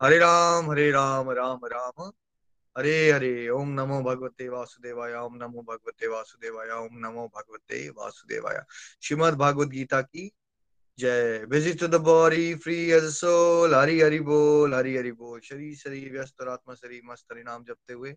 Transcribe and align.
हरे 0.00 0.18
राम 0.18 0.70
हरे 0.70 0.90
राम 0.90 1.30
राम 1.30 1.60
राम। 1.66 2.10
हरे 2.76 3.12
हरे, 3.12 3.48
ओम 3.48 3.68
नमो 3.68 4.00
भगवते 4.02 4.48
वासुदेवाय, 4.48 5.14
ओम 5.14 5.36
नमो 5.36 5.62
भगवते 5.62 6.06
वासुदेवाय, 6.06 6.70
ओम 6.70 6.98
नमो 6.98 7.26
भगवते 7.36 7.88
वासुदेवाय। 7.88 8.62
श्रीमद 9.02 9.34
भागवत 9.34 9.68
गीता 9.68 10.00
की 10.02 10.30
जय। 10.98 11.44
Visit 11.48 11.84
the 11.84 11.94
body 11.94 12.54
free 12.54 12.76
as 12.90 13.04
soul 13.04 13.74
Hari 13.74 14.00
Hari 14.00 14.20
बोल, 14.20 14.74
हरि 14.74 14.96
हरि 14.96 15.12
बोल। 15.12 15.40
शरीर 15.40 15.76
शरीर 15.76 16.12
व्यस्त 16.12 16.40
और 16.40 16.48
आत्मा, 16.48 16.74
शरीर 16.74 17.02
मस्त। 17.04 17.26
हरि 17.32 17.42
नाम 17.42 17.64
जपते 17.64 17.92
हुए। 17.92 18.16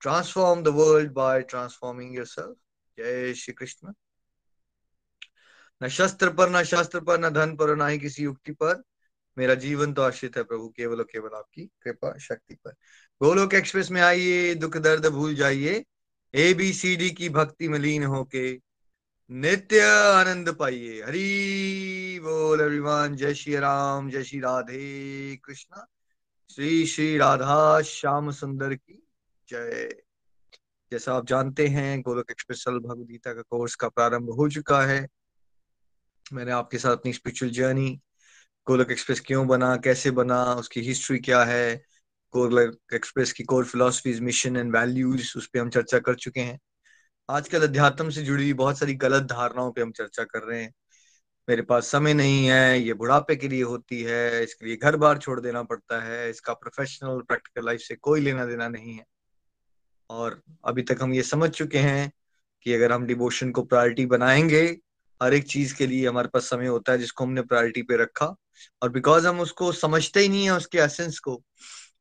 Transform 0.00 0.62
the 0.62 0.68
world 0.68 1.12
by 1.12 1.42
transforming 1.42 2.16
yourself 2.16 2.56
जय 2.98 3.34
श्री 3.34 3.54
कृष्ण। 3.54 3.92
न 5.82 5.88
शस्त्र 5.88 6.30
पर, 6.30 6.50
न 6.50 6.62
शास्त्र 6.64 7.00
पर, 7.00 7.20
न 7.20 7.30
धन 7.30 7.56
पर, 7.56 7.76
न 7.76 7.88
ही 7.88 7.98
किसी 7.98 8.22
युक्ति 8.22 8.52
पर। 8.52 8.82
मेरा 9.38 9.54
जीवन 9.54 9.92
तो 9.92 10.02
आश्रित 10.02 10.36
है 10.36 10.42
प्रभु, 10.42 10.68
केवल 10.68 10.98
और 10.98 11.04
केवल 11.04 11.30
आपकी 11.34 11.64
कृपा 11.82 12.18
शक्ति 12.18 12.54
पर। 12.54 12.70
गोलोक 13.22 13.54
एक्सप्रेस 13.54 13.90
में 13.90 14.00
आइए, 14.00 14.54
दुख 14.54 14.76
दर्द 14.76 15.06
भूल 15.06 15.34
जाइए। 15.34 15.84
ए 16.34 16.54
बी 16.54 16.72
सी 16.72 16.96
डी 16.96 17.10
की 17.10 17.28
भक्ति 17.28 17.68
में 17.68 17.78
लीन 17.78 18.04
होके 18.04 18.60
नित्य 19.30 19.80
आनंद 19.80 20.52
पाइए। 20.54 21.02
हरी 21.02 22.20
बोल 22.20 22.60
एवरीवन 22.60 23.16
जय 23.16 23.34
श्री 23.34 23.56
राम, 23.56 24.10
जय 24.10 24.24
श्री 24.24 24.40
राधे 24.40 25.36
कृष्णा। 25.36 25.86
श्री 26.54 26.86
श्री 26.86 27.18
राधा 27.18 27.80
श्याम 27.80 28.30
सुंदर 28.30 28.74
की 28.74 29.06
जय। 29.48 30.02
जैसा 30.92 31.14
आप 31.14 31.26
जानते 31.26 31.66
हैं, 31.66 32.02
गोलोक 32.02 32.30
एक्सप्रेस 32.30 32.64
भगवद 32.68 33.06
गीता 33.06 33.34
का 33.34 33.42
कोर्स 33.42 33.74
का 33.74 33.88
प्रारंभ 33.88 34.30
हो 34.30 34.48
चुका 34.48 34.82
है। 34.82 35.08
मैंने 36.32 36.52
आपके 36.52 36.78
साथ 36.78 36.90
अपनी 36.90 37.12
स्पिरिचुअल 37.12 37.52
जर्नी 37.52 38.00
गोलक 38.68 38.90
एक्सप्रेस 38.90 39.20
क्यों 39.20 39.46
बना? 39.46 39.76
कैसे 39.76 40.10
बना? 40.10 40.44
उसकी 40.44 40.80
हिस्ट्री 40.80 41.18
क्या 41.18 41.44
है? 41.44 41.84
गोलक 42.32 42.78
एक्सप्रेस 42.94 43.32
की 43.32 43.44
core 43.44 43.64
philosophies 43.64 44.20
mission 44.20 44.56
and 44.56 44.76
values 44.76 45.38
उस 45.38 45.46
पर 45.46 45.58
हम 45.58 45.70
चर्चा 45.70 45.98
कर 45.98 46.14
चुके 46.14 46.40
हैं। 46.40 46.60
आजकल 47.30 47.62
अध्यात्म 47.62 48.10
से 48.10 48.22
जुड़ी 48.22 48.42
हुई 48.42 48.52
बहुत 48.52 48.78
सारी 48.78 48.94
गलत 48.94 49.22
धारणाओं 49.22 49.72
पे 49.72 49.82
हम 49.82 49.92
चर्चा 49.92 50.24
कर 50.24 50.42
रहे 50.42 50.62
हैं। 50.62 50.74
मेरे 51.48 51.62
पास 51.62 51.86
समय 51.86 52.14
नहीं 52.14 52.46
है, 52.46 52.80
ये 52.80 52.94
बुढ़ापे 52.94 53.36
के 53.36 53.48
लिए 53.48 53.62
होती 53.62 54.02
है, 54.02 54.42
इसके 54.42 54.66
लिए 54.66 54.76
घर 54.76 54.96
बार 54.96 55.18
छोड़ 55.18 55.40
देना 55.40 55.62
पड़ता 55.62 56.02
है, 56.02 56.30
इसका 56.30 56.52
प्रोफेशनल 56.52 57.20
प्रैक्टिकल 57.20 57.66
लाइफ 57.66 57.80
से 57.80 57.94
कोई 57.94 58.20
लेना 58.20 58.46
देना 58.46 58.68
नहीं 58.68 58.94
है। 58.94 59.04
और 60.10 60.42
अभी 60.64 60.82
तक 60.82 60.98
हम 61.02 61.14
ये 61.14 61.22
समझ 61.22 61.50
चुके 61.50 61.78
हैं 61.78 62.12
कि 62.62 62.74
अगर 62.74 62.92
हम 62.92 63.06
डिवोशन 63.06 63.50
को 63.50 63.62
प्रायोरिटी 63.62 64.06
बनाएँगे, 64.06 64.78
हर 65.22 65.34
एक 65.34 65.44
चीज़ 65.44 65.74
के 65.74 65.86
लिए 65.86 66.08
हमारे 66.08 66.28
पास 66.28 66.42
समय 66.42 66.66
होता 66.66 66.92
है 66.92 66.98
जिसको 66.98 67.24
हमने 67.24 67.42
प्रायोरिटी 67.42 67.82
पे 67.82 67.96
रखा। 67.96 68.36
और 68.82 68.88
बिकॉज़ 68.88 69.26
हम 69.26 69.40
उसको 69.40 69.72
समझते 69.72 70.20
ही 70.20 70.28
नहीं 70.28 70.44
है, 70.44 70.50
उसके 70.50 70.78
एसेंस 70.78 71.18
को, 71.18 71.36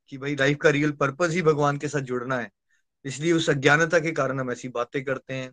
कि 0.09 0.17
भाई 0.17 0.35
लाइफ 0.35 0.57
का 0.61 0.69
रियल 0.69 0.91
पर्पज 0.91 1.33
ही 1.33 1.41
भगवान 1.41 1.77
के 1.77 1.87
साथ 1.87 2.01
जुड़ना 2.01 2.39
है। 2.39 2.49
इसलिए 3.05 3.33
उस 3.33 3.49
अज्ञानता 3.49 3.99
के 3.99 4.11
कारण 4.11 4.39
हम 4.39 4.51
ऐसी 4.51 4.67
बातें 4.69 5.03
करते 5.03 5.33
हैं। 5.33 5.51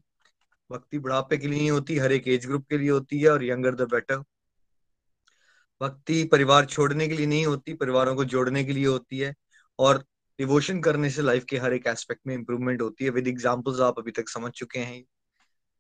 भक्ति 0.71 0.99
बुढ़ापे 0.99 1.37
के 1.39 1.49
लिए 1.49 1.69
होती 1.71 1.97
हर 1.99 2.13
एक 2.13 2.29
एज 2.29 2.47
ग्रुप 2.47 2.67
के 2.71 2.79
लिए 2.79 2.91
होती 2.91 3.21
है 3.21 3.31
और 3.31 3.45
यंगर 3.45 3.75
द 3.75 3.89
बेटर 3.91 4.23
भक्ति 5.81 6.25
परिवार 6.25 6.65
छोड़ने 6.65 7.07
के 7.09 7.15
लिए 7.15 7.27
नहीं 7.27 7.45
होती, 7.47 7.75
परिवारों 7.75 8.15
को 8.17 8.25
जोड़ने 8.25 8.65
के 8.65 8.73
लिए 8.73 8.87
होती 8.87 9.19
है 9.19 9.35
और 9.79 10.05
डिवोशन 10.39 10.81
करने 10.81 11.11
से 11.11 11.23
लाइफ 11.23 11.45
के 11.45 11.59
हर 11.59 11.73
एक 11.73 11.87
एस्पेक्ट 11.87 12.21
में 12.27 12.35
इंप्रूवमेंट 12.35 12.83
होती 12.83 13.05
है। 13.05 13.11
विद 13.11 13.29
एग्जाम्पल्स 13.29 13.81
आप 13.81 13.99
अभी 13.99 14.11
तक 14.11 14.29
समझ 14.29 14.51
चुके 14.53 14.79
हैं 14.79 15.03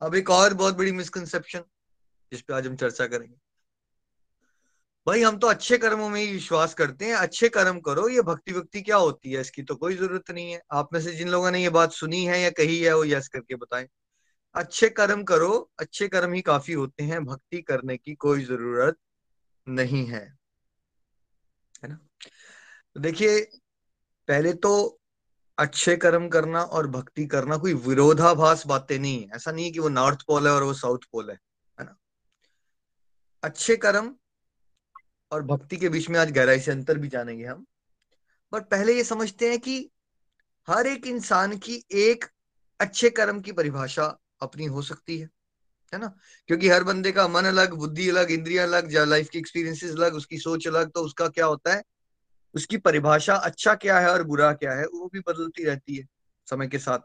अब 0.02 0.14
एक 0.14 0.30
और 0.30 0.54
बहुत 0.54 0.76
बड़ी 0.76 0.92
मिसकंसेप्शन 0.92 1.62
जिसपे 2.32 2.54
आज 2.54 2.66
हम 2.66 2.76
चर्चा 2.76 3.06
करेंगे। 3.06 3.34
भाई, 5.08 5.22
हम 5.22 5.38
तो 5.38 5.46
अच्छे 5.46 5.78
कर्मों 5.78 6.08
में 6.08 6.20
ही 6.20 6.32
विश्वास 6.32 6.74
करते 6.74 7.04
हैं, 7.04 7.14
अच्छे 7.14 7.48
कर्म 7.48 7.80
करो, 7.80 8.08
ये 8.08 8.22
भक्ति 8.22 8.52
भक्ति 8.52 8.82
क्या 8.82 8.96
होती 8.96 9.32
है 9.32 9.40
इसकी? 9.40 9.62
तो 9.62 9.76
कोई 9.76 9.96
ज़रूरत 9.96 10.30
नहीं 10.30 10.52
है। 10.52 10.62
आप 10.72 10.88
में 10.92 11.00
से 11.00 11.12
जिन 11.12 11.28
लोगों 11.28 11.50
ने 11.50 11.62
ये 11.62 11.68
बात 11.68 11.92
सुनी 11.92 12.24
है 12.24 12.40
या 12.40 12.50
कही 12.50 12.80
है, 12.80 12.96
वो 12.96 13.04
यस 13.04 13.28
करके 13.28 13.54
बताएँ। 13.54 13.88
अच्छे 14.54 14.88
कर्म 14.88 15.22
करो, 15.24 15.70
अच्छे 15.78 16.08
कर्म 16.08 16.32
ही 16.32 16.42
काफ़ी 16.42 16.72
होते 16.72 17.04
हैं, 17.04 17.24
भक्ति 17.24 17.62
करने 17.62 17.96
की 17.96 18.14
कोई 18.14 18.44
ज़रूरत 18.44 18.96
नहीं 19.68 20.06
है। 20.06 20.38
है 21.84 21.88
ना? 21.88 21.98
तो 22.94 23.00
देखिए, 23.00 23.40
पहले 24.28 24.52
तो 24.52 25.00
अच्छे 25.58 25.96
कर्म 25.96 26.28
करना 26.28 26.62
और 26.62 26.86
भक्ति 26.86 27.26
करना 27.26 27.56
कोई 27.56 27.74
विरोधाभास 27.74 28.66
बातें 28.66 28.98
नहीं 28.98 29.22
है। 29.22 29.36
ऐसा 29.36 29.52
नहीं 29.52 29.64
है 29.64 29.70
कि 29.70 29.78
वो 29.78 29.88
नॉर्थ 29.88 30.22
पोल 30.26 30.46
है 30.46 30.52
और 30.52 30.62
वो 30.62 30.74
साउथ 30.74 30.98
पोल 31.12 31.30
है 31.30 31.38
है 31.80 31.84
ना? 31.84 31.96
अच्छे 33.42 33.76
कर्म 33.76 34.14
और 35.32 35.42
भक्ति 35.42 35.76
के 35.76 35.88
बीच 35.88 36.08
में 36.10 36.20
आज 36.20 36.30
गहराई 36.30 36.60
से 36.60 36.70
अंतर 36.70 36.98
भी 36.98 37.08
जानेंगे 37.08 37.44
हम। 37.44 37.66
बट 38.52 38.62
पहले 38.62 38.94
ये 38.94 39.04
समझते 39.04 39.50
हैं 39.50 39.58
कि 39.58 39.90
हर 40.68 40.86
एक 40.86 41.06
इंसान 41.06 41.56
की 41.58 41.84
एक 41.92 42.24
अच्छे 42.80 43.10
कर्म 43.10 43.40
की 43.40 43.52
परिभाषा 43.52 44.18
अपनी 44.42 44.64
हो 44.64 44.82
सकती 44.82 45.18
है 45.18 45.28
है 45.94 46.00
ना? 46.00 46.18
क्योंकि 46.46 46.68
हर 46.68 46.84
बंदे 46.84 47.12
का 47.12 47.28
मन 47.28 47.44
अलग, 47.44 47.74
बुद्धि 47.74 48.08
अलग, 48.08 48.30
इंद्रिया 48.30 48.62
अलग 48.62 48.94
या 48.94 49.04
लाइफ 49.04 49.28
की 49.28 49.38
एक्सपीरियंसेस 49.38 49.90
अलग, 49.90 50.14
उसकी 50.14 50.38
सोच 50.38 50.68
अलग 50.68 50.90
तो 50.90 51.00
उसका 51.00 51.28
क्या 51.28 51.46
होता 51.46 51.74
है? 51.74 51.82
उसकी 52.54 52.76
परिभाषा 52.76 53.34
अच्छा 53.34 53.74
क्या 53.74 53.98
है 53.98 54.10
और 54.10 54.22
बुरा 54.22 54.52
क्या 54.52 54.72
है, 54.72 54.84
वो 54.84 55.10
भी 55.12 55.20
बदलती 55.20 55.64
रहती 55.64 55.96
है 55.96 56.06
समय 56.50 56.66
के 56.66 56.78
साथ। 56.78 56.98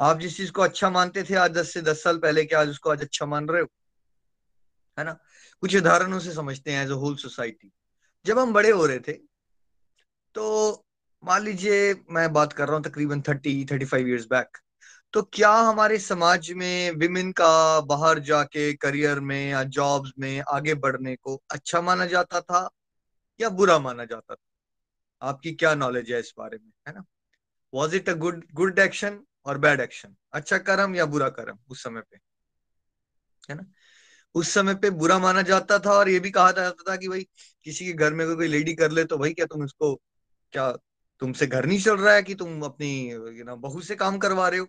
आप 0.00 0.20
जिस 0.20 0.36
चीज़ 0.36 0.52
को 0.52 0.62
अच्छा 0.62 0.90
मानते 0.90 1.22
थे 1.22 1.34
आज 1.34 1.50
दस 1.50 1.72
से 1.72 1.82
दस 1.82 2.02
साल 2.02 2.18
पहले 2.18 2.44
के 2.44 2.56
आज 2.56 2.68
उसको 2.68 2.90
आज 2.90 3.00
अच्छा 3.00 3.26
मान 3.26 3.48
रहे 3.48 3.62
हो? 3.62 3.68
है 4.98 5.04
ना? 5.04 5.18
कुछ 5.62 5.76
उदाहरणों 5.76 6.18
से 6.20 6.32
समझते 6.32 6.72
हैं 6.72 6.84
एज 6.84 6.90
अ 6.90 6.94
होल 6.94 7.16
सोसाइटी 7.16 7.72
जब 8.26 8.38
हम 8.38 8.52
बड़े 8.52 8.70
हो 8.70 8.86
रहे 8.86 8.98
थे 8.98 9.12
तो 10.34 10.84
मान 11.24 11.42
लीजिए 11.42 11.94
मैं 12.10 12.32
बात 12.32 12.52
कर 12.52 12.66
रहा 12.68 12.76
हूँ 12.76 12.84
तकरीबन 12.84 13.20
thirty 13.20 13.64
thirty 13.72 13.84
five 13.84 14.08
years 14.08 14.26
back 14.26 14.58
तो 15.12 15.22
क्या 15.22 15.52
हमारे 15.52 15.98
समाज 15.98 16.50
में 16.52 16.90
विमेन 16.90 17.32
का 17.32 17.80
बाहर 17.80 18.18
जाके 18.18 18.72
करियर 18.74 19.20
में 19.20 19.50
या 19.50 19.62
जॉब्स 19.64 20.12
में 20.18 20.42
आगे 20.48 20.74
बढ़ने 20.74 21.16
को 21.16 21.42
अच्छा 21.50 21.80
माना 21.80 22.06
जाता 22.06 22.40
था 22.40 22.68
या 23.40 23.48
बुरा 23.48 23.78
माना 23.78 24.04
जाता 24.04 24.34
था? 24.34 24.44
आपकी 25.22 25.52
क्या 25.54 25.74
नॉलेज 25.74 26.12
है 26.12 26.20
इस 26.20 26.34
बारे 26.38 26.58
में, 26.58 26.70
है 26.88 26.94
ना? 26.94 27.04
Was 27.74 27.96
it 27.96 28.08
a 28.08 28.14
good 28.14 28.44
good 28.54 28.78
action 28.78 29.20
और 29.46 29.58
बैड 29.58 29.80
एक्शन 29.80 30.14
अच्छा 30.32 30.58
कर्म 30.58 30.94
या 30.96 31.06
बुरा 31.06 31.28
कर्म 31.28 31.58
उस 31.70 31.82
समय 31.84 32.00
पे, 32.00 32.18
है 33.50 33.54
ना? 33.56 33.64
उस 34.34 34.52
समय 34.54 34.74
पे 34.74 34.90
बुरा 34.92 35.18
माना 35.18 35.42
जाता 35.42 35.78
था 35.78 35.92
और 35.92 36.08
ये 36.08 36.18
भी 36.20 36.30
कहा 36.30 36.50
जाता 36.52 36.90
था 36.90 36.96
कि 36.96 37.08
भाई, 37.08 37.26
किसी 37.64 37.86
के 37.86 37.92
घर 37.92 38.14
में 38.14 38.26
कोई 38.36 38.48
लेडी 38.48 38.74
कर 38.74 38.90
ले 38.90 39.04
तो 39.04 39.18
भाई 39.18 39.32
क्या 39.32 39.46
तुम 39.46 39.64
इसको, 39.64 39.94
क्या 40.52 40.70
तुमसे 41.22 41.46
घर 41.46 41.66
नहीं 41.66 41.80
चल 41.80 41.96
रहा 41.96 42.14
है 42.14 42.22
कि 42.22 42.34
तुम 42.34 42.62
अपनी 42.62 42.90
यू 43.10 43.44
नो 43.44 43.56
बहू 43.58 43.80
से 43.82 43.96
काम 43.96 44.18
करवा 44.18 44.48
रहे 44.48 44.60
हो? 44.60 44.66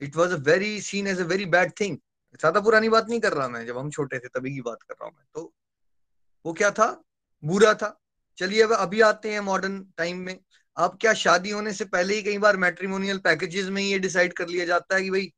It 0.00 0.16
was 0.16 0.32
a 0.32 0.36
very 0.46 0.80
seen 0.80 1.06
as 1.06 1.20
a 1.20 1.24
very 1.24 1.46
bad 1.46 1.72
thing 1.80 1.96
ज़्यादा 2.40 2.60
पुरानी 2.60 2.88
बात 2.88 3.08
नहीं 3.08 3.20
कर 3.20 3.32
रहा 3.32 3.48
मैं, 3.48 3.66
जब 3.66 3.78
हम 3.78 3.90
छोटे 3.90 4.18
थे 4.18 4.28
तभी 4.28 4.54
की 4.54 4.60
बात 4.60 4.82
कर 4.82 4.94
रहा 4.94 5.06
हूँ 5.06 5.14
मैं। 5.16 5.24
तो 5.34 5.52
वो 6.44 6.52
क्या 6.52 6.70
था? 6.70 6.86
बुरा 7.42 7.72
था। 7.74 7.98
चलिए 8.38 8.62
अब, 8.62 8.72
अभी 8.72 9.00
आते 9.00 9.32
हैं 9.32 9.40
मॉडर्न 9.40 9.80
टाइम 9.96 10.18
में। 10.18 10.38
अब 10.76 10.98
क्या 11.00 11.12
शादी 11.14 11.50
होने 11.50 11.72
से 11.72 11.84
पहले 11.84 12.14
ही 12.14 12.22
कई 12.22 12.38
बार 12.38 12.56
मैट्रिमोनियल 12.56 13.18
पैकेजेस 13.18 13.68
में 13.68 13.80
ही 13.82 13.90
ये 13.92 13.98
डिसाइड 13.98 14.32
कर 14.32 14.48
लिया 14.48 14.64
जाता 14.64 14.96
है 14.96 15.02
कि 15.02 15.10
भाई 15.10 15.32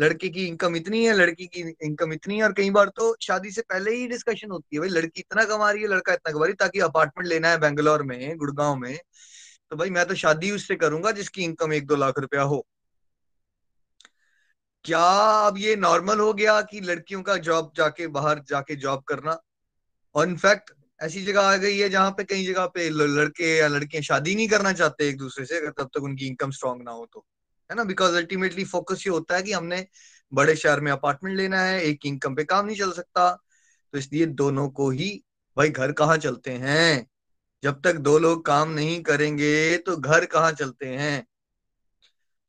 लड़के 0.00 0.28
की 0.28 0.46
इनकम 0.46 0.76
इतनी 0.76 1.04
है, 1.06 1.12
लड़की 1.14 1.46
की 1.46 1.60
इनकम 1.82 2.12
इतनी 2.12 2.36
है, 2.36 2.44
और 2.44 2.52
कई 2.52 2.70
बार 2.70 2.88
तो 2.88 3.14
शादी 3.22 3.50
से 3.50 3.62
पहले 3.62 3.90
ही 3.90 4.06
डिस्कशन 4.08 4.50
होती 4.50 4.76
है, 4.76 4.80
भाई, 4.80 4.88
लड़की 4.88 5.20
इतना 5.20 5.44
कमा 5.44 5.70
रही 5.70 5.82
है, 5.82 5.88
लड़का 5.88 6.12
इतना 6.12 6.32
कमा 6.32 6.44
रही 6.44 6.52
है, 6.52 6.56
ताकि 6.56 6.80
अपार्टमेंट 6.80 7.28
लेना 7.28 7.48
है 7.48 7.58
बेंगलोर 7.60 8.02
में, 8.02 8.36
गुड़गांव 8.36 8.76
में 8.76 8.98
तो 9.70 9.76
भाई, 9.76 9.90
मैं 9.90 10.04
तो 10.06 10.14
शादी 10.14 10.50
उससे 10.50 10.76
करूँगा 10.76 11.10
जिसकी 11.10 11.44
इनकम 11.44 11.72
एक 11.72 11.86
दो 11.86 11.96
लाख 11.96 12.18
रुपया 12.18 12.42
हो। 12.42 12.64
क्या 14.84 15.00
अब 15.46 15.58
ये 15.58 15.76
नॉर्मल 15.76 16.20
हो 16.20 16.32
गया 16.34 16.60
कि 16.62 16.80
लड़कियों 16.80 17.22
का 17.22 17.36
जॉब 17.38 17.72
जाके 17.76 18.06
बाहर 18.06 18.42
जाके 18.48 18.76
जॉब 18.76 19.02
करना? 19.02 19.38
और 20.14 20.28
इनफैक्ट 20.28 20.72
ऐसी 21.00 21.22
जगह 21.24 21.40
आ 21.42 21.56
गई 21.56 21.78
है 21.78 21.88
जहाँ 21.88 22.10
पे 22.10 22.24
कई 22.24 22.44
जगह 22.46 22.66
पे 22.66 22.88
लड़के 22.90 23.56
या 23.56 23.68
लड़कियाँ 23.68 24.02
शादी 24.02 24.34
नहीं 24.34 24.48
करना 24.48 24.72
चाहते 24.72 25.08
एक 25.08 25.16
दूसरे 25.18 25.44
से, 25.44 25.58
अगर 25.58 25.70
तब 25.70 25.90
तक 25.94 26.02
उनकी 26.02 26.26
इनकम 26.26 26.50
स्ट्रांग 26.50 26.82
ना 26.82 26.90
हो 26.90 27.06
तो। 27.12 27.24
है 27.70 27.76
ना? 27.76 27.84
बिकॉज़ 27.84 28.16
अल्टीमेटली 28.16 28.64
फोकस 28.64 29.06
ये 29.06 29.12
होता 29.12 29.36
है 29.36 29.42
कि 29.42 29.52
हमने 29.52 29.86
बड़े 30.32 30.56
शहर 30.56 30.80
में 30.80 30.90
अपार्टमेंट 30.92 31.36
लेना 31.36 31.60
है, 31.62 31.80
एक 31.82 32.06
इनकम 32.06 32.34
पे 32.34 32.44
काम 32.44 32.66
नहीं 32.66 32.76
चल 32.76 32.92
सकता। 32.92 33.30
तो 33.94 33.98
इसलिए 33.98 34.26
दोनों 34.26 34.68
को 34.70 34.90
ही, 34.90 35.10
भाई 35.56 35.68
घर 35.70 35.92
कहाँ 35.92 36.16
चलते 36.16 36.50
हैं? 36.50 37.06
जब 37.62 37.80
तक 37.82 37.96
दो 37.98 38.18
लोग 38.18 38.44
काम 38.46 38.70
नहीं 38.70 39.02
करेंगे 39.02 39.76
तो 39.78 39.96
घर 39.96 40.24
कहाँ 40.26 40.52
चलते 40.52 40.86
हैं? 40.86 41.26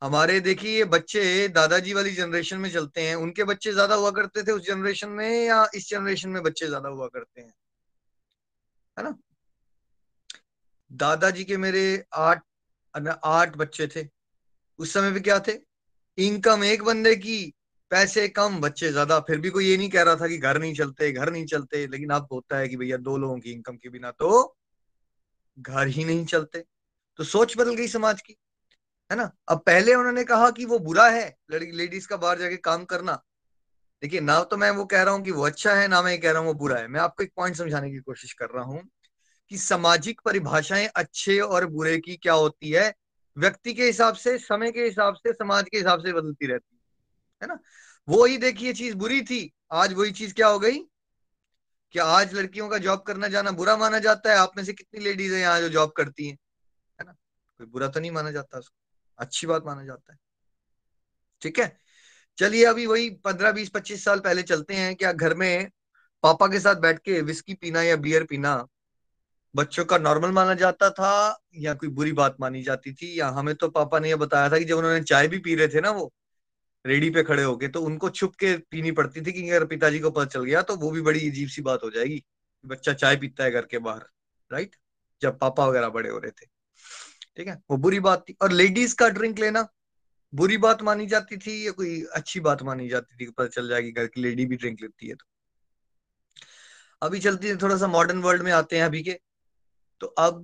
हमारे 0.01 0.39
देखिए 0.39 0.77
ये 0.77 0.83
बच्चे 0.85 1.47
दादाजी 1.47 1.93
वाली 1.93 2.11
जनरेशन 2.11 2.57
में 2.57 2.69
चलते 2.71 3.01
हैं। 3.01 3.15
उनके 3.15 3.43
बच्चे 3.43 3.71
ज़्यादा 3.71 3.95
हुआ 3.95 4.11
करते 4.11 4.43
थे 4.43 4.51
उस 4.51 4.67
जनरेशन 4.67 5.09
में 5.09 5.45
या 5.45 5.65
इस 5.75 5.89
जनरेशन 5.89 6.29
में 6.29 6.41
बच्चे 6.43 6.67
ज़्यादा 6.67 6.89
हुआ 6.89 7.07
करते 7.07 7.41
हैं? 7.41 7.53
है 8.97 9.03
ना? 9.03 9.15
दादाजी 10.91 11.43
के 11.43 11.57
मेरे 11.57 12.05
आठ 12.13 12.43
आठ 13.23 13.55
बच्चे 13.57 13.87
थे। 13.87 14.03
उस 14.79 14.93
समय 14.93 15.11
पे 15.11 15.19
क्या 15.19 15.39
थे? 15.39 15.53
इनकम 16.17 16.63
एक 16.63 16.83
बंदे 16.83 17.15
की, 17.15 17.53
पैसे 17.91 18.27
कम, 18.29 18.59
बच्चे 18.61 18.91
ज़्यादा। 18.91 19.19
फिर 19.19 19.39
भी 19.39 19.49
कोई 19.49 19.67
ये 19.69 19.77
नहीं 19.77 19.89
कह 19.89 20.03
रहा 20.03 20.15
था 20.15 20.27
कि 20.27 20.37
घर 20.37 20.59
नहीं 20.59 20.73
चलते, 20.75 21.11
घर 21.11 21.31
नहीं 21.31 21.45
चलते। 21.45 21.85
लेकिन 21.87 22.09
अब 22.09 22.27
होता 22.31 22.57
है 22.57 22.67
कि 22.67 22.77
भैया 22.77 22.97
दो 22.97 23.17
लोगों 23.17 23.39
की 23.39 23.51
इनकम 23.51 23.77
के 23.77 23.89
बिना 23.89 24.11
तो 24.11 24.55
घर 25.57 25.87
ही 25.87 26.05
नहीं 26.05 26.25
चलते। 26.25 26.63
तो 27.19 27.23
सोच 27.23 27.57
बदल 27.57 27.75
गई 27.75 27.87
समाज 27.87 28.21
की, 28.21 28.35
है 29.11 29.17
ना? 29.17 29.31
अब 29.49 29.63
पहले 29.65 29.95
उन्होंने 29.95 30.23
कहा 30.23 30.49
कि 30.51 30.65
वो 30.65 30.79
बुरा 30.79 31.09
है 31.09 31.35
लेडीज़ 31.51 32.07
का 32.07 32.17
बाहर 32.17 32.39
जाके 32.39 32.57
काम 32.57 32.85
करना। 32.85 33.13
देखिए, 34.03 34.19
ना 34.19 34.43
तो 34.43 34.57
मैं 34.57 34.71
वो 34.71 34.85
कह 34.85 35.03
रहा 35.03 35.13
हूँ 35.13 35.23
कि 35.23 35.31
वो 35.31 35.45
अच्छा 35.45 35.73
है, 35.75 35.87
ना 35.87 36.01
मैं 36.01 36.11
ये 36.11 36.17
कह 36.17 36.31
रहा 36.31 36.39
हूँ 36.39 36.47
वो 36.47 36.53
बुरा 36.53 36.77
है। 36.77 36.87
मैं 36.87 36.99
आपको 37.01 37.23
एक 37.23 37.31
पॉइंट 37.37 37.55
समझाने 37.55 37.91
की 37.91 37.99
कोशिश 37.99 38.33
कर 38.33 38.49
रहा 38.55 38.63
हूँ 38.63 38.81
कि 39.51 39.57
सामाजिक 39.57 40.21
परिभाषाएँ 40.25 40.87
अच्छे 40.95 41.39
और 41.39 41.65
बुरे 41.67 41.97
की 41.99 42.15
क्या 42.17 42.33
होती 42.33 42.71
है? 42.71 42.93
व्यक्ति 43.37 43.73
के 43.73 43.85
हिसाब 43.85 44.15
से, 44.15 44.37
समय 44.37 44.71
के 44.71 44.83
हिसाब 44.83 45.15
से, 45.15 45.33
समाज 45.33 45.65
के 45.71 45.77
हिसाब 45.77 45.99
से 45.99 46.13
बदलती 46.13 46.47
रहती 46.47 46.79
है 47.41 47.47
ना? 47.47 47.59
वो 48.09 48.25
ही 48.25 48.37
देखिए 48.37 48.73
चीज़ 48.73 48.95
बुरी 48.95 49.21
थी, 49.21 49.53
आज 49.71 49.93
वही 49.93 50.11
चीज़ 50.11 50.33
क्या 50.33 50.47
हो 50.47 50.59
गई? 50.59 50.79
कि 51.91 51.99
आज 51.99 52.33
लड़कियों 52.33 52.69
का 52.69 52.77
जॉब 52.77 53.01
करना 53.01 53.27
जाना 53.27 53.51
बुरा 53.51 53.77
माना 53.77 53.99
जाता 53.99 54.31
है, 54.31 54.37
आप 54.37 54.51
में 54.57 54.65
से 54.65 54.73
कितनी 54.73 55.03
लेडीज़ 55.03 55.33
है 55.33 55.41
यहाँ 55.41 55.61
जो 55.61 55.69
जॉब 55.69 55.91
करती 55.91 56.27
हैं, 56.27 56.37
है 56.99 57.05
ना? 57.05 57.11
कोई 57.57 57.67
बुरा 57.67 57.87
तो 57.87 57.99
नहीं 57.99 58.11
माना 58.11 58.31
जाता 58.31 58.59
उसको, 58.59 58.75
अच्छी 59.17 59.47
बात 59.47 59.63
माना 59.65 59.83
जाता 59.83 60.13
है। 60.13 60.19
ठीक 61.41 61.59
है? 61.59 61.79
चलिए, 62.37 62.65
अभी 62.65 62.85
वही 62.85 63.09
पंद्रह, 63.09 63.51
बीस, 63.51 63.69
पच्चीस 63.69 64.05
साल 64.05 64.19
पहले 64.19 64.43
चलते 64.43 64.73
हैं, 64.73 64.95
क्या 64.95 65.11
घर 65.11 65.33
में 65.33 65.71
पापा 66.23 66.47
के 66.47 66.59
साथ 66.59 66.75
बैठ 66.75 66.99
के 66.99 67.21
विस्की 67.21 67.53
पीना 67.53 67.81
या 67.81 67.95
बियर 67.95 68.23
पीना 68.23 68.67
बच्चों 69.55 69.83
का 69.85 69.97
नॉर्मल 69.97 70.31
माना 70.31 70.53
जाता 70.53 70.89
था 70.89 71.11
या 71.55 71.73
कोई 71.73 71.89
बुरी 71.89 72.11
बात 72.11 72.35
मानी 72.39 72.61
जाती 72.63 72.93
थी? 72.93 73.19
या 73.19 73.27
हमें 73.29 73.53
तो 73.55 73.69
पापा 73.69 73.99
ने 73.99 74.09
यह 74.09 74.15
बताया 74.15 74.49
था 74.49 74.57
कि 74.59 74.65
जब 74.65 74.77
उन्होंने 74.77 75.03
चाय 75.03 75.27
भी 75.27 75.37
पी 75.39 75.55
रहे 75.55 75.67
थे 75.67 75.81
ना 75.81 75.91
वो, 75.91 76.13
रेडी 76.85 77.09
पे 77.09 77.23
खड़े 77.23 77.43
होके 77.43 77.67
तो 77.67 77.81
उनको 77.81 78.09
छुप 78.09 78.35
के 78.35 78.55
पीनी 78.71 78.91
पड़ती 78.91 79.21
थी 79.21 79.31
कि 79.31 79.49
अगर 79.49 79.65
पिताजी 79.65 79.99
को 79.99 80.11
पता 80.11 80.25
चल 80.25 80.43
गया 80.43 80.61
तो 80.61 80.75
वो 80.75 80.91
भी 80.91 81.01
बड़ी 81.01 81.29
अजीब 81.29 81.49
सी 81.49 81.61
बात 81.61 81.83
हो 81.83 81.89
जाएगी 81.89 82.23
बच्चा 82.65 82.93
चाय 82.93 83.15
पीता 83.15 83.43
है 83.43 83.51
घर 83.51 83.65
के 83.65 83.77
बाहर 83.77 84.05
राइट 84.51 84.75
जब 85.21 85.39
पापा 85.39 85.65
वगैरह 85.65 85.89
बड़े 85.89 86.09
हो 86.09 86.17
रहे 86.17 86.31
थे। 86.31 86.45
ठीक 87.37 87.47
है? 87.47 87.61
वो 87.71 87.77
बुरी 87.77 87.99
बात 87.99 88.25
थी। 88.29 88.35
और 88.41 88.51
लेडीज़ 88.51 88.95
का 88.95 89.09
ड्रिंक 89.09 89.39
लेना, 89.39 89.67
बुरी 90.33 90.57
बात 90.57 90.81
मानी 90.81 91.05
जाती 91.07 91.37
थी 91.37 91.65
या 91.67 91.71
कोई 91.71 92.01
अच्छी 92.13 92.39
बात 92.39 92.63
मानी 92.63 92.89
जाती 92.89 93.25
थी 93.25 93.29
पता 93.29 93.47
चल 93.47 93.69
जाएगी 93.69 93.91
घर 93.91 94.07
की 94.07 94.21
लेडी 94.21 94.45
भी 94.45 94.55
ड्रिंक 94.55 94.81
लेती 94.81 95.07
है 95.07 95.15
तो। 95.15 95.25
अभी 97.01 97.19
चलती 97.19 97.47
है, 97.47 97.57
थोड़ा 97.57 97.77
सा 97.77 97.87
मॉडर्न 97.87 98.19
वर्ल्ड 98.19 98.43
में 98.43 98.51
आते 98.51 98.77
हैं 98.77 98.83
अभी 98.83 99.03
के। 99.03 99.19
तो 100.01 100.07
अब, 100.07 100.43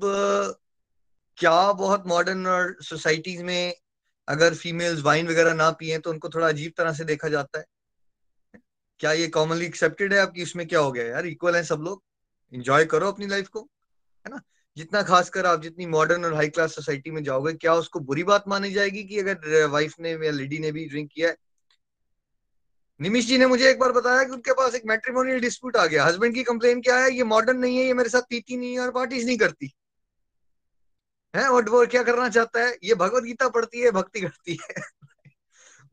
क्या 1.37 1.71
बहुत 1.71 2.03
मॉडर्न 2.07 2.47
और 2.47 2.75
सोसाइटीज 2.81 3.41
में 3.41 3.73
अगर 4.27 4.53
फीमेल्स 4.53 5.01
वाइन 5.01 5.27
वगैरह 5.27 5.53
ना 5.53 5.69
पिए 5.71 5.97
तो 5.99 6.09
उनको 6.09 6.29
थोड़ा 6.29 6.47
अजीब 6.47 6.73
तरह 6.77 6.93
से 6.93 7.03
देखा 7.03 7.29
जाता 7.29 7.59
है? 7.59 7.65
क्या 8.99 9.11
ये 9.11 9.27
कॉमनली 9.27 9.65
एक्सेप्टेड 9.65 10.13
है 10.13 10.19
आपकी? 10.19 10.41
इसमें 10.41 10.67
क्या 10.67 10.79
हो 10.79 10.91
गया 10.91 11.05
यार? 11.05 11.25
इक्वल 11.25 11.55
है 11.55 11.63
सब 11.63 11.81
लोग? 11.81 12.03
इंजॉय 12.53 12.85
करो 12.85 13.07
अपनी 13.07 13.27
लाइफ 13.27 13.47
को, 13.47 13.61
है 14.25 14.33
ना? 14.33 14.41
जितना 14.77 15.01
खासकर 15.03 15.45
आप 15.45 15.61
जितनी 15.61 15.85
मॉडर्न 15.85 16.25
और 16.25 16.33
हाई 16.33 16.49
क्लास 16.49 16.75
सोसाइटी 16.75 17.11
में 17.11 17.23
जाओगे, 17.23 17.53
क्या 17.53 17.73
उसको 17.73 17.99
बुरी 17.99 18.23
बात 18.23 18.47
मानी 18.47 18.71
जाएगी 18.71 19.03
कि 19.03 19.19
अगर 19.19 19.65
वाइफ 19.67 19.95
ने 19.99 20.11
या 20.25 20.31
लेडी 20.31 20.59
ने 20.59 20.71
भी 20.71 20.85
ड्रिंक 20.89 21.09
किया 21.13 21.29
है? 21.29 21.35
निमिश 23.01 23.25
जी 23.25 23.37
ने 23.37 23.45
मुझे 23.45 23.69
एक 23.69 23.79
बार 23.79 23.91
बताया 23.91 24.23
कि 24.23 24.31
उनके 24.31 24.53
पास 24.53 24.75
एक 24.75 24.81
मैट्रिमोनियल 24.85 25.39
डिस्प्यूट 25.39 25.77
आ 25.77 25.85
गया। 25.85 26.05
हस्बैंड 26.05 26.33
की 26.33 26.43
कंप्लेन 26.43 26.81
क्या 26.81 26.97
है? 26.97 27.13
ये 27.13 27.23
मॉडर्न 27.23 27.57
नहीं 27.57 27.77
है, 27.77 27.85
ये 27.85 27.93
मेरे 27.93 28.09
साथ 28.09 28.21
पीती 28.21 28.57
नहीं 28.57 28.73
है 28.73 28.79
और 28.79 28.91
पार्टीज़ 28.91 29.25
नहीं 29.25 29.37
करती। 29.37 29.73
है? 31.35 31.47
और 31.47 31.69
वो 31.69 31.85
क्या 31.85 32.03
करना 32.03 32.29
चाहता 32.29 32.63
है? 32.63 32.77
ये 32.83 32.95
भगवत 32.95 33.23
गीता 33.23 33.49
पढ़ती 33.49 33.79
है, 33.79 33.91
भक्ति 33.91 34.21
करती 34.21 34.59
है। 34.61 34.75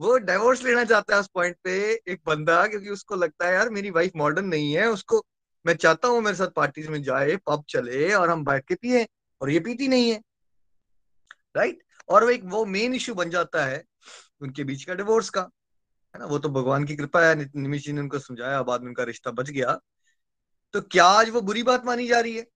वो 0.01 0.19
डाइवोर्स 0.19 0.65
लेना 0.65 0.85
चाहता 0.85 1.15
है 1.15 1.21
उस 1.21 1.29
पॉइंट 1.35 1.57
पे 1.65 2.03
एक 2.09 2.21
बंदा, 2.27 2.67
क्योंकि 2.67 2.91
उसको 2.91 3.17
लगता 3.17 3.47
है, 3.47 3.55
यार, 3.55 3.71
मेरी 3.71 3.91
वाइफ 3.91 4.13
मॉडर्न 4.17 4.47
नहीं 4.47 4.77
है, 4.77 4.89
उसको 4.91 5.27
मैं 5.67 5.77
चाहता 5.77 6.09
हूँ 6.09 6.21
मेरे 6.21 6.37
साथ 6.37 6.49
पार्टीज़ 6.49 6.89
में 6.89 7.03
जाए 7.03 7.37
पब 7.37 7.65
चले 7.69 8.15
और 8.15 8.31
हम 8.31 8.45
बैठ 8.45 8.67
के 8.69 8.75
पिए 8.75 9.09
और 9.41 9.51
ये 9.51 9.61
पीती 9.61 9.89
नहीं 9.89 10.11
है। 10.11 10.23
राइट 11.57 11.83
और 12.09 12.25
वो 12.25 12.31
एक, 12.31 12.43
वो 12.45 12.65
मेन 12.65 12.95
इश्यू 12.95 13.15
बन 13.15 13.31
जाता 13.31 13.65
है 13.65 13.85
उनके 14.41 14.65
बीच 14.65 14.85
का 14.85 14.95
डिवोर्स 14.95 15.31
का। 15.31 15.51
है 16.15 16.21
ना? 16.21 16.27
वो 16.27 16.39
तो 16.39 16.49
भगवान 16.49 16.85
की 16.85 16.97
कृपा 16.97 17.25
है 17.27 17.35
निमिश 17.37 17.85
जी 17.85 17.93
ने 17.93 18.01
उनको 18.01 18.19
समझाया 18.19 18.63
बाद 18.63 18.81
में 18.81 18.89
उनका 18.89 19.05
रिश्ता 19.05 19.31
बच 19.31 19.51
गया। 19.51 19.79
तो 20.75 20.81
क्या 20.83 21.05
आज 21.05 21.29
वो 21.31 21.41
बुरी 21.41 21.63
बात 21.63 21.85
मानी 21.87 22.07
जा 22.09 22.21
रही 22.21 22.37
है? 22.37 22.47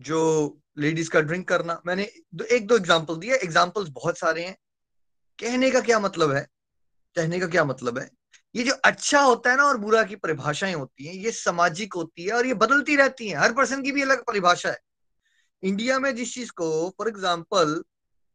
जो 0.00 0.58
लेडीज़ 0.78 1.10
का 1.10 1.20
ड्रिंक 1.20 1.48
करना 1.48 1.80
मैंने 1.86 2.08
दो, 2.34 2.44
एक 2.44 2.66
दो 2.66 2.76
एग्ज़ाम्पल 2.76 3.16
दिए 3.16 3.34
एग्जाम्पल्स 3.34 3.88
बहुत 3.88 4.18
सारे 4.18 4.44
हैं। 4.44 4.56
कहने 5.38 5.70
का 5.70 5.80
क्या 5.80 5.98
मतलब 6.00 6.32
है? 6.32 6.46
कहने 7.16 7.40
का 7.40 7.46
क्या 7.46 7.64
मतलब 7.64 7.98
है? 7.98 8.08
ये 8.54 8.64
जो 8.64 8.72
अच्छा 8.84 9.20
होता 9.20 9.50
है 9.50 9.56
ना 9.56 9.64
और 9.64 9.76
बुरा 9.78 10.02
की 10.02 10.16
परिभाषाएँ 10.16 10.74
होती 10.74 11.06
हैं 11.06 11.14
ये 11.14 11.30
सामाजिक 11.32 11.94
होती 11.94 12.24
है 12.24 12.32
और 12.32 12.46
ये 12.46 12.54
बदलती 12.54 12.96
रहती 12.96 13.28
हैं। 13.28 13.36
हर 13.36 13.52
पर्सन 13.52 13.82
की 13.82 13.92
भी 13.92 14.02
अलग 14.02 14.24
परिभाषा 14.24 14.70
है। 14.70 14.78
इंडिया 15.62 15.98
में 15.98 16.14
जिस 16.16 16.34
चीज़ 16.34 16.50
को 16.52 16.68
फॉर 16.98 17.08
एग्ज़ाम्पल 17.08 17.82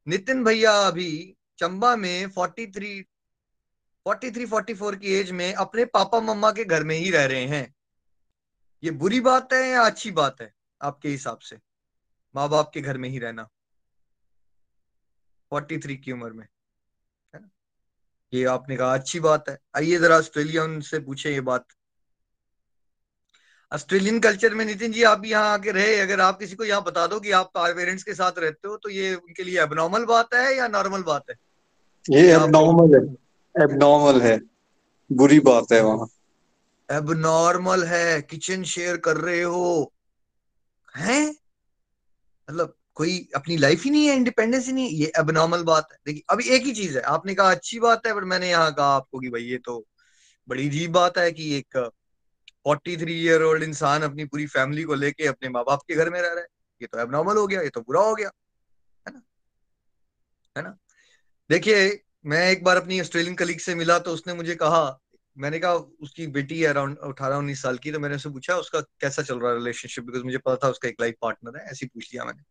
नितिन 0.07 0.43
भैया 0.43 0.71
अभी 0.79 1.35
चंबा 1.59 1.95
में 1.95 2.29
forty 2.29 2.65
three 4.07 4.13
forty 4.13 4.31
three 4.31 4.45
forty 4.45 4.73
four 4.73 4.95
की 4.95 5.13
एज 5.13 5.31
में 5.31 5.53
अपने 5.53 5.85
पापा 5.85 6.19
मम्मा 6.19 6.51
के 6.51 6.65
घर 6.65 6.83
में 6.83 6.97
ही 6.97 7.11
रह 7.11 7.25
रहे 7.25 7.45
हैं। 7.45 7.75
ये 8.83 8.91
बुरी 8.91 9.19
बात 9.19 9.53
है 9.53 9.69
या 9.69 9.81
अच्छी 9.81 10.11
बात 10.11 10.41
है 10.41 10.53
आपके 10.81 11.09
हिसाब 11.09 11.37
से? 11.37 11.57
माँ 12.35 12.49
बाप 12.49 12.71
के 12.73 12.81
घर 12.81 12.97
में 12.97 13.09
ही 13.09 13.19
रहना। 13.19 13.43
फोर्टी 15.51 15.77
थ्री 15.77 15.97
की 15.97 16.11
उम्र 16.11 16.31
में 16.31 16.47
है 17.35 17.41
ना? 17.41 17.49
ये 18.33 18.45
आपने 18.45 18.77
कहा 18.77 18.93
अच्छी 18.93 19.19
बात 19.19 19.49
है। 19.49 19.57
आइए 19.75 19.99
जरा 19.99 20.17
ऑस्ट्रेलियन 20.17 20.81
से 20.81 20.99
पूछे 20.99 21.33
ये 21.33 21.41
बात। 21.41 21.65
ऑस्ट्रेलियन 23.73 24.19
कल्चर 24.19 24.53
में 24.53 24.65
नितिन 24.65 24.91
जी 24.91 25.03
आप 25.03 25.25
यहाँ 25.25 25.53
आके 25.53 25.71
रहे 25.71 25.99
अगर 25.99 26.21
आप 26.21 26.39
किसी 26.39 26.55
को 26.55 26.63
यहाँ 26.63 26.83
बता 26.83 27.07
दो 27.07 27.19
कि 27.19 27.31
आप 27.31 27.51
पेरेंट्स 27.57 28.03
के 28.03 28.13
साथ 28.13 28.31
रहते 28.37 28.67
हो 28.67 28.77
तो 28.77 28.89
ये 28.89 29.15
उनके 29.15 29.43
लिए 29.43 29.63
एबनॉर्मल 29.63 30.05
बात 30.05 30.33
है 30.33 30.57
या 30.57 30.67
नॉर्मल 30.67 31.03
बात 31.03 31.23
है? 31.29 31.35
ये 32.09 32.33
एबनॉर्मल 32.35 32.95
है। 32.95 33.26
एबनॉर्मल 33.63 34.21
है। 34.21 34.41
बुरी 35.11 35.39
बात 35.39 35.65
है 35.73 35.81
वहाँ। 35.81 36.07
एबनॉर्मल 36.91 37.83
है। 37.83 38.21
किचन 38.21 38.63
शेयर 38.63 38.97
कर 38.97 39.17
रहे 39.17 39.41
हो। 39.41 39.93
हैं? 40.97 41.35
मतलब 42.49 42.73
कोई 42.95 43.29
अपनी 43.35 43.57
लाइफ 43.57 43.83
ही 43.83 43.89
नहीं 43.89 44.07
है 44.07 44.15
इंडिपेंडेंस 44.15 44.65
ही 44.65 44.73
नहीं 44.73 44.89
ये 44.89 45.11
एबनॉर्मल 45.19 45.63
बात 45.63 45.87
है। 45.91 45.97
देखिए, 46.05 46.23
अभी 46.29 46.43
एक 46.43 46.63
ही 46.63 46.71
चीज़ 46.71 46.97
है। 46.97 47.03
आपने 47.03 47.35
कहा 47.35 47.51
अच्छी 47.51 47.79
बात 47.79 48.07
है, 48.07 48.13
पर 48.13 48.23
मैंने 48.23 48.49
यहाँ 48.49 48.73
कहा 48.73 48.95
आपको 48.95 49.19
कि 49.19 49.29
भाई 49.29 49.41
ये 49.41 49.57
तो 49.57 49.87
बड़ी 50.49 50.67
अजीब 50.67 50.91
बात 50.91 51.17
है 51.17 51.31
कि 51.31 51.57
एक 51.57 51.91
फोर्टी 52.63 52.97
थ्री 52.97 53.13
ईयर 53.13 53.41
ओल्ड 53.41 53.63
इंसान 53.63 54.01
अपनी 54.01 54.25
पूरी 54.25 54.47
फैमिली 54.47 54.83
को 54.83 54.93
लेके 54.93 55.27
अपने 55.27 55.49
माँ 55.49 55.63
बाप 55.63 55.81
के 55.87 55.95
घर 55.95 56.09
में 56.09 56.21
रह 56.21 56.27
रहा 56.27 56.39
है। 56.39 56.47
ये 56.81 56.87
तो 56.87 56.99
एबनॉर्मल 56.99 57.37
हो 57.37 57.47
गया, 57.47 57.61
ये 57.61 57.69
तो 57.69 57.81
बुरा 57.81 58.01
हो 58.01 58.15
गया। 58.15 58.31
है 59.07 59.13
ना? 59.13 59.21
है 60.57 60.63
ना? 60.63 60.77
देखिए 61.49 62.03
मैं 62.27 62.49
एक 62.51 62.63
बार 62.63 62.77
अपनी 62.77 62.99
ऑस्ट्रेलियन 63.01 63.35
कलीग 63.35 63.59
से 63.59 63.75
मिला 63.75 63.97
तो 63.99 64.11
उसने 64.11 64.33
मुझे 64.33 64.55
कहा, 64.55 64.99
मैंने 65.37 65.59
कहा, 65.59 65.73
उसकी 65.73 66.27
बेटी 66.27 66.59
है 66.59 66.67
अराउंड 66.67 66.97
अठारह 66.97 67.35
उन्नीस 67.35 67.61
साल 67.61 67.77
की 67.77 67.91
तो 67.91 67.99
मैंने 67.99 68.15
उससे 68.15 68.29
पूछा, 68.29 68.55
उसका 68.55 68.79
कैसा 69.01 69.21
चल 69.21 69.39
रहा 69.39 69.51
है 69.51 69.57
रिलेशनशिप 69.57 70.03
बिकॉज़ 70.03 70.23
मुझे 70.23 70.37
पता 70.37 70.55
था 70.55 70.69
उसका 70.69 70.87
एक 70.89 70.95
लाइफ 71.01 71.15
पार्टनर 71.21 71.57
है, 71.57 71.65
ऐसे 71.65 71.85
पूछ 71.85 72.13
लिया 72.13 72.25
मैंने। 72.25 72.43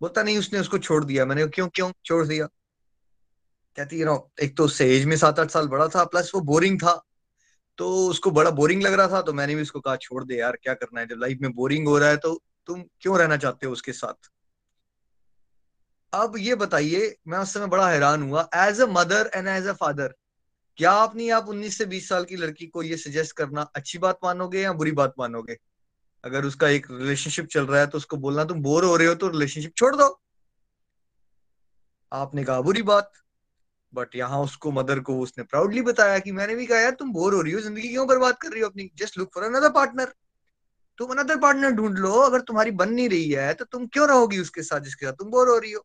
बोलता, 0.00 0.22
नहीं, 0.22 0.38
उसने 0.38 0.58
उसको 0.58 0.78
छोड़ 0.78 1.04
दिया। 1.04 1.24
मैंने 1.26 1.46
क्यों 1.46 1.68
क्यों? 1.68 1.90
छोड़ 2.04 2.26
दिया। 2.26 2.46
कहती 3.76 3.98
है 3.98 4.04
नो 4.04 4.32
एक 4.42 4.56
तो 4.56 4.64
उससे 4.64 4.86
एज 4.96 5.04
में 5.04 5.16
सात 5.16 5.40
आठ 5.40 5.50
साल 5.50 5.68
बड़ा 5.68 5.88
था 5.88 6.04
प्लस 6.04 6.30
वो 6.34 6.40
बोरिंग 6.42 6.78
था। 6.80 6.94
तो 7.78 7.90
उसको 8.08 8.30
बड़ा 8.30 8.50
बोरिंग 8.50 8.82
लग 8.82 8.92
रहा 8.92 9.08
था 9.08 9.22
तो 9.22 9.32
मैंने 9.32 9.54
भी 9.54 9.62
उसको 9.62 9.80
कहा, 9.80 9.96
छोड़ 9.96 10.24
दे 10.24 10.36
यार, 10.36 10.58
क्या 10.62 10.74
करना 10.74 11.00
है? 11.00 11.06
जब 11.06 11.16
लाइफ 11.18 11.38
में 11.42 11.52
बोरिंग 11.52 11.88
हो 11.88 11.98
रहा 11.98 12.08
है 12.08 12.16
तो 12.16 12.42
तुम 12.66 12.84
क्यों 13.00 13.18
रहना 13.18 13.36
चाहते 13.36 13.66
हो 13.66 13.72
उसके 13.72 13.92
साथ? 13.92 14.30
अब 16.14 16.34
ये 16.38 16.54
बताइए, 16.54 17.14
मैं 17.28 17.38
उस 17.38 17.52
समय 17.54 17.66
बड़ा 17.66 17.88
हैरान 17.90 18.22
हुआ। 18.22 18.48
As 18.56 18.80
a 18.80 18.86
mother 18.88 19.30
and 19.34 19.48
as 19.48 19.66
a 19.66 19.72
father 19.72 20.14
क्या 20.78 20.90
आप 20.92 21.16
नहीं 21.16 21.30
आप 21.32 21.48
19 21.48 21.78
से 21.78 21.84
20 21.86 22.08
साल 22.08 22.24
की 22.24 22.36
लड़की 22.36 22.66
को 22.66 22.82
ये 22.82 22.96
सजेस्ट 22.96 23.36
करना 23.36 23.62
अच्छी 23.76 23.98
बात 23.98 24.18
मानोगे 24.24 24.60
या 24.62 24.72
बुरी 24.72 24.92
बात 24.92 25.14
मानोगे? 25.18 25.56
अगर 26.24 26.44
उसका 26.44 26.68
एक 26.68 26.86
रिलेशनशिप 26.90 27.46
चल 27.46 27.66
रहा 27.66 27.80
है 27.80 27.86
तो 27.86 27.98
उसको 27.98 28.16
बोलना, 28.16 28.44
तुम 28.44 28.62
बोर 28.62 28.84
हो 28.84 28.96
रहे 28.96 29.08
हो 29.08 29.14
तो 29.14 29.28
रिलेशनशिप 29.28 29.74
छोड़ 29.76 29.94
दो। 29.96 30.08
आपने 32.12 32.44
कहा, 32.44 32.60
बुरी 32.60 32.82
बात। 32.82 33.10
बट 33.92 34.16
यहाँ 34.16 34.40
उसको 34.40 34.72
मदर 34.72 35.00
को 35.00 35.18
उसने 35.20 35.44
प्राउडली 35.44 35.82
बताया 35.82 36.18
कि 36.18 36.32
मैंने 36.32 36.54
भी 36.54 36.66
कहा, 36.66 36.78
यार, 36.78 36.90
तुम 36.90 37.12
बोर 37.12 37.34
हो 37.34 37.40
रही 37.40 37.52
हो, 37.52 37.60
ज़िंदगी 37.60 37.88
क्यों 37.88 38.06
बर्बाद 38.06 38.36
कर 38.36 38.52
रही 38.52 38.62
हो 38.62 38.68
अपनी? 38.68 38.90
Just 38.96 39.18
look 39.18 39.30
for 39.34 39.44
another 39.44 39.70
partner 39.70 40.14
तुम 40.98 41.10
अनदर 41.10 41.36
पार्टनर 41.38 41.70
ढूंढ 41.70 41.98
लो। 41.98 42.12
अगर 42.20 42.40
तुम्हारी 42.42 42.70
बन 42.72 42.92
नहीं 42.92 43.08
रही 43.08 43.30
है 43.30 43.52
तो 43.54 43.64
तुम 43.64 43.86
क्यों 43.86 44.08
रहोगी 44.08 44.38
उसके 44.38 44.62
साथ 44.62 44.80
जिसके 44.80 45.06
साथ 45.06 45.12
तुम 45.12 45.30
बोर 45.30 45.48
हो 45.48 45.58
रही 45.58 45.72
हो? 45.72 45.84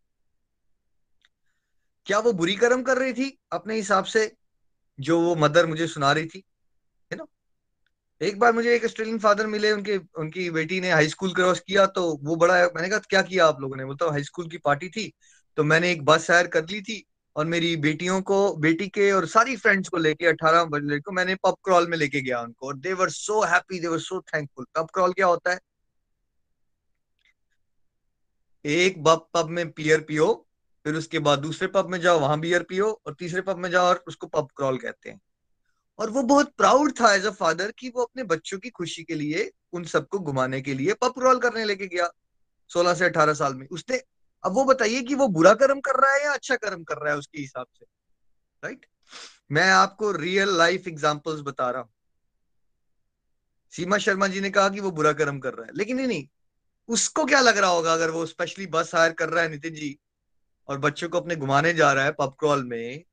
क्या 2.10 2.20
वो 2.20 2.32
बुरी 2.34 2.56
कर्म 2.56 2.82
कर 2.84 2.98
रही 2.98 3.14
थी 3.14 3.40
अपने 3.52 3.76
हिसाब 3.76 4.04
से, 4.04 4.36
जो 5.00 5.20
वो 5.22 5.36
मदर 5.36 5.66
मुझे 5.66 5.88
सुना 5.88 6.12
रही 6.12 6.26
थी? 6.26 6.44
है 7.12 7.18
ना? 7.18 7.26
एक 8.22 8.40
बार 8.40 8.54
मुझे 8.54 8.76
एक 8.76 8.86
ऑस्ट्रेलियन 8.86 9.20
फादर 9.20 9.48
मिले, 9.48 9.72
उनके, 9.72 9.98
उनकी 9.98 10.50
बेटी 10.50 10.80
ने 10.82 10.92
हाई 10.92 11.08
स्कूल 11.08 11.34
क्रॉस 11.34 11.60
किया 11.60 11.86
तो 11.86 12.20
वो 12.24 12.36
बड़ा, 12.36 12.54
मैंने 12.54 12.90
कहा, 12.90 13.00
क्या 13.00 13.22
किया 13.22 13.46
आप 13.48 13.62
लोगों 13.62 13.76
ने? 13.76 13.86
बोलता 13.86 14.12
हाई 14.12 14.24
स्कूल 14.24 14.50
की 14.50 14.58
पार्टी 14.58 14.90
थी 14.90 15.14
तो 15.58 15.64
मैंने 15.64 15.92
एक 15.92 16.04
बस 16.06 16.32
हायर 16.32 16.48
कर 16.48 16.66
ली 16.66 16.82
थी 16.82 17.06
और 17.36 17.46
मेरी 17.46 17.76
बेटियों 17.78 18.22
को, 18.22 18.56
बेटी 18.58 18.88
के 18.88 19.12
और 19.12 19.28
सारी 19.28 19.56
फ्रेंड्स 19.58 19.90
को 19.90 19.98
लेके, 19.98 20.26
अठारह 20.26 20.64
बजे 20.66 21.00
को 21.00 21.12
मैंने 21.12 21.36
पब 21.36 21.56
क्रॉल 21.64 21.88
में 21.88 21.98
लेके 21.98 22.22
गया 22.22 22.42
उनको 22.42 22.68
और 22.68 22.78
they 22.78 22.94
were 22.94 23.10
so 23.10 23.44
happy 23.44 23.80
they 23.80 23.88
were 23.88 24.00
so 24.00 24.22
thankful 24.22 24.66
pub 24.76 24.88
crawl 24.94 25.14
क्या 25.14 25.28
होता 25.28 25.52
है? 25.52 25.60
एक 28.66 29.04
पब 29.08 29.48
में 29.50 29.72
पियर 29.72 30.02
पियो 30.02 30.46
फिर 30.86 30.96
उसके 30.96 31.20
बाद 31.20 31.40
दूसरे 31.40 31.68
पब 31.68 31.90
में 31.90 32.00
जाओ, 32.02 32.20
वहाँ 32.20 32.40
बियर 32.40 32.64
पियो 32.64 32.92
और 33.08 33.14
तीसरे 33.14 33.42
पब 33.42 33.58
में 33.58 33.70
जाओ 33.72 33.86
और 33.86 34.04
उसको 34.08 34.28
पब 34.28 34.48
क्रॉल 34.56 34.78
कहते 34.78 35.10
हैं। 35.10 35.20
और 36.00 36.10
वो 36.10 36.22
बहुत 36.24 36.54
प्राउड 36.58 36.92
था 37.02 37.14
एज 37.14 37.26
अ 37.26 37.30
फादर 37.30 37.72
कि 37.72 37.90
वो 37.90 38.04
अपने 38.04 38.24
बच्चों 38.24 38.60
की 38.60 38.70
खुशी 38.70 39.04
के 39.04 39.16
लिए, 39.16 39.52
उन 39.74 39.84
सबको 39.84 40.20
घुमाने 40.20 40.62
के 40.62 40.74
लिए 40.74 40.94
पब 40.94 41.14
क्रॉल 41.14 41.40
करने 41.40 41.66
लेके 41.66 41.88
गया 41.88 42.10
सोलह 42.70 42.94
से 42.94 43.06
अठारह 43.06 43.34
साल 43.34 43.56
में। 43.56 43.68
उसने, 43.68 44.02
अब 44.44 44.54
वो 44.54 44.66
बताइए 44.66 45.02
कि 45.02 45.16
वो 45.16 45.28
बुरा 45.28 45.54
कर्म 45.54 45.80
कर 45.80 46.02
रहा 46.02 46.14
है 46.14 46.24
या 46.24 46.34
अच्छा 46.34 46.56
कर्म 46.56 46.84
कर 46.84 46.98
रहा 46.98 47.14
है 47.14 47.20
उसके 47.20 47.40
हिसाब 47.40 47.66
से? 47.80 47.86
राइट 48.64 48.86
मैं 49.52 49.70
आपको 49.72 50.12
रियल 50.12 50.58
लाइफ 50.58 50.88
एग्जांपल्स 50.88 51.42
बता 51.42 51.70
रहा 51.72 51.82
हूँ। 51.82 51.90
सीमा 53.74 53.98
शर्मा 53.98 54.28
जी 54.28 54.42
ने 54.42 54.50
कहा 54.50 54.70
कि 54.70 54.80
वो 54.80 54.92
बुरा 54.92 55.14
कर्म 55.14 55.40
कर 55.40 55.54
रहा 55.54 55.66
है। 55.66 55.72
लेकिन 55.76 55.98
नहीं 55.98 56.08
नहीं, 56.08 56.28
उसको 56.90 57.26
क्या 57.26 57.40
लग 57.40 57.58
रहा 57.58 57.70
होगा 57.70 57.94
अगर 57.94 58.12
वो 58.12 58.26
स्पेशली 58.26 58.66
बस 58.68 58.96
हायर 58.96 59.14
कर 59.14 59.30
रहा 59.30 59.44
है 59.44 59.50
नितिन 59.50 59.74
जी? 59.74 59.98
और 60.70 60.78
बच्चों 60.78 61.10
को 61.10 61.18
अपने 61.18 61.36
घुमाने 61.36 61.74
जा 61.74 61.94
रहा 61.94 62.06
है 62.06 62.12
पब 62.12 62.36
क्रॉल 62.40 62.64
में 62.64 63.04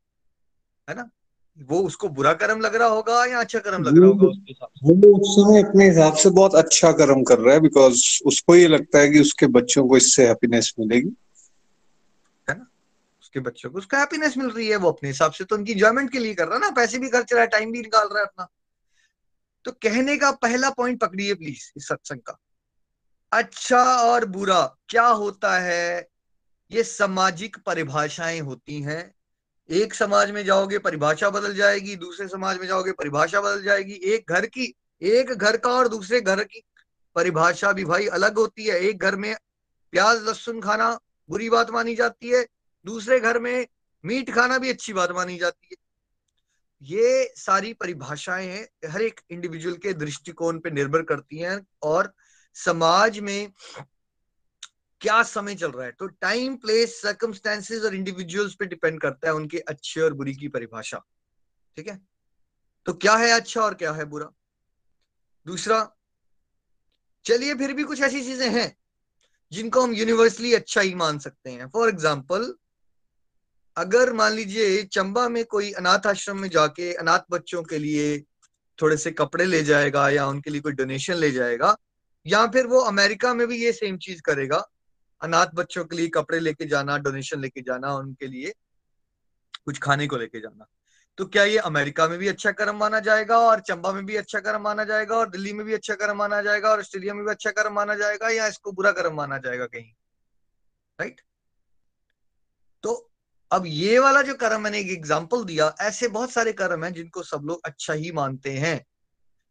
है 0.88 0.94
ना? 0.94 1.10
वो 1.58 1.78
उसको 1.80 2.08
बुरा 2.08 2.32
कर्म 2.32 2.60
लग 2.60 2.74
रहा 2.74 2.88
होगा 2.88 3.24
या 3.24 3.40
अच्छा 3.40 3.58
कर्म 3.58 3.82
लग 3.82 3.98
रहा 3.98 4.08
होगा 4.08 4.26
उसके 4.26 4.52
हिसाब 4.52 4.68
वो 4.82 5.18
उस 5.18 5.34
समय 5.36 5.62
अपने 5.62 5.88
हिसाब 5.88 6.14
से 6.14 6.30
बहुत 6.30 6.54
अच्छा 6.54 6.92
कर्म 6.92 7.22
कर 7.22 7.38
रहा 7.38 7.54
है 7.54 7.60
बिकॉज़ 7.60 8.22
उसको 8.26 8.56
ये 8.56 8.68
लगता 8.68 8.98
है 8.98 9.08
कि 9.08 9.20
उसके 9.20 9.46
बच्चों 9.46 9.88
को 9.88 9.96
इससे 9.96 10.26
हैप्पीनेस 10.26 10.74
मिलेगी। 10.80 11.16
है 12.50 12.58
ना? 12.58 12.66
उसके 13.20 13.40
बच्चों 13.40 13.70
को 13.70 13.78
उसका 13.78 13.98
हैप्पीनेस 13.98 14.36
मिल 14.36 14.50
रही 14.50 14.68
है 14.68 14.76
वो 14.76 14.90
अपने 14.92 15.08
हिसाब 15.08 15.32
से 15.32 15.44
तो 15.44 15.56
उनकी 15.56 15.72
इंजॉयमेंट 15.72 16.12
के 16.12 16.18
लिए 16.18 16.34
कर 16.34 16.46
रहा 16.46 16.54
है 16.54 16.60
ना? 16.60 16.70
पैसे 16.70 16.98
भी 16.98 17.08
खर्च 17.08 17.32
रहा 17.32 17.42
है 17.42 17.46
टाइम 17.46 17.72
भी 17.72 17.80
निकाल 17.80 18.08
रहा 18.08 18.18
है 18.18 18.24
अपना। 18.24 18.48
तो 19.64 19.72
कहने 19.72 20.16
का 20.16 20.30
पहला 20.30 20.70
पॉइंट 20.70 21.00
पकड़िए 21.00 21.34
प्लीज़ 21.34 21.72
इस 21.76 21.88
सत्संग 21.88 22.18
का। 22.18 22.38
अच्छा 23.32 23.84
और 23.84 24.24
बुरा 24.24 24.76
क्या 24.88 25.06
होता 25.06 25.58
है? 25.58 26.08
ये 26.70 26.82
सामाजिक 26.82 27.56
परिभाषाएँ 27.66 28.40
होती 28.40 28.80
हैं। 28.82 29.14
एक 29.70 29.94
समाज 29.94 30.30
में 30.30 30.44
जाओगे 30.44 30.78
परिभाषा 30.78 31.30
बदल 31.30 31.54
जाएगी, 31.54 31.96
दूसरे 31.96 32.28
समाज 32.28 32.58
में 32.58 32.66
जाओगे 32.66 32.92
परिभाषा 32.92 33.40
बदल 33.40 33.62
जाएगी। 33.62 33.94
एक 34.04 34.30
घर 34.30 34.46
की, 34.46 34.74
एक 35.02 35.30
घर 35.30 35.56
का 35.56 35.70
और 35.70 35.88
दूसरे 35.88 36.20
घर 36.20 36.44
की 36.44 36.62
परिभाषा 37.16 37.72
भी 37.72 37.84
भाई 37.84 38.06
अलग 38.06 38.38
होती 38.38 38.64
है। 38.64 38.78
एक 38.80 38.98
घर 38.98 39.16
में 39.16 39.34
प्याज 39.92 40.22
लहसुन 40.22 40.60
खाना 40.60 40.98
बुरी 41.28 41.50
बात 41.50 41.70
मानी 41.70 41.94
जाती 41.94 42.28
है, 42.28 42.46
दूसरे 42.86 43.20
घर 43.20 43.38
में 43.38 43.66
मीट 44.04 44.34
खाना 44.34 44.58
भी 44.58 44.70
अच्छी 44.70 44.92
बात 44.92 45.10
मानी 45.10 45.38
जाती 45.38 45.68
है। 45.72 45.76
ये 46.82 47.32
सारी 47.36 47.72
परिभाषाएँ 47.72 48.46
हैं, 48.46 48.90
हर 48.90 49.02
एक 49.02 49.20
इंडिविजुअल 49.30 49.76
के 49.76 49.92
दृष्टिकोण 49.92 50.58
पे 50.58 50.70
निर्भर 50.70 51.02
करती 51.02 51.38
हैं 51.38 51.66
और 51.82 52.12
समाज 52.54 53.18
में 53.18 53.52
क्या 55.00 55.22
समय 55.24 55.54
चल 55.54 55.70
रहा 55.70 55.86
है? 55.86 55.92
तो 55.92 56.06
टाइम 56.06 56.56
प्लेस 56.56 57.00
सर्कमस्टेंसेज 57.02 57.84
और 57.84 57.94
इंडिविजुअल्स 57.94 58.54
पे 58.54 58.66
डिपेंड 58.66 59.00
करता 59.00 59.28
है 59.28 59.34
उनके 59.34 59.58
अच्छे 59.58 60.00
और 60.00 60.14
बुरी 60.14 60.34
की 60.34 60.48
परिभाषा। 60.48 61.02
ठीक 61.76 61.88
है? 61.88 62.00
तो 62.86 62.92
क्या 62.94 63.14
है 63.16 63.30
अच्छा 63.30 63.60
और 63.60 63.74
क्या 63.74 63.92
है 63.92 64.04
बुरा? 64.04 64.30
दूसरा, 65.46 65.78
चलिए 67.24 67.54
फिर 67.54 67.72
भी 67.72 67.84
कुछ 67.84 68.00
ऐसी 68.02 68.22
चीज़ें 68.24 68.48
हैं 68.50 68.76
जिनको 69.52 69.82
हम 69.82 69.92
यूनिवर्सली 69.92 70.52
अच्छा 70.54 70.80
ही 70.80 70.94
मान 70.94 71.18
सकते 71.18 71.50
हैं। 71.50 71.68
फॉर 71.68 71.88
एग्ज़ाम्पल 71.88 72.54
अगर 73.76 74.12
मान 74.12 74.32
लीजिए 74.32 74.82
चंबा 74.82 75.28
में 75.28 75.44
कोई 75.44 75.70
अनाथ 75.72 76.06
आश्रम 76.06 76.38
में 76.38 76.48
जाके 76.48 76.92
अनाथ 76.94 77.30
बच्चों 77.30 77.62
के 77.62 77.78
लिए 77.78 78.18
थोड़े 78.78 78.96
से 78.96 79.10
कपड़े 79.10 79.44
ले 79.44 79.62
जाएगा 79.62 80.08
या 80.08 80.26
उनके 80.26 80.50
लिए 80.50 80.60
कोई 80.60 80.72
डोनेशन 80.72 81.14
ले 81.14 81.30
जाएगा, 81.30 81.76
या 82.26 82.46
फिर 82.46 82.66
वो 82.66 82.80
अमेरिका 82.82 83.34
में 83.34 83.46
भी 83.46 83.62
ये 83.64 83.72
सेम 83.72 83.98
चीज़ 83.98 84.22
करेगा 84.22 84.64
अनाथ 85.20 85.54
बच्चों 85.54 85.84
के 85.84 85.96
लिए 85.96 86.08
कपड़े 86.14 86.38
लेके 86.40 86.66
जाना 86.66 86.96
डोनेशन 86.98 87.40
लेके 87.40 87.60
जाना, 87.62 87.94
उनके 87.94 88.26
लिए 88.26 88.52
कुछ 89.64 89.78
खाने 89.78 90.06
को 90.06 90.16
लेके 90.16 90.40
जाना। 90.40 90.66
तो 91.18 91.24
क्या 91.26 91.44
ये 91.44 91.58
अमेरिका 91.60 92.06
में 92.08 92.18
भी 92.18 92.28
अच्छा 92.28 92.50
कर्म 92.52 92.76
माना 92.76 92.98
जाएगा 93.00 93.38
और 93.40 93.60
चंबा 93.60 93.92
में 93.92 94.04
भी 94.06 94.16
अच्छा 94.16 94.40
कर्म 94.40 94.62
माना 94.62 94.84
जाएगा 94.84 95.16
और 95.16 95.30
दिल्ली 95.30 95.52
में 95.52 95.64
भी 95.66 95.74
अच्छा 95.74 95.94
कर्म 95.94 96.16
माना 96.16 96.40
जाएगा 96.42 96.70
और 96.70 96.80
ऑस्ट्रेलिया 96.80 97.14
में 97.14 97.24
भी 97.24 97.30
अच्छा 97.30 97.50
कर्म 97.50 97.74
माना 97.74 97.94
जाएगा 97.94 98.28
या 98.30 98.46
इसको 98.46 98.72
बुरा 98.72 98.92
कर्म 98.92 99.14
माना 99.16 99.38
जाएगा 99.38 99.66
कहीं? 99.66 99.92
राइट 100.98 101.20
तो 102.84 102.92
अब 103.50 103.64
ये 103.66 103.98
वाला 103.98 104.22
जो 104.22 104.34
कर्म 104.34 104.60
मैंने 104.60 104.78
एक 104.80 104.90
एग्ज़ाम्पल 104.90 105.44
दिया, 105.44 105.74
ऐसे 105.80 106.08
बहुत 106.08 106.30
सारे 106.30 106.52
कर्म 106.52 106.84
हैं 106.84 106.92
जिनको 106.92 107.22
सब 107.22 107.42
लोग 107.44 107.60
अच्छा 107.64 107.92
ही 107.94 108.12
मानते 108.12 108.52
हैं। 108.58 108.84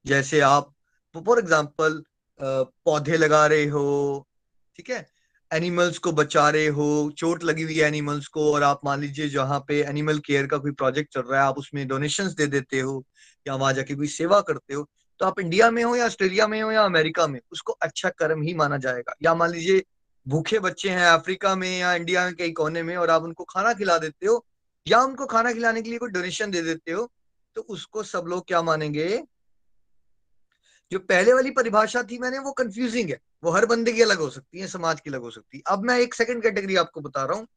जैसे 0.05 0.39
आप 0.41 0.73
फॉर 1.15 1.39
एग्ज़ाम्पल 1.39 2.01
पौधे 2.39 3.17
लगा 3.17 3.45
रहे 3.47 3.65
हो, 3.65 4.27
ठीक 4.75 4.89
है? 4.89 5.05
एनिमल्स 5.51 5.97
को 5.97 6.11
बचा 6.11 6.49
रहे 6.49 6.67
हो, 6.67 7.11
चोट 7.17 7.43
लगी 7.43 7.63
हुई 7.63 7.75
है 7.75 7.87
एनिमल्स 7.87 8.27
को 8.27 8.51
और 8.53 8.63
आप 8.63 8.79
मान 8.85 8.99
लीजिए 9.01 9.27
जहाँ 9.29 9.59
पे 9.67 9.81
एनिमल 9.83 10.19
केयर 10.19 10.47
का 10.47 10.57
कोई 10.57 10.71
प्रोजेक्ट 10.73 11.13
चल 11.13 11.21
रहा 11.21 11.41
है, 11.41 11.47
आप 11.47 11.57
उसमें 11.57 11.87
डोनेशंस 11.87 12.33
दे 12.33 12.47
देते 12.47 12.79
हो 12.79 13.03
या 13.45 13.55
वहाँ 13.55 13.73
जाके 13.73 13.95
कोई 13.95 14.07
सेवा 14.09 14.39
करते 14.41 14.73
हो 14.73 14.85
तो 15.19 15.25
आप 15.25 15.39
इंडिया 15.39 15.69
में 15.71 15.83
हो 15.83 15.95
या 15.95 16.05
ऑस्ट्रेलिया 16.05 16.47
में 16.47 16.61
हो 16.61 16.71
या 16.71 16.83
अमेरिका 16.83 17.27
में, 17.27 17.39
उसको 17.51 17.73
अच्छा 17.73 18.09
कर्म 18.11 18.41
ही 18.41 18.53
माना 18.53 18.77
जाएगा। 18.77 19.13
या 19.23 19.33
मान 19.35 19.49
लीजिए 19.51 19.83
भूखे 20.25 20.59
बच्चे 20.59 20.89
हैं 20.89 21.05
अफ्रीका 21.07 21.55
में 21.55 21.69
या 21.79 21.93
इंडिया 21.93 22.29
कई 22.31 22.51
कोने 22.51 22.83
में 22.83 22.95
और 22.97 23.09
आप 23.09 23.23
उनको 23.23 23.43
खाना 23.43 23.73
खिला 23.73 23.97
देते 23.97 24.27
हो 24.27 24.43
या 24.87 24.99
उनको 25.01 25.25
खाना 25.25 25.51
खिलाने 25.53 25.81
के 25.81 25.89
लिए 25.89 25.99
कोई 25.99 26.09
डोनेशन 26.11 26.51
दे 26.51 26.61
देते 26.61 26.91
हो 26.91 27.09
तो 27.55 27.61
उसको 27.61 28.03
सब 28.03 28.25
लोग 28.27 28.47
क्या 28.47 28.61
मानेंगे? 28.61 29.07
जो 30.91 30.99
पहले 30.99 31.33
वाली 31.33 31.51
परिभाषा 31.51 32.03
थी 32.03 32.17
मैंने, 32.17 32.39
वो 32.39 32.51
कंफ्यूजिंग 32.51 33.09
है। 33.09 33.19
वो 33.43 33.51
हर 33.51 33.65
बंदे 33.65 33.93
की 33.93 34.01
अलग 34.01 34.17
हो 34.17 34.29
सकती 34.29 34.59
है, 34.59 34.67
समाज 34.67 34.99
की 34.99 35.09
अलग 35.09 35.21
हो 35.21 35.31
सकती 35.31 35.57
है। 35.57 35.63
अब 35.67 35.83
मैं 35.83 35.99
एक 35.99 36.13
सेकंड 36.13 36.43
कैटेगरी 36.43 36.75
आपको 36.75 37.01
बता 37.01 37.25
रहा 37.25 37.37
हूँ। 37.37 37.47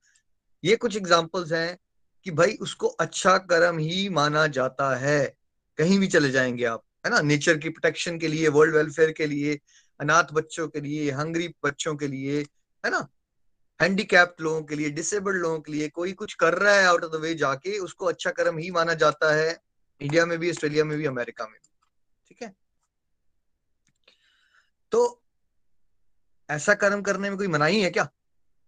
ये 0.64 0.76
कुछ 0.76 0.96
एग्जाम्पल्स 0.96 1.52
हैं 1.52 1.78
कि 2.24 2.30
भाई 2.30 2.58
उसको 2.60 2.86
अच्छा 2.86 3.38
कर्म 3.38 3.78
ही 3.78 4.08
माना 4.08 4.46
जाता 4.46 4.96
है। 4.96 5.36
कहीं 5.78 5.98
भी 5.98 6.06
चले 6.06 6.30
जाएँगे 6.30 6.64
आप, 6.64 6.84
है 7.06 7.10
ना? 7.10 7.20
नेचर 7.20 7.58
की 7.58 7.68
प्रोटेक्शन 7.68 8.18
के 8.18 8.28
लिए 8.28 8.48
वर्ल्ड 8.48 8.74
वेलफेयर 8.74 9.12
के 9.12 9.26
लिए, 9.26 9.60
अनाथ 10.00 10.24
बच्चों 10.32 10.68
के 10.68 10.80
लिए 10.80 11.10
हंगरी 11.10 11.54
बच्चों 11.64 11.96
के 11.96 12.06
लिए, 12.06 12.40
है 12.86 12.90
ना? 12.90 13.08
हैंडीकैप्ड 13.82 14.42
लोगों 14.42 14.62
के 14.62 14.74
लिए 14.74 14.90
डिसेबल्ड 14.90 15.36
लोगों 15.36 15.60
के 15.60 15.72
लिए, 15.72 15.88
कोई 15.88 16.12
कुछ 16.12 16.34
कर 16.34 16.54
रहा 16.54 16.74
है 16.74 16.86
आउट 16.86 17.04
ऑफ़ 17.04 17.12
द 17.12 17.14
वे 17.14 17.34
जाके, 17.34 17.78
उसको 17.78 18.06
अच्छा 18.06 18.30
कर्म 18.30 18.58
ही 18.58 18.70
माना 18.70 18.94
जाता 18.94 19.34
है। 19.34 19.60
इंडिया 20.00 20.26
में 20.26 20.38
भी 20.38 20.50
ऑस्ट्रेलिया 20.50 20.84
में 20.84 20.98
भी 20.98 21.06
अमेरिका 21.06 21.44
में 21.44 21.54
भी। 21.54 21.70
ठीक 22.28 22.42
है? 22.42 22.67
तो 24.92 25.22
ऐसा 26.50 26.74
कर्म 26.74 27.02
करने 27.02 27.28
में 27.28 27.38
कोई 27.38 27.46
मनाही 27.46 27.82
है 27.82 27.90
क्या? 27.90 28.08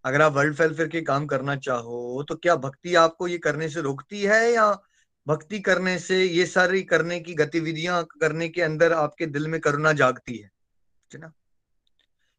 अगर 0.04 0.22
आप 0.22 0.32
वर्ल्ड 0.32 0.60
वेलफेयर 0.60 0.88
के 0.88 1.00
काम 1.00 1.26
करना 1.26 1.56
चाहो 1.56 2.24
तो 2.28 2.36
क्या 2.36 2.56
भक्ति 2.56 2.94
आपको 2.94 3.28
ये 3.28 3.38
करने 3.38 3.68
से 3.68 3.80
रोकती 3.80 4.22
है 4.22 4.52
या 4.52 4.82
भक्ति 5.26 5.60
करने 5.60 5.98
से 5.98 6.24
ये 6.24 6.46
सारी 6.46 6.82
करने 6.82 7.20
की 7.20 7.34
गतिविधियाँ 7.34 8.04
करने 8.20 8.48
के 8.48 8.62
अंदर 8.62 8.92
आपके 8.92 9.26
दिल 9.26 9.48
में 9.48 9.60
करुणा 9.60 9.92
जागती 9.92 10.36
है? 10.36 10.50
ना? 11.14 11.32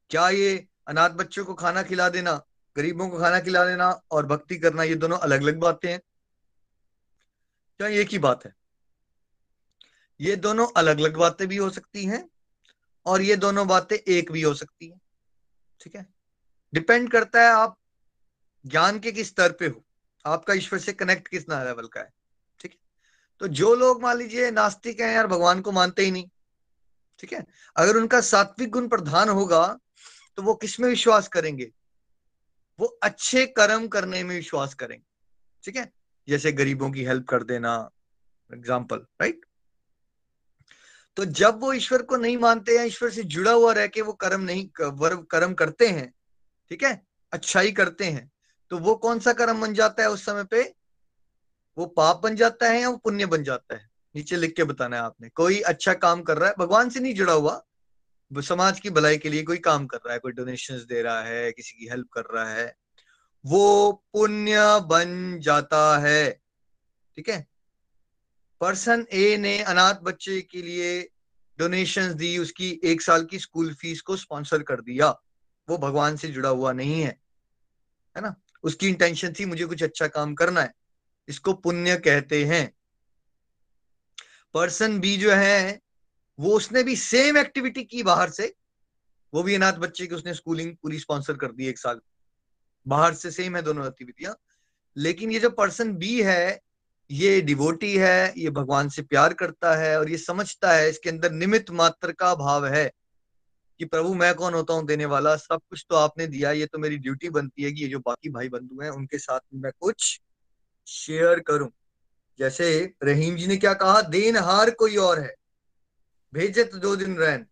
क्या 0.10 0.30
ये 0.30 0.68
अनाथ 0.88 1.10
बच्चों 1.10 1.46
को 1.46 1.54
खाना 1.54 1.84
खिला 1.84 2.10
देना, 2.10 2.46
गरीबों 2.78 3.10
को 3.10 3.20
खाना 3.20 3.40
खिला 3.40 3.66
देना 3.66 4.02
और 4.12 4.26
भक्ति 4.26 4.58
करना, 4.58 4.84
ये 4.84 4.96
दोनों 4.96 5.18
अलग 5.18 5.42
अलग 5.42 5.58
बातें 5.58 5.92
हैं? 5.92 6.00
क्या 7.78 7.88
एक 7.88 8.10
ही 8.10 8.18
बात 8.18 8.46
है? 8.46 8.54
ये 10.22 10.36
दोनों 10.36 10.68
अलग 10.78 11.00
अलग 11.00 11.18
बातें 11.18 11.48
भी 11.48 11.58
हो 11.58 11.70
सकती 11.70 12.06
हैं 12.06 12.30
और 13.06 13.22
ये 13.22 13.36
दोनों 13.36 13.68
बातें 13.68 13.96
एक 13.96 14.32
भी 14.32 14.42
हो 14.42 14.54
सकती 14.54 14.88
है। 14.90 15.00
ठीक 15.82 15.96
है? 15.96 16.06
डिपेंड 16.74 17.12
करता 17.12 17.42
है 17.42 17.52
आप 17.52 17.78
ज्ञान 18.66 19.00
के 19.00 19.12
किस 19.12 19.28
स्तर 19.28 19.52
पे 19.52 19.68
हो। 19.68 19.84
आपका 20.26 20.54
ईश्वर 20.54 20.80
से 20.80 20.94
कनेक्ट 20.94 21.28
किस 21.28 21.50
लेवल 21.50 21.88
का 21.88 22.00
है। 22.00 22.10
ठीक 22.60 22.72
है? 22.72 22.78
तो 23.42 23.48
जो 23.50 23.74
लोग 23.76 24.02
मान 24.02 24.18
लीजिए 24.18 24.52
नास्तिक 24.52 25.00
हैं 25.02 25.14
यार, 25.14 25.28
भगवान 25.28 25.62
को 25.62 25.72
मानते 25.72 26.06
ही 26.06 26.12
नहीं। 26.12 26.30
ठीक 27.20 27.34
है? 27.34 27.46
अगर 27.76 27.98
उनका 27.98 28.22
सात्विक 28.22 28.70
गुण 28.70 28.88
प्रधान 28.88 29.30
होगा 29.30 29.66
तो 30.38 30.44
वो 30.44 30.54
किसमें 30.56 30.88
विश्वास 30.90 31.28
करेंगे? 31.28 31.72
वो 32.80 32.86
अच्छे 33.04 33.46
कर्म 33.48 33.88
करने 33.88 34.24
में 34.24 34.36
विश्वास 34.36 34.74
करेंगे। 34.74 35.06
ठीक 35.64 35.76
है? 35.76 35.92
जैसे 36.28 36.52
गरीबों 36.52 36.90
की 36.92 37.04
हेल्प 37.04 37.28
कर 37.28 37.44
देना 37.44 37.74
एग्ज़ाम्पल 38.52 39.06
राइट 39.22 39.46
तो 41.18 41.26
जब 41.26 41.60
वो 41.60 41.72
ईश्वर 41.74 42.02
को 42.02 42.18
नहीं 42.18 42.38
मानते 42.38 42.78
हैं, 42.78 42.86
ईश्वर 42.86 43.10
से 43.10 43.24
जुड़ा 43.26 43.52
हुआ 43.52 43.74
रह 43.74 43.88
के 43.88 44.02
वो 44.02 44.14
कर्म 44.14 44.42
नहीं 44.42 44.68
कर्म 44.78 45.54
करते 45.54 45.88
हैं, 45.88 46.14
ठीक 46.72 46.84
है? 46.84 47.02
अच्छाई 47.34 47.72
करते 47.72 48.06
हैं। 48.06 48.30
तो 48.72 48.78
वो 48.78 48.96
कौन 48.96 49.20
सा 49.20 49.34
कर्म 49.34 49.62
बन 49.62 49.74
जाता 49.74 50.04
है 50.04 50.10
उस 50.10 50.26
समय 50.26 50.44
पे? 50.44 50.62
वो 51.78 51.86
पाप 51.88 52.22
बन 52.24 52.36
जाता 52.36 52.70
है 52.70 52.82
या 52.82 52.90
वो 52.90 52.98
पुण्य 52.98 53.26
बन 53.26 53.44
जाता 53.44 53.76
है? 53.76 53.90
नीचे 54.16 54.36
लिख 54.36 54.56
के 54.56 54.64
बताना 54.64 54.96
है 54.96 55.02
आपने। 55.02 55.30
कोई 55.30 55.60
अच्छा 55.62 55.94
काम 55.96 56.22
कर 56.22 56.38
रहा 56.38 56.50
है, 56.50 56.56
भगवान 56.60 56.90
से 56.90 57.00
नहीं 57.00 57.14
जुड़ा 57.16 57.34
हुआ 57.34 57.62
समाज 58.32 58.80
की 58.80 58.90
भलाई 58.90 59.18
के 59.18 59.30
लिए 59.30 59.44
कोई 59.44 59.58
काम 59.58 59.86
कर 59.88 59.98
रहा 59.98 60.14
है, 60.14 60.20
कोई 60.20 60.32
डोनेशन 60.32 60.76
दे 60.90 61.02
रहा 61.02 61.22
है, 61.22 61.52
किसी 61.52 61.78
की 61.78 61.90
हेल्प 61.90 62.08
कर 62.14 62.24
रहा 62.34 62.50
है, 62.50 62.76
वो 63.46 63.92
पुण्य 64.14 64.58
बन 64.84 65.40
जाता 65.42 65.98
है, 65.98 66.32
ठीक 67.16 67.30
है? 67.30 67.46
पर्सन 68.62 69.06
ए 69.14 69.38
ने 69.38 69.60
अनाथ 69.60 69.94
बच्चे 69.94 70.42
के 70.42 70.62
लिए 70.62 71.10
डोनेशंस 71.58 72.14
दी, 72.14 72.38
उसकी 72.38 72.82
एक 72.84 73.02
साल 73.02 73.26
की 73.26 73.40
स्कूल 73.40 73.74
फ़ीस 73.74 74.02
को 74.02 74.18
स्पॉन्सर 74.18 74.64
कर 74.64 74.82
दिया। 74.82 75.10
वो 75.70 75.78
भगवान 75.78 76.16
से 76.16 76.28
जुड़ा 76.28 76.50
हुआ 76.50 76.72
नहीं 76.72 77.02
है 77.02 77.22
है 78.18 78.22
ना? 78.22 78.36
उसकी 78.64 78.88
इंटेंशन 78.88 79.34
थी, 79.40 79.46
मुझे 79.46 79.66
कुछ 79.66 79.84
अच्छा 79.84 80.08
काम 80.08 80.36
करना 80.36 80.62
है। 80.62 80.74
इसको 81.28 81.54
पुण्य 81.54 81.98
कहते 81.98 82.46
हैं। 82.46 82.74
पर्सन 84.54 85.00
बी 85.00 85.18
जो 85.18 85.32
है, 85.32 85.80
वो 86.40 86.56
उसने 86.56 86.84
भी 86.84 86.96
सेम 86.96 87.38
एक्टिविटी 87.38 87.84
की 87.84 88.04
बाहर 88.04 88.30
से। 88.30 88.56
वो 89.34 89.44
भी 89.44 89.56
अनाथ 89.56 89.74
बच्चे 89.74 90.08
की 90.08 90.16
उसने 90.16 90.34
स्कूलिंग 90.34 90.78
पूरी 90.78 91.00
स्पॉन्सर 91.00 91.34
कर 91.34 91.52
दी 91.52 91.68
एक 91.68 91.80
साल। 91.80 92.02
बाहर 92.88 93.14
से 93.14 93.32
सेम 93.32 93.56
है 93.56 93.62
दोनों 93.62 93.88
एक्टिविटियाँ 93.88 94.36
लेकिन 94.98 95.32
ये 95.32 95.40
जो 95.40 95.50
पर्सन 95.50 95.94
बी 95.94 96.22
है 96.24 96.62
ये 97.12 97.40
डिवोटी 97.42 97.96
है, 97.98 98.34
ये 98.38 98.50
भगवान 98.50 98.90
से 98.90 99.02
प्यार 99.02 99.34
करता 99.34 99.76
है 99.76 99.98
और 100.00 100.10
ये 100.10 100.18
समझता 100.18 100.74
है, 100.74 100.90
इसके 100.90 101.10
अंदर 101.10 101.32
निमित 101.32 101.72
मात्र 101.72 102.12
का 102.12 102.34
भाव 102.36 102.66
है 102.68 102.92
कि 103.80 103.86
प्रभु 103.86 104.14
मैं 104.14 104.34
कौन 104.36 104.54
होता 104.54 104.74
हूँ 104.74 104.86
देने 104.86 105.06
वाला? 105.06 105.36
सब 105.36 105.60
कुछ 105.70 105.86
तो 105.90 105.96
आपने 105.96 106.28
दिया, 106.28 106.52
ये 106.52 106.66
तो 106.66 106.80
मेरी 106.80 106.98
ड्यूटी 106.98 107.30
बनती 107.30 107.64
है 107.64 107.72
कि 107.72 107.82
ये 107.82 107.88
जो 107.88 108.00
बाकी 108.00 108.30
भाई 108.30 108.50
बंधु 108.50 108.82
हैं, 108.82 108.90
उनके 108.90 109.18
साथ 109.18 109.40
मैं 109.54 109.72
कुछ 109.80 110.20
शेयर 110.88 111.40
करूँ। 111.40 111.70
जैसे 112.40 112.94
रहीम 113.04 113.36
जी 113.36 113.48
ने 113.48 113.58
क्या 113.58 113.74
कहा? 113.74 114.02
देन 114.02 114.38
हार 114.38 114.70
कोई 114.72 114.96
और 114.98 115.20
है, 115.20 115.34
भेजे 116.34 116.64
तो 116.64 116.78
दो 116.78 116.96
दिन 116.96 117.18
रहन। 117.18 117.46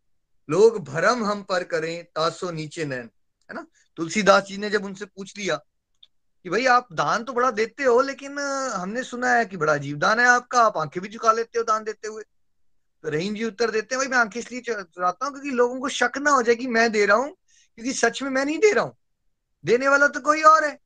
लोग 0.49 0.83
भरम 0.85 1.23
हम 1.25 1.41
पर 1.43 1.63
करें, 1.63 2.03
तासो 2.05 2.51
नीचे 2.51 2.85
नैन। 2.85 3.09
है 3.49 3.55
ना? 3.55 3.65
तुलसीदास 3.97 4.43
जी 4.43 4.57
ने 4.57 4.69
जब 4.69 4.85
उनसे 4.85 5.05
पूछ 5.05 5.37
लिया 5.37 5.59
कि 6.45 6.49
भाई 6.49 6.65
आप 6.67 6.87
दान 6.93 7.23
तो 7.23 7.33
बड़ा 7.33 7.49
देते 7.51 7.83
हो, 7.83 7.99
लेकिन 8.01 8.39
हमने 8.39 9.03
सुना 9.03 9.31
है 9.33 9.45
कि 9.45 9.57
बड़ा 9.57 9.73
अजीब 9.73 9.97
दान 9.99 10.19
है 10.19 10.25
आपका। 10.27 10.61
आप 10.61 10.77
आँखें 10.77 11.01
भी 11.03 11.09
चुका 11.09 11.31
लेते 11.31 11.59
हो 11.59 11.63
दान 11.63 11.83
देते 11.83 12.07
हुए। 12.07 12.23
तो 13.03 13.09
रहीम 13.09 13.35
जी 13.35 13.43
उत्तर 13.45 13.71
देते 13.71 13.95
हैं। 13.95 13.99
भाई 13.99 14.07
मैं 14.07 14.17
आँखें 14.17 14.39
इसलिए 14.39 14.61
चुराता 14.61 15.25
हूँ 15.25 15.33
क्योंकि 15.33 15.51
लोगों 15.51 15.79
को 15.79 15.89
शक 15.89 16.17
ना 16.17 16.31
हो 16.31 16.41
जाए 16.41 16.55
कि 16.55 16.67
मैं 16.67 16.91
दे 16.91 17.05
रहा 17.05 17.17
हूँ, 17.17 17.29
क्योंकि 17.77 17.93
सच 17.93 18.21
में 18.23 18.29
मैं 18.29 18.45
नहीं 18.45 18.57
दे 18.59 18.71
रहा 18.71 18.83
हूँ। 18.83 18.95
देने 19.63 19.87
वाला 19.87 20.07
तो 20.07 20.19
कोई 20.19 20.41
और 20.43 20.65
है। 20.65 20.77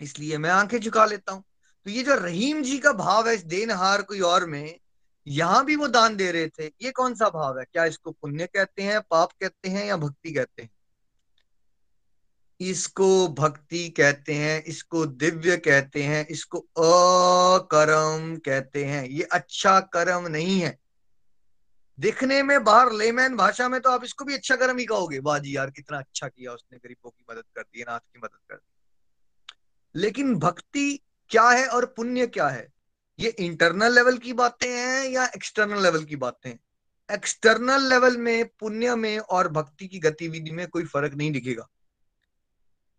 इसलिए 0.00 0.38
मैं 0.38 0.50
आँखें 0.50 0.78
झुका 0.80 1.04
लेता 1.06 1.32
हूँ। 1.32 1.42
तो 1.86 1.90
ये 1.90 2.02
जो 2.02 2.14
रहीम 2.14 2.62
जी 2.62 2.78
का 2.78 2.92
भाव 2.94 3.28
है 3.28 3.34
इस 3.34 3.44
देनहार 3.44 4.02
कोई 4.02 4.20
और 4.20 4.46
में, 4.46 4.78
यहाँ 5.26 5.64
भी 5.64 5.76
वो 5.76 5.88
दान 5.88 6.16
दे 6.16 6.30
रहे 6.32 6.48
थे। 6.48 6.66
ये 6.82 6.90
कौन 6.90 7.14
सा 7.14 7.28
भाव 7.30 7.58
है? 7.58 7.64
क्या 7.64 7.84
इसको 7.84 8.10
पुण्य 8.12 8.46
कहते 8.46 8.82
हैं, 8.82 9.00
पाप 9.00 9.32
कहते 9.32 9.68
हैं 9.68 9.84
या 9.86 9.96
भक्ति 9.96 10.32
कहते 10.32 10.62
हैं? 10.62 10.70
इसको 12.60 13.28
भक्ति 13.28 13.88
कहते 13.88 14.34
हैं, 14.34 14.64
इसको 14.64 15.06
दिव्य 15.06 15.56
कहते 15.56 16.02
हैं, 16.02 16.26
इसको 16.26 16.58
अकर्म 16.58 18.36
कहते 18.36 18.84
हैं। 18.84 19.04
ये 19.04 19.22
अच्छा 19.22 19.80
कर्म 19.80 20.28
नहीं 20.28 20.60
है। 20.60 20.78
दिखने 22.00 22.42
में 22.42 22.64
बाहर 22.64 22.92
लेमैन 22.92 23.36
भाषा 23.36 23.68
में 23.68 23.80
तो 23.80 23.90
आप 23.90 24.04
इसको 24.04 24.24
भी 24.24 24.34
अच्छा 24.34 24.56
कर्म 24.56 24.78
ही 24.78 24.84
कहोगे। 24.84 25.18
वाह 25.18 25.38
जी 25.38 25.56
यार, 25.56 25.70
कितना 25.70 25.98
अच्छा 25.98 26.28
किया 26.28 26.52
उसने, 26.52 26.78
गरीबों 26.78 27.10
की 27.10 27.24
मदद 27.30 27.44
कर 27.56 27.62
दी, 27.62 27.82
अनाथ 27.82 27.98
की 27.98 28.18
मदद 28.18 28.38
कर 28.50 28.54
दी। 28.54 30.00
लेकिन 30.00 30.34
भक्ति 30.34 31.00
क्या 31.28 31.48
है 31.48 31.66
और 31.66 31.86
पुण्य 31.86 32.26
क्या 32.26 32.48
है? 32.48 32.68
ये 33.18 33.28
इंटरनल 33.28 33.94
लेवल 33.94 34.18
की 34.18 34.32
बातें 34.32 34.68
हैं 34.68 35.08
या 35.10 35.24
एक्सटर्नल 35.24 35.82
लेवल 35.82 36.04
की 36.04 36.16
बातें 36.16 36.50
हैं? 36.50 36.60
एक्सटर्नल 37.12 37.88
लेवल 37.88 38.16
में, 38.16 38.50
पुण्य 38.60 38.96
में 38.96 39.18
और 39.18 39.48
भक्ति 39.48 39.88
की 39.88 39.98
गतिविधि 39.98 40.50
में 40.50 40.68
कोई 40.68 40.84
फ़र्क 40.84 41.14
नहीं 41.14 41.32
दिखेगा। 41.32 41.68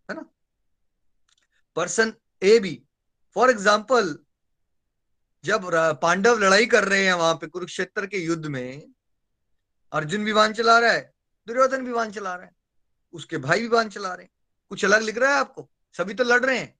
है 0.09 0.15
ना? 0.15 0.25
Person 1.77 2.13
A 2.41 2.57
B 2.59 2.81
for 3.35 3.49
example 3.49 4.17
जब 5.43 5.69
पांडव 6.01 6.37
लड़ाई 6.39 6.65
कर 6.65 6.83
रहे 6.83 7.05
हैं 7.05 7.13
वहाँ 7.13 7.33
पे 7.35 7.47
कुरुक्षेत्र 7.47 8.05
के 8.07 8.17
युद्ध 8.17 8.45
में, 8.45 8.93
अर्जुन 9.91 10.23
विमान 10.23 10.53
चला 10.53 10.77
रहा 10.79 10.91
है, 10.91 11.01
दुर्योधन 11.47 11.85
विमान 11.85 12.11
चला 12.11 12.35
रहा 12.35 12.45
है, 12.45 12.51
उसके 13.13 13.37
भाई 13.39 13.61
विमान 13.61 13.89
चला 13.89 14.13
रहे 14.13 14.23
हैं। 14.23 14.31
कुछ 14.71 14.85
अलग 14.85 15.01
लिख 15.01 15.17
रहा 15.17 15.33
है 15.33 15.39
आपको? 15.39 15.69
सभी 15.95 16.13
तो 16.13 16.23
लड़ 16.23 16.43
रहे 16.45 16.57
हैं। 16.57 16.73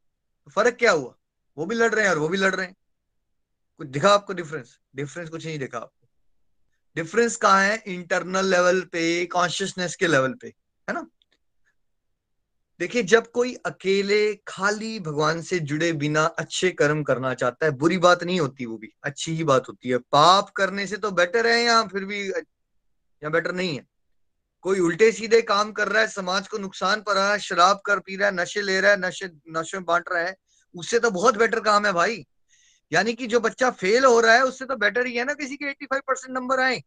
तो 0.46 0.52
फ़र्क 0.52 0.76
क्या 0.76 0.92
हुआ? 0.92 1.16
वो 1.58 1.66
भी 1.66 1.76
लड़ 1.76 1.94
रहे 1.94 2.06
हैं 2.06 2.12
और 2.12 2.18
वो 2.18 2.28
भी 2.30 2.38
लड़ 2.38 2.54
रहे 2.56 2.66
हैं। 2.66 2.76
कुछ 3.80 3.88
दिखा 3.90 4.10
आपको 4.10 4.34
डिफरेंस 4.34 4.78
डिफरेंस 4.96 5.30
कुछ 5.30 5.46
नहीं 5.46 5.60
दिखा 5.60 5.78
आपको। 5.78 6.08
डिफरेंस 6.96 7.36
कहाँ 7.38 7.62
है? 7.62 7.82
इंटरनल 7.88 8.46
लेवल 8.46 8.82
पे 8.92 9.26
कॉन्शियसनेस 9.28 9.96
के 9.96 10.08
लेवल 10.08 10.34
पे, 10.34 10.48
है 10.48 10.94
ना? 10.94 11.08
देखिए, 12.80 13.04
जब 13.04 13.32
कोई 13.32 13.56
अकेले, 13.66 14.36
खाली 14.48 15.00
भगवान 15.00 15.42
से 15.42 15.60
जुड़े 15.60 15.94
बिना 15.94 16.26
अच्छे 16.26 16.72
कर्म 16.72 17.04
करना 17.04 17.34
चाहता 17.34 17.66
है, 17.66 17.72
बुरी 17.72 17.98
बात 17.98 18.24
नहीं 18.24 18.40
होती 18.40 18.66
वो 18.66 18.78
भी, 18.78 18.90
अच्छी 19.04 19.36
ही 19.36 19.44
बात 19.44 19.70
होती 19.70 19.90
है। 19.90 19.98
पाप 19.98 20.50
करने 20.50 20.88
से 20.88 20.98
तो 20.98 21.12
बेटर 21.12 21.48
है 21.48 21.64
या 21.64 21.84
फिर 21.84 22.06
भी 22.06 22.30
या 23.24 23.30
बेटर 23.30 23.52
नहीं 23.52 23.76
है? 23.76 23.86
कोई 24.62 24.80
उल्टे 24.80 25.12
सीधे 25.12 25.42
काम 25.42 25.72
कर 25.72 25.88
रहा 25.88 26.02
है, 26.02 26.08
समाज 26.08 26.48
को 26.48 26.58
नुकसान 26.58 27.02
पर 27.02 27.16
रहा 27.16 27.32
है, 27.32 27.40
शराब 27.40 27.82
कर 27.86 28.00
पी 28.00 28.16
रहा 28.16 28.30
है, 28.30 28.36
नशे 28.36 28.62
ले 28.62 28.82
रहा 28.82 28.92
है, 28.92 28.98
नशे 29.00 29.30
नशे 29.50 29.80
बांट 29.80 30.04
रहा 30.12 30.24
है, 30.24 30.36
उससे 30.76 31.00
तो 31.00 31.12
बहुत 31.12 31.38
बेटर 31.38 31.60
काम 31.60 31.86
है 31.86 31.94
भाई। 31.94 32.26
यानी 32.92 33.14
कि 33.14 33.28
जो 33.28 33.40
बच्चा 33.40 33.70
फेल 33.70 34.06
हो 34.06 34.20
रहा 34.20 34.34
है, 34.34 34.44
उससे 34.44 34.66
तो 34.66 34.76
बेटर 34.76 35.06
ही 35.06 35.16
है 35.16 35.26
ना, 35.26 35.34
किसी 35.34 35.56
के 35.56 35.66
85 35.66 36.02
परसेंट 36.08 36.38
नंबर 36.38 36.60
आए। 36.60 36.84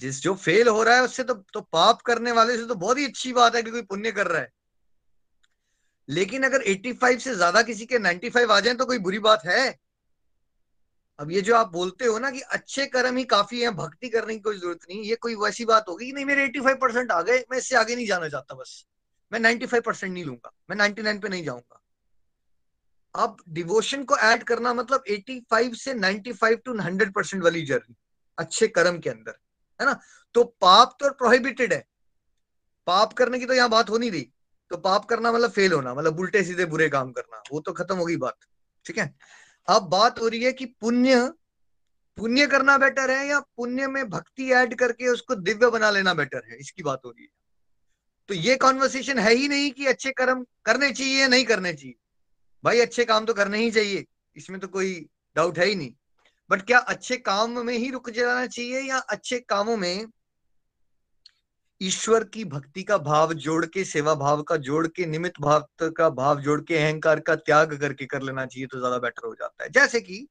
जिस, 0.00 0.22
जो 0.22 0.34
फेल 0.34 0.68
हो 0.68 0.82
रहा 0.82 0.94
है 0.94 1.02
उससे 1.02 1.24
तो 1.24 1.34
तो 1.54 1.60
पाप 1.62 2.02
करने 2.02 2.32
वाले 2.32 2.56
से 2.56 2.66
तो 2.66 2.74
बहुत 2.76 2.98
ही 2.98 3.06
अच्छी 3.06 3.32
बात 3.32 3.54
है 3.56 3.62
कि 3.62 3.70
कोई 3.70 3.82
पुण्य 3.82 4.12
कर 4.12 4.26
रहा 4.26 4.40
है। 4.40 4.50
लेकिन 6.08 6.42
अगर 6.42 6.62
85 6.64 7.18
से 7.18 7.34
ज़्यादा 7.34 7.62
किसी 7.62 7.86
के 7.86 7.98
95 7.98 8.50
आ 8.50 8.58
जाए 8.60 8.74
तो 8.74 8.86
कोई 8.86 8.98
बुरी 8.98 9.18
बात 9.18 9.44
है। 9.46 9.78
अब 11.18 11.30
ये 11.30 11.40
जो 11.40 11.54
आप 11.56 11.72
बोलते 11.72 12.04
हो 12.04 12.18
ना 12.18 12.30
कि 12.30 12.40
अच्छे 12.40 12.86
कर्म 12.86 13.16
ही 13.16 13.24
काफ़ी 13.24 13.60
है, 13.60 13.70
भक्ति 13.70 14.08
करने 14.08 14.34
की 14.34 14.40
कोई 14.40 14.58
ज़रूरत 14.58 14.78
नहीं, 14.90 15.02
ये 15.02 15.16
कोई 15.16 15.34
वैसी 15.34 15.64
बात 15.64 15.88
होगी 15.88 16.06
कि 16.06 16.12
नहीं, 16.12 16.24
मेरे 16.24 16.44
85 16.44 16.76
परसेंट 16.80 17.10
आ 17.12 17.20
गए, 17.22 17.38
मैं 17.50 17.58
इससे 17.58 17.76
आगे 17.76 17.96
नहीं 17.96 18.06
जाना 18.06 18.28
चाहता 18.28 18.54
बस। 18.54 18.84
मैं 19.32 19.40
95 19.40 19.80
परसेंट 19.80 20.12
नहीं 20.12 20.24
लूँगा, 20.24 20.52
मैं 20.70 20.76
99 20.76 21.20
पे 21.22 21.28
नहीं 21.28 21.44
जाऊँगा। 21.44 21.82
अब 23.14 23.36
डिवोशन 23.48 24.04
को 24.04 24.16
ऐड 24.16 24.42
करना 24.44 24.72
मतलब 24.74 25.04
85 25.08 25.74
से 25.74 25.94
95 25.94 26.56
टू 26.64 26.74
100 26.74 27.12
परसेंट 27.14 27.42
वाली 27.42 27.62
जर्नी 27.66 27.94
अच्छे 28.38 28.68
कर्म 28.68 28.98
के 28.98 29.10
अंदर। 29.10 29.38
है 29.80 29.86
ना? 29.86 29.98
तो 30.34 30.44
पाप 30.60 30.96
तो 31.00 31.10
प्रोहिबिटेड 31.12 31.72
है। 31.72 31.84
पाप 32.86 33.12
करने 33.12 33.38
की 33.38 33.46
तो 33.46 33.54
यहाँ 33.54 33.70
बात 33.70 33.90
हो 33.90 33.98
नहीं। 33.98 34.10
रही 34.10 34.30
तो 34.70 34.76
पाप 34.76 35.04
करना 35.04 35.32
मतलब 35.32 35.50
फेल 35.50 35.72
होना 35.72 35.94
मतलब 35.94 36.18
उल्टे 36.20 36.42
सीधे 36.44 36.64
बुरे 36.66 36.88
काम 36.88 37.12
करना, 37.12 37.42
वो 37.52 37.60
तो 37.60 37.72
खत्म 37.72 37.96
हो 37.96 38.04
गई 38.04 38.16
बात, 38.16 38.36
ठीक 38.86 38.98
है? 38.98 39.14
अब 39.68 39.82
बात 39.82 40.20
हो 40.20 40.28
रही 40.28 40.42
है 40.42 40.52
कि 40.52 40.66
पुण्य 40.80 41.32
पुण्य 42.18 42.46
करना 42.46 42.76
बेटर 42.78 43.10
है 43.10 43.26
या 43.28 43.38
पुण्य 43.56 43.86
में 43.86 44.08
भक्ति 44.10 44.50
ऐड 44.52 44.74
करके 44.74 45.08
उसको 45.08 45.34
दिव्य 45.34 45.70
बना 45.70 45.90
लेना 45.90 46.14
बेटर 46.14 46.42
है, 46.50 46.58
इसकी 46.58 46.82
बात 46.82 47.00
हो 47.04 47.10
रही 47.10 47.24
है। 47.24 47.30
तो 48.28 48.34
ये 48.34 48.56
कॉन्वर्सेशन 48.56 49.18
है 49.18 49.34
ही 49.34 49.48
नहीं 49.48 49.70
कि 49.70 49.86
अच्छे 49.86 50.10
कर्म 50.10 50.44
करने 50.64 50.90
चाहिए 50.92 51.20
या 51.20 51.28
नहीं 51.28 51.44
करने 51.44 51.72
चाहिए। 51.72 51.94
भाई, 52.64 52.80
अच्छे 52.80 53.04
काम 53.04 53.24
तो 53.24 53.34
करने 53.34 53.58
ही 53.58 53.70
चाहिए, 53.70 54.04
इसमें 54.36 54.58
तो 54.60 54.68
कोई 54.68 54.94
डाउट 55.36 55.58
है 55.58 55.66
ही 55.66 55.74
नहीं। 55.74 55.94
बट 56.50 56.62
क्या 56.62 56.78
अच्छे 56.78 57.16
काम 57.16 57.58
में 57.66 57.74
ही 57.74 57.90
रुक 57.90 58.10
जाना 58.10 58.46
चाहिए 58.46 58.80
या 58.80 58.98
अच्छे 58.98 59.38
कामों 59.40 59.76
में 59.76 60.06
ईश्वर 61.80 62.24
की 62.24 62.44
भक्ति 62.44 62.82
का 62.82 62.96
भाव 62.98 63.32
जोड़ 63.34 63.64
के, 63.66 63.84
सेवा 63.84 64.14
भाव 64.14 64.42
का 64.42 64.56
जोड़ 64.56 64.86
के 64.86 65.06
निमित 65.06 65.32
भाव 65.40 65.66
का 65.82 66.08
भाव 66.10 66.40
जोड़ 66.40 66.60
के, 66.60 66.76
अहंकार 66.76 67.20
का 67.20 67.34
त्याग 67.36 67.78
करके 67.80 68.06
कर 68.06 68.22
लेना 68.22 68.46
चाहिए 68.46 68.66
तो 68.66 68.78
ज़्यादा 68.78 68.98
बेटर 68.98 69.26
हो 69.26 69.34
जाता 69.34 69.64
है। 69.64 69.70
जैसे 69.70 70.00
कि 70.00 70.26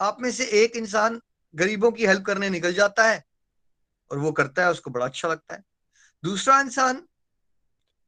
आप 0.00 0.16
में 0.20 0.30
से 0.30 0.44
एक 0.62 0.76
इंसान 0.76 1.20
गरीबों 1.54 1.90
की 1.92 2.06
हेल्प 2.06 2.24
करने 2.24 2.50
निकल 2.50 2.72
जाता 2.72 3.08
है 3.08 3.22
और 4.10 4.18
वो 4.18 4.32
करता 4.32 4.64
है, 4.64 4.70
उसको 4.70 4.90
बड़ा 4.90 5.06
अच्छा 5.06 5.28
लगता 5.28 5.54
है। 5.54 5.62
दूसरा 6.22 6.60
इंसान 6.60 7.02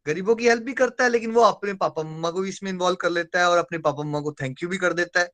गरीबों 0.07 0.35
की 0.35 0.49
हेल्प 0.49 0.63
भी 0.63 0.73
करता 0.73 1.05
है, 1.05 1.11
लेकिन 1.11 1.31
वो 1.31 1.43
अपने 1.43 1.75
पापा 1.75 2.03
मम्मा 2.03 2.31
को 2.31 2.41
भी 2.41 2.49
इसमें 2.49 2.71
इन्वॉल्व 2.71 2.97
कर 2.97 3.11
लेता 3.11 3.41
है 3.41 3.49
और 3.51 3.59
अपने 3.59 3.79
पापा 3.79 4.03
मम्मा 4.03 4.21
को 4.21 4.33
थैंक 4.33 4.63
यू 4.63 4.69
भी 4.69 4.79
कर 4.79 4.93
देता 4.93 5.21
है। 5.21 5.31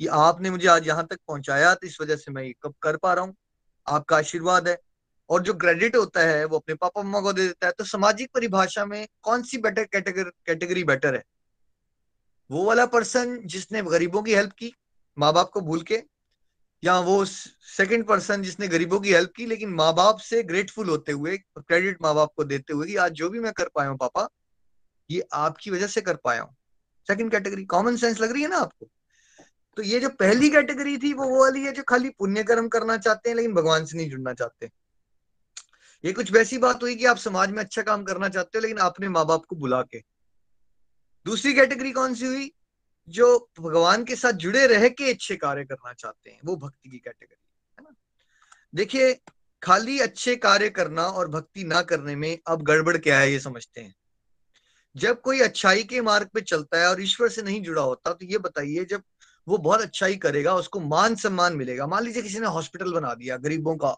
कि 0.00 0.06
आपने 0.06 0.50
मुझे 0.50 0.68
आज 0.68 0.86
यहाँ 0.88 1.06
तक 1.06 1.18
पहुँचाया 1.28 1.74
तो 1.74 1.86
इस 1.86 2.00
वजह 2.00 2.16
से 2.16 2.32
मैं 2.32 2.42
ये 2.42 2.54
कब 2.62 2.74
कर 2.82 2.96
पा 2.96 3.12
रहा 3.14 3.24
हूँ। 3.24 3.34
आपका 3.86 4.16
आशीर्वाद 4.16 4.68
है। 4.68 4.76
और 5.30 5.42
जो 5.42 5.54
क्रेडिट 5.54 5.96
होता 5.96 6.20
है, 6.20 6.44
वो 6.44 6.58
अपने 6.58 6.74
पापा 6.74 7.02
मम्मा 7.02 7.20
को 7.20 7.32
दे 7.32 7.46
देता 7.46 7.66
है। 7.66 7.72
तो 7.72 7.84
सामाजिक 7.84 8.30
परिभाषा 8.34 8.84
में 8.86 9.06
कौन 9.22 9.42
सी 9.42 9.58
बेटर 9.58 9.84
कैटेगरी 9.84 10.30
कैटेगरी 10.46 10.84
बेटर 10.84 11.14
है? 11.14 11.22
वो 12.50 12.64
वाला 12.64 12.86
पर्सन 12.86 13.38
जिसने 13.44 13.82
गरीबों 13.82 14.22
की 14.22 14.34
हेल्प 14.34 14.52
की 14.52 14.72
माँ 15.18 15.32
बाप 15.32 15.50
को 15.50 15.60
भूल 15.60 15.82
के, 15.82 16.02
या 16.82 16.98
वो 17.00 17.24
सेकंड 17.24 18.06
पर्सन 18.06 18.42
जिसने 18.42 18.68
गरीबों 18.68 19.00
की 19.00 19.12
हेल्प 19.12 19.32
की, 19.36 19.46
लेकिन 19.46 19.68
माँ 19.68 19.92
बाप 19.94 20.18
से 20.18 20.42
ग्रेटफुल 20.42 20.88
होते 20.88 21.12
हुए 21.12 21.36
क्रेडिट 21.58 22.02
माँ 22.02 22.14
बाप 22.14 22.32
को 22.36 22.44
देते 22.44 22.72
हुए 22.72 22.86
कि 22.86 22.96
आज 22.96 23.12
जो 23.12 23.28
भी 23.30 23.40
मैं 23.40 23.52
कर 23.52 23.68
पाया 23.74 23.88
हूँ, 23.88 23.98
पापा, 23.98 24.28
ये 25.10 25.22
आपकी 25.32 25.70
वजह 25.70 25.86
से 25.86 26.00
कर 26.00 26.16
पाया 26.16 26.42
हूँ। 26.42 26.54
सेकंड 27.08 27.30
कैटेगरी 27.30 27.64
कॉमन 27.64 27.96
सेंस 27.96 28.20
लग 28.20 28.32
रही 28.32 28.42
है 28.42 28.48
ना 28.48 28.58
आपको? 28.58 28.88
तो 29.76 29.82
ये 29.82 30.00
जो 30.00 30.08
पहली 30.10 30.48
कैटेगरी 30.50 30.96
थी, 30.98 31.12
वो 31.12 31.26
वो 31.26 31.40
वाली 31.42 31.64
है 31.64 31.72
जो 31.72 31.82
खाली 31.82 32.08
पुण्य 32.08 32.42
कर्म 32.42 32.68
करना 32.68 32.96
चाहते 32.96 33.28
हैं, 33.28 33.36
लेकिन 33.36 33.54
भगवान 33.54 33.84
से 33.84 33.96
नहीं 33.96 34.10
जुड़ना 34.10 34.32
चाहते। 34.34 34.70
ये 36.04 36.12
कुछ 36.12 36.32
वैसी 36.32 36.58
बात 36.58 36.82
हुई 36.82 36.94
कि 36.96 37.04
आप 37.04 37.16
समाज 37.16 37.50
में 37.50 37.58
अच्छा 37.58 37.82
काम 37.82 38.04
करना 38.04 38.28
चाहते 38.28 38.58
हो, 38.58 38.62
लेकिन 38.62 38.78
आपने 38.78 39.08
माँ 39.08 39.24
बाप 39.26 39.44
को 39.44 39.56
बुला 39.56 39.82
के। 39.82 40.02
दूसरी 41.26 41.52
कैटेगरी 41.54 41.92
कौन 41.92 42.14
सी 42.14 42.26
हुई? 42.26 42.52
जो 43.08 43.50
भगवान 43.60 44.04
के 44.04 44.16
साथ 44.16 44.32
जुड़े 44.32 44.66
रह 44.66 44.88
के 44.88 45.10
अच्छे 45.10 45.36
कार्य 45.36 45.64
करना 45.64 45.92
चाहते 45.92 46.30
हैं, 46.30 46.40
वो 46.44 46.56
भक्ति 46.56 46.90
की 46.90 46.98
कैटेगरी, 46.98 47.36
है 47.78 47.84
ना? 47.84 47.94
देखिए, 48.74 49.12
खाली 49.62 49.98
अच्छे 50.00 50.34
कार्य 50.36 50.68
करना 50.70 51.02
और 51.02 51.28
भक्ति 51.28 51.64
ना 51.64 51.80
करने 51.82 52.16
में 52.16 52.38
अब 52.46 52.62
गड़बड़ 52.62 52.96
क्या 52.98 53.18
है, 53.18 53.32
ये 53.32 53.40
समझते 53.40 53.80
हैं। 53.80 53.94
जब 54.96 55.20
कोई 55.20 55.40
अच्छाई 55.40 55.82
के 55.84 56.00
मार्ग 56.00 56.28
पे 56.34 56.40
चलता 56.40 56.80
है 56.80 56.88
और 56.88 57.02
ईश्वर 57.02 57.28
से 57.28 57.42
नहीं 57.42 57.62
जुड़ा 57.62 57.82
होता 57.82 58.12
तो 58.12 58.26
ये 58.26 58.38
बताइए, 58.38 58.84
जब 58.84 59.02
वो 59.46 59.58
बहुत 59.58 59.80
अच्छा 59.80 60.06
ही 60.06 60.16
करेगा 60.16 60.54
उसको 60.54 60.80
मान 60.80 61.14
सम्मान 61.14 61.56
मिलेगा। 61.56 61.86
मान 61.86 62.04
लीजिए 62.04 62.22
किसी 62.22 62.40
ने 62.40 62.46
हॉस्पिटल 62.48 62.92
बना 62.92 63.14
दिया 63.14 63.36
गरीबों 63.38 63.76
का 63.76 63.96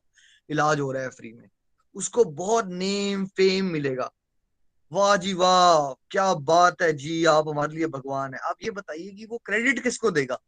इलाज 0.49 0.81
हो 0.81 0.91
रहा 0.93 1.03
है 1.03 1.09
फ्री 1.11 1.33
में 1.33 1.49
उसको 1.95 2.25
बहुत 2.25 2.69
नेम 2.69 3.25
फेम 3.27 3.67
मिलेगा। 3.67 4.11
वाह 4.93 5.17
जी 5.17 5.33
वाह 5.35 5.93
क्या 6.11 6.33
बात 6.35 6.83
है 6.83 6.93
जी 6.93 7.25
आप 7.25 7.49
हमारे 7.49 7.75
लिए 7.75 7.87
भगवान 7.89 8.35
है। 8.35 8.41
आप 8.41 8.57
ये 8.65 8.71
बताइए 8.71 9.11
कि 9.11 9.25
वो 9.25 9.39
क्रेडिट 9.47 9.83
किसको 9.83 10.11
देगा? 10.11 10.39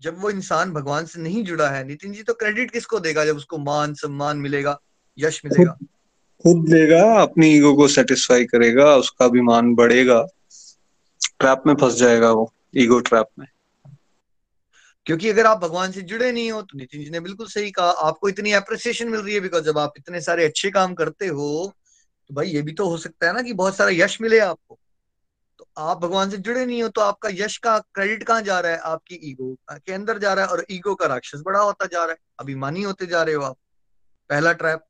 जब 0.00 0.20
वो 0.20 0.30
इंसान 0.30 0.72
भगवान 0.72 1.06
से 1.06 1.20
नहीं 1.20 1.44
जुड़ा 1.44 1.68
है 1.68 1.84
नितिन 1.86 2.12
जी 2.12 2.22
तो 2.22 2.34
क्रेडिट 2.34 2.70
किसको 2.70 3.00
देगा 3.00 3.24
जब 3.24 3.36
उसको 3.36 3.58
मान 3.58 3.94
सम्मान 3.94 4.38
मिलेगा 4.38 4.78
यश 5.18 5.40
मिलेगा? 5.44 5.72
खुद 6.44 6.64
देगा 6.70 7.02
अपनी 7.22 7.48
ईगो 7.48 7.74
को 7.74 7.88
सेटिस्फाई 7.88 8.44
करेगा 8.44 8.94
उसका 8.96 9.28
भी 9.28 9.40
मान 9.40 9.74
बढ़ेगा 9.74 10.20
ट्रैप 11.38 11.62
में 11.66 11.74
फंस 11.74 11.94
जाएगा 11.94 12.30
वो 12.32 12.52
ईगो 12.76 12.98
ट्रैप 13.00 13.28
में। 13.38 13.46
क्योंकि 15.06 15.28
अगर 15.30 15.46
आप 15.46 15.58
भगवान 15.58 15.92
से 15.92 16.02
जुड़े 16.02 16.30
नहीं 16.32 16.50
हो 16.52 16.60
तो 16.62 16.78
नितिन 16.78 17.04
जी 17.04 17.10
ने 17.10 17.20
बिल्कुल 17.20 17.46
सही 17.46 17.70
कहा, 17.70 17.86
आपको 17.86 18.28
इतनी 18.28 18.52
अप्रिसिएशन 18.52 19.08
मिल 19.08 19.20
रही 19.20 19.34
है 19.34 19.40
बिकॉज़ 19.40 19.64
जब 19.64 19.78
आप 19.78 19.92
इतने 19.98 20.20
सारे 20.20 20.44
अच्छे 20.44 20.70
काम 20.70 20.94
करते 20.94 21.26
हो 21.28 21.72
तो 22.30 22.34
भाई 22.34 22.48
ये 22.48 22.62
भी 22.62 22.72
तो 22.72 22.88
हो 22.88 22.96
सकता 22.98 23.26
है 23.26 23.32
ना 23.34 23.42
कि 23.42 23.52
बहुत 23.52 23.76
सारा 23.76 23.90
यश 23.94 24.20
मिले 24.20 24.38
आपको। 24.38 24.78
तो 25.58 25.66
आप 25.78 25.98
भगवान 26.00 26.30
से 26.30 26.36
जुड़े 26.38 26.64
नहीं 26.66 26.82
हो 26.82 26.88
तो 26.88 27.00
आपका 27.00 27.28
यश 27.32 27.56
का 27.58 27.78
क्रेडिट 27.94 28.22
कहाँ 28.24 28.42
जा 28.42 28.58
रहा 28.60 28.72
है? 28.72 28.78
आपकी 28.78 29.14
ईगो 29.30 29.54
के 29.70 29.92
अंदर 29.92 30.18
जा 30.18 30.32
रहा 30.34 30.44
है 30.44 30.50
और 30.50 30.64
ईगो 30.70 30.94
का 30.94 31.06
राक्षस 31.06 31.42
बड़ा 31.46 31.60
होता 31.60 31.86
जा 31.86 32.04
रहा 32.04 32.12
है, 32.12 32.18
अभिमानी 32.40 32.82
होते 32.82 33.06
जा 33.06 33.22
रहे 33.22 33.34
हो 33.34 33.42
आप। 33.42 33.56
पहला 34.30 34.52
ट्रैप 34.52 34.84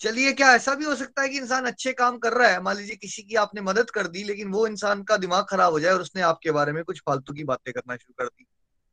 चलिए, 0.00 0.32
क्या 0.32 0.54
ऐसा 0.54 0.74
भी 0.74 0.84
हो 0.84 0.94
सकता 0.94 1.22
है 1.22 1.28
कि 1.28 1.38
इंसान 1.38 1.66
अच्छे 1.66 1.92
काम 1.92 2.18
कर 2.18 2.32
रहा 2.32 2.48
है? 2.48 2.60
मान 2.62 2.76
लीजिए 2.76 2.96
किसी 2.96 3.22
की 3.22 3.34
आपने 3.34 3.60
मदद 3.60 3.90
कर 3.90 4.06
दी, 4.06 4.24
लेकिन 4.24 4.48
वो 4.48 4.66
इंसान 4.66 5.02
का 5.02 5.16
दिमाग 5.16 5.44
खराब 5.44 5.72
हो 5.72 5.80
जाए 5.80 5.92
और 5.92 6.00
उसने 6.00 6.22
आपके 6.22 6.50
बारे 6.50 6.72
में 6.72 6.82
कुछ 6.84 7.00
फालतू 7.06 7.32
की 7.32 7.44
बातें 7.44 7.72
करना 7.74 7.96
शुरू 7.96 8.14
कर 8.18 8.28
दी। 8.28 8.46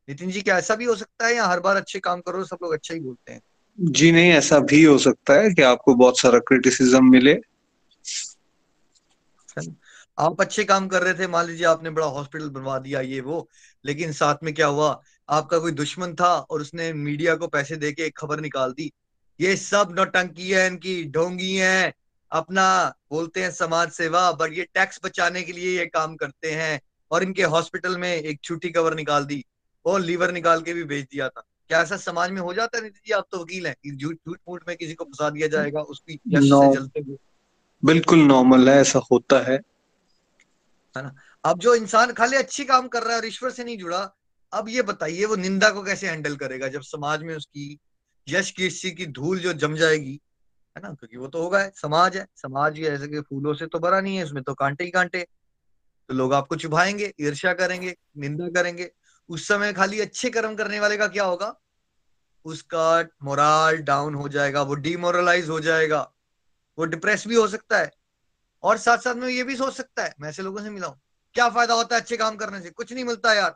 नितिन 0.08 0.30
जी 0.30 0.40
क्या 0.42 0.58
ऐसा 0.58 0.74
भी 0.74 0.84
हो 0.84 0.94
सकता 0.96 1.26
है 1.26 1.34
या 1.34 1.46
हर 1.46 1.60
बार 1.60 1.76
अच्छे 1.76 1.98
काम 1.98 2.20
करो 2.20 2.44
सब 2.44 2.58
लोग 2.62 2.72
अच्छा 2.72 2.94
ही 2.94 3.00
बोलते 3.00 3.32
हैं? 3.32 3.40
जी 3.78 4.12
नहीं 4.12 4.32
ऐसा 4.32 4.58
भी 4.58 4.82
हो 4.82 4.98
सकता 4.98 5.34
है 5.34 5.50
कि 5.50 5.62
आपको 5.62 5.94
बहुत 5.94 6.18
सारा 6.18 6.38
क्रिटिसिज्म 6.38 7.04
मिले। 7.10 7.34
आप 10.18 10.40
अच्छे 10.40 10.64
काम 10.64 10.86
कर 10.88 11.02
रहे 11.02 11.14
थे 11.14 11.26
मान 11.26 11.46
लीजिए 11.46 11.66
आपने 11.66 11.90
बड़ा 11.90 12.06
हॉस्पिटल 12.06 12.48
बनवा 12.48 12.78
दिया 12.78 13.00
ये 13.00 13.20
वो 13.20 13.48
लेकिन 13.84 14.12
साथ 14.12 14.42
में 14.42 14.52
क्या 14.54 14.66
हुआ 14.66 14.88
आपका 15.28 15.58
कोई 15.58 15.72
दुश्मन 15.72 16.14
था 16.14 16.34
और 16.40 16.60
उसने 16.60 16.92
मीडिया 16.92 17.34
को 17.34 17.46
पैसे 17.46 17.76
दे 17.76 17.92
के 17.92 18.02
एक 18.02 18.16
खबर 18.18 18.40
निकाल 18.40 18.72
दी। 18.72 18.90
ये 19.40 19.56
सब 19.56 19.94
नौटंकी 19.96 20.50
है 20.50 20.66
इनकी 20.66 21.04
ढोंगी 21.04 21.54
है 21.54 21.92
अपना 22.32 22.66
बोलते 23.10 23.42
हैं 23.42 23.50
समाज 23.50 23.90
सेवा 23.90 24.30
बट 24.32 24.52
ये 24.52 24.66
टैक्स 24.74 25.00
बचाने 25.04 25.42
के 25.42 25.52
लिए 25.52 25.78
ये 25.78 25.86
काम 25.86 26.16
करते 26.16 26.50
हैं 26.50 26.80
और 27.10 27.22
इनके 27.22 27.42
हॉस्पिटल 27.42 27.96
में 27.98 28.14
एक 28.14 28.40
छुट्टी 28.44 28.70
कवर 28.70 28.94
निकाल 28.94 29.24
दी। 29.24 29.44
और 29.84 30.00
लीवर 30.00 30.32
निकाल 30.32 30.62
के 30.62 30.74
भी 30.74 30.84
भेज 30.84 31.04
दिया 31.04 31.28
था। 31.28 31.42
क्या 31.68 31.82
ऐसा 31.82 31.96
समाज 31.96 32.30
में 32.30 32.40
हो 32.40 32.54
जाता 32.54 32.78
है 32.78 32.90
जी? 32.90 33.12
आप 33.12 33.26
तो 33.32 33.38
वकील 33.42 33.66
हैं 33.66 33.96
झूठ 33.96 34.16
झूठ 34.16 34.38
मूठ 34.48 34.64
में 34.68 34.76
किसी 34.76 34.94
को 34.94 35.04
फंसा 35.04 35.30
दिया 35.30 35.48
जाएगा 35.48 35.80
उसकी 35.80 36.20
यश 36.28 36.50
No. 36.52 36.60
से 36.60 36.80
जलते 36.80 37.00
हुए। 37.00 37.16
बिल्कुल 37.84 38.18
नॉर्मल 38.18 38.68
है 38.68 38.76
ऐसा 38.76 38.98
होता 38.98 39.38
है। 39.38 39.60
है 40.96 41.02
ना? 41.02 41.14
अब 41.44 41.58
जो 41.58 41.74
इंसान 41.74 42.12
खाली 42.12 42.36
अच्छी 42.36 42.64
काम 42.64 42.88
कर 42.88 43.02
रहा 43.02 43.12
है 43.12 43.18
और 43.18 43.26
ईश्वर 43.26 43.50
से 43.50 43.64
नहीं 43.64 43.78
जुड़ा 43.78 44.14
अब 44.52 44.68
ये 44.68 44.82
बताइए 44.82 45.24
वो 45.24 45.36
निंदा 45.36 45.70
को 45.70 45.82
कैसे 45.82 46.08
हैंडल 46.08 46.36
करेगा 46.36 46.68
जब 46.68 46.80
समाज 46.80 47.22
में 47.22 47.36
उसकी 47.36 47.78
यश 48.28 48.50
कीर्ति 48.50 48.90
की 48.90 49.06
धूल 49.06 49.38
जो 49.38 49.52
जम 49.52 49.76
जाएगी? 49.76 50.20
है 50.76 50.82
ना? 50.82 50.88
क्योंकि 50.88 51.16
वो 51.16 51.26
तो 51.26 51.42
होगा 51.42 51.58
है, 51.58 51.72
समाज 51.74 52.16
है। 52.16 52.26
समाज 52.36 52.76
ही 52.76 52.86
ऐसे 52.86 53.08
के 53.08 53.20
फूलों 53.20 53.54
से 53.54 53.66
तो 53.66 53.78
भरा 53.78 54.00
नहीं 54.00 54.16
है 54.16 54.24
उसमें 54.24 54.42
तो 54.42 54.54
कांटे 54.54 54.84
ही 54.84 54.90
कांटे 54.90 55.26
तो 56.08 56.14
लोग 56.14 56.34
आपको 56.34 56.56
चुभाएँगे 56.56 57.12
ईर्ष्या 57.20 57.52
करेंगे 57.54 57.96
निंदा 58.18 58.48
करेंगे। 58.48 58.90
उस 59.28 59.46
समय 59.48 59.72
खाली 59.72 60.00
अच्छे 60.00 60.30
कर्म 60.30 60.54
करने 60.54 60.80
वाले 60.80 60.96
का 60.96 61.06
क्या 61.08 61.24
होगा? 61.24 61.54
उसका 62.44 63.02
मोराल 63.22 63.76
डाउन 63.76 64.14
हो 64.14 64.28
जाएगा, 64.28 64.62
वो 64.62 64.74
डिमोरलाइज 64.74 65.48
हो 65.48 65.60
जाएगा, 65.60 66.00
वो 66.78 66.84
डिप्रेस 66.84 67.26
भी 67.28 67.34
हो 67.34 67.46
सकता 67.48 67.78
है 67.78 67.90
और 68.62 68.78
साथ 68.78 68.98
साथ 68.98 69.14
में 69.14 69.28
ये 69.28 69.44
भी 69.44 69.56
सोच 69.56 69.74
सकता 69.74 70.04
है, 70.04 70.14
मैं 70.20 70.28
ऐसे 70.28 70.42
लोगों 70.42 70.62
से 70.62 70.70
मिला 70.70 70.86
हूँ, 70.86 71.00
क्या 71.34 71.48
फ़ायदा 71.48 71.74
होता 71.74 71.96
है 71.96 72.00
अच्छे 72.00 72.16
काम 72.16 72.36
करने 72.36 72.60
से? 72.60 72.70
कुछ 72.70 72.92
नहीं 72.92 73.04
मिलता 73.04 73.34
यार। 73.34 73.54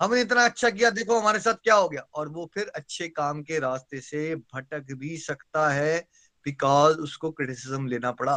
हमने 0.00 0.20
इतना 0.20 0.44
अच्छा 0.44 0.70
किया, 0.70 0.90
देखो 0.90 1.18
हमारे 1.20 1.40
साथ 1.40 1.54
क्या 1.54 1.74
हो 1.74 1.88
गया। 1.88 2.00
और 2.14 2.28
वो 2.28 2.50
फिर 2.54 2.68
अच्छे 2.68 3.08
काम 3.08 3.42
के 3.42 3.58
रास्ते 3.58 4.00
से 4.00 4.34
भटक 4.36 4.92
भी 4.92 5.16
सकता 5.18 5.68
है 5.68 5.98
बिकॉज़ 6.46 6.98
उसको 6.98 7.30
क्रिटिसिज्म 7.30 7.86
लेना 7.86 8.12
पड़ा। 8.12 8.36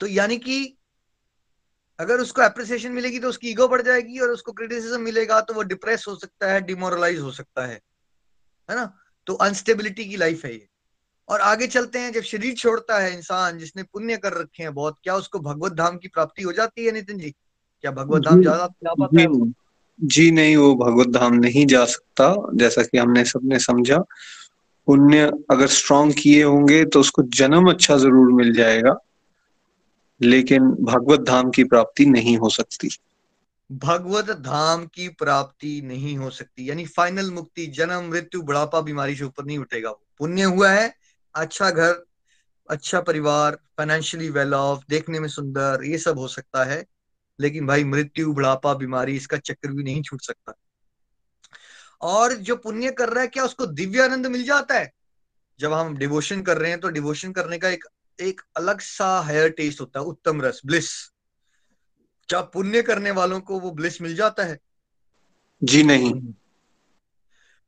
तो 0.00 0.06
यानी 0.06 0.36
कि 0.38 0.76
अगर 2.00 2.20
उसको 2.20 2.42
अप्रिसिएशन 2.42 2.92
मिलेगी 2.92 3.18
तो 3.18 3.28
उसकी 3.28 3.50
ईगो 3.50 3.68
बढ़ 3.68 3.82
जाएगी 3.82 4.18
और 4.18 4.28
उसको 4.28 4.52
क्रिटिसिज्म 4.52 5.00
मिलेगा 5.00 5.40
तो 5.40 5.54
वो 5.54 5.62
डिप्रेस 5.62 6.04
हो 6.08 6.14
सकता 6.16 6.52
है 6.52 6.60
डिमोरलाइज 6.60 7.18
हो 7.18 7.30
सकता 7.30 7.66
है 7.66 7.80
है 8.70 8.76
ना? 8.76 8.96
तो 9.26 9.34
अनस्टेबिलिटी 9.34 10.04
की 10.04 10.16
लाइफ 10.16 10.44
है 10.44 10.52
ये। 10.52 10.68
और 11.28 11.40
आगे 11.40 11.66
चलते 11.66 11.98
हैं 11.98 12.12
जब 12.12 12.20
शरीर 12.20 12.54
छोड़ता 12.54 12.98
है 12.98 13.16
इंसान 13.16 13.58
जिसने 13.58 13.82
पुण्य 13.82 14.16
कर 14.16 14.32
रखे 14.32 14.62
हैं 14.62 14.74
बहुत 14.74 14.96
क्या 15.02 15.16
उसको 15.16 15.38
भगवत 15.38 15.72
धाम 15.72 15.96
की 15.96 16.08
प्राप्ति 16.08 16.42
हो 16.42 16.52
जाती 16.52 16.86
है 16.86 16.92
नितिन 16.92 17.18
जी? 17.18 17.30
क्या 17.80 17.90
भगवत 17.90 18.22
धाम 18.22 18.42
जी- 18.42 18.46
पाता 18.50 19.20
है? 19.20 19.52
जी 20.00 20.30
नहीं 20.30 20.56
वो 20.56 20.74
भगवत 20.74 21.08
धाम 21.08 21.34
नहीं 21.34 21.66
जा 21.66 21.84
सकता 21.84 22.50
जैसा 22.54 22.82
कि 22.82 22.98
हमने 22.98 23.24
सबने 23.24 23.58
समझा। 23.58 23.98
पुण्य 24.86 25.32
अगर 25.50 25.66
स्ट्रांग 25.66 26.12
किए 26.12 26.42
होंगे 26.42 26.84
तो 26.84 27.00
उसको 27.00 27.22
जन्म 27.22 27.70
अच्छा 27.70 27.96
ज़रूर 27.96 28.32
मिल 28.32 28.52
जाएगा। 28.52 28.98
लेकिन 30.22 30.62
भगवत 30.64 31.20
धाम 31.20 31.50
की 31.50 31.64
प्राप्ति 31.64 32.06
नहीं 32.06 32.36
हो 32.36 32.48
सकती। 32.48 32.90
भगवत 33.72 34.24
धाम 34.24 34.86
की 34.86 35.08
प्राप्ति 35.08 35.82
नहीं 35.82 36.16
हो 36.16 36.30
सकती। 36.30 36.70
यानी 36.70 36.86
फाइनल 36.86 37.30
मुक्ति, 37.30 37.66
जन्म, 37.66 38.10
मृत्यु, 38.10 38.42
बुढ़ापा, 38.42 38.80
बीमारी 38.80 39.16
से 39.16 39.24
ऊपर 39.24 39.44
नहीं 39.44 39.58
उठेगा 39.58 39.90
वो। 39.90 40.06
पुण्य 40.18 40.42
हुआ 40.42 40.70
है 40.70 40.94
अच्छा 41.34 41.70
घर 41.70 42.04
अच्छा 42.70 43.00
परिवार 43.00 43.54
फाइनेंशियली 43.54 44.30
वेल 44.30 44.54
ऑफ़ 44.54 44.84
देखने 44.88 45.20
में 45.20 45.28
सुंदर, 45.28 45.80
ये 45.84 45.98
सब 45.98 46.18
हो 46.18 46.28
सकता 46.28 46.64
है। 46.64 46.86
लेकिन 47.40 47.66
भाई 47.66 47.84
मृत्यु, 47.84 48.32
बुढ़ापा, 48.32 48.74
बीमारी, 48.74 49.16
इसका 49.16 49.36
चक्र 49.36 49.72
भी 49.72 49.82
नहीं 49.82 50.02
छूट 50.02 50.22
सकता। 50.22 50.52
और 52.00 52.32
जो 52.32 52.56
पुण्य 52.56 52.90
कर 52.90 53.08
रहा 53.08 53.20
है, 53.20 53.26
क्या 53.26 53.44
उसको 53.44 53.66
दिव्य 53.66 54.02
आनंद 54.02 54.26
मिल 54.26 54.44
जाता 54.44 54.74
है? 54.74 54.92
जब 55.60 55.72
हम 55.72 55.96
डिवोशन 55.96 56.42
कर 56.42 56.58
रहे 56.58 56.70
हैं 56.70 56.80
तो 56.80 56.88
डिवोशन 56.88 57.32
करने 57.32 57.58
का 57.58 57.68
एक 57.68 57.84
एक 58.20 58.40
अलग 58.56 58.80
सा 58.80 59.20
हायर 59.20 59.48
टेस्ट 59.48 59.80
होता 59.80 60.00
है 60.00 60.06
उत्तम 60.06 60.42
रस 60.42 60.60
ब्लिस 60.66 60.90
क्या 62.28 62.40
पुण्य 62.40 62.82
करने 62.82 63.10
वालों 63.10 63.40
को 63.40 63.60
वो 63.60 63.70
ब्लिस 63.70 64.02
मिल 64.02 64.16
जाता 64.16 64.44
है। 64.44 64.58
जी 65.62 65.82
नहीं। 65.82 66.32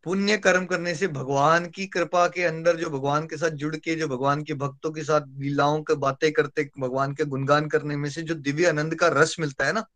पुण्य 0.05 0.37
कर्म 0.37 0.67
करने 0.67 0.95
से 0.95 1.09
भगवान 1.09 1.67
की 1.67 1.87
कृपा 1.87 2.29
के 2.29 2.45
अंदर 2.45 2.77
जो 2.77 2.91
भगवान 2.91 3.27
के 3.27 3.37
साथ 3.37 3.51
जुड़ 3.51 3.77
के 3.77 3.95
जो 3.95 4.09
भगवान 4.09 4.43
के 4.43 4.55
भक्तों 4.55 4.91
के 4.91 5.05
साथ 5.05 5.21
लीलाओं 5.39 5.83
के 5.83 5.95
बातें 5.95 6.33
करते 6.33 6.71
भगवान 6.79 7.15
के 7.15 7.25
गुणगान 7.25 7.69
करने 7.69 7.97
में 7.97 8.11
से 8.11 8.23
जो 8.23 8.35
दिव्य 8.35 8.67
आनंद 8.67 8.95
का 8.95 9.09
रस 9.09 9.37
मिलता 9.41 9.67
है 9.67 9.73
ना 9.73 9.87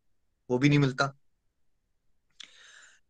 वो 0.50 0.58
भी 0.58 0.68
नहीं 0.68 0.78
मिलता। 0.78 1.16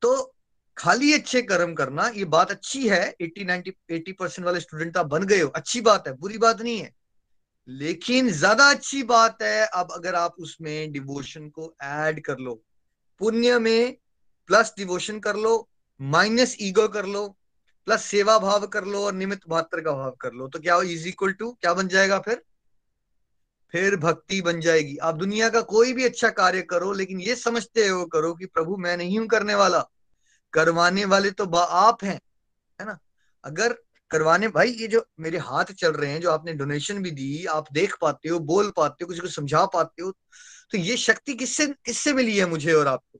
तो 0.02 0.34
खाली 0.76 1.12
अच्छे 1.12 1.42
कर्म 1.42 1.74
करना 1.74 2.08
ये 2.08 2.24
बात 2.24 2.50
अच्छी 2.50 2.88
है 2.88 3.16
80 3.22 3.44
90 3.44 3.72
80 3.92 4.12
परसेंट 4.12 4.46
वाले 4.46 4.60
स्टूडेंट 4.60 4.96
आप 4.96 5.06
बन 5.06 5.22
गए 5.22 5.40
हो। 5.40 5.48
अच्छी 5.48 5.80
बात 5.80 6.08
है 6.08 6.14
बुरी 6.14 6.38
बात 6.38 6.60
नहीं 6.60 6.78
है। 6.78 6.95
लेकिन 7.68 8.30
ज़्यादा 8.30 8.68
अच्छी 8.70 9.02
बात 9.02 9.42
है, 9.42 9.66
अब 9.66 9.92
अगर 9.92 10.14
आप 10.14 10.34
उसमें 10.40 10.92
डिवोशन 10.92 11.48
को 11.48 11.74
ऐड 11.82 12.22
कर 12.24 12.38
लो, 12.38 12.62
पुण्य 13.20 13.58
में 13.58 13.96
प्लस 14.48 14.72
डिवोशन 14.78 15.18
कर 15.20 15.36
लो 15.36 15.68
माइनस 16.00 16.56
ईगो 16.60 16.88
कर 16.88 17.06
लो 17.06 17.26
प्लस 17.86 18.02
सेवा 18.02 18.38
भाव 18.38 18.66
कर 18.66 18.84
लो 18.84 19.04
और 19.04 19.12
निमित्त 19.14 19.42
मात्र 19.50 19.80
का 19.80 19.92
भाव 19.92 20.10
कर 20.20 20.32
लो 20.32 20.48
तो 20.48 20.58
क्या 20.58 20.80
इज़ 20.82 21.08
इक्वल 21.08 21.32
टू 21.32 21.50
क्या 21.52 21.74
बन 21.74 21.88
जाएगा 21.88 22.18
फिर? 22.18 22.42
फिर 23.74 23.96
भक्ति 23.96 24.40
बन 24.42 24.60
जाएगी। 24.60 24.96
आप 24.96 25.14
दुनिया 25.14 25.48
का 25.48 25.60
कोई 25.60 25.92
भी 25.92 26.04
अच्छा 26.04 26.28
कार्य 26.30 26.62
करो, 26.62 26.92
लेकिन 26.92 27.20
ये 27.20 27.34
समझते 27.36 27.86
हो, 27.88 28.04
करो 28.06 28.34
कि 28.34 28.46
प्रभु 28.46 28.76
मैं 28.76 28.96
नहीं 28.96 29.18
हूँ 29.18 29.26
करने 29.26 29.54
वाला। 29.54 29.84
करवाने 30.52 31.04
वाले 31.04 31.30
तो 31.30 31.44
आप 31.56 32.04
हैं, 32.04 32.20
है 32.80 32.86
ना? 32.86 32.98
अगर 33.44 33.76
करवाने। 34.10 34.48
भाई, 34.48 34.70
ये 34.70 34.86
जो 34.86 35.04
मेरे 35.20 35.38
हाथ 35.38 35.72
चल 35.72 35.92
रहे 35.92 36.10
हैं, 36.12 36.20
जो 36.20 36.30
आपने 36.30 36.52
डोनेशन 36.54 37.02
भी 37.02 37.10
दी, 37.10 37.44
आप 37.46 37.72
देख 37.72 37.96
पाते 38.00 38.28
हो, 38.28 38.38
बोल 38.40 38.70
पाते 38.76 39.04
हो 39.04 39.08
किसी 39.08 39.20
को 39.20 39.28
समझा 39.30 39.64
पाते 39.66 40.02
हो 40.02 40.12
तो 40.72 40.78
ये 40.78 40.96
शक्ति 40.96 41.34
किससे 41.34 41.66
किससे 41.66 42.12
मिली 42.12 42.36
है 42.38 42.46
मुझे 42.46 42.72
और 42.72 42.86
आपको? 42.86 43.18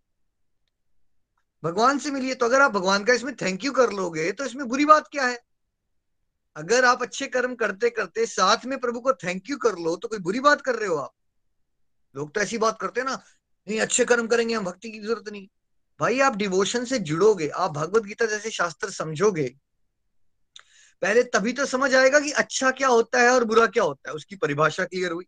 भगवान 1.63 1.99
से 1.99 2.11
मिली 2.11 2.29
है 2.29 2.35
तो 2.35 2.47
अगर 2.47 2.61
आप 2.61 2.73
भगवान 2.73 3.05
का 3.05 3.13
इसमें 3.13 3.35
थैंक 3.37 3.65
यू 3.65 3.73
कर 3.73 3.91
लोगे 3.91 4.31
तो 4.33 4.45
इसमें 4.45 4.67
बुरी 4.69 4.85
बात 4.85 5.09
क्या 5.09 5.27
है? 5.27 5.39
अगर 6.57 6.85
आप 6.85 7.03
अच्छे 7.03 7.27
कर्म 7.27 7.55
करते 7.55 7.91
करते 7.91 8.27
साथ 8.27 8.65
में 8.67 8.79
प्रभु 8.81 9.01
को 9.01 9.13
थैंक 9.15 9.51
यू 9.51 9.57
कर 9.57 9.77
लो 9.79 9.97
तो 9.97 10.09
कोई 10.09 10.19
बुरी 10.19 10.41
बात 10.41 10.61
कर 10.61 10.75
रहे 10.75 10.89
हो 10.89 10.97
आप? 10.97 11.13
लोग 12.15 12.35
तो 12.35 12.41
ऐसी 12.41 12.59
बात 12.59 12.79
करते 12.81 13.01
हैं 13.01 13.07
ना, 13.09 13.23
नहीं, 13.67 13.81
अच्छे 13.81 14.05
कर्म 14.05 14.27
करेंगे, 14.27 14.55
हम 14.55 14.65
भक्ति 14.65 14.91
की 14.91 15.01
ज़रूरत 15.01 15.29
नहीं। 15.33 15.47
भाई, 16.01 16.21
आप 16.21 16.37
डिवोशन 16.37 16.85
से 16.85 16.99
जुड़ोगे, 16.99 17.49
आप 17.49 17.71
भगवत 17.71 18.03
गीता 18.03 18.27
जैसे 18.27 18.51
शास्त्र 18.51 18.91
समझोगे 18.91 19.49
पहले 21.03 21.23
तभी 21.23 21.53
तो 21.53 21.67
समझ 21.67 21.95
आएगा 21.95 22.21
कि 22.21 22.31
अच्छा 22.31 22.71
क्या 22.71 22.89
होता 22.89 23.21
है 23.21 23.29
और 23.29 23.45
बुरा 23.45 23.67
क्या 23.67 23.83
होता 23.83 24.11
है। 24.11 24.15
उसकी 24.15 24.37
परिभाषा 24.37 24.85
क्लियर 24.85 25.13
हुई। 25.13 25.27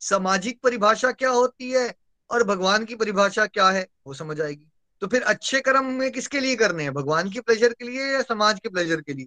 सामाजिक 0.00 0.60
परिभाषा 0.60 1.12
क्या 1.12 1.30
होती 1.30 1.70
है 1.70 1.94
और 2.30 2.42
भगवान 2.44 2.84
की 2.84 2.94
परिभाषा 2.94 3.46
क्या 3.46 3.70
है, 3.70 3.86
वो 4.06 4.14
समझ 4.14 4.40
आएगी। 4.40 4.66
तो 5.00 5.06
फिर 5.06 5.22
अच्छे 5.22 5.60
कर्म 5.60 5.84
में 5.84 6.12
किसके 6.12 6.40
लिए 6.40 6.56
करने 6.56 6.82
हैं? 6.82 6.94
भगवान 6.94 7.30
की 7.30 7.40
प्लेजर 7.40 7.72
के 7.72 7.84
लिए 7.84 8.12
या 8.12 8.22
समाज 8.22 8.60
के 8.60 8.68
प्लेजर 8.68 9.00
के 9.00 9.12
लिए? 9.12 9.26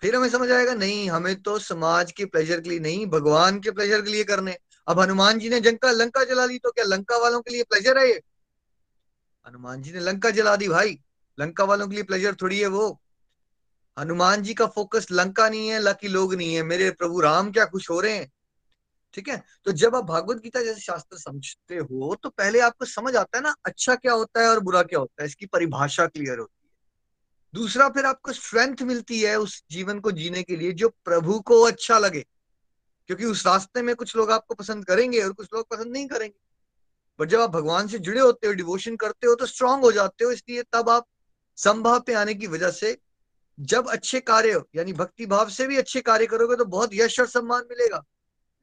फिर 0.00 0.16
हमें 0.16 0.28
समझ 0.28 0.50
आएगा, 0.50 0.74
नहीं, 0.74 1.10
हमें 1.10 1.42
तो 1.42 1.58
समाज 1.58 2.12
के 2.12 2.24
प्लेजर 2.24 2.60
के 2.60 2.70
लिए 2.70 2.78
नहीं, 2.78 3.06
भगवान 3.06 3.60
के 3.60 3.70
प्लेजर 3.70 4.02
के 4.02 4.10
लिए 4.10 4.24
करने 4.24 4.58
अब 4.88 5.00
हनुमान 5.00 5.38
जी 5.38 5.48
ने 5.48 5.60
जंका 5.60 5.90
लंका 5.90 6.24
जला 6.24 6.44
ली 6.44 6.58
तो 6.58 6.70
क्या 6.70 6.84
लंका 6.84 7.16
वालों 7.16 7.40
के 7.40 7.50
लिए 7.50 7.62
प्लेजर 7.62 7.98
है 7.98 8.08
ये? 8.08 8.22
हनुमान 9.48 9.82
जी 9.82 9.92
ने 9.92 10.00
लंका 10.00 10.30
जला 10.30 10.56
दी, 10.56 10.68
भाई। 10.68 11.00
लंका 11.40 11.64
वालों 11.64 11.88
के 11.88 11.94
लिए 11.94 12.04
प्लेजर 12.04 12.34
थोड़ी 12.34 12.60
है 12.60 12.66
वो। 12.66 13.00
हनुमान 13.96 14.42
जी 14.42 14.54
का 14.54 14.66
फोकस 14.66 15.06
लंका 15.12 15.48
नहीं 15.48 15.68
है, 15.68 15.78
लकी 15.78 16.08
लोग 16.08 16.34
नहीं 16.34 16.54
है। 16.54 16.62
मेरे 16.62 16.90
प्रभु 16.90 17.20
राम 17.20 17.50
क्या 17.52 17.64
खुश 17.64 17.90
हो 17.90 18.00
रहे 18.00 18.16
हैं? 18.16 18.30
ठीक 19.14 19.28
है? 19.28 19.42
तो 19.64 19.72
जब 19.72 19.94
आप 19.96 20.04
भागवत 20.04 20.36
गीता 20.36 20.62
जैसे 20.62 20.80
शास्त्र 20.80 21.18
समझते 21.18 21.76
हो 21.76 22.14
तो 22.22 22.28
पहले 22.28 22.60
आपको 22.60 22.84
समझ 22.84 23.14
आता 23.16 23.38
है 23.38 23.42
ना 23.42 23.54
अच्छा 23.64 23.94
क्या 23.94 24.12
होता 24.12 24.40
है 24.40 24.48
और 24.48 24.60
बुरा 24.60 24.82
क्या 24.82 24.98
होता 24.98 25.22
है। 25.22 25.26
इसकी 25.26 25.46
परिभाषा 25.46 26.06
क्लियर 26.06 26.38
होती 26.38 26.66
है। 26.66 26.70
दूसरा 27.54 27.88
फिर 27.88 28.04
आपको 28.04 28.32
स्ट्रेंथ 28.32 28.82
मिलती 28.82 29.20
है 29.20 29.36
उस 29.36 29.62
जीवन 29.70 30.00
को 30.00 30.12
जीने 30.12 30.42
के 30.42 30.56
लिए, 30.56 30.72
जो 30.72 30.88
प्रभु 31.04 31.38
को 31.40 31.60
अच्छा 31.62 31.98
लगे। 31.98 32.24
क्योंकि 33.08 33.24
उस 33.24 33.46
रास्ते 33.46 33.82
में 33.82 33.94
कुछ 33.96 34.16
लोग 34.16 34.30
आपको 34.30 34.54
पसंद 34.54 34.84
करेंगे 34.84 35.22
और 35.22 35.32
कुछ 35.32 35.48
लोग 35.54 35.68
पसंद 35.68 35.92
नहीं 35.92 36.06
करेंगे। 36.08 36.38
बट 37.18 37.28
जब 37.28 37.40
आप 37.40 37.50
भगवान 37.50 37.88
से 37.88 37.98
जुड़े 37.98 38.20
होते 38.20 38.46
हो 38.46 38.52
डिवोशन 38.52 38.96
करते 38.96 39.26
हो 39.26 39.34
तो 39.34 39.46
स्ट्रांग 39.46 39.82
हो 39.82 39.92
जाते 39.92 40.24
हो। 40.24 40.30
इसलिए 40.30 40.62
तब 40.72 40.90
आप 40.90 41.06
संभाव 41.58 42.00
पे 42.00 42.14
आने 42.14 42.34
की 42.34 42.46
वजह 42.46 42.70
से 42.70 42.96
जब 43.60 43.88
अच्छे 43.88 44.20
कार्य, 44.20 44.62
यानी 44.76 44.92
भक्ति 44.92 45.26
भाव 45.26 45.48
से 45.48 45.66
भी 45.66 45.76
अच्छे 45.76 46.00
कार्य 46.00 46.26
करोगे 46.26 46.56
तो 46.56 46.64
बहुत 46.64 46.90
यश 46.94 47.20
और 47.20 47.26
सम्मान 47.26 47.62
मिलेगा। 47.70 48.04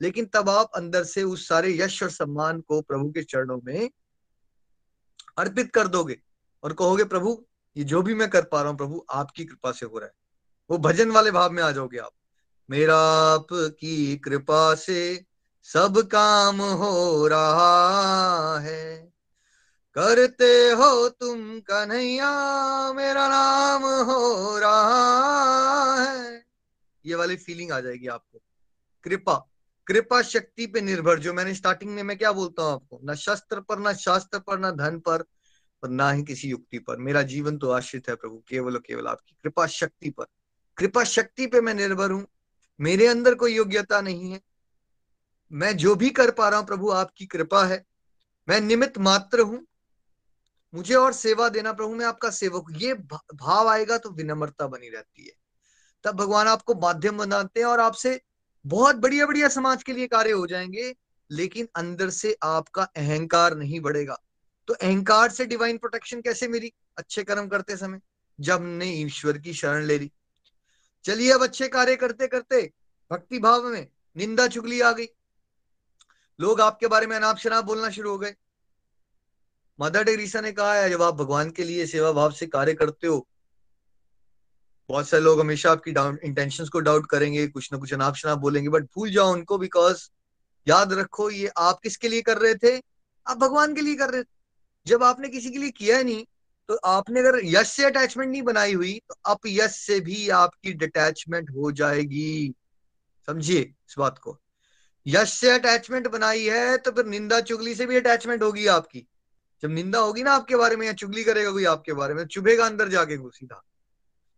लेकिन 0.02 0.26
तब 0.26 0.50
आप 0.50 0.72
अंदर 0.76 1.04
से 1.04 1.24
उस 1.24 1.48
सारे 1.48 1.78
यश 1.80 2.04
और 2.04 2.10
सम्मान 2.10 2.62
को 2.62 2.82
प्रभु 2.82 3.12
के 3.12 3.24
चरणों 3.24 3.62
में 3.66 3.90
अर्पित 5.38 5.72
कर 5.72 5.88
दोगे 5.88 6.22
और 6.64 6.74
कहोगे, 6.74 7.04
प्रभु, 7.04 7.46
ये 7.78 7.84
जो 7.84 8.02
भी 8.02 8.14
मैं 8.14 8.30
कर 8.30 8.42
पा 8.42 8.62
रहा 8.62 8.70
हूँ, 8.70 8.78
प्रभु, 8.78 9.06
आपकी 9.10 9.46
कृपा 9.46 9.72
से 9.72 9.86
हो 9.86 9.98
रहा 9.98 10.08
है। 10.08 10.14
वो 10.72 10.78
भजन 10.78 11.12
वाले 11.12 11.32
भाव 11.32 11.52
में 11.52 11.64
आ 11.64 11.72
जाओगे 11.72 11.98
आप। 11.98 12.12
मेरा 12.70 12.98
आपकी 13.34 14.18
कृपा 14.18 14.76
से 14.76 15.26
सब 15.64 16.10
काम 16.12 16.62
हो 16.62 17.28
रहा 17.28 18.60
है। 18.60 19.13
करते 19.96 20.70
हो 20.70 21.10
तुम 21.10 21.60
कन्हैया, 21.60 22.30
मेरा 22.94 23.28
नाम 23.28 23.82
हो 23.82 24.60
रहा 24.60 26.04
है। 26.04 26.46
ये 27.06 27.16
वाली 27.16 27.36
फीलिंग 27.36 27.72
आ 27.72 27.80
जाएगी 27.80 28.08
आपको। 28.08 28.42
कृपा 29.04 29.50
कृपा 29.88 30.22
शक्ति 30.22 30.68
पे 30.68 30.82
निर्भर। 30.82 31.20
जो 31.20 31.34
मैंने 31.34 31.54
स्टार्टिंग 31.54 31.92
में 31.92 32.04
मैं 32.04 32.18
क्या 32.18 32.32
बोलता 32.32 32.64
हूँ 32.64 32.74
आपको? 32.74 33.00
न 33.04 33.16
शस्त्र 33.16 33.60
पर, 33.60 33.80
ना 33.80 33.94
शास्त्र 33.94 34.40
पर, 34.40 34.60
ना 34.60 34.72
धन 34.72 35.00
पर, 35.00 35.24
और 35.84 35.90
ना 35.90 36.12
ही 36.12 36.24
किसी 36.24 36.50
युक्ति 36.50 36.80
पर। 36.80 36.98
मेरा 36.98 37.22
जीवन 37.22 37.58
तो 37.58 37.72
आश्रित 37.72 38.10
है 38.10 38.16
प्रभु, 38.16 38.44
केवल 38.48 38.74
और 38.74 38.80
केवल 38.80 39.08
आपकी 39.08 39.38
कृपा 39.44 39.68
शक्ति 39.68 40.10
पर। 40.10 40.26
कृपा 40.78 41.04
शक्ति 41.04 41.48
पे 41.48 41.62
मैं 41.62 41.74
निर्भर 41.74 42.12
हूँ। 42.12 42.28
मेरे 42.82 43.08
अंदर 43.08 43.36
कोई 43.36 43.56
योग्यता 43.56 44.02
नहीं 44.02 44.32
है। 44.32 44.42
मैं 45.52 45.78
जो 45.78 45.96
भी 45.96 46.10
कर 46.10 46.32
पा 46.32 46.50
रहा 46.50 46.60
हूँ 46.60 46.68
प्रभु, 46.68 46.90
आपकी 46.90 47.26
कृपा 47.26 47.66
है। 47.66 47.86
मैं 48.50 48.62
निमित 48.62 48.98
मात्र 48.98 49.40
हूँ। 49.40 49.66
मुझे 50.74 50.96
और 50.96 51.14
सेवा 51.14 51.50
देना 51.50 51.74
प्रभु, 51.74 51.96
मैं 51.96 52.06
आपका 52.06 52.30
सेवक 52.30 52.68
ये 52.72 52.94
भाव 53.36 53.68
आएगा 53.68 53.98
तो 53.98 54.10
विनम्रता 54.10 54.68
बनी 54.68 54.90
रहती 54.90 55.26
है। 55.26 55.32
तब 56.04 56.16
भगवान 56.16 56.48
आपको 56.48 56.76
माध्यम 56.76 57.18
बनाते 57.18 57.60
हैं 57.60 57.68
और 57.68 57.80
आपसे 57.80 58.22
बहुत 58.66 58.96
बढ़िया 58.96 59.26
बढ़िया 59.26 59.48
समाज 59.48 59.84
के 59.84 59.94
लिए 59.94 60.08
कार्य 60.08 60.32
हो 60.32 60.48
जाएँगे, 60.48 60.96
लेकिन 61.32 61.68
अंदर 61.76 62.10
से 62.10 62.38
आपका 62.44 62.84
अहंकार 62.84 63.56
नहीं 63.56 63.80
बढ़ेगा। 63.80 64.18
तो 64.68 64.74
अहंकार 64.74 65.30
से 65.30 65.46
डिवाइन 65.46 65.78
प्रोटेक्शन 65.78 66.22
कैसे 66.22 66.48
मिली? 66.48 66.72
अच्छे 66.98 67.24
कर्म 67.24 67.48
करते 67.48 67.78
समय, 67.78 68.00
जब 68.40 68.60
ने 68.62 68.86
ईश्वर 68.86 69.38
की 69.38 69.54
शरण 69.54 69.84
ले 69.84 70.00
ली। 70.00 70.12
चलिए 71.06 71.32
अब 71.32 71.44
अच्छे 71.44 71.68
कार्य 71.68 71.96
करते 71.96 72.28
करते 72.28 72.72
भक्ति 73.12 73.40
भाव 73.40 73.64
में 73.64 73.88
निंदा 74.18 74.48
चुगली 74.48 74.82
आ 74.82 74.92
गई। 74.92 75.08
लोग 76.40 76.62
आपके 76.62 76.88
बारे 76.88 77.08
में 77.08 77.16
अनाप 77.16 77.38
शनाप 77.38 77.66
बोलना 77.66 77.90
शुरू 77.90 78.10
हो 78.10 78.18
गए। 78.18 78.36
मदर 79.80 80.04
टेरेसा 80.04 80.42
ने 80.42 80.52
कहा 80.52 80.74
है, 80.74 80.90
जब 80.90 81.02
आप 81.02 81.16
भगवान 81.16 81.50
के 81.50 81.64
लिए 81.64 81.86
सेवा 81.86 82.12
भाव 82.12 82.32
से 82.32 82.46
कार्य 82.48 82.74
करते 82.74 83.08
हो, 83.08 83.28
बहुत 84.90 85.08
सारे 85.10 85.24
लोग 85.24 85.40
हमेशा 85.40 85.72
आपकी 85.72 85.92
डाउन 85.92 86.18
इंटेंशंस 86.24 86.70
को 86.70 86.80
डाउट 86.80 87.06
करेंगे, 87.10 87.48
कुछ 87.48 87.70
ना 87.74 87.78
कुछ 87.80 87.94
अनाप 87.94 88.16
शनाप 88.16 88.38
बोलेंगे 88.38 88.70
बट 88.70 88.84
भूल 88.96 89.12
जाओ 89.12 89.32
उनको 89.34 89.58
बिकॉज़ 89.58 90.10
याद 90.68 90.94
रखो 90.94 91.30
ये 91.30 91.48
आप 91.58 91.80
किसके 91.84 92.10
लिए 92.10 92.22
कर 92.22 92.38
रहे 92.38 92.56
थे? 92.56 92.78
आप 93.28 93.38
भगवान 93.38 93.74
के 93.76 93.82
लिए 93.82 93.96
कर 93.96 94.10
रहे 94.10 94.24
थे। 94.24 94.28
जब 94.86 95.04
आपने 95.04 95.30
किसी 95.30 95.52
के 95.52 95.58
लिए 95.58 95.72
किया 95.72 96.02
नहीं 96.04 96.26
तो 96.70 96.76
आपने 96.86 97.20
अगर 97.20 97.40
यश 97.44 97.68
से 97.68 97.86
अटैचमेंट 97.86 98.32
नहीं 98.32 98.42
बनाई 98.42 98.74
हुई 98.74 98.94
तो 99.10 99.16
अब 99.26 99.40
यश 99.48 99.76
से 99.78 100.00
भी 100.00 100.30
आपकी 100.30 100.74
डिटैचमेंट 100.74 101.50
हो 101.50 101.72
जाएगी। 101.72 102.54
समझिए 103.28 103.60
इस 103.60 103.96
बात 104.00 104.18
को। 104.18 104.38
यश 105.06 105.34
से 105.34 105.52
अटैचमेंट 105.52 106.08
बनाई 106.08 106.46
है 106.46 106.78
तो 106.78 106.92
फिर 106.92 107.06
निंदा 107.06 107.40
चुगली 107.42 107.76
से 107.76 107.86
भी 107.86 107.96
अटैचमेंट 107.98 108.44
होगी 108.44 108.68
आपकी। 108.68 109.08
जब 109.64 109.72
निंदा 109.72 110.00
होगी 110.00 110.24
ना 110.24 110.32
आपके 110.32 110.56
बारे 110.56 110.76
में 110.76 110.86
या 110.88 110.94
चुगली 110.94 111.24
करेगा 111.24 111.52
कोई 111.52 111.66
आपके 111.66 111.94
बारे 111.94 112.14
में, 112.14 112.26
चुभेगा 112.26 112.66
अंदर 112.66 112.90
जाके 112.90 113.18
वो 113.18 113.30
सीधा। 113.30 113.62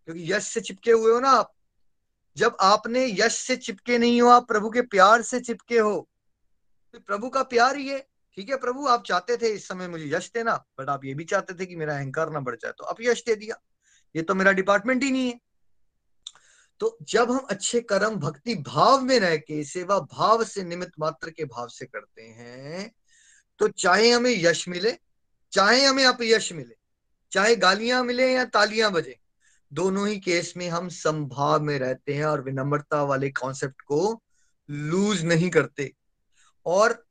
क्योंकि 0.07 0.33
यश 0.33 0.47
से 0.47 0.61
चिपके 0.61 0.91
हुए 0.91 1.11
हो 1.11 1.19
ना 1.19 1.29
आप। 1.29 1.51
जब 2.37 2.57
आपने 2.61 3.05
यश 3.19 3.37
से 3.37 3.55
चिपके 3.57 3.97
नहीं 3.97 4.21
हो, 4.21 4.29
आप 4.29 4.47
प्रभु 4.47 4.69
के 4.69 4.81
प्यार 4.81 5.21
से 5.21 5.39
चिपके 5.39 5.77
हो 5.79 6.07
तो 6.93 6.99
प्रभु 6.99 7.29
का 7.29 7.43
प्यार 7.43 7.75
ही 7.75 7.87
है। 7.87 7.99
ठीक 8.37 8.49
है 8.49 8.55
प्रभु, 8.57 8.85
आप 8.87 9.03
चाहते 9.03 9.37
थे 9.37 9.49
इस 9.49 9.67
समय 9.67 9.87
मुझे 9.87 10.05
यश 10.07 10.29
देना 10.33 10.55
बट 10.79 10.89
आप 10.89 11.05
ये 11.05 11.13
भी 11.13 11.23
चाहते 11.23 11.53
थे 11.53 11.65
कि 11.65 11.75
मेरा 11.75 11.95
अहंकार 11.95 12.29
ना 12.29 12.39
बढ़ 12.39 12.55
जाए 12.55 12.71
तो 12.77 12.83
आप 12.83 13.01
यश 13.01 13.23
दे 13.25 13.35
दिया। 13.35 13.59
ये 14.15 14.21
तो 14.21 14.35
मेरा 14.35 14.51
डिपार्टमेंट 14.51 15.03
ही 15.03 15.11
नहीं 15.11 15.27
है। 15.29 15.39
तो 16.79 16.97
जब 17.01 17.31
हम 17.31 17.45
अच्छे 17.49 17.81
कर्म, 17.81 18.15
भक्ति 18.15 18.55
भाव 18.55 19.01
में 19.01 19.19
रह 19.19 19.35
के, 19.37 19.63
सेवा 19.63 19.99
भाव 19.99 20.43
से 20.43 20.63
निमित 20.63 20.91
मात्र 20.99 21.29
के 21.29 21.45
भाव 21.45 21.67
से 21.67 21.85
करते 21.85 22.21
हैं 22.21 22.91
तो 23.59 23.67
चाहे 23.67 24.09
हमें 24.11 24.31
यश 24.31 24.67
मिले 24.69 24.91
चाहे 25.55 25.85
हमें 25.85 26.05
अपयश 26.05 26.53
मिले, 26.53 26.75
चाहे 27.31 27.55
गालियाँ 27.55 28.03
मिले 28.03 28.33
या 28.33 28.45
तालियाँ 28.45 28.91
बजे, 28.91 29.19
दोनों 29.73 30.07
ही 30.07 30.19
केस 30.19 30.53
में 30.57 30.69
हम 30.69 30.89
संभाव 30.89 31.61
में 31.61 31.79
रहते 31.79 32.13
हैं 32.13 32.25
और 32.25 32.41
विनम्रता 32.41 33.03
वाले 33.03 33.29
कॉन्सेप्ट 33.29 33.81
को 33.81 34.23
लूज 34.69 35.25
नहीं 35.25 35.49
करते। 35.49 35.93
और 36.65 37.05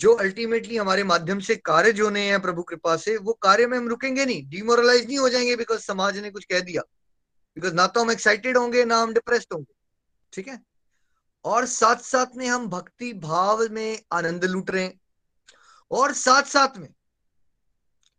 जो 0.00 0.14
अल्टीमेटली 0.14 0.76
हमारे 0.76 1.04
माध्यम 1.04 1.40
से 1.40 1.56
कार्य 1.56 1.92
जो 1.92 2.04
होने 2.04 2.20
हैं 2.20 2.42
प्रभु 2.42 2.62
कृपा 2.62 2.96
से, 2.96 3.16
वो 3.16 3.32
कार्य 3.32 3.66
में 3.66 3.78
हम 3.78 3.88
रुकेंगे 3.88 4.26
नहीं 4.26 4.48
डिमोरलाइज 4.48 5.06
नहीं 5.06 5.18
हो 5.18 5.28
जाएँगे 5.28 5.56
बिकॉज़ 5.56 5.80
समाज 5.80 6.18
ने 6.18 6.30
कुछ 6.30 6.44
कह 6.44 6.60
दिया। 6.60 6.82
बिकॉज़ 7.54 7.74
ना 7.74 7.86
तो 7.86 8.00
हम 8.00 8.10
एक्साइटेड 8.10 8.58
होंगे, 8.58 8.84
ना 8.84 8.96
हम 8.96 9.14
डिप्रेस्ड 9.14 9.48
होंगे। 9.52 9.74
ठीक 10.32 10.48
है? 10.48 10.60
और 11.44 11.66
साथ 11.66 11.96
साथ 11.96 12.26
में 12.36 12.46
हम 12.46 12.68
भक्ति 12.68 13.12
भाव 13.12 13.68
में 13.70 14.02
आनंद 14.12 14.44
लूट 14.44 14.70
रहे 14.70 14.84
हैं। 14.84 15.00
और 15.90 16.12
साथ 16.12 16.42
साथ 16.42 16.78
में 16.78 16.88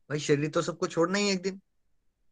भाई 0.10 0.20
शरीर 0.20 0.50
तो 0.50 0.62
सबको 0.62 0.88
छोड़ना 0.88 1.18
ही 1.18 1.30
एक 1.30 1.42
दिन। 1.42 1.60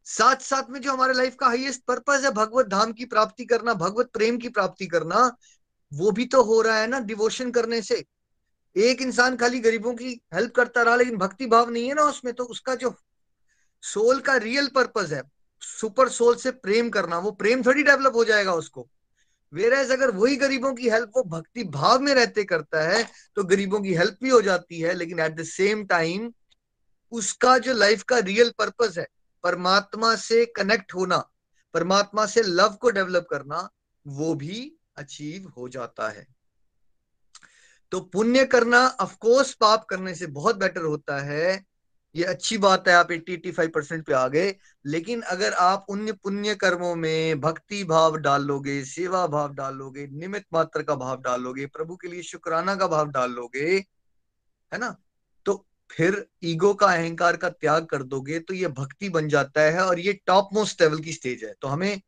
साथ 0.06 0.40
साथ 0.42 0.70
में 0.70 0.80
जो 0.80 0.92
हमारे 0.92 1.14
लाइफ 1.14 1.36
का 1.40 1.46
हाईएस्ट 1.46 1.82
पर्पज 1.84 2.24
है, 2.24 2.30
भगवत 2.30 2.66
धाम 2.66 2.92
की 2.92 3.04
प्राप्ति 3.06 3.44
करना, 3.44 3.74
भगवत 3.74 4.10
प्रेम 4.12 4.38
की 4.38 4.48
प्राप्ति 4.48 4.86
करना, 4.86 5.30
वो 5.92 6.10
भी 6.10 6.26
तो 6.26 6.42
हो 6.42 6.60
रहा 6.62 6.78
है 6.78 6.86
ना 6.86 7.00
डिवोशन 7.02 7.50
करने 7.50 7.80
से। 7.82 8.04
एक 8.76 9.02
इंसान 9.02 9.36
खाली 9.36 9.60
गरीबों 9.60 9.94
की 9.94 10.20
हेल्प 10.34 10.54
करता 10.54 10.82
रहा, 10.82 10.96
लेकिन 10.96 11.16
भक्ति 11.18 11.46
भाव 11.46 11.70
नहीं 11.70 11.88
है 11.88 11.94
ना 11.94 12.02
उसमें 12.04 12.32
तो 12.34 12.44
उसका 12.44 12.74
जो 12.74 12.94
सोल 13.82 14.20
का 14.20 14.36
रियल 14.36 14.68
पर्पज 14.74 15.12
है 15.12 15.22
सुपर 15.62 16.08
सोल 16.08 16.34
से 16.36 16.50
प्रेम 16.50 16.88
करना, 16.90 17.18
वो 17.18 17.30
प्रेम 17.32 17.62
थोड़ी 17.62 17.82
डेवलप 17.82 18.14
हो 18.14 18.24
जाएगा 18.24 18.52
उसको। 18.54 18.88
वेरेज 19.52 19.90
अगर 19.90 20.10
वही 20.10 20.36
गरीबों 20.36 20.72
की 20.74 20.88
हेल्प 20.90 21.12
वो 21.16 21.22
भक्ति 21.28 21.64
भाव 21.64 22.00
में 22.00 22.12
रहते 22.14 22.44
करता 22.44 22.82
है 22.82 23.02
तो 23.36 23.44
गरीबों 23.44 23.80
की 23.80 23.94
हेल्प 23.94 24.18
भी 24.22 24.30
हो 24.30 24.40
जाती 24.42 24.80
है, 24.80 24.94
लेकिन 24.94 25.20
एट 25.20 25.36
द 25.36 25.44
सेम 25.44 25.84
टाइम 25.86 26.32
उसका 27.14 27.58
जो 27.58 27.74
लाइफ 27.74 28.02
का 28.02 28.18
रियल 28.18 28.52
पर्पस 28.58 28.98
है, 28.98 29.08
परमात्मा 29.42 30.16
से 30.16 30.46
कनेक्ट 30.46 30.94
होना, 30.94 31.30
परमात्मा 31.74 32.26
से 32.26 32.42
लव 32.42 32.68
को 32.68 32.90
डेवलप 32.90 33.26
करना, 33.30 33.70
वो 34.06 34.34
भी 34.34 34.74
अचीव 34.96 35.48
हो 35.48 35.68
जाता 35.68 36.08
है। 36.08 36.26
तो 37.92 38.00
पुण्य 38.00 38.44
करना 38.44 38.86
ऑफकोर्स 38.86 39.54
पाप 39.54 39.84
करने 39.84 40.14
से 40.14 40.26
बहुत 40.26 40.56
बेटर 40.56 40.80
होता 40.80 41.20
है। 41.20 41.64
ये 42.16 42.24
अच्छी 42.24 42.58
बात 42.58 42.88
है, 42.88 42.94
आप 42.94 43.12
80 43.12 43.36
85 43.36 43.68
परसेंट 43.68 44.06
पे 44.06 44.12
आ 44.12 44.28
गए। 44.28 44.56
लेकिन 44.86 45.22
अगर 45.22 45.52
आप 45.52 45.86
उन 45.88 46.12
पुण्य 46.12 46.54
कर्मों 46.54 46.94
में 46.94 47.40
भक्ति 47.40 47.84
भाव 47.84 48.16
डालोगे, 48.16 48.84
सेवा 48.84 49.26
भाव 49.26 49.54
डालोगे 49.54 50.06
निमित 50.06 50.44
मात्र 50.52 50.82
का 50.82 50.94
भाव 50.94 51.20
डालोगे, 51.20 51.66
प्रभु 51.66 51.96
के 51.96 52.08
लिए 52.08 52.22
शुक्राना 52.22 52.76
का 52.76 52.86
भाव 52.86 53.08
डालोगे, 53.08 53.84
है 54.72 54.78
ना? 54.78 54.96
फिर 55.96 56.26
ईगो 56.44 56.74
का 56.74 56.86
अहंकार 56.86 57.36
का 57.36 57.48
त्याग 57.48 57.86
कर 57.86 58.02
दोगे 58.02 58.38
तो 58.38 58.54
ये 58.54 58.68
भक्ति 58.68 59.08
बन 59.08 59.28
जाता 59.28 59.60
है 59.60 59.80
और 59.80 60.00
ये 60.00 60.20
टॉप 60.26 60.48
मोस्ट 60.52 60.82
लेवल 60.82 60.98
की 60.98 61.12
स्टेज 61.12 61.44
है। 61.44 61.54
तो 61.60 61.68
हमें 61.68 62.00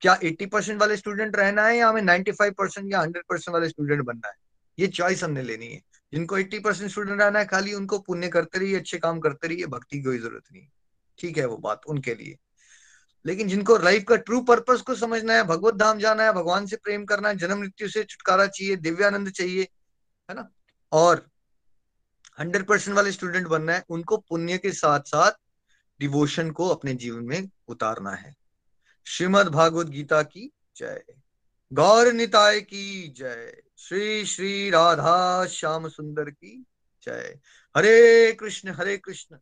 क्या 0.00 0.18
80 0.24 0.46
परसेंट 0.46 0.80
वाले 0.80 0.96
स्टूडेंट 0.96 1.36
रहना 1.36 1.66
है 1.66 1.76
या 1.76 1.88
हमें 1.88 2.02
95 2.02 2.50
परसेंट 2.50 2.92
या 2.92 3.00
100 3.00 3.22
परसेंट 3.28 3.54
वाले 3.54 3.68
स्टूडेंट 3.68 4.02
बनना 4.02 4.28
है? 4.28 4.34
ये 4.78 4.86
चॉइस 4.86 5.24
हमने 5.24 5.42
लेनी 5.42 5.66
है। 5.66 5.82
जिनको 6.12 6.36
80 6.36 6.58
परसेंट 6.58 6.90
स्टूडेंट 6.90 7.20
रहना 7.20 7.38
है, 7.38 7.46
खाली 7.46 7.74
उनको 7.74 7.98
पुण्य 7.98 8.28
करते 8.28 8.58
रहिए, 8.58 8.76
अच्छे 8.76 8.98
काम 8.98 9.20
करते 9.20 9.48
रहिए, 9.48 9.66
भक्ति 9.66 9.96
की 9.96 10.02
कोई 10.02 10.18
ज़रूरत 10.18 10.42
नहीं। 10.52 10.66
ठीक 11.18 11.38
है 11.38 11.46
वो 11.46 11.56
बात, 11.56 11.80
उनके 11.88 12.14
लिए। 12.14 12.36
लेकिन 13.26 13.48
जिनको 13.48 13.78
लाइफ 13.78 14.04
का 14.08 14.16
ट्रू 14.16 14.40
पर्पस 14.40 14.80
को 14.80 14.94
समझना 14.94 15.34
है, 15.34 15.44
भगवत 15.44 15.74
धाम 15.74 15.98
जाना 15.98 16.22
है, 16.22 16.32
भगवान 16.32 16.66
से 16.66 16.76
प्रेम 16.76 17.04
करना 17.04 17.28
है, 17.28 17.36
जन्म 17.36 17.58
मृत्यु 17.58 17.88
से 17.88 18.04
छुटकारा 18.04 18.46
चाहिए, 18.46 18.76
दिव्यानंद 18.76 19.30
चाहिए, 19.30 19.62
है 20.30 20.34
ना? 20.34 20.50
और 20.92 21.31
हंड्रेड 22.40 22.66
परसेंट 22.66 22.96
वाले 22.96 23.12
स्टूडेंट 23.12 23.46
बनना 23.46 23.72
है, 23.72 23.84
उनको 23.88 24.16
पुण्य 24.16 24.58
के 24.58 24.72
साथ 24.72 25.00
साथ 25.00 25.32
डिवोशन 26.00 26.50
को 26.50 26.68
अपने 26.68 26.94
जीवन 26.94 27.24
में 27.24 27.48
उतारना 27.68 28.10
है। 28.10 28.34
श्रीमद 29.06 29.48
भागवत 29.48 29.86
गीता 29.86 30.22
की 30.22 30.52
जय। 30.76 31.04
गौर 31.72 32.12
निताय 32.12 32.60
की 32.60 33.08
जय। 33.08 33.62
श्री 33.78 34.24
श्री 34.24 34.70
राधा 34.70 35.46
श्याम 35.46 35.88
सुंदर 35.88 36.30
की 36.30 36.64
जय। 37.04 37.38
हरे 37.76 38.32
कृष्ण 38.32 38.68
हरे 38.68 38.96
कृष्ण। 38.96 39.36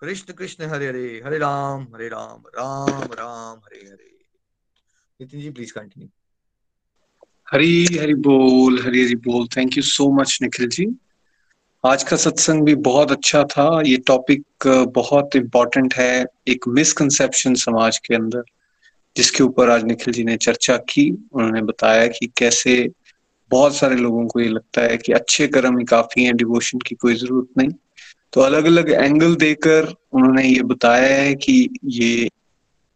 कृष्ण 0.00 0.32
कृष्ण, 0.32 0.64
हरे 0.64 0.88
हरे। 0.88 1.22
हरे 1.26 1.38
राम 1.38 1.82
हरे 1.82 2.08
राम। 2.08 2.42
राम 2.48 3.02
राम, 3.12 3.58
हरे 3.58 3.78
हरे। 3.78 4.18
नितिन 5.20 5.40
जी 5.40 5.50
प्लीज़ 5.50 5.72
कंटिन्यू 5.72 6.08
हरी 7.52 7.84
हरी 7.84 8.14
बोल, 8.14 8.82
हरी 8.82 9.04
हरि 9.04 9.14
बोल। 9.14 9.48
Thank 9.48 9.76
you 9.76 9.82
so 9.82 10.20
much 10.20 10.38
Nikhil 10.42 10.68
ji. 10.68 10.86
आज 11.84 12.02
का 12.02 12.16
सत्संग 12.16 12.62
भी 12.64 12.74
बहुत 12.74 13.10
अच्छा 13.12 13.42
था। 13.44 13.82
ये 13.86 13.96
टॉपिक 13.96 14.66
बहुत 14.94 15.36
इम्पोर्टेंट 15.36 15.94
है 15.94 16.24
एक 16.48 16.64
मिसकंसेप्शन 16.68 17.54
समाज 17.54 17.98
के 17.98 18.14
अंदर, 18.14 18.42
जिसके 19.16 19.42
ऊपर 19.44 19.70
आज 19.70 19.84
निखिल 19.84 20.14
जी 20.14 20.24
ने 20.24 20.36
चर्चा 20.36 20.76
की। 20.88 21.10
उन्होंने 21.10 21.62
बताया 21.62 22.06
कि 22.06 22.26
कैसे 22.36 22.74
बहुत 23.50 23.76
सारे 23.76 23.96
लोगों 23.96 24.26
को 24.26 24.40
ये 24.40 24.48
लगता 24.48 24.82
है 24.82 24.96
कि 24.96 25.12
अच्छे 25.12 25.46
कर्म 25.48 25.78
ही 25.78 25.84
काफ़ी 25.84 26.24
हैं 26.24 26.36
डिवोशन 26.36 26.78
की 26.78 26.94
कोई 26.94 27.14
ज़रूरत 27.14 27.48
नहीं। 27.58 27.70
तो 28.32 28.40
अलग 28.40 28.64
अलग 28.64 28.90
एंगल 28.90 29.36
देकर 29.36 29.94
उन्होंने 30.12 30.48
ये 30.48 30.62
बताया 30.64 31.16
है 31.16 31.34
कि 31.34 31.68
ये 31.84 32.28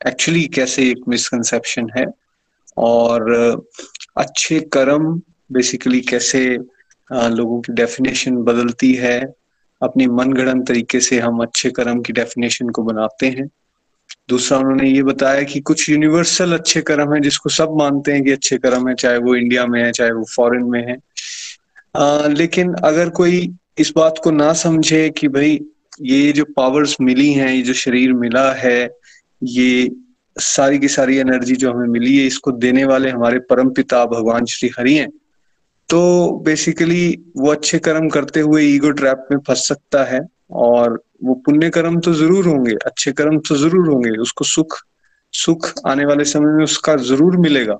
एक्चुअली 0.00 0.44
कैसे 0.54 0.90
एक 0.90 1.08
मिसकंसेप्शन 1.08 1.90
है 1.96 2.06
और 2.76 3.30
अच्छे 4.16 4.60
कर्म 4.72 5.20
बेसिकली 5.52 6.00
कैसे 6.00 6.44
लोगों 7.12 7.60
की 7.60 7.72
डेफिनेशन 7.72 8.36
बदलती 8.36 8.94
है। 8.94 9.34
अपनी 9.82 10.06
मनगढ़ंत 10.06 10.68
तरीके 10.68 11.00
से 11.00 11.18
हम 11.18 11.38
अच्छे 11.38 11.70
कर्म 11.70 12.00
की 12.00 12.12
डेफिनेशन 12.12 12.68
को 12.68 12.82
बनाते 12.82 13.26
हैं। 13.26 13.50
दूसरा 14.28 14.58
उन्होंने 14.58 14.90
ये 14.90 15.02
बताया 15.02 15.42
कि 15.42 15.60
कुछ 15.60 15.90
यूनिवर्सल 15.90 16.52
अच्छे 16.52 16.80
कर्म 16.80 17.14
है 17.14 17.20
जिसको 17.20 17.50
सब 17.50 17.68
मानते 17.70 18.12
हैं 18.12 18.24
कि 18.24 18.30
अच्छे 18.30 18.58
कर्म 18.58 18.88
है 18.88 18.94
चाहे 18.94 19.18
वो 19.18 19.34
इंडिया 19.34 19.66
में 19.66 19.84
है 19.84 19.92
चाहे 19.92 20.12
वो 20.12 20.24
फॉरेन 20.24 20.62
में 20.62 20.86
है। 20.86 20.96
आ, 21.96 22.26
लेकिन 22.26 22.74
अगर 22.74 23.08
कोई 23.08 23.54
इस 23.78 23.92
बात 23.96 24.14
को 24.24 24.30
ना 24.30 24.52
समझे 24.52 25.10
कि 25.10 25.28
भाई 25.28 25.60
ये 26.02 26.32
जो 26.32 26.44
पावर्स 26.44 26.96
मिली 27.00 27.32
हैं 27.32 27.52
ये 27.54 27.62
जो 27.62 27.72
शरीर 27.72 28.12
मिला 28.12 28.52
है 28.52 28.90
ये 29.44 29.90
सारी 30.38 30.78
की 30.78 30.88
सारी 30.88 31.16
एनर्जी 31.16 31.56
जो 31.56 31.72
हमें 31.72 31.88
मिली 31.88 32.18
है 32.18 32.26
इसको 32.26 32.52
देने 32.52 32.84
वाले 32.84 33.10
हमारे 33.10 33.38
परम 33.38 33.70
पिता 33.70 34.06
भगवान 34.06 34.44
श्री 34.44 34.70
हरि 34.78 34.94
हैं। 34.94 35.08
तो 35.88 36.30
बेसिकली 36.44 37.06
वो 37.36 37.50
अच्छे 37.52 37.78
कर्म 37.78 38.08
करते 38.08 38.40
हुए 38.40 38.62
ईगो 38.64 38.90
ट्रैप 38.92 39.26
में 39.32 39.38
फंस 39.48 39.66
सकता 39.68 40.04
है 40.04 40.20
और 40.62 41.02
वो 41.24 41.34
पुण्य 41.46 41.68
कर्म 41.70 41.98
तो 42.00 42.12
ज़रूर 42.14 42.46
होंगे, 42.46 42.74
अच्छे 42.86 43.12
कर्म 43.12 43.38
तो 43.38 43.56
ज़रूर 43.56 43.88
होंगे, 43.88 44.10
उसको 44.18 44.44
सुख 44.44 44.76
सुख 45.34 45.72
आने 45.86 46.04
वाले 46.04 46.24
समय 46.24 46.56
में 46.56 46.64
उसका 46.64 46.94
ज़रूर 47.04 47.36
मिलेगा। 47.38 47.78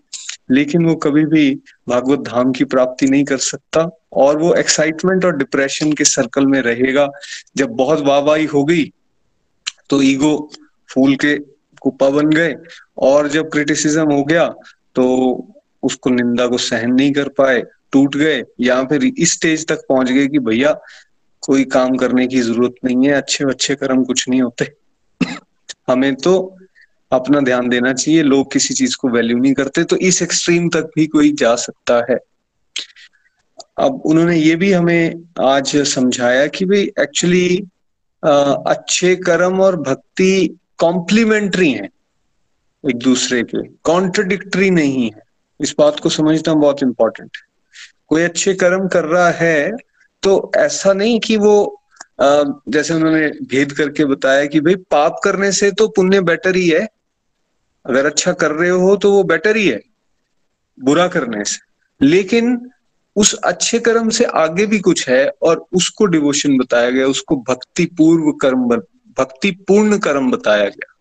लेकिन 0.50 0.84
वो 0.86 0.94
कभी 0.96 1.24
भी 1.26 1.54
भागवत 1.88 2.20
धाम 2.20 2.52
की 2.52 2.64
प्राप्ति 2.66 3.06
नहीं 3.06 3.24
कर 3.24 3.36
सकता 3.38 3.88
और 4.14 4.38
वो 4.38 4.54
एक्साइटमेंट 4.54 5.24
और 5.24 5.36
डिप्रेशन 5.36 5.92
के 5.92 6.04
सर्कल 6.04 6.46
में 6.46 6.60
रहेगा। 6.62 7.08
जब 7.56 7.70
बहुत 7.76 8.00
वाहवाही 8.06 8.44
हो 8.46 8.64
गई 8.64 8.84
तो 9.90 10.00
ईगो 10.02 10.36
फूल 10.90 11.14
के 11.16 11.36
कुप्पा 11.82 12.08
बन 12.10 12.30
गए 12.30 12.54
और 13.02 13.28
जब 13.28 13.50
क्रिटिसिज्म 13.52 14.12
हो 14.12 14.24
गया 14.24 14.46
तो 14.96 15.04
उसको 15.82 16.10
निंदा 16.10 16.46
को 16.46 16.58
सहन 16.60 16.92
नहीं 16.92 17.12
कर 17.12 17.28
पाए 17.38 17.62
टूट 17.92 18.16
गए 18.16 18.42
या 18.60 18.82
फिर 18.84 19.04
इस 19.06 19.32
स्टेज 19.32 19.66
तक 19.68 19.84
पहुँच 19.88 20.10
गए 20.10 20.26
कि 20.26 20.38
भैया, 20.40 20.72
कोई 21.42 21.64
काम 21.66 21.96
करने 21.96 22.26
की 22.26 22.40
ज़रूरत 22.40 22.74
नहीं 22.84 23.06
है, 23.06 23.12
अच्छे 23.12 23.44
अच्छे 23.44 23.74
कर्म 23.74 24.04
कुछ 24.04 24.28
नहीं 24.28 24.42
होते। 24.42 24.70
हमें 25.88 26.14
तो 26.16 26.34
अपना 27.12 27.40
ध्यान 27.40 27.68
देना 27.68 27.92
चाहिए, 27.92 28.22
लोग 28.22 28.52
किसी 28.52 28.74
चीज़ 28.74 28.96
को 28.96 29.08
वैल्यू 29.08 29.38
नहीं 29.38 29.54
करते 29.54 29.84
तो 29.84 29.96
इस 30.02 30.22
एक्सट्रीम 30.22 30.68
तक 30.68 30.90
भी 30.96 31.06
कोई 31.06 31.32
जा 31.32 31.54
सकता 31.56 31.96
है। 32.10 32.18
अब 33.78 34.02
उन्होंने 34.06 34.36
ये 34.36 34.54
भी 34.56 34.72
हमें 34.72 35.24
आज 35.40 35.76
समझाया 35.88 36.46
कि 36.46 36.64
भाई 36.64 36.90
एक्चुअली 37.00 37.62
अच्छे 38.22 39.14
कर्म 39.16 39.60
और 39.60 39.76
भक्ति 39.82 40.58
कॉम्प्लीमेंट्री 40.78 41.70
हैं 41.72 41.88
एक 42.84 42.96
दूसरे 42.98 43.42
के 43.44 43.62
कॉन्ट्रडिक्टरी 43.84 44.70
नहीं 44.70 45.04
है। 45.04 45.22
इस 45.60 45.74
बात 45.78 46.00
को 46.00 46.08
समझना 46.08 46.54
बहुत 46.54 46.82
इंपॉर्टेंट 46.82 47.30
है। 47.36 47.51
कोई 48.12 48.22
अच्छे 48.22 48.52
कर्म 48.54 48.86
कर 48.88 49.04
रहा 49.04 49.28
है 49.30 49.70
तो 50.22 50.50
ऐसा 50.56 50.92
नहीं 50.92 51.18
कि 51.20 51.36
वो 51.36 51.54
जैसे 52.20 52.94
उन्होंने 52.94 53.28
भेद 53.50 53.72
करके 53.72 54.04
बताया 54.04 54.44
कि 54.46 54.60
भाई 54.60 54.74
पाप 54.90 55.20
करने 55.24 55.50
से 55.52 55.70
तो 55.70 55.86
पुण्य 55.88 56.20
बेटर 56.22 56.56
ही 56.56 56.68
है। 56.68 56.86
अगर 57.84 58.06
अच्छा 58.06 58.32
कर 58.32 58.50
रहे 58.50 58.70
हो 58.70 58.94
तो 58.96 59.12
वो 59.12 59.22
बेटर 59.24 59.56
ही 59.56 59.66
है, 59.68 59.80
बुरा 60.78 61.06
करने 61.08 61.44
से। 61.44 62.06
लेकिन 62.06 62.70
उस 63.16 63.34
अच्छे 63.44 63.78
कर्म 63.78 64.08
से 64.10 64.24
आगे 64.24 64.66
भी 64.66 64.78
कुछ 64.80 65.08
है 65.08 65.26
और 65.42 65.64
उसको 65.72 66.06
डिवोशन 66.06 66.56
बताया 66.58 66.90
गया, 66.90 67.06
उसको 67.06 67.36
भक्ति 67.48 67.86
पूर्व 67.98 68.30
कर्म 68.42 68.68
भक्ति 69.18 69.50
पूर्ण 69.68 69.98
कर्म 69.98 70.30
बताया 70.30 70.64
गया। 70.64 70.91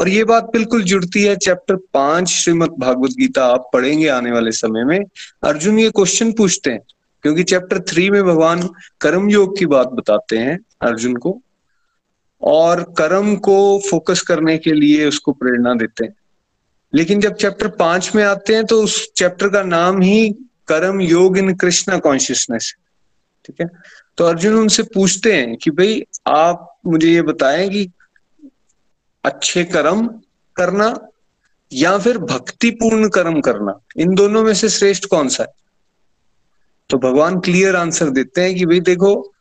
और 0.00 0.08
ये 0.08 0.24
बात 0.24 0.44
बिल्कुल 0.44 0.82
जुड़ती 0.82 1.22
है 1.22 1.36
चैप्टर 1.36 1.76
पाँच 1.94 2.28
श्रीमद 2.28 2.70
भागवत 2.78 3.10
गीता 3.10 3.44
आप 3.46 3.70
पढ़ेंगे 3.72 4.08
आने 4.08 4.30
वाले 4.30 4.52
समय 4.52 4.84
में। 4.84 4.98
अर्जुन 5.42 5.78
ये 5.78 5.90
क्वेश्चन 5.90 6.32
पूछते 6.32 6.70
हैं, 6.70 6.80
क्योंकि 7.24 7.42
चैप्टर 7.42 7.80
थ्री 7.80 8.08
में 8.10 8.22
भगवान 8.24 8.62
कर्म 9.00 9.28
योग 9.30 9.58
की 9.58 9.66
बात 9.66 9.88
बताते 9.88 10.38
हैं 10.38 10.58
अर्जुन 10.82 11.16
को, 11.16 11.40
और 12.42 12.82
कर्म 12.98 13.34
को 13.36 13.82
फोकस 13.90 14.22
करने 14.22 14.58
के 14.58 14.72
लिए 14.72 15.06
उसको 15.08 15.32
प्रेरणा 15.32 15.74
देते 15.74 16.04
हैं। 16.04 16.14
लेकिन 16.94 17.20
जब 17.20 17.34
चैप्टर 17.34 17.68
पाँच 17.68 18.10
में 18.14 18.24
आते 18.24 18.54
हैं 18.54 18.64
तो 18.64 18.82
उस 18.82 19.12
चैप्टर 19.12 19.48
का 19.48 19.62
नाम 19.62 20.00
ही 20.00 20.28
कर्म 20.68 21.00
योग 21.00 21.38
इन 21.38 21.54
कृष्णा 21.54 21.98
कॉन्शियसनेस 21.98 22.74
ठीक 23.44 23.60
है? 23.60 23.66
तो 24.16 24.24
अर्जुन 24.24 24.54
उनसे 24.54 24.82
पूछते 24.82 25.32
हैं 25.32 25.56
कि 25.56 25.70
भाई, 25.70 26.02
आप 26.26 26.76
मुझे 26.86 27.12
ये 27.12 27.22
बताएँ 27.22 27.68
कि 27.68 27.90
अच्छे 29.24 29.64
कर्म 29.64 30.20
करना 30.56 30.98
या 31.72 31.98
फिर 31.98 32.18
भक्तिपूर्ण 32.18 33.08
कर्म 33.08 33.40
करना, 33.40 33.80
इन 33.96 34.14
दोनों 34.14 34.44
में 34.44 34.54
से 34.54 34.68
श्रेष्ठ 34.68 35.04
कौन 35.04 35.28
सा 35.28 35.42
है? 35.42 35.52
तो 36.90 36.98
भगवान 36.98 37.40
क्लियर 37.40 37.76
आंसर 37.76 38.10
देते 38.10 38.40
हैं 38.40 38.54
कि 38.54 38.66
भाई 38.66 38.80
देखो 38.80 39.32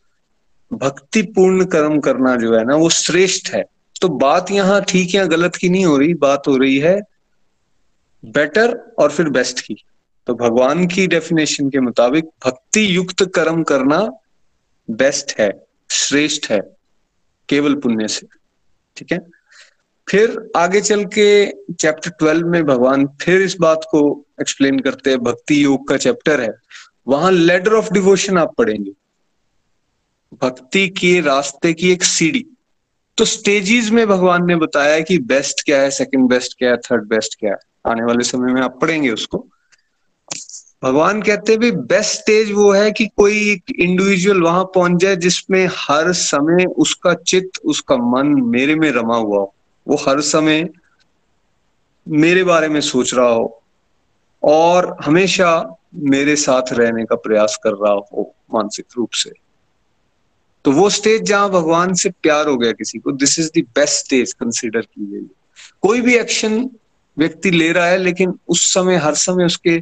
भक्ति 0.74 1.22
पूर्ण 1.22 1.66
कर्म 1.66 2.00
करना 2.00 2.36
जो 2.36 2.58
है 2.58 2.66
ना, 2.66 2.76
वो 2.76 2.90
श्रेष्ठ 2.90 3.50
है। 3.50 3.64
तो 4.02 4.10
बात 4.10 4.52
यहाँ 4.52 4.82
ठीक 4.82 5.16
या 5.16 5.26
गलत 5.26 5.56
की 5.56 5.70
नहीं 5.70 5.86
हो 5.86 5.98
रही, 5.98 6.14
बात 6.14 6.44
हो 6.48 6.58
रही 6.58 6.80
है 6.80 7.02
बेटर 8.26 8.96
और 9.00 9.12
फिर 9.12 9.30
बेस्ट 9.30 9.60
की। 9.60 9.84
तो 10.28 10.34
भगवान 10.34 10.88
की 10.88 11.08
डेफिनेशन 11.08 11.70
के 11.70 11.80
मुताबिक 11.80 12.26
भक्ति 12.46 12.96
युक्त 12.96 13.24
कर्म 13.24 13.64
करना 13.64 14.10
बेस्ट 14.90 15.40
है, 15.40 15.68
श्रेष्ठ 15.92 16.52
है, 16.52 16.62
केवल 17.50 17.76
पुण्य 17.76 18.08
से। 18.08 18.28
ठीक 18.98 19.12
है? 19.12 19.39
फिर 20.10 20.52
आगे 20.56 20.82
चल 20.82 21.06
के 21.06 21.52
चैप्टर 21.74 22.10
ट्वेल्व 22.10 22.48
में 22.48 22.64
भगवान 22.64 23.08
फिर 23.22 23.42
इस 23.42 23.58
बात 23.60 23.82
को 23.92 24.26
एक्सप्लेन 24.42 24.80
करते 24.80 25.10
हैं, 25.10 25.20
भक्ति 25.20 25.64
योग 25.64 25.88
का 25.88 25.98
चैप्टर 25.98 26.42
है। 26.42 26.54
वहाँ 27.08 27.32
लेडर 27.32 27.74
ऑफ़ 27.74 27.94
डिवोशन 27.94 28.38
आप 28.38 28.56
पढ़ेंगे। 28.58 28.92
भक्ति 30.42 30.90
के 30.90 31.22
रास्ते 31.22 31.74
की 31.74 31.92
एक 31.92 32.04
सीढ़ी। 32.04 32.46
तो 33.18 33.26
स्टेजेस 33.26 33.90
में 33.92 34.08
भगवान 34.08 34.48
ने 34.48 34.56
बताया 34.56 35.00
कि 35.00 35.18
बेस्ट 35.18 35.66
क्या 35.66 35.82
है 35.82 35.92
सेकंड 35.92 36.30
बेस्ट 36.30 36.58
क्या 36.58 36.72
है 36.72 36.78
थर्ड 36.78 37.04
बेस्ट 37.04 37.40
क्या 37.40 37.52
है। 37.52 37.58
आने 37.88 38.04
वाले 38.04 38.24
समय 38.24 38.54
में 38.54 38.62
आप 38.62 38.80
पढ़ेंगे 38.82 39.10
उसको। 39.10 39.48
भगवान 40.84 41.22
कहते 41.22 41.54
हैं 41.54 41.86
बेस्ट 41.86 42.20
स्टेज 42.20 42.52
वो 42.52 42.72
है 42.72 42.92
कि 42.92 43.08
कोई 43.08 43.52
एक 43.52 43.64
इंडिविजुअल 43.80 44.42
वहाँ 44.42 44.64
पहुँच 44.64 45.02
जाए 45.02 45.16
जिसमें 45.16 45.70
हर 45.74 46.14
समय 46.14 46.66
उसका 46.66 47.14
चित्त, 47.14 47.62
उसका 47.66 47.98
मन 47.98 48.28
मेरे 48.28 48.76
में 48.76 48.92
रमा 48.92 49.16
हुआ 49.16 49.38
हो। 49.38 49.56
वो 49.90 49.96
हर 49.96 50.22
समय 50.22 50.70
मेरे 52.08 52.44
बारे 52.44 52.68
में 52.68 52.82
सोच 52.82 53.14
रहा 53.14 53.30
हो 53.30 53.64
और 54.44 54.98
हमेशा 55.06 55.78
मेरे 55.96 56.36
साथ 56.36 56.74
रहने 56.74 57.06
का 57.06 57.16
प्रयास 57.16 57.60
कर 57.64 57.74
रहा 57.74 57.94
हो 57.94 58.36
मानसिक 58.54 58.86
रूप 58.98 59.10
से। 59.14 59.32
तो 60.66 60.72
वो 60.72 60.90
स्टेज 60.90 61.22
जहाँ 61.22 61.50
भगवान 61.50 61.94
से 61.94 62.10
प्यार 62.10 62.48
हो 62.48 62.58
गया 62.58 62.72
किसी 62.72 63.00
को 63.00 63.12
this 63.12 63.40
is 63.40 63.50
the 63.58 63.64
best 63.76 64.06
stage 64.06 64.34
consider 64.34 64.82
की 64.82 65.06
गई 65.06 65.28
कोई 65.82 66.02
भी 66.02 66.16
एक्शन 66.16 66.70
व्यक्ति 67.18 67.52
ले 67.52 67.72
रहा 67.72 67.86
है, 67.86 67.98
लेकिन 67.98 68.34
उस 68.48 68.74
समय, 68.74 68.96
हर 68.96 69.14
समय 69.14 69.46
उसके 69.46 69.80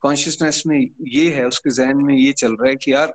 कॉन्शियसनेस 0.00 0.62
में 0.66 0.88
ये 1.06 1.34
है, 1.34 1.46
उसके 1.46 1.70
जहन 1.70 1.96
में 1.96 2.14
ये 2.14 2.32
चल 2.32 2.52
रहा 2.52 2.68
है 2.68 2.76
कि 2.76 2.92
यार, 2.92 3.12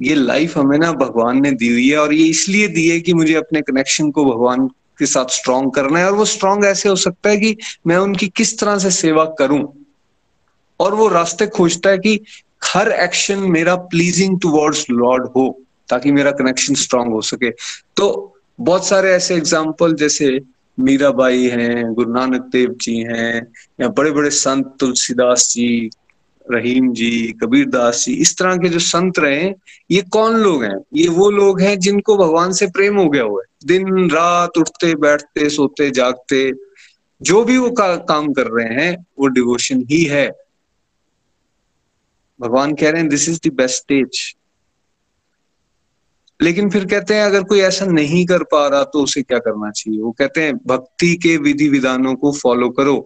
ये 0.00 0.14
लाइफ 0.14 0.56
हमें 0.58 0.78
ना 0.78 0.92
भगवान 0.92 1.40
ने 1.42 1.50
दी 1.52 1.72
हुई 1.72 1.90
है 1.90 1.98
और 1.98 2.12
ये 2.14 2.26
इसलिए 2.26 2.68
दी 2.68 2.88
है 2.88 3.00
कि 3.00 3.14
मुझे 3.14 3.34
अपने 3.34 3.60
कनेक्शन 3.60 4.10
को 4.10 4.24
भगवान 4.24 4.70
के 4.98 5.06
साथ 5.06 5.24
स्ट्रांग 5.24 5.70
करना 5.72 5.98
है 5.98 6.06
और 6.06 6.14
वो 6.14 6.24
स्ट्रांग 6.24 6.64
ऐसे 6.64 6.88
हो 6.88 6.96
सकता 6.96 7.30
है 7.30 7.36
कि 7.36 7.56
मैं 7.86 7.96
उनकी 7.96 8.28
किस 8.28 8.58
तरह 8.58 8.78
से 8.78 8.90
सेवा 8.90 9.24
करूँ। 9.38 9.62
और 10.80 10.94
वो 10.94 11.08
रास्ते 11.08 11.46
खोजता 11.46 11.90
है 11.90 11.98
कि 11.98 12.20
हर 12.64 12.90
एक्शन 12.92 13.38
मेरा 13.38 13.74
प्लीजिंग 13.74 14.40
टुवर्ड्स 14.40 14.86
लॉर्ड 14.90 15.26
हो, 15.36 15.62
ताकि 15.88 16.12
मेरा 16.12 16.30
कनेक्शन 16.30 16.74
स्ट्रांग 16.74 17.12
हो 17.12 17.20
सके। 17.20 17.50
तो 17.96 18.34
बहुत 18.60 18.86
सारे 18.86 19.12
ऐसे 19.12 19.34
एग्ज़ाम्पल 19.34 19.94
जैसे 19.94 20.40
मीराबाई 20.80 21.48
हैं, 21.48 21.94
गुरु 21.94 22.12
नानक 22.12 22.42
देव 22.42 22.74
जी 22.80 22.96
हैं, 22.98 23.52
या 23.80 23.88
बड़े 23.88 24.10
बड़े 24.10 24.30
संत 24.30 24.76
तुलसीदास 24.80 25.48
जी 25.52 25.90
रहीम 26.52 26.92
जी 26.92 27.10
कबीर 27.42 27.66
दास 27.68 28.04
जी 28.06 28.14
इस 28.14 28.36
तरह 28.38 28.56
के 28.56 28.68
जो 28.68 28.78
संत 28.78 29.18
रहे 29.18 29.52
ये 29.90 30.02
कौन 30.12 30.36
लोग 30.36 30.64
हैं? 30.64 30.76
ये 30.94 31.08
वो 31.08 31.30
लोग 31.30 31.60
हैं 31.60 31.78
जिनको 31.78 32.16
भगवान 32.16 32.52
से 32.52 32.66
प्रेम 32.68 32.96
हो 32.96 33.08
गया 33.08 33.22
हुआ 33.22 33.42
है। 33.42 33.66
दिन 33.66 34.10
रात 34.10 34.58
उठते 34.58 34.94
बैठते 34.96 35.48
सोते 35.50 35.90
जागते 35.90 36.50
जो 37.20 37.44
भी 37.44 37.56
वो 37.58 37.70
का, 37.70 37.96
काम 37.96 38.32
कर 38.32 38.46
रहे 38.46 38.74
हैं 38.74 38.96
वो 39.18 39.26
डिवोशन 39.28 39.84
ही 39.90 40.04
है। 40.04 40.30
भगवान 42.40 42.74
कह 42.74 42.90
रहे 42.90 43.00
हैं 43.00 43.08
this 43.10 43.28
is 43.28 43.40
the 43.44 43.52
best 43.52 43.76
stage 43.76 44.34
लेकिन 46.40 46.70
फिर 46.70 46.84
कहते 46.84 47.14
हैं 47.14 47.24
अगर 47.24 47.42
कोई 47.42 47.60
ऐसा 47.60 47.86
नहीं 47.86 48.24
कर 48.26 48.42
पा 48.42 48.66
रहा 48.68 48.84
तो 48.84 49.02
उसे 49.02 49.22
क्या 49.22 49.38
करना 49.38 49.70
चाहिए? 49.70 50.00
वो 50.00 50.10
कहते 50.10 50.42
हैं 50.42 50.56
भक्ति 50.66 51.14
के 51.16 51.36
विधि 51.36 51.68
विधानों 51.68 52.14
को 52.14 52.32
फॉलो 52.32 52.68
करो। 52.70 52.96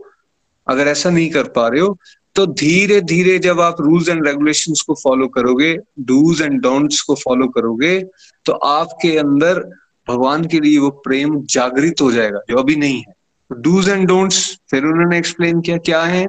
अगर 0.67 0.89
ऐसा 0.89 1.11
नहीं 1.11 1.31
कर 1.31 1.49
पा 1.49 1.67
रहे 1.69 1.81
हो 1.81 1.99
तो 2.37 2.47
धीरे 2.47 3.01
धीरे 3.01 3.39
जब 3.39 3.61
आप 3.61 3.81
रूल्स 3.81 4.09
एंड 4.09 4.27
रेगुलेशन 4.27 4.75
को 4.87 4.95
फॉलो 4.95 5.29
करोगे, 5.29 5.77
डूज 6.01 6.43
एंड 6.43 6.61
डोंट्स 6.63 7.01
को 7.01 7.15
फॉलो 7.15 7.49
करोगे 7.49 7.99
तो 8.47 8.53
आपके 8.53 9.17
अंदर 9.19 9.61
भगवान 10.07 10.45
के 10.45 10.61
लिए 10.61 10.79
वो 10.79 10.91
प्रेम 11.05 11.41
जागृत 11.45 12.01
हो 12.03 12.11
जाएगा, 12.13 12.41
जो 12.51 12.57
अभी 12.57 12.77
नहीं 12.77 12.99
है। 12.99 13.15
डूज 13.51 13.89
एंड 13.89 14.07
डोंट्स, 14.09 14.61
फिर 14.71 14.85
उन्होंने 14.85 15.19
एक्सप्लेन 15.19 15.61
किया, 15.61 15.77
क्या 15.79 16.03
है? 16.03 16.27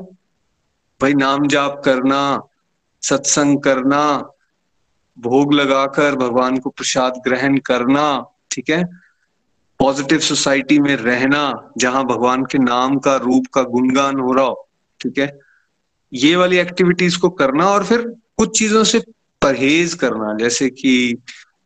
भाई 1.01 1.13
नाम 1.13 1.47
जाप 1.47 1.81
करना, 1.85 2.41
सत्संग 3.03 3.59
करना, 3.59 4.31
भोग 5.17 5.53
लगाकर 5.53 6.15
भगवान 6.15 6.57
को 6.57 6.69
प्रसाद 6.69 7.21
ग्रहण 7.23 7.57
करना, 7.57 8.23
ठीक 8.51 8.69
है? 8.69 8.83
पॉजिटिव 9.79 10.19
सोसाइटी 10.19 10.79
में 10.79 10.95
रहना, 10.95 11.71
जहाँ 11.77 12.03
भगवान 12.05 12.45
के 12.45 12.57
नाम 12.57 12.97
का, 12.97 13.15
रूप 13.15 13.47
का 13.53 13.63
गुणगान 13.65 14.19
हो 14.19 14.33
रहा 14.33 14.45
हो, 14.45 14.69
ठीक 14.99 15.19
है? 15.19 15.27
ये 16.11 16.35
वाली 16.35 16.57
एक्टिविटीज़ 16.57 17.17
को 17.19 17.29
करना 17.29 17.69
और 17.69 17.83
फिर 17.83 18.01
कुछ 18.37 18.57
चीज़ों 18.59 18.83
से 18.83 18.99
परहेज 19.41 19.93
करना, 19.93 20.33
जैसे 20.33 20.69
कि 20.69 21.17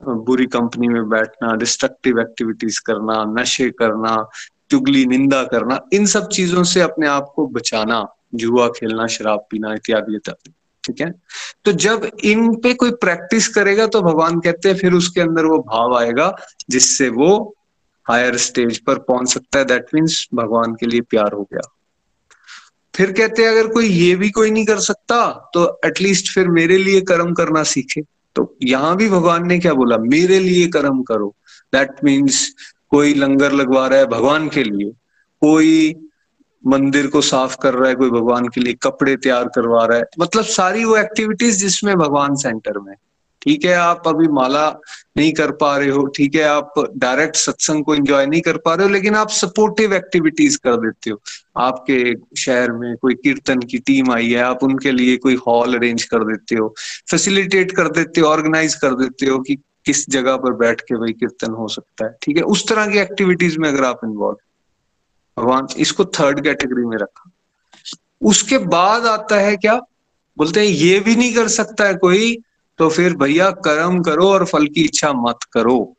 बुरी 0.02 0.46
कंपनी 0.46 0.88
में 0.88 1.10
बैठना 1.10 1.56
डिस्ट्रक्टिव 1.56 2.20
एक्टिविटीज़ 2.20 2.80
करना, 2.86 3.24
नशे 3.39 3.70
करना, 3.70 4.16
चुगली 4.72 5.06
निंदा 5.06 5.44
करना, 5.44 5.80
इन 5.94 6.06
सब 6.06 6.28
चीज़ों 6.28 6.64
से 6.64 6.82
अपने 6.82 7.08
आप 7.08 7.32
को 7.36 7.46
बचाना, 7.48 8.06
जुआ 8.36 8.68
खेलना, 8.70 9.08
शराब 9.08 9.46
पीना 9.52 9.74
इत्यादि 9.74 10.16
इत्यादि, 10.16 10.54
ठीक 10.84 11.02
है? 11.02 11.12
तो 11.66 11.72
जब 11.72 12.10
इन 12.24 12.56
पे 12.56 12.74
कोई 12.74 12.92
प्रैक्टिस 12.92 13.48
करेगा 13.48 13.88
तो 13.88 14.02
भगवान 14.02 14.39
कहते 14.39 14.70
हैं, 14.70 14.76
फिर 14.78 14.94
उसके 14.94 15.22
अंदर 15.22 15.46
वो 15.46 15.58
भाव 15.60 15.98
आएगा, 15.98 16.34
जिससे 16.70 17.10
वो 17.10 17.56
हायर 18.06 18.38
स्टेज 18.38 18.78
पर 18.80 19.00
पहुँच 19.00 19.34
सकता 19.34 19.60
है 19.60 19.66
दैट 19.66 19.86
मीन्स 19.94 20.28
भगवान 20.34 20.74
के 20.74 20.86
लिए 20.86 21.02
प्यार 21.02 21.34
हो 21.34 21.44
गया। 21.44 21.70
फिर 22.94 23.12
कहते 23.12 23.42
हैं, 23.42 23.50
अगर 23.50 23.68
कोई 23.68 23.88
ये 23.88 24.16
भी 24.16 24.30
कोई 24.32 24.52
नहीं 24.52 24.66
कर 24.66 24.80
सकता 24.82 25.50
तो 25.54 25.66
एटलीस्ट 25.86 26.34
फिर 26.34 26.48
मेरे 26.50 26.78
लिए 26.78 27.02
कर्म 27.02 27.34
करना 27.34 27.64
सीखे. 27.66 28.02
तो 28.36 28.56
यहाँ 28.64 28.96
भी 28.98 29.10
भगवान 29.10 29.48
ने 29.48 29.60
क्या 29.60 29.74
बोला? 29.74 29.98
मेरे 29.98 30.39
लिए 30.39 30.68
कर्म 30.68 31.02
करो. 31.04 31.36
दैट 31.74 32.04
मीन्स 32.04 32.48
कोई 32.92 33.14
लंगर 33.14 33.52
लगवा 33.52 33.88
रहा 33.88 34.00
है 34.00 34.06
भगवान 34.08 34.48
के 34.50 34.64
लिए, 34.64 34.89
कोई 35.42 35.96
मंदिर 36.64 37.08
को 37.08 37.22
साफ़ 37.22 37.56
कर 37.62 37.74
रहा 37.74 37.89
है, 37.89 37.96
कोई 37.96 38.10
भगवान 38.10 38.48
के 38.48 38.62
लिए 38.62 38.74
कपड़े 38.84 39.16
तैयार 39.18 39.48
करवा 39.56 39.86
रहा 39.86 39.98
है 39.98 40.04
मतलब 40.20 40.44
सारी 40.46 40.84
वो 40.86 40.98
एक्टिविटीज़ 40.98 41.60
जिसमें 41.60 41.96
भगवान 41.96 42.36
सेंटर 42.36 42.80
में 42.80 42.94
ठीक 43.42 43.66
है, 43.66 43.74
आप 43.74 44.08
अभी 44.08 44.28
माला 44.28 44.70
नहीं 45.18 45.32
कर 45.34 45.52
पा 45.52 45.78
रहे 45.78 45.89
हो, 45.89 46.06
ठीक 46.06 46.36
है, 46.36 46.44
आप 46.44 46.74
डायरेक्ट 46.98 47.36
सत्संग 47.36 47.84
को 47.86 47.96
एंजॉय 47.96 48.26
नहीं 48.26 48.42
कर 48.42 48.58
पा 48.58 48.74
रहे 48.74 48.88
हो, 48.88 48.94
लेकिन 48.94 49.16
आप 49.16 49.30
सपोर्टिव 49.30 49.94
एक्टिविटीज़ 49.94 50.58
कर 50.58 50.76
देते 50.76 51.10
हो। 51.10 51.22
आपके 51.58 52.14
शहर 52.42 52.72
में 52.72 52.96
कोई 52.98 53.14
कीर्तन 53.14 53.60
की 53.60 53.78
टीम 53.78 54.12
आई 54.12 54.30
है, 54.30 54.42
आप 54.42 54.64
उनके 54.64 54.92
लिए 54.92 55.18
कोई 55.18 55.36
हॉल 55.48 55.76
अरेंज 55.76 56.04
कर 56.04 56.24
देते 56.24 56.56
हो 56.56 56.76
फैसिलिटेट 57.10 57.72
कर 57.72 57.88
देते 57.88 58.22
हो 58.22 58.28
ऑर्गेनाइज 58.28 58.76
कर 58.76 58.96
देते 58.96 59.26
हो 59.26 59.39
कि 59.39 59.56
किस 59.86 60.10
जगह 60.10 60.36
पर 60.36 60.54
बैठ 60.54 60.82
के 60.82 60.96
भाई 60.96 61.14
कीर्तन 61.14 61.52
हो 61.52 61.68
सकता 61.68 62.06
है, 62.06 62.16
ठीक 62.22 62.38
है? 62.38 62.44
उस 62.44 62.68
तरह 62.68 62.88
की 62.88 62.98
एक्टिविटीज़ 62.98 63.60
में 63.60 63.70
अगर 63.70 63.84
आप 63.84 64.00
इन्वॉल्व 64.04 64.38
भगवान, 65.42 65.68
इसको 65.78 66.06
थर्ड 66.06 66.44
कैटेगरी 66.44 66.86
में 66.86 66.98
रखा। 66.98 67.32
उसके 68.22 68.58
बाद 68.58 69.06
आता 69.06 69.36
है 69.36 69.58
क्या? 69.58 69.76
बोलते 70.38 70.60
हैं, 70.60 70.68
ये 70.68 71.00
भी 71.00 71.16
नहीं 71.16 71.34
कर 71.34 71.48
सकता 71.48 71.88
है 71.88 71.96
कोई 71.96 72.38
तो 72.82 72.90
फिर 72.90 73.14
भैया 73.14 73.52
कर्म 73.52 74.02
करो 74.02 74.30
और 74.30 74.46
फल 74.46 74.68
की 74.68 74.82
इच्छा 74.82 75.14
मत 75.14 75.38
करो। 75.54 75.98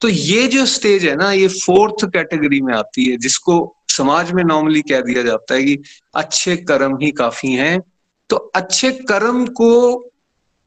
तो 0.00 0.08
ये 0.08 0.46
जो 0.46 0.66
स्टेज 0.66 1.04
है 1.04 1.16
ना, 1.16 1.32
ये 1.32 1.48
फोर्थ 1.48 2.12
कैटेगरी 2.12 2.60
में 2.60 2.74
आती 2.74 3.10
है, 3.10 3.16
जिसको 3.16 3.76
समाज 3.88 4.32
में 4.32 4.44
नॉर्मली 4.44 4.82
कह 4.82 5.00
दिया 5.00 5.22
जाता 5.22 5.54
है 5.54 5.64
कि 5.64 5.78
अच्छे 6.14 6.56
कर्म 6.56 6.98
ही 7.02 7.10
काफ़ी 7.10 7.52
हैं। 7.52 7.82
तो 8.30 8.36
अच्छे 8.36 8.92
कर्म 8.92 9.46
को 9.46 9.98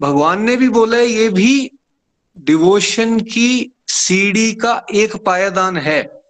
भगवान 0.01 0.41
ने 0.41 0.55
भी 0.55 0.69
बोला 0.69 0.97
है, 0.97 1.07
ये 1.07 1.29
भी 1.29 1.71
डिवोशन 2.39 3.19
की 3.19 3.71
सीढ़ी 3.87 4.53
का 4.53 4.85
एक 4.95 5.15
पायादान 5.15 5.77
है। 5.77 6.21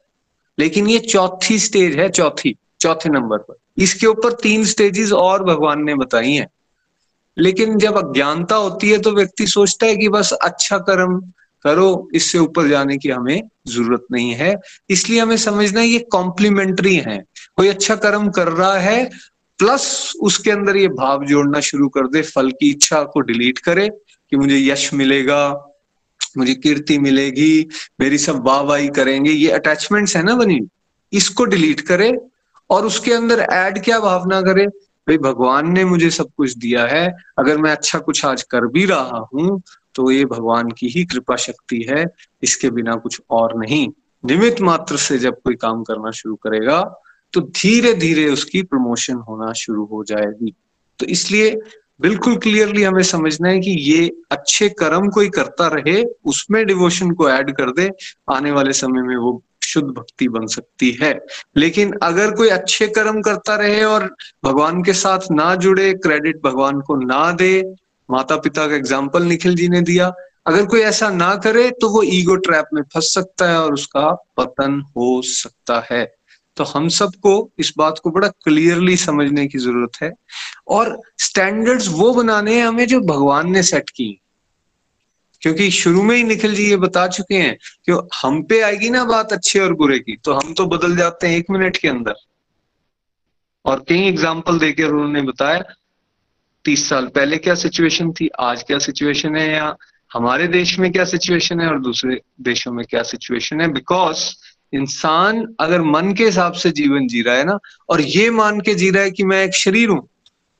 लेकिन 0.59 0.87
ये 0.87 0.99
चौथी 0.99 1.59
स्टेज 1.59 1.95
है, 1.95 2.09
चौथी, 2.09 2.55
चौथे 2.81 3.09
नंबर 3.09 3.37
पर। 3.37 3.55
इसके 3.77 4.07
ऊपर 4.07 4.31
तीन 4.33 4.65
स्टेजेस 4.65 5.11
और 5.11 5.43
भगवान 5.43 5.83
ने 5.83 5.95
बताई 5.95 6.31
हैं। 6.31 6.47
लेकिन 7.37 7.77
जब 7.77 7.97
अज्ञानता 7.97 8.55
होती 8.55 8.89
है 8.89 8.97
तो 8.99 9.11
व्यक्ति 9.11 9.47
सोचता 9.47 9.85
है 9.85 9.95
कि 9.97 10.09
बस 10.09 10.31
अच्छा 10.33 10.77
कर्म 10.79 11.19
करो, 11.65 12.09
इससे 12.13 12.37
ऊपर 12.37 12.67
जाने 12.67 12.97
की 12.97 13.09
हमें 13.09 13.41
ज़रूरत 13.67 14.05
नहीं 14.11 14.31
है। 14.33 14.55
इसलिए 14.89 15.19
हमें 15.19 15.35
समझना 15.37 15.79
है 15.79 15.87
ये 15.87 15.99
कॉम्प्लीमेंट्री 16.11 16.95
है। 16.97 17.17
कोई 17.57 17.67
अच्छा 17.67 17.95
कर्म 17.97 18.29
कर 18.31 18.47
रहा 18.49 18.77
है 18.79 19.09
प्लस 19.59 20.13
उसके 20.21 20.51
अंदर 20.51 20.77
ये 20.77 20.87
भाव 20.89 21.25
जोड़ना 21.25 21.59
शुरू 21.61 21.87
कर 21.89 22.07
दे, 22.07 22.21
फल 22.21 22.49
की 22.51 22.69
इच्छा 22.69 23.01
को 23.03 23.21
डिलीट 23.21 23.59
करे 23.59 23.87
कि 23.89 24.37
मुझे 24.37 24.57
यश 24.59 24.93
मिलेगा, 24.93 25.67
मुझे 26.37 26.53
कीर्ति 26.55 26.97
मिलेगी, 26.99 27.67
मेरी 27.99 28.17
सब 28.17 28.43
वाह 28.45 28.61
वाही 28.61 28.87
करेंगे। 28.89 29.31
ये 29.31 29.49
अटैचमेंट्स 29.51 30.15
है 30.15 30.23
ना 30.23 30.35
बनी, 30.35 30.59
इसको 31.13 31.45
डिलीट 31.45 31.81
करे 31.81 32.11
और 32.69 32.85
उसके 32.85 33.13
अंदर 33.13 33.39
ऐड 33.43 33.83
क्या 33.83 33.99
भावना 33.99 34.41
करे? 34.41 34.65
भाई, 35.07 35.17
भगवान 35.17 35.71
ने 35.71 35.83
मुझे 35.85 36.09
सब 36.09 36.29
कुछ 36.37 36.55
दिया 36.57 36.85
है। 36.85 37.07
अगर 37.37 37.57
मैं 37.57 37.71
अच्छा 37.71 37.99
कुछ 37.99 38.25
आज 38.25 38.43
कर 38.43 38.65
भी 38.67 38.85
रहा 38.85 39.27
हूँ 39.33 39.61
तो 39.95 40.09
ये 40.11 40.25
भगवान 40.25 40.69
की 40.69 40.87
ही 40.87 41.03
कृपा 41.05 41.35
शक्ति 41.35 41.81
है। 41.89 42.05
इसके 42.43 42.69
बिना 42.69 42.95
कुछ 42.95 43.21
और 43.29 43.57
नहीं। 43.59 43.87
निमित 44.23 44.61
मात्र 44.61 44.97
से 44.97 45.17
जब 45.19 45.41
कोई 45.43 45.55
काम 45.55 45.83
करना 45.83 46.11
शुरू 46.11 46.35
करेगा 46.35 46.81
तो 47.33 47.41
धीरे 47.41 47.93
धीरे 47.93 48.27
उसकी 48.29 48.61
प्रमोशन 48.63 49.15
होना 49.29 49.51
शुरू 49.53 49.85
हो 49.85 50.03
जाएगी। 50.03 50.53
तो 50.99 51.05
इसलिए 51.05 51.55
बिल्कुल 52.01 52.35
क्लियरली 52.37 52.83
हमें 52.83 53.03
समझना 53.03 53.49
है 53.49 53.59
कि 53.59 53.71
ये 53.71 54.09
अच्छे 54.31 54.67
कर्म 54.69 55.07
कोई 55.09 55.29
करता 55.29 55.67
रहे, 55.67 56.03
उसमें 56.25 56.65
डिवोशन 56.65 57.11
को 57.11 57.29
ऐड 57.29 57.51
कर 57.51 57.71
दे, 57.71 57.89
आने 58.31 58.51
वाले 58.51 58.73
समय 58.73 59.01
में 59.01 59.15
वो 59.15 59.41
शुद्ध 59.71 59.87
भक्ति 59.89 60.27
बन 60.29 60.45
सकती 60.49 60.91
है। 61.01 61.13
लेकिन 61.57 61.93
अगर 62.03 62.31
कोई 62.35 62.49
अच्छे 62.51 62.87
कर्म 62.89 63.21
करता 63.21 63.55
रहे 63.57 63.83
और 63.85 64.09
भगवान 64.45 64.83
के 64.83 64.93
साथ 64.95 65.31
ना 65.31 65.53
जुड़े 65.57 65.93
क्रेडिट 65.97 66.41
भगवान 66.43 66.81
को 66.81 66.95
ना 66.97 67.31
दे 67.33 67.61
माता 68.09 68.35
पिता 68.37 68.67
का 68.67 68.75
एग्ज़ाम्पल 68.75 69.23
निखिल 69.23 69.55
जी 69.55 69.67
ने 69.69 69.81
दिया, 69.81 70.11
अगर 70.47 70.65
कोई 70.65 70.79
ऐसा 70.81 71.09
ना 71.09 71.33
करे 71.35 71.69
तो 71.71 71.89
वो 71.89 72.01
ईगो 72.05 72.35
ट्रैप 72.37 72.65
में 72.73 72.81
फंस 72.93 73.13
सकता 73.13 73.49
है 73.49 73.59
और 73.59 73.73
उसका 73.73 74.09
पतन 74.37 74.81
हो 74.97 75.21
सकता 75.23 75.83
है। 75.91 76.03
तो 76.57 76.63
हम 76.63 76.87
सबको 76.89 77.33
इस 77.59 77.73
बात 77.77 77.99
को 78.03 78.11
बड़ा 78.11 78.27
क्लियरली 78.43 78.95
समझने 78.97 79.45
की 79.47 79.57
ज़रूरत 79.57 80.01
है। 80.01 80.11
और 80.69 80.97
स्टैंडर्ड्स 81.19 81.87
वो 81.89 82.11
बनाने 82.13 82.55
हैं 82.55 82.65
हमें 82.65 82.85
जो 82.87 82.99
भगवान 83.03 83.51
ने 83.51 83.63
सेट 83.63 83.89
की। 83.89 84.09
क्योंकि 85.41 85.69
शुरू 85.71 86.01
में 86.03 86.15
ही 86.15 86.23
निखिल 86.23 86.55
जी 86.55 86.69
ये 86.69 86.77
बता 86.77 87.07
चुके 87.09 87.35
हैं 87.35 87.55
कि 87.85 87.99
हम 88.15 88.41
पे 88.43 88.61
आएगी 88.61 88.89
ना 88.89 89.03
बात 89.05 89.33
अच्छे 89.33 89.59
और 89.59 89.73
बुरे 89.73 89.99
की 89.99 90.15
तो 90.17 90.33
हम 90.33 90.53
तो 90.53 90.65
बदल 90.67 90.95
जाते 90.95 91.27
हैं 91.27 91.37
एक 91.37 91.49
मिनट 91.51 91.77
के 91.77 91.87
अंदर। 91.87 92.13
और 93.65 93.83
कई 93.89 94.07
एग्ज़ाम्पल 94.07 94.59
देकर 94.59 94.83
उन्होंने 94.85 95.21
बताया, 95.23 95.63
तीस 96.65 96.87
साल 96.89 97.07
पहले 97.07 97.37
क्या 97.37 97.55
सिचुएशन 97.55 98.11
थी, 98.11 98.29
आज 98.39 98.63
क्या 98.63 98.77
सिचुएशन 98.79 99.35
है, 99.35 99.49
या 99.49 99.75
हमारे 100.11 100.47
देश 100.49 100.77
में 100.79 100.91
क्या 100.91 101.05
सिचुएशन 101.05 101.59
है 101.61 101.67
और 101.67 101.79
दूसरे 101.81 102.19
देशों 102.41 102.71
में 102.73 102.85
क्या 102.85 103.03
सिचुएशन 103.05 103.61
है? 103.61 103.67
बिकॉज़ 103.69 104.23
इंसान 104.73 105.45
अगर 105.59 105.81
मन 105.81 106.13
के 106.13 106.25
हिसाब 106.25 106.53
से 106.53 106.71
जीवन 106.71 107.07
जी 107.07 107.21
रहा 107.21 107.35
है 107.35 107.43
ना, 107.43 107.57
और 107.89 108.01
ये 108.01 108.29
मान 108.31 108.59
के 108.61 108.75
जी 108.75 108.89
रहा 108.89 109.03
है 109.03 109.11
कि 109.11 109.23
मैं 109.23 109.43
एक 109.43 109.55
शरीर 109.55 109.89
हूँ 109.89 110.07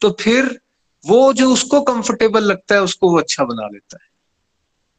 तो 0.02 0.10
फिर 0.20 0.60
वो 1.04 1.34
जो 1.34 1.52
उसको 1.54 1.82
कंफर्टेबल 1.84 2.44
लगता 2.44 2.76
है, 2.76 2.82
उसको 2.82 3.12
वो 3.12 3.20
अच्छा 3.20 3.44
बना 3.46 3.68
लेता 3.68 3.98
है। 3.98 4.10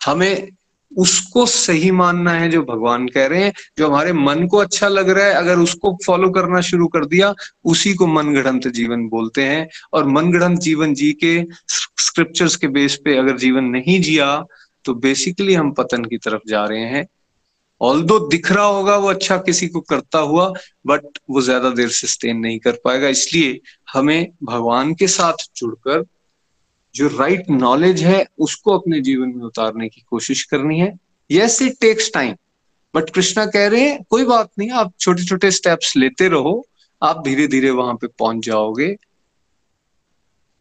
हमें 0.02 0.48
उसको 0.92 1.44
सही 1.46 1.90
मानना 1.90 2.32
है 2.32 2.48
जो 2.50 2.62
भगवान 2.62 3.06
कह 3.08 3.26
रहे 3.26 3.44
हैं, 3.44 3.52
जो 3.78 3.88
हमारे 3.88 4.12
मन 4.12 4.46
को 4.46 4.56
अच्छा 4.56 4.88
लग 4.88 5.08
रहा 5.10 5.26
है, 5.26 5.34
अगर 5.34 5.58
उसको 5.58 5.96
फॉलो 6.06 6.30
करना 6.30 6.60
शुरू 6.60 6.86
कर 6.88 7.04
दिया, 7.04 7.32
उसी 7.64 7.94
को 7.94 8.06
मन 8.06 8.34
गढ़ंत 8.34 8.68
जीवन 8.68 9.08
बोलते 9.08 9.44
हैं। 9.44 9.68
और 9.92 10.08
मन 10.08 10.30
गढ़ंत 10.32 10.60
जीवन 10.60 10.94
जी 10.94 11.12
के 11.24 11.42
स्क्रिप्चर्स 11.68 12.56
के 12.56 12.68
बेस 12.68 12.96
पे 13.04 13.16
अगर 13.18 13.38
जीवन 13.38 13.64
नहीं 13.66 14.00
जिया 14.02 14.44
तो 14.84 14.94
बेसिकली 14.96 15.54
हम 15.54 15.72
पतन 15.72 16.04
की 16.04 16.16
तरफ़ 16.18 16.48
जा 16.48 16.64
रहे 16.66 16.84
हैं। 16.86 17.06
ऑल 17.80 18.02
दो 18.02 18.18
दिख 18.28 18.50
रहा 18.52 18.64
होगा 18.64 18.96
वो 18.96 19.08
अच्छा 19.08 19.36
किसी 19.38 19.66
को 19.68 19.80
करता 19.80 20.18
हुआ 20.20 20.52
बट 20.86 21.18
वो 21.30 21.40
ज़्यादा 21.40 21.70
देर 21.70 21.88
से 21.90 22.06
स्टेन 22.06 22.36
नहीं 22.36 22.58
कर 22.58 22.78
पाएगा। 22.84 23.08
इसलिए 23.08 23.60
हमें 23.92 24.32
भगवान 24.42 24.94
के 24.94 25.06
साथ 25.08 25.46
जुड़कर 25.56 26.04
जो 26.94 27.08
राइट 27.08 27.40
right 27.40 27.60
नॉलेज 27.60 28.02
है, 28.02 28.26
उसको 28.38 28.78
अपने 28.78 29.00
जीवन 29.00 29.28
में 29.28 29.44
उतारने 29.44 29.88
की 29.88 30.00
कोशिश 30.00 30.42
करनी 30.42 30.80
है। 30.80 30.98
Yes 31.30 31.62
it 31.62 31.72
takes 31.80 32.10
time 32.14 32.34
but 32.94 33.10
Krishna 33.10 33.46
कह 33.46 33.66
रहे 33.66 33.80
हैं, 33.80 34.02
कोई 34.10 34.24
बात 34.24 34.50
नहीं, 34.58 34.70
आप 34.70 34.92
छोटे 35.00 35.24
छोटे 35.24 35.50
स्टेप्स 35.50 35.96
लेते 35.96 36.28
रहो, 36.28 36.66
आप 37.02 37.22
धीरे 37.24 37.46
धीरे 37.46 37.70
वहाँ 37.70 37.94
पे 37.94 38.06
पहुँच 38.06 38.44
जाओगे। 38.44 38.96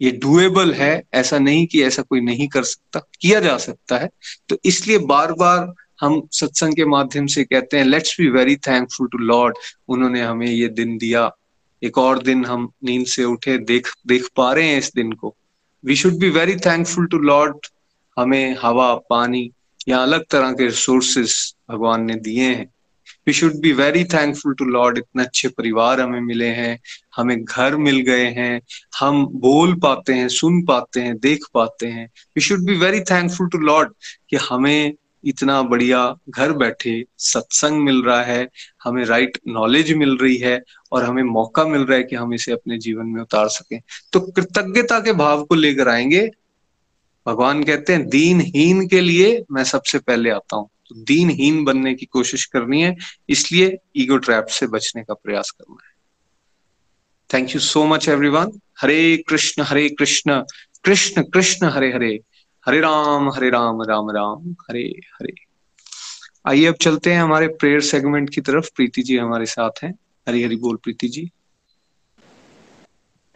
ये 0.02 0.12
डुएबल 0.12 0.74
है, 0.74 1.04
ऐसा 1.14 1.40
नहीं 1.40 1.68
कि 1.68 1.84
ऐसा 1.84 2.02
कोई 2.02 2.22
नहीं 2.22 2.48
कर 2.48 2.64
सकता, 2.64 3.00
किया 3.22 3.40
जा 3.40 3.58
सकता 3.58 3.98
है। 3.98 4.10
तो 4.50 4.58
इसलिए 4.66 4.98
बार 4.98 5.34
बार 5.34 5.74
हम 6.02 6.28
सत्संग 6.32 6.76
के 6.76 6.86
माध्यम 6.86 7.26
से 7.26 7.44
कहते 7.44 7.78
हैं 7.78 7.86
let's 7.86 8.20
be 8.20 8.30
very 8.30 8.56
thankful 8.56 9.08
to 9.08 9.18
lord 9.18 9.58
उन्होंने 9.88 10.22
हमें 10.22 10.48
ये 10.48 10.68
दिन 10.68 10.98
दिया। 10.98 11.32
एक 11.84 11.98
और 11.98 12.24
दिन 12.24 12.46
हम 12.46 12.72
नींद 12.84 13.06
से 13.06 13.24
उठे, 13.24 13.58
देख 13.58 13.88
देख 14.08 14.30
पा 14.36 14.54
रहे 14.54 14.68
हैं 14.68 14.78
इस 14.78 14.92
दिन 14.96 15.12
को। 15.12 15.36
We 15.86 15.96
should 15.96 16.14
be 16.14 16.30
very 16.30 16.56
thankful 16.56 17.06
to 17.06 17.18
lord 17.18 17.58
हमें 18.20 18.58
हवा, 18.62 18.96
पानी 18.96 19.52
या 19.90 19.98
अलग 19.98 20.26
तरह 20.32 20.52
के 20.52 20.66
रिसोर्सेस 20.66 21.56
भगवान 21.72 22.04
ने 22.04 22.16
दिए 22.16 22.44
हैं। 22.44 22.66
We 23.28 23.34
should 23.34 23.56
be 23.56 23.72
very 23.72 24.04
thankful 24.04 24.54
to 24.54 24.66
lord 24.66 24.98
इतने 24.98 25.24
अच्छे 25.24 25.48
परिवार 25.48 26.02
हमें 26.02 26.22
मिले 26.22 26.48
हैं। 26.48 26.80
हमें 27.16 27.44
घर 27.44 27.76
मिल 27.76 28.00
गए 28.00 28.26
हैं। 28.26 28.62
हम 29.00 29.28
बोल 29.28 29.76
पाते 29.76 30.14
हैं, 30.14 30.28
सुन 30.28 30.66
पाते 30.66 31.02
हैं, 31.02 31.20
देख 31.20 31.46
पाते 31.54 31.88
हैं। 31.88 32.08
We 32.08 32.42
should 32.42 32.66
be 32.66 32.74
very 32.74 33.02
thankful 33.02 33.50
to 33.50 33.58
lord 33.58 33.94
कि 34.30 34.36
हमें 34.36 34.94
इतना 35.26 35.62
बढ़िया 35.62 36.16
घर 36.30 36.52
बैठे 36.52 37.06
सत्संग 37.18 37.82
मिल 37.82 38.04
रहा 38.04 38.24
है, 38.24 38.50
हमें 38.84 39.06
राइट 39.06 39.38
नॉलेज 39.48 39.94
मिल 39.94 40.18
रही 40.18 40.38
है 40.38 40.64
और 40.92 41.04
हमें 41.04 41.24
मौका 41.24 41.66
मिल 41.66 41.82
रहा 41.82 41.98
है 41.98 42.04
कि 42.04 42.16
हम 42.16 42.34
इसे 42.34 42.52
अपने 42.52 42.78
जीवन 42.78 43.06
में 43.06 43.22
उतार 43.22 43.48
सकें। 43.48 43.82
तो 44.14 44.20
कृतज्ञता 44.20 45.00
के 45.00 45.14
भाव 45.14 45.44
को 45.44 45.56
लेकर 45.56 45.90
आएँगे। 45.90 46.32
भगवान 47.28 47.64
कहते 47.64 47.94
हैं, 47.94 48.10
दीनहीन 48.10 48.88
के 48.88 49.02
लिए 49.02 49.46
मैं 49.52 49.64
सबसे 49.64 50.00
पहले 50.00 50.30
आता 50.30 50.56
हूँ। 50.56 50.70
तो 50.90 50.96
दीनहीन 50.96 51.64
बनने 51.64 51.94
की 51.94 52.06
कोशिश 52.06 52.46
करनी 52.46 52.82
है, 52.82 52.96
इसलिए 53.30 53.78
ईगो 53.98 54.18
ट्रैप 54.18 54.46
से 54.46 54.68
बचने 54.68 55.04
का 55.04 55.14
प्रयास 55.14 55.52
करना 55.52 55.78
है। 55.86 55.92
Thank 57.34 57.56
you 57.56 57.62
so 57.62 57.86
much 57.86 58.10
everyone 58.10 58.52
Hare 58.82 59.18
Krishna 59.18 59.64
Hare 59.64 59.90
Krishna. 59.90 60.44
Krishna 60.84 61.24
Krishna, 61.24 61.68
Hare 61.68 61.94
Hare. 61.94 62.20
Hare 62.66 62.80
Ram 62.80 63.30
Hare 63.30 63.50
Ram 63.50 63.82
Ram 63.82 64.10
Ram, 64.10 64.52
Hare 64.52 65.00
Hare. 65.14 65.34
आइए 66.46 66.66
अब 66.66 66.76
चलते 66.76 67.14
हैं 67.14 67.22
हमारे 67.22 67.48
प्रेयर 67.48 67.80
सेगमेंट 67.82 68.30
की 68.30 68.42
तरफ़। 68.42 68.70
प्रीति 68.76 69.02
जी 69.02 69.18
हमारे 69.18 69.46
साथ 69.46 69.70
हैं। 69.84 69.96
हरी 70.30 70.44
हरी 70.44 70.56
बोल, 70.56 70.76
प्रीति 70.76 71.08
जी। 71.08 71.32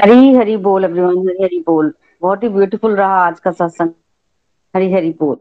हरी 0.01 0.33
हरी 0.33 0.57
बोल 0.57 0.85
एवरीवन 0.85 1.29
हरी 1.29 1.43
हरी 1.43 1.59
बोल। 1.59 1.93
बहुत 2.21 2.43
ही 2.43 2.49
ब्यूटीफुल 2.49 2.95
रहा 2.95 3.15
आज 3.15 3.39
का 3.39 3.51
सत्संग। 3.51 3.89
हरी 4.75 4.93
हरी 4.93 5.09
बोल। 5.11 5.37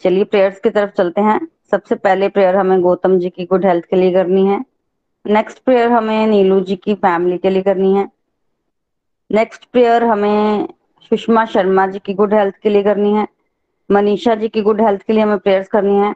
चलिए 0.00 0.24
प्रेयर्स 0.24 0.60
की 0.60 0.70
तरफ़ 0.70 0.90
चलते 0.90 1.20
हैं। 1.20 1.48
सबसे 1.70 1.94
पहले 1.94 2.28
प्रेयर 2.28 2.56
हमें 2.56 2.80
गौतम 2.80 3.18
जी 3.18 3.30
की 3.30 3.44
गुड 3.44 3.66
हेल्थ 3.66 3.84
के 3.84 3.96
लिए 3.96 4.12
करनी 4.12 4.46
है। 4.46 4.64
नेक्स्ट 5.26 5.58
प्रेयर 5.58 5.92
हमें 5.92 6.26
नीलू 6.26 6.60
जी 6.60 6.76
की 6.76 6.94
फैमिली 6.94 7.38
के 7.38 7.50
लिए 7.50 7.62
करनी 7.62 7.94
है। 7.94 8.08
नेक्स्ट 9.32 9.64
प्रेयर 9.64 10.04
हमें 10.04 10.68
सुषमा 11.10 11.44
शर्मा 11.46 11.86
जी 11.86 11.98
की 11.98 12.14
गुड 12.14 12.34
हेल्थ 12.34 12.54
के 12.62 12.70
लिए 12.70 12.82
करनी 12.82 13.12
है, 13.12 13.26
मनीषा 13.90 14.34
जी 14.34 14.48
की 14.48 14.62
गुड 14.62 14.80
हेल्थ 14.80 15.02
के 15.02 15.12
लिए 15.12 15.22
हमें 15.22 15.38
प्रेयर्स 15.38 15.68
करनी 15.68 15.96
है। 15.96 16.14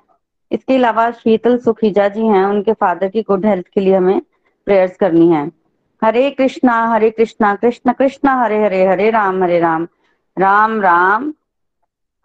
इसके 0.53 0.75
अलावा 0.75 1.11
शीतल 1.11 1.57
सुखीजा 1.59 2.09
जी 2.09 2.27
हैं, 2.27 2.45
उनके 2.45 2.73
फादर 2.73 3.09
की 3.09 3.23
गुड 3.23 3.47
हेल्थ 3.47 3.67
के 3.75 3.81
लिए 3.81 3.95
हमें 3.95 4.21
प्रेयर्स 4.67 4.97
करनी 4.97 5.29
है। 5.29 5.51
Hare 6.03 6.31
Krishna 6.31 6.75
Hare 6.87 7.11
Krishna, 7.11 7.55
Krishna 7.55 7.93
Krishna, 7.93 8.35
Hare 8.43 8.63
Hare 8.65 8.85
Hare 8.87 9.11
Ram 9.11 9.43
Hare 9.43 9.59
Ram. 9.61 9.87
Ram 10.37 10.81
Ram, 10.81 11.33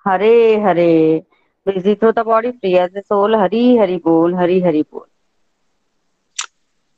Hare 0.06 0.58
Hare. 0.58 1.24
Busy 1.66 1.96
through 1.96 2.12
the 2.12 2.20
body 2.20 2.52
free 2.52 2.74
as 2.74 2.98
a 2.98 3.02
soul 3.02 3.36
Hari, 3.36 3.78
Hari 3.78 3.96
बोल, 3.98 4.36
हरी, 4.36 4.60
हरि 4.62 4.82
बोल। 4.82 5.06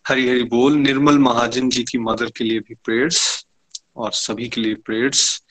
हरी 0.06 0.28
हरी 0.30 0.44
बोल। 0.44 0.74
निर्मल 0.74 1.18
महाजन 1.20 1.70
जी 1.70 1.84
की 1.84 1.98
मदर 1.98 2.30
के 2.38 2.44
लिए 2.44 2.60
भी 2.60 2.76
प्रेयर्स 2.86 3.46
और 3.98 4.12
सभी 4.12 4.48
के 4.50 4.62
लिए 4.62 4.76
prayers 4.76 5.44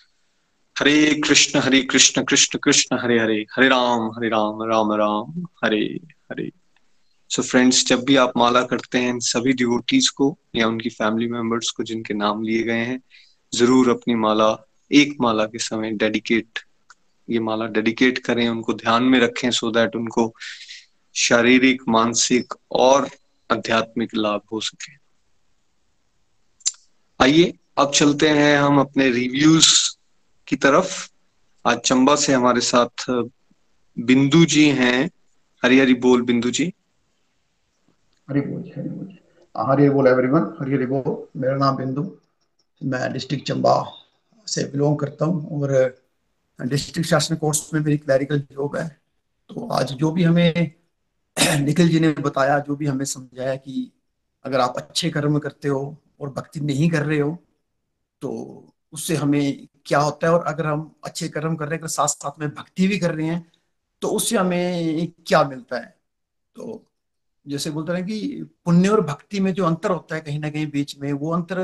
Hare 0.81 1.15
Krishna 1.27 1.59
Hare 1.59 1.81
Krishna 1.83 2.23
Krishna 2.25 2.59
Krishna, 2.59 2.99
Hare 2.99 3.19
Hare 3.19 3.47
Hare 3.57 3.69
Ram 3.69 4.03
Hare 4.17 4.29
Ram 4.29 4.63
Ram 4.63 4.93
Ram, 4.93 5.47
Hare 5.65 5.81
Hare. 6.31 6.51
So 7.31 7.43
friends 7.43 7.85
जब 7.87 8.05
भी 8.05 8.17
आप 8.17 8.33
माला 8.37 8.63
करते 8.63 8.99
हैं, 8.99 9.19
सभी 9.21 9.53
डिवोटीज 9.53 10.09
को 10.09 10.37
या 10.57 10.69
उनकी 10.69 10.91
फैमिली 10.91 11.29
मेंबर्स 11.29 11.71
को 11.71 11.83
जिनके 11.83 12.15
नाम 12.15 12.43
लिए 12.43 12.63
गए 12.63 12.85
हैं, 12.85 13.01
ज़रूर 13.53 13.91
अपनी 13.91 14.15
माला, 14.15 14.57
एक 14.91 15.17
माला 15.21 15.45
के 15.47 15.59
समय 15.59 15.91
डेडिकेट 15.91 16.59
ये 17.29 17.41
माला 17.41 17.67
डेडिकेट 17.67 18.19
करें, 18.19 18.49
उनको 18.49 18.75
ध्यान 18.75 19.03
में 19.03 19.21
रखें 19.21 19.51
सो 19.51 19.71
दैट 19.71 19.97
उनको 19.97 20.33
शारीरिक, 21.15 21.83
मानसिक 21.89 22.55
और 22.71 23.11
आध्यात्मिक 23.51 24.15
लाभ 24.15 24.41
हो 24.53 24.61
सके। 24.61 24.97
आइए, 27.21 27.53
अब 27.79 27.93
चलते 27.93 28.29
हैं 28.29 28.59
हम 28.59 28.81
अपने 28.81 29.11
रिव्यूज़ 29.11 29.98
की 30.49 30.57
तरफ़। 30.57 31.11
आज 31.67 31.79
चंबा 31.79 32.17
से 32.17 32.33
हमारे 32.33 32.61
साथ 32.61 33.25
बिंदु 33.99 34.45
जी 34.45 34.71
हैं। 34.71 35.11
हरी 35.63 35.81
हरी 35.81 35.95
बोल, 35.95 36.23
बिंदु 36.23 36.51
जी। 36.51 36.75
हरी 38.31 38.41
बोल 38.41 38.73
हरी 38.77 38.89
बोल 38.89 39.19
हरी 39.57 39.91
बोल 39.91 40.07
एवरीवन 40.07 40.57
हरी 40.61 40.75
हरी 40.75 40.87
बोल। 40.87 41.41
मेरा 41.41 41.57
नाम 41.57 41.77
बिंदु। 41.77 42.17
मैं 42.85 43.13
डिस्ट्रिक्ट 43.13 43.49
चंबा 43.49 43.93
से 44.47 44.65
बिलोंग 44.65 44.99
करता 44.99 45.25
हूँ 45.25 45.63
और 45.63 45.99
डिस्ट्रिक्ट 46.61 47.11
शासन 47.11 47.37
कोर्स 47.37 47.75
में 47.75 47.81
मेरी 47.81 47.99
क्लैरिकल 47.99 48.39
जॉब 48.41 48.77
है। 48.77 48.89
तो 49.49 49.69
आज 49.69 49.93
जो 49.93 50.11
भी 50.11 50.23
हमें 50.23 50.73
निखिल 51.65 51.89
जी 51.89 52.01
ने 52.01 52.13
बताया, 52.13 52.59
जो 52.59 52.77
भी 52.77 52.87
हमें 52.87 53.05
समझाया 53.05 53.57
कि 53.57 53.93
अगर 54.45 54.61
आप 54.61 54.75
अच्छे 54.77 55.11
कर्म 55.11 55.39
करते 55.39 55.69
हो 55.69 55.97
और 56.21 56.31
भक्ति 56.31 56.61
नहीं 56.61 56.91
कर 56.91 57.03
रहे 57.03 57.19
हो 57.19 57.39
तो 58.21 58.31
उससे 58.93 59.17
हमें 59.17 59.69
क्या 59.89 59.99
होता 60.01 60.27
है 60.27 60.33
और 60.33 60.45
अगर 60.47 60.67
हम 60.67 60.91
अच्छे 61.05 61.29
कर्म 61.29 61.57
कर 61.57 61.65
रहे 61.65 61.75
हैं, 61.75 61.81
अगर 61.81 61.89
साथ 61.89 62.09
साथ 62.09 62.41
में 62.41 62.49
भक्ति 62.51 62.89
भी 62.89 62.99
कर 62.99 63.15
रहे 63.15 63.27
हैं 63.27 63.47
तो 64.03 64.09
उससे 64.09 64.37
हमें 64.37 65.13
क्या 65.27 65.43
मिलता 65.45 65.77
है? 65.77 65.97
तो 66.57 66.85
जैसे 67.47 67.71
बोलते 67.71 67.93
हैं 67.93 68.05
कि 68.07 68.43
पुण्य 68.65 68.89
और 68.89 69.01
भक्ति 69.01 69.41
में 69.41 69.53
जो 69.55 69.65
अंतर 69.67 69.91
होता 69.91 70.15
है 70.15 70.21
कहीं 70.21 70.39
ना 70.39 70.51
कहीं 70.51 70.67
बीच 70.71 70.99
में, 70.99 71.13
वो 71.13 71.33
अंतर 71.33 71.61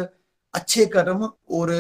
अच्छे 0.55 0.87
कर्म 0.87 1.25
और 1.51 1.71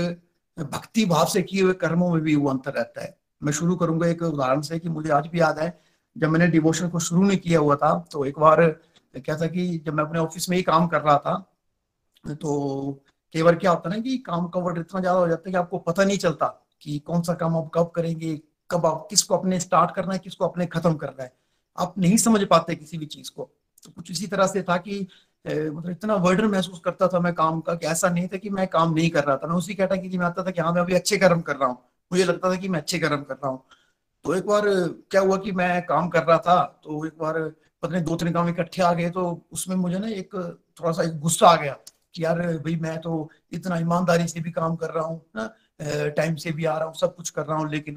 भक्ति 0.57 1.05
भाव 1.05 1.26
से 1.26 1.42
किए 1.42 1.62
हुए 1.62 1.72
कर्मों 1.74 2.11
में 2.11 2.22
भी 2.22 2.34
वो 2.36 2.49
अंतर 2.51 2.72
रहता 2.72 3.03
है। 3.03 3.16
मैं 3.42 3.53
शुरू 3.53 3.76
करूँगा 3.76 4.07
एक 4.07 4.22
उदाहरण 4.22 4.61
से 4.61 4.78
कि 4.78 4.88
मुझे 4.88 5.11
आज 5.11 5.26
भी 5.26 5.40
याद 5.40 5.59
है, 5.59 5.78
जब 6.16 6.28
मैंने 6.28 6.47
डिवोशन 6.49 6.88
को 6.88 6.99
शुरू 6.99 7.22
नहीं 7.22 7.38
किया 7.38 7.61
हुआ 7.61 7.76
था 7.76 7.99
तो 8.12 8.24
एक 8.24 8.38
बार 8.38 8.66
क्या 9.14 9.36
था 9.36 9.47
कि 9.47 9.66
जब 9.78 9.95
मैं 9.95 10.05
अपने 10.05 10.18
ऑफ़िस 10.18 10.49
में 10.51 10.57
ही 10.57 10.62
काम 10.62 10.86
कर 10.86 11.01
रहा 11.01 11.18
था 11.18 12.34
तो 12.34 13.03
कई 13.35 13.43
बार 13.43 13.55
क्या 13.57 13.70
होता 13.70 13.89
है 13.89 13.97
ना 13.97 14.03
कि 14.03 14.16
काम 14.26 14.47
का 14.49 14.61
वर्ड 14.61 14.78
इतना 14.78 15.01
ज़्यादा 15.01 15.18
हो 15.18 15.28
जाता 15.28 15.49
है 15.49 15.53
कि 15.53 15.59
आपको 15.59 15.78
पता 15.80 16.05
नहीं 16.05 16.18
चलता 16.18 16.47
कि 16.82 16.99
कौन 17.07 17.22
सा 17.22 17.35
काम 17.35 17.57
आप 17.57 17.70
कब 17.74 17.91
करेंगे, 17.97 18.35
कब 18.70 18.87
आप 18.87 19.07
किसको 19.11 19.37
अपने 19.37 19.59
स्टार्ट 19.61 19.95
करना 19.95 20.12
है, 20.12 20.18
किसको 20.18 20.45
अपने 20.45 20.66
खत्म 20.66 20.95
करना 20.95 21.22
है। 21.22 21.32
आप 21.78 21.95
नहीं 21.99 22.16
समझ 22.18 22.43
पाते 22.47 22.74
किसी 22.76 22.99
भी 22.99 23.07
चीज़ 23.07 23.30
को। 23.30 23.51
तो 23.85 23.91
कुछ 23.93 24.11
इसी 24.11 24.26
तरह 24.26 24.47
से 24.47 24.62
था 24.62 24.76
कि 24.78 25.01
मतलब 25.45 25.91
इतना 25.91 26.14
वर्डन 26.16 26.47
महसूस 26.51 26.80
करता 26.85 27.09
था 27.09 27.20
मैं 27.20 27.32
काम 27.35 27.61
का 27.61 27.74
कि 27.74 27.87
ऐसा 27.87 28.09
नहीं 28.11 28.28
था 28.28 28.37
कि 28.37 28.51
मैं 28.51 28.66
काम 28.68 28.95
नहीं 28.95 29.11
कर 29.11 29.24
रहा 29.24 29.37
था। 29.37 29.47
मैं 29.47 29.57
उसी 29.57 29.74
कैटेगरी 29.74 30.18
में 30.18 30.24
आता 30.26 30.45
था 30.45 30.51
कि 30.51 30.61
हाँ 30.61 30.72
मैं 30.72 30.80
अभी 30.80 30.95
अच्छे 30.95 31.16
कर्म 31.18 31.41
कर 31.41 31.57
रहा 31.57 31.68
हूँ। 31.68 31.78
मुझे 32.11 32.24
लगता 32.24 32.51
था 32.51 32.57
कि 32.57 32.68
मैं 32.68 32.80
अच्छे 32.80 32.99
कर्म 32.99 33.22
कर 33.22 33.35
रहा 33.35 33.49
हूँ। 33.49 33.62
तो 34.24 34.35
एक 34.35 34.47
बार 34.47 34.68
क्या 35.11 35.20
हुआ 35.20 35.37
कि 35.39 35.53
मैं 35.53 35.82
काम 35.87 36.09
कर 36.09 36.22
रहा 36.24 36.39
था 36.39 36.62
तो 36.85 37.05
एक 37.07 37.18
बार 37.18 37.39
पता 37.82 37.93
नहीं 37.93 38.05
दो 38.05 38.16
तीन 38.16 38.32
काम 38.32 38.49
इकट्ठे 38.49 38.82
आ 38.82 38.93
गए 38.93 39.11
तो 39.11 39.24
उसमें 39.53 39.76
मुझे 39.76 39.99
ना 39.99 40.09
एक 40.09 40.35
थोड़ा 40.80 40.93
सा 40.93 41.03
एक 41.03 41.18
गुस्सा 41.20 41.49
आ 41.49 41.57
गया। 41.57 41.76
यार 42.18 42.40
भाई 42.58 42.76
मैं 42.76 42.96
तो 43.00 43.30
इतना 43.52 43.78
ईमानदारी 43.78 44.26
से 44.28 44.40
भी 44.40 44.50
काम 44.52 44.76
कर 44.76 44.90
रहा 44.90 45.04
हूँ, 45.04 45.20
ना 45.36 45.54
टाइम 46.16 46.34
से 46.36 46.50
भी 46.52 46.64
आ 46.64 46.76
रहा 46.76 46.86
हूँ, 46.86 46.94
सब 46.94 47.14
कुछ 47.16 47.30
कर 47.30 47.46
रहा 47.46 47.56
हूँ, 47.58 47.70
लेकिन 47.70 47.96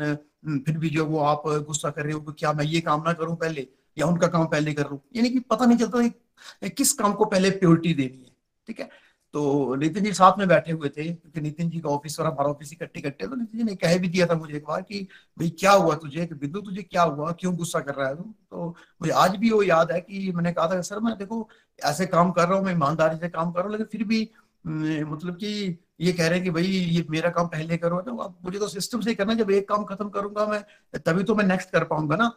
फिर 0.65 0.77
भी 0.77 0.89
जो 0.89 1.05
वो 1.05 1.19
आप 1.21 1.43
गुस्सा 1.47 1.89
कर 1.89 2.03
रहे 2.03 2.13
हो 2.13 2.19
क्या 2.31 2.53
मैं 2.53 2.65
ये 2.65 2.81
काम 2.81 3.03
ना 3.05 3.13
करूँ 3.13 3.35
पहले, 3.37 3.67
या 3.97 4.05
उनका 4.05 4.27
काम 4.27 4.45
पहले 4.47 4.73
कर 4.73 4.83
रहा 4.83 4.91
हूँ 4.91 5.01
यानी 5.15 5.29
कि 5.29 5.39
पता 5.41 5.65
नहीं 5.65 5.77
चलता 5.77 6.69
किस 6.69 6.93
काम 6.93 7.13
को 7.13 7.25
पहले 7.25 7.49
प्योरिटी 7.51 7.93
देनी 7.93 8.17
है, 8.17 8.31
ठीक 8.67 8.79
है? 8.79 8.89
तो 9.33 9.75
नितिन 9.75 10.03
जी 10.03 10.11
साथ 10.13 10.37
में 10.39 10.47
बैठे 10.47 10.71
हुए 10.71 10.89
थे, 10.89 11.03
क्योंकि 11.03 11.41
नितिन 11.41 11.69
जी 11.69 11.79
का 11.79 11.89
ऑफ़िस 11.89 12.19
और 12.19 12.25
हमारा 12.25 12.49
ऑफ़िस 12.49 12.71
इकट्ठे 12.73 12.99
इकट्ठे 12.99 13.27
तो 13.27 13.35
नितिन 13.35 13.59
जी 13.59 13.63
ने 13.65 13.75
कह 13.75 13.97
भी 13.97 14.07
दिया 14.07 14.25
था 14.27 14.35
मुझे 14.35 14.55
एक 14.57 14.63
बार 14.67 14.81
कि, 14.81 14.99
भाई, 15.37 15.49
क्या 15.59 15.71
हुआ 15.71 15.95
तुझे? 15.95 16.25
कि 16.25 16.35
बिंदु, 16.35 16.61
तुझे 16.61 16.81
क्या 16.83 17.03
हुआ? 17.03 17.31
क्यों 17.39 17.55
गुस्सा 17.55 17.79
कर 17.79 17.95
रहा 17.95 18.07
है 18.07 18.15
तू? 18.15 18.23
तो 18.23 18.75
मुझे 19.01 19.11
आज 19.13 19.35
भी 19.37 19.51
वो 19.51 19.61
याद 19.63 19.91
है 19.91 19.99
कि 20.01 20.31
मैंने 20.35 20.51
कहा 20.53 20.67
था, 20.67 20.81
सर, 20.81 20.99
मैं 20.99 21.17
देखो, 21.17 21.47
ऐसे 21.79 22.05
काम 22.07 22.31
कर 22.31 22.47
रहा 22.47 22.57
हूँ, 22.57 22.65
मैं 22.65 22.73
ईमानदारी 22.73 23.17
से 23.17 23.29
काम 23.29 23.51
कर 23.51 23.59
रहा 23.59 23.67
हूँ, 23.67 23.71
लेकिन 23.71 23.87
फिर 23.91 24.07
भी 24.07 24.29
मतलब 24.65 25.35
कि 25.35 25.77
ये 26.01 26.11
कह 26.13 26.27
रहे 26.27 26.35
हैं 26.35 26.43
कि, 26.43 26.49
भाई, 26.51 26.63
ये 26.63 27.05
मेरा 27.09 27.29
काम 27.29 27.47
पहले 27.47 27.77
करो। 27.77 28.01
तो 28.01 28.15
अब 28.17 28.37
मुझे 28.45 28.59
तो 28.59 28.67
सिस्टम 28.67 29.01
से 29.01 29.13
करना 29.15 29.33
जब 29.33 29.51
एक 29.51 29.67
काम 29.69 29.83
खत्म 29.85 30.09
करूँगा 30.09 30.45
मैं, 30.47 30.61
तभी 31.05 31.23
तो 31.23 31.35
मैं 31.35 31.45
नेक्स्ट 31.45 31.69
कर 31.71 31.83
पाऊँगा 31.83 32.15
ना। 32.15 32.31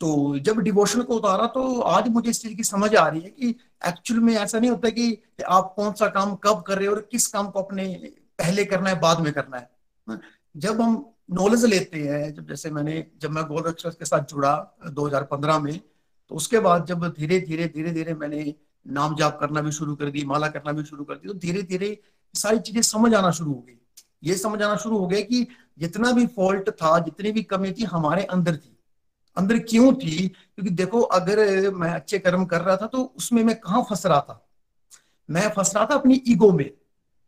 तो 0.00 0.38
जब 0.38 0.58
डिवोशन 0.58 1.02
को 1.02 1.16
उतारा 1.16 1.46
तो 1.46 1.80
आज 1.80 2.08
मुझे 2.08 2.30
इस 2.30 2.42
चीज़ 2.42 2.54
की 2.56 2.64
समझ 2.64 2.94
आ 2.94 3.06
रही 3.08 3.20
है 3.20 3.30
कि 3.30 3.48
एक्चुअल 3.88 4.20
में 4.20 4.34
ऐसा 4.34 4.58
नहीं 4.58 4.70
होता 4.70 4.90
कि 4.90 5.06
आप 5.48 5.72
कौन 5.76 5.92
सा 5.92 6.06
काम 6.08 6.34
कब 6.36 6.62
कर 6.62 6.78
रहे 6.78 6.86
हो 6.86 6.94
और 6.94 7.00
किस 7.10 7.26
काम 7.26 7.48
को 7.50 7.62
अपने 7.62 7.86
पहले 8.38 8.64
करना 8.64 8.90
है 8.90 9.00
बाद 9.00 9.20
में 9.20 9.32
करना 9.32 9.56
है। 9.56 9.70
हाँ, 10.08 10.20
जब 10.56 10.80
हम 10.80 11.04
नॉलेज 11.30 11.64
लेते 11.64 11.98
हैं 11.98 12.34
जब 12.34 12.48
जैसे 12.48 12.70
मैंने 12.70 13.04
जब 13.20 13.30
मैं 13.30 13.44
गोल 13.44 13.68
एक्सप्रेस 13.68 13.94
के 13.94 14.04
साथ 14.04 14.24
जुड़ा 14.30 14.54
2015 14.90 15.58
में 15.58 15.78
तो 16.30 16.34
उसके 16.34 16.58
बाद 16.58 16.86
जब 16.86 17.06
धीरे 17.14 17.40
धीरे 17.40 17.66
धीरे 17.68 17.90
धीरे 17.92 18.14
मैंने 18.14 18.54
नाम 18.86 19.16
जाप 19.16 19.38
करना 19.40 19.60
भी 19.60 19.72
शुरू 19.72 19.94
कर 19.94 20.10
दी 20.10 20.24
माला 20.24 20.48
करना 20.48 20.72
भी 20.72 20.84
शुरू 20.84 21.04
कर 21.04 21.14
दी 21.14 21.28
तो 21.28 21.34
धीरे 21.34 21.62
धीरे 21.62 21.98
सारी 22.34 22.58
चीज़ें 22.58 22.82
समझ 22.82 23.14
आना 23.14 23.30
शुरू 23.30 23.52
हो 23.52 23.60
गई। 23.60 23.78
ये 24.24 24.34
समझ 24.34 24.62
आना 24.62 24.76
शुरू 24.76 24.98
हो 24.98 25.06
गया 25.06 25.20
कि 25.20 25.46
जितना 25.78 26.12
भी 26.12 26.26
फॉल्ट 26.26 26.70
था 26.70 26.98
जितनी 26.98 27.32
भी 27.32 27.42
कमी 27.42 27.72
थी 27.72 27.84
हमारे 27.84 28.24
अंदर 28.24 28.56
थी। 28.56 28.73
अंदर 29.36 29.58
क्यों 29.58 29.92
थी? 29.94 30.28
क्योंकि 30.28 30.70
देखो, 30.70 31.00
अगर 31.00 31.70
मैं 31.70 31.90
अच्छे 31.90 32.18
कर्म 32.18 32.44
कर 32.44 32.60
रहा 32.60 32.76
था 32.76 32.86
तो 32.86 33.02
उसमें 33.16 33.42
मैं 33.44 33.56
कहा 33.56 33.82
फंस 33.82 34.06
रहा 34.06 34.20
था? 34.20 34.40
मैं 35.28 35.48
फंस 35.50 35.74
रहा 35.76 35.86
था 35.86 35.94
अपनी 35.94 36.22
ईगो 36.28 36.52
में। 36.52 36.70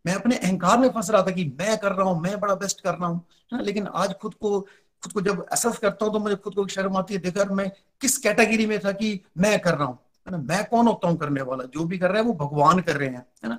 मैं 0.04 0.14
अपने 0.14 0.36
अहंकार 0.36 0.78
में 0.78 0.88
फंस 0.88 1.10
रहा 1.10 1.22
था 1.22 1.30
कि 1.30 1.44
मैं 1.60 1.76
कर 1.78 1.92
रहा 1.92 2.08
हूँ, 2.08 2.20
मैं 2.22 2.38
बड़ा 2.40 2.54
बेस्ट 2.54 2.80
कर 2.80 2.94
रहा 2.94 3.08
हूँ। 3.08 3.60
लेकिन 3.62 3.86
आज 3.86 4.12
खुद 4.14 4.34
को 4.34 4.60
खुद 5.02 5.12
को 5.12 5.20
जब 5.20 5.44
एसेस 5.52 5.78
करता 5.78 6.04
हूँ 6.04 6.12
तो 6.12 6.18
मुझे 6.18 6.36
खुद 6.36 6.54
को 6.54 6.66
शर्म 6.66 6.96
आती 6.96 7.14
है 7.14 7.20
देखकर 7.20 7.48
मैं 7.48 7.70
किस 8.00 8.16
कैटेगरी 8.18 8.66
में 8.66 8.78
था 8.80 8.92
कि 8.92 9.20
मैं 9.38 9.58
कर 9.60 9.74
रहा 9.74 9.86
हूँ? 9.86 9.98
है 10.26 10.32
ना, 10.32 10.38
मैं 10.38 10.64
कौन 10.64 10.86
होता 10.86 11.08
हूँ 11.08 11.16
करने 11.16 11.42
वाला? 11.42 11.64
जो 11.64 11.84
भी 11.84 11.98
कर 11.98 12.08
रहा 12.08 12.18
है, 12.18 12.24
वो 12.24 12.32
भगवान 12.34 12.80
कर 12.80 12.96
रहे 12.96 13.08
हैं, 13.08 13.26
है 13.44 13.48
ना? 13.48 13.58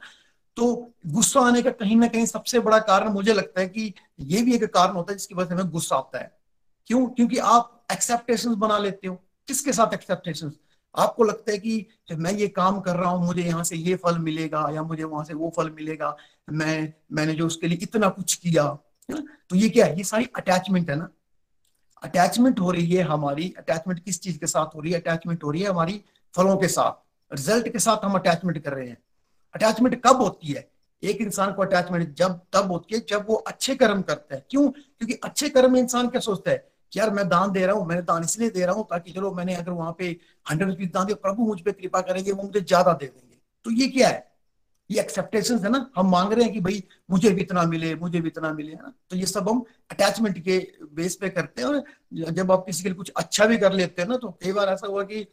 तो 0.58 0.93
गुस्सा 1.08 1.41
आने 1.41 1.62
का 1.62 1.72
कहीं 1.72 1.95
ना 1.95 2.08
कहीं 2.08 2.26
सबसे 2.26 2.60
बड़ा 2.60 2.80
कारण 2.80 3.10
मुझे 3.10 3.34
लगता 3.34 3.62
है 3.62 3.68
कि 3.68 3.93
ये 4.20 4.41
भी 4.41 4.56
एक 4.56 4.64
कारण 4.74 4.93
होता 4.93 5.12
है 5.12 5.18
जिसकी 5.18 5.36
वजह 5.36 5.48
से 5.48 5.54
हमें 5.56 5.70
गुस्सा 5.72 5.95
आता 5.95 6.20
है। 6.20 6.32
क्यों? 6.88 7.06
क्योंकि 7.08 7.38
आप 7.38 7.76
एक्सेप्टेशन 7.90 8.56
बना 8.56 8.78
लेते 8.78 9.08
हो? 9.08 9.16
किसके 9.48 9.74
साथ 9.74 9.94
एक्सेप्टेशन 9.94 10.52
आपको 10.96 11.24
लगता 11.24 11.52
है 11.52 11.58
कि 11.58 11.86
मैं 12.12 12.32
ये 12.34 12.48
काम 12.50 12.80
कर 12.80 12.96
रहा 12.96 13.10
हूँ, 13.10 13.26
मुझे 13.26 13.42
यहाँ 13.42 13.64
से 13.64 13.76
ये 13.76 13.96
फल 13.96 14.18
मिलेगा 14.20 14.68
या 14.74 14.84
मुझे 14.84 15.04
वहाँ 15.04 15.24
से 15.24 15.34
वो 15.34 15.52
फल 15.58 15.70
मिलेगा, 15.70 16.16
मैं, 16.52 16.94
मैंने 17.12 17.34
जो 17.34 17.48
उसके 17.48 17.68
लिए 17.68 17.78
इतना 17.82 18.10
कुछ 18.10 18.36
किया 18.36 18.64
तो 19.10 19.56
ये 19.56 19.70
क्या 19.70 19.86
है? 19.86 19.98
ये 19.98 20.04
सारी 20.04 20.28
अटैचमेंट 20.36 20.90
है 20.90 20.96
ना? 20.96 21.10
अटैचमेंट 22.04 22.60
हो 22.60 22.72
रही 22.72 22.92
है 22.92 23.04
हमारी 23.04 23.54
अटैचमेंट 23.58 24.04
किस 24.06 24.20
चीज़ 24.22 24.40
के 24.40 24.48
साथ 24.48 24.76
हो 24.76 24.82
रही 24.82 24.92
है? 24.92 25.00
अटैचमेंट 25.00 25.44
हो 25.44 25.52
रही 25.52 25.62
है 25.62 25.70
हमारी 25.70 26.02
फलों 26.34 26.58
के 26.58 26.68
साथ। 26.68 27.34
रिज़ल्ट 27.34 27.70
के 27.70 27.80
साथ 27.80 28.06
हम 28.06 28.16
अटैचमेंट 28.16 28.64
कर 28.64 28.74
रहे 28.74 28.88
हैं। 28.90 28.98
अटैचमेंट 29.56 30.02
कब 30.04 30.22
होती 30.22 30.52
है? 30.54 30.70
एक 31.04 31.22
इंसान 31.22 31.54
को 31.54 31.62
अटैचमेंट 31.62 32.14
जब, 32.16 32.40
तब 32.54 32.72
होती 32.72 32.96
है 32.96 33.06
जब 33.10 33.26
वो 33.30 33.36
अच्छे 33.36 33.76
कर्म 33.76 34.02
करता 34.02 34.36
है। 34.36 34.46
क्यों? 34.50 34.70
क्योंकि 34.70 35.14
अच्छे 35.14 35.50
कर्म 35.50 35.78
इंसान 35.78 36.10
क्या 36.10 36.22
सोचता 36.22 36.52
है? 36.52 36.68
यार 36.92 37.10
मैं 37.10 37.28
दान 37.30 37.52
दे 37.52 37.66
रहा 37.66 37.76
हूँ, 37.76 37.86
मैंने 37.88 38.02
दान 38.04 38.24
इसलिए 38.24 38.50
दे 38.50 38.66
रहा 38.66 38.76
हूँ 38.76 38.86
ताकि 38.90 39.12
चलो 39.12 39.32
मैंने 39.34 39.56
अगर 39.56 39.72
वहाँ 39.72 39.96
पे 40.00 40.16
हंड्रेड 40.46 40.70
रुपीज़ 40.70 40.90
दान 40.92 41.06
दिया, 41.06 41.16
प्रभु 41.22 41.46
मुझ 41.46 41.60
पर 41.62 41.72
कृपा 41.72 42.02
करेंगे, 42.02 42.32
वो 42.32 42.44
मुझे 42.44 42.62
ज़्यादा 42.62 42.94
दे 42.94 43.06
देंगे। 43.06 43.38
तो 43.66 43.72
ये 43.72 43.88
क्या 43.88 44.08
है? 44.08 44.26
ये 44.90 45.00
एक्सेप्टेशन 45.02 45.58
है 45.60 45.70
ना? 45.70 45.90
हम 45.96 46.10
मांग 46.12 46.34
रहे 46.34 46.44
हैं 46.44 46.54
कि 46.54 46.60
भाई 46.60 46.84
मुझे 47.12 47.30
भी 47.30 47.42
इतना 47.42 47.64
मिले, 47.66 47.94
मुझे 47.96 48.22
भी 48.22 48.28
इतना 48.28 48.52
मिले, 48.54 48.72
है 48.72 48.82
ना? 48.82 48.94
तो 49.10 49.16
ये 49.16 49.26
सब 49.26 49.50
हम 49.50 49.64
अटैचमेंट 49.92 50.40
के 50.44 50.58
बेस 50.94 51.16
पे 51.16 51.30
करते 51.30 51.62
हैं 51.62 51.68
और 51.70 52.32
जब 52.32 52.52
आप 52.52 52.66
किसी 52.66 52.84
के 52.84 52.90
लिए 52.90 52.96
कुछ 52.98 53.10
अच्छा 53.18 53.46
भी 53.46 53.58
कर 53.58 53.74
लेते 53.74 54.02
हैं 54.02 54.10
ना 54.10 54.18
तो 54.18 54.30
कई 54.44 54.52
बार 54.52 54.70
ऐसा 54.70 54.88
हुआ 54.88 55.04
कि 55.04 55.28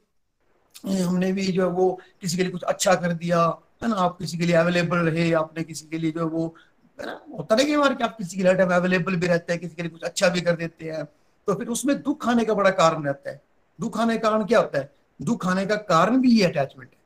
हमने 0.86 1.32
भी 1.32 1.46
जो 1.46 1.62
है 1.62 1.68
वो 1.68 1.90
किसी 2.20 2.36
के 2.36 2.42
लिए 2.42 2.52
कुछ 2.52 2.62
अच्छा 2.62 2.94
कर 2.94 3.12
दिया, 3.12 3.44
है 3.82 3.88
ना? 3.88 3.96
आप 3.96 4.18
किसी 4.18 4.38
के 4.38 4.46
लिए 4.46 4.56
अवेलेबल 4.56 4.98
रहे, 4.98 5.32
आपने 5.32 5.64
किसी 5.64 5.86
के 5.88 5.98
लिए 5.98 6.10
जो 6.10 6.20
है 6.20 6.26
वो, 6.26 6.54
है 6.98 7.06
ना? 7.06 7.20
होता 7.38 7.56
नहीं 7.56 7.76
बार 7.76 7.94
कि 7.94 8.04
आप 8.04 8.16
किसी 8.18 8.36
के 8.36 8.42
लिए 8.42 8.52
अवेलेबल 8.52 9.16
भी 9.16 9.26
रहते 9.26 9.52
हैं, 9.52 9.60
किसी 9.60 9.74
के 9.74 9.82
लिए 9.82 9.90
कुछ 9.90 10.02
अच्छा 10.02 10.28
भी 10.28 10.40
कर 10.40 10.56
देते 10.56 10.90
हैं। 10.90 11.04
तो 11.48 11.54
फिर 11.54 11.68
उसमें 11.68 12.00
दुख 12.02 12.28
आने 12.28 12.44
का 12.44 12.54
बड़ा 12.54 12.70
कारण 12.70 13.02
रहता 13.02 13.30
है। 13.30 13.42
दुख 13.78 13.98
आने 13.98 14.16
का 14.18 14.28
कारण 14.30 14.44
क्या 14.44 14.58
होता 14.58 14.78
है? 14.78 14.92
दुख 15.20 15.46
आने 15.46 15.66
का 15.66 15.76
कारण 15.76 16.20
भी 16.20 16.30
ये 16.30 16.44
अटैचमेंट 16.44 16.90
है। 16.90 16.98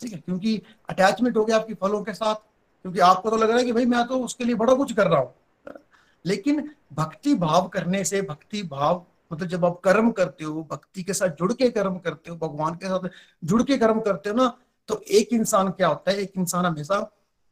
ठीक 0.00 0.12
है? 0.12 0.18
क्योंकि 0.18 0.60
अटैचमेंट 0.88 1.36
हो 1.36 1.44
गया 1.44 1.56
आपकी 1.56 1.74
फलों 1.74 2.02
के 2.04 2.14
साथ, 2.14 2.34
क्योंकि 2.34 2.98
आपको 3.00 3.30
तो 3.30 3.36
लग 3.36 3.48
रहा 3.48 3.58
है 3.58 3.64
कि 3.64 3.72
भाई 3.72 3.86
मैं 3.86 4.06
तो 4.06 4.18
उसके 4.18 4.44
लिए 4.44 4.54
बड़ा 4.54 4.74
कुछ 4.74 4.92
कर 4.92 5.06
रहा 5.06 5.20
हूँ। 5.20 5.34
लेकिन 6.24 6.70
भक्ति 6.92 7.34
भाव 7.34 7.68
करने 7.68 8.04
से, 8.04 8.22
भक्ति 8.22 8.62
भाव 8.62 9.04
मतलब 9.32 9.48
जब 9.48 9.64
आप 9.64 9.80
कर्म 9.84 10.10
करते 10.10 10.44
हो, 10.44 10.62
भक्ति 10.72 11.02
के 11.02 11.12
साथ 11.12 11.28
जुड़ 11.28 11.52
के 11.52 11.68
कर्म 11.70 11.96
करते 11.98 12.30
हो, 12.30 12.36
भगवान 12.36 12.74
के 12.74 12.86
साथ 12.86 13.08
जुड़ 13.44 13.62
के 13.62 13.76
कर्म 13.78 14.00
करते 14.00 14.30
हो 14.30 14.36
ना 14.36 14.52
तो 14.88 15.00
एक 15.10 15.32
इंसान 15.32 15.70
क्या 15.70 15.88
होता 15.88 16.10
है? 16.10 16.16
एक 16.16 16.32
इंसान 16.36 16.64
हमेशा 16.66 17.00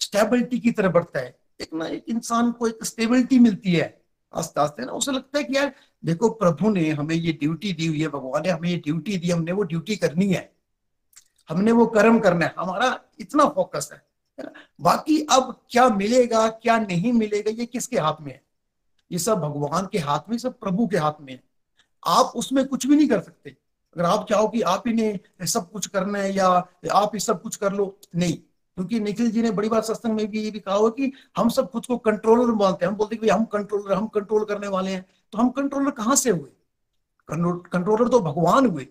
स्टेबिलिटी 0.01 0.59
की 0.61 0.70
तरह 0.70 0.89
बढ़ता 0.89 1.20
है। 1.20 1.37
एक 1.61 1.72
ना 1.74 1.87
एक 1.87 2.05
इंसान 2.09 2.51
को 2.53 2.66
एक 2.68 2.85
स्टेबिलिटी 2.85 3.39
मिलती 3.39 3.72
है। 3.72 4.03
आस्ते 4.35 4.61
आस्ते 4.61 4.85
ना 4.85 4.93
उसे 4.93 5.12
लगता 5.12 5.39
है 5.39 5.45
कि 5.45 5.57
यार 5.57 5.72
देखो, 6.05 6.29
प्रभु 6.29 6.71
ने 6.71 6.91
हमें 6.91 7.15
ये 7.15 7.33
ड्यूटी 7.33 7.73
दी 7.73 7.87
हुई 7.87 8.01
है, 8.01 8.09
भगवान 8.09 8.43
ने 8.43 8.49
हमें 8.49 8.69
ये 8.69 8.77
ड्यूटी 8.77 9.19
दी, 9.19 9.31
हमने 9.31 9.53
वो 9.53 9.63
ड्यूटी 9.63 9.97
करनी 9.97 10.27
है। 10.27 10.53
हमने 11.49 11.73
वो 11.73 11.87
कर्म 11.87 12.19
करना 12.19 12.47
है। 12.47 12.55
हमारा 12.59 13.01
इतना 13.21 13.49
फोकस 13.49 13.91
है। 13.93 14.07
बाकी 14.81 15.27
अब 15.31 15.61
क्या 15.71 15.89
मिलेगा, 15.89 16.49
क्या 16.49 16.79
नहीं 16.79 17.13
मिलेगा, 17.13 17.51
ये 17.51 17.67
किसके 17.67 17.99
हाथ 17.99 18.15
में 18.21 18.33
है? 18.33 18.43
ये 19.13 19.19
सब 19.19 19.35
भगवान 19.35 19.89
के 19.93 19.99
हाथ 19.99 20.21
में, 20.31 20.39
सब 20.39 20.59
प्रभु 20.59 20.87
के 20.87 20.97
हाथ 20.97 21.13
में 21.21 21.33
है। 21.33 21.43
आप 22.07 22.25
उसमें 22.25 22.67
कुछ 22.67 22.87
भी 22.87 22.97
नहीं 22.97 23.09
कर 23.09 23.21
सकते। 23.21 23.51
अगर 23.97 24.05
आप 24.05 24.27
चाहो 24.31 24.49
कि 24.49 24.61
आप 24.61 24.83
ही 24.87 24.93
ने 24.93 25.21
सब 25.43 25.71
कुछ 25.71 25.87
करना 25.87 26.19
है 26.19 26.35
या 26.35 26.49
आप 26.93 27.11
ही 27.15 27.21
सब 27.21 27.43
कुछ 27.43 27.57
कर 27.57 27.73
लो, 27.73 27.99
नहीं। 28.17 28.35
क्योंकि 28.75 29.01
निखिल 29.01 29.31
जी 29.31 29.43
ने 29.43 29.51
बड़ी 29.51 29.69
बार 29.69 29.83
सत्संग 29.83 30.13
में 30.13 30.31
भी 30.31 30.43
ये 30.43 30.51
भी 30.51 30.59
कहा 30.59 30.75
हो 30.75 30.91
कि 30.91 31.13
हम 31.37 31.49
सब 31.49 31.71
खुद 31.71 31.87
को 31.87 31.99
कंट्रोलर 31.99 32.53
मानते 32.53 32.85
हैं। 32.85 32.93
हम 32.93 32.99
बोलते 32.99 33.15
हैं 33.15 33.23
कि 33.23 33.29
हम 33.29 33.45
कंट्रोलर 33.45 33.93
हम 33.93 34.07
कंट्रोल 34.07 34.45
करने 34.45 34.69
वाले 34.69 34.91
हैं। 34.91 35.07
तो 35.35 35.39
हम 35.39 35.49
कंट्रोलर 35.51 35.91
कहाँ 35.91 36.16
से 36.16 36.30
हुए? 36.30 36.51
कंट्रोलर 37.28 38.09
तो 38.09 38.18
भगवान 38.20 38.66
हुए। 38.66 38.87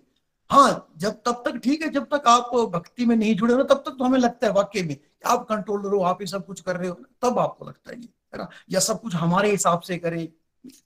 हाँ 0.49 0.93
जब, 0.97 1.11
तब 1.25 1.43
तक 1.45 1.57
ठीक 1.57 1.81
है, 1.81 1.89
जब 1.89 2.05
तक 2.13 2.27
आप 2.27 2.49
भक्ति 2.73 3.05
में 3.05 3.15
नहीं 3.15 3.35
जुड़े 3.35 3.53
हो 3.53 3.63
तब 3.63 3.83
तक 3.85 3.95
तो 3.99 4.03
हमें 4.03 4.19
लगता 4.19 4.47
है 4.47 4.53
वाक्य 4.53 4.83
में 4.83 4.97
आप 5.25 5.45
कंट्रोलर 5.49 5.93
हो, 5.93 5.99
आप 6.01 6.17
ही 6.21 6.27
सब 6.27 6.45
कुछ 6.45 6.61
कर 6.61 6.75
रहे 6.77 6.89
हो 6.89 6.95
तब 7.21 7.39
आपको 7.39 7.65
लगता 7.65 7.91
है 7.91 7.97
है 7.97 8.37
ना? 8.37 8.49
या 8.69 8.79
सब 8.79 9.01
कुछ 9.01 9.15
हमारे 9.15 9.51
हिसाब 9.51 9.81
से 9.81 9.97
करे, 9.97 10.25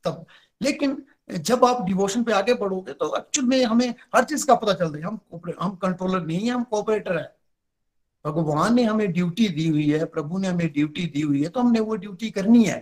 तब। 0.03 0.25
लेकिन 0.61 1.03
जब 1.29 1.65
आप 1.65 1.83
डिवोशन 1.85 2.23
पे 2.23 2.31
आगे 2.31 2.53
बढ़ोगे 2.53 2.93
तो 2.93 3.15
एक्चुअल 3.17 3.47
में 3.47 3.63
हमें 3.65 3.93
हर 4.15 4.23
चीज़ 4.23 4.45
का 4.47 4.55
पता 4.55 4.73
चल 4.73 4.85
रहा 4.85 4.97
है। 4.97 5.03
हम 5.03 5.19
हम 5.61 5.75
कंट्रोलर 5.75 6.25
नहीं 6.25 6.39
है, 6.39 6.51
हम 6.51 6.63
कोऑपरेटर 6.63 7.17
है। 7.17 7.35
भगवान 8.25 8.75
ने 8.75 8.83
हमें 8.83 9.11
ड्यूटी 9.13 9.47
दी 9.49 9.67
हुई 9.67 9.89
है, 9.91 10.05
प्रभु 10.05 10.37
ने 10.37 10.47
हमें 10.47 10.71
ड्यूटी 10.73 11.05
दी 11.07 11.21
हुई 11.21 11.43
है 11.43 11.49
तो 11.49 11.59
हमने 11.59 11.79
वो 11.79 11.95
ड्यूटी 11.95 12.29
करनी 12.31 12.63
है। 12.63 12.79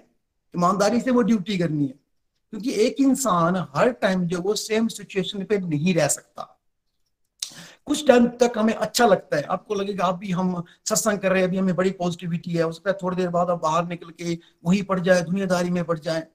ईमानदारी 0.56 1.02
से 1.02 1.12
वो 1.12 1.22
ड्यूटी 1.22 1.58
करनी 1.58 1.86
है। 1.86 1.94
क्योंकि 2.56 2.74
एक 2.82 2.96
इंसान 3.00 3.56
हर 3.76 3.90
टाइम 3.92 4.24
जो 4.24 4.40
वो 4.40 4.54
सेम 4.56 4.88
सिचुएशन 4.88 5.44
पे 5.44 5.58
नहीं 5.58 5.94
रह 5.94 6.08
सकता 6.08 6.52
कुछ 7.86 8.08
टाइम 8.08 8.28
तक 8.28 8.54
हमें 8.58 8.74
अच्छा 8.74 9.06
लगता 9.06 9.38
है। 9.38 9.44
आपको 9.44 9.76
लगेगा 9.76 10.06
आप 10.06 10.16
भी 10.16 10.32
हम 10.32 10.64
सत्संग 10.86 11.20
कर 11.20 11.32
रहे 11.32 11.42
हैं 11.42 11.48
अभी 11.48 11.58
हमें 11.58 11.76
बड़ी 11.76 11.92
पॉजिटिविटी 11.92 12.52
है 12.52 12.66
है 12.66 12.94
थोड़ी 12.94 13.18
देर 13.18 13.30
बाद 13.30 13.50
आप 13.50 13.62
बाहर 13.62 13.88
निकल 13.88 14.10
के 14.10 14.38
वही 14.66 14.82
पड़ 14.82 15.00
जाए 15.00 15.22
दुनियादारी 15.22 15.70
में 15.70 15.84
पड़ 15.84 15.98
जाए। 16.00 16.28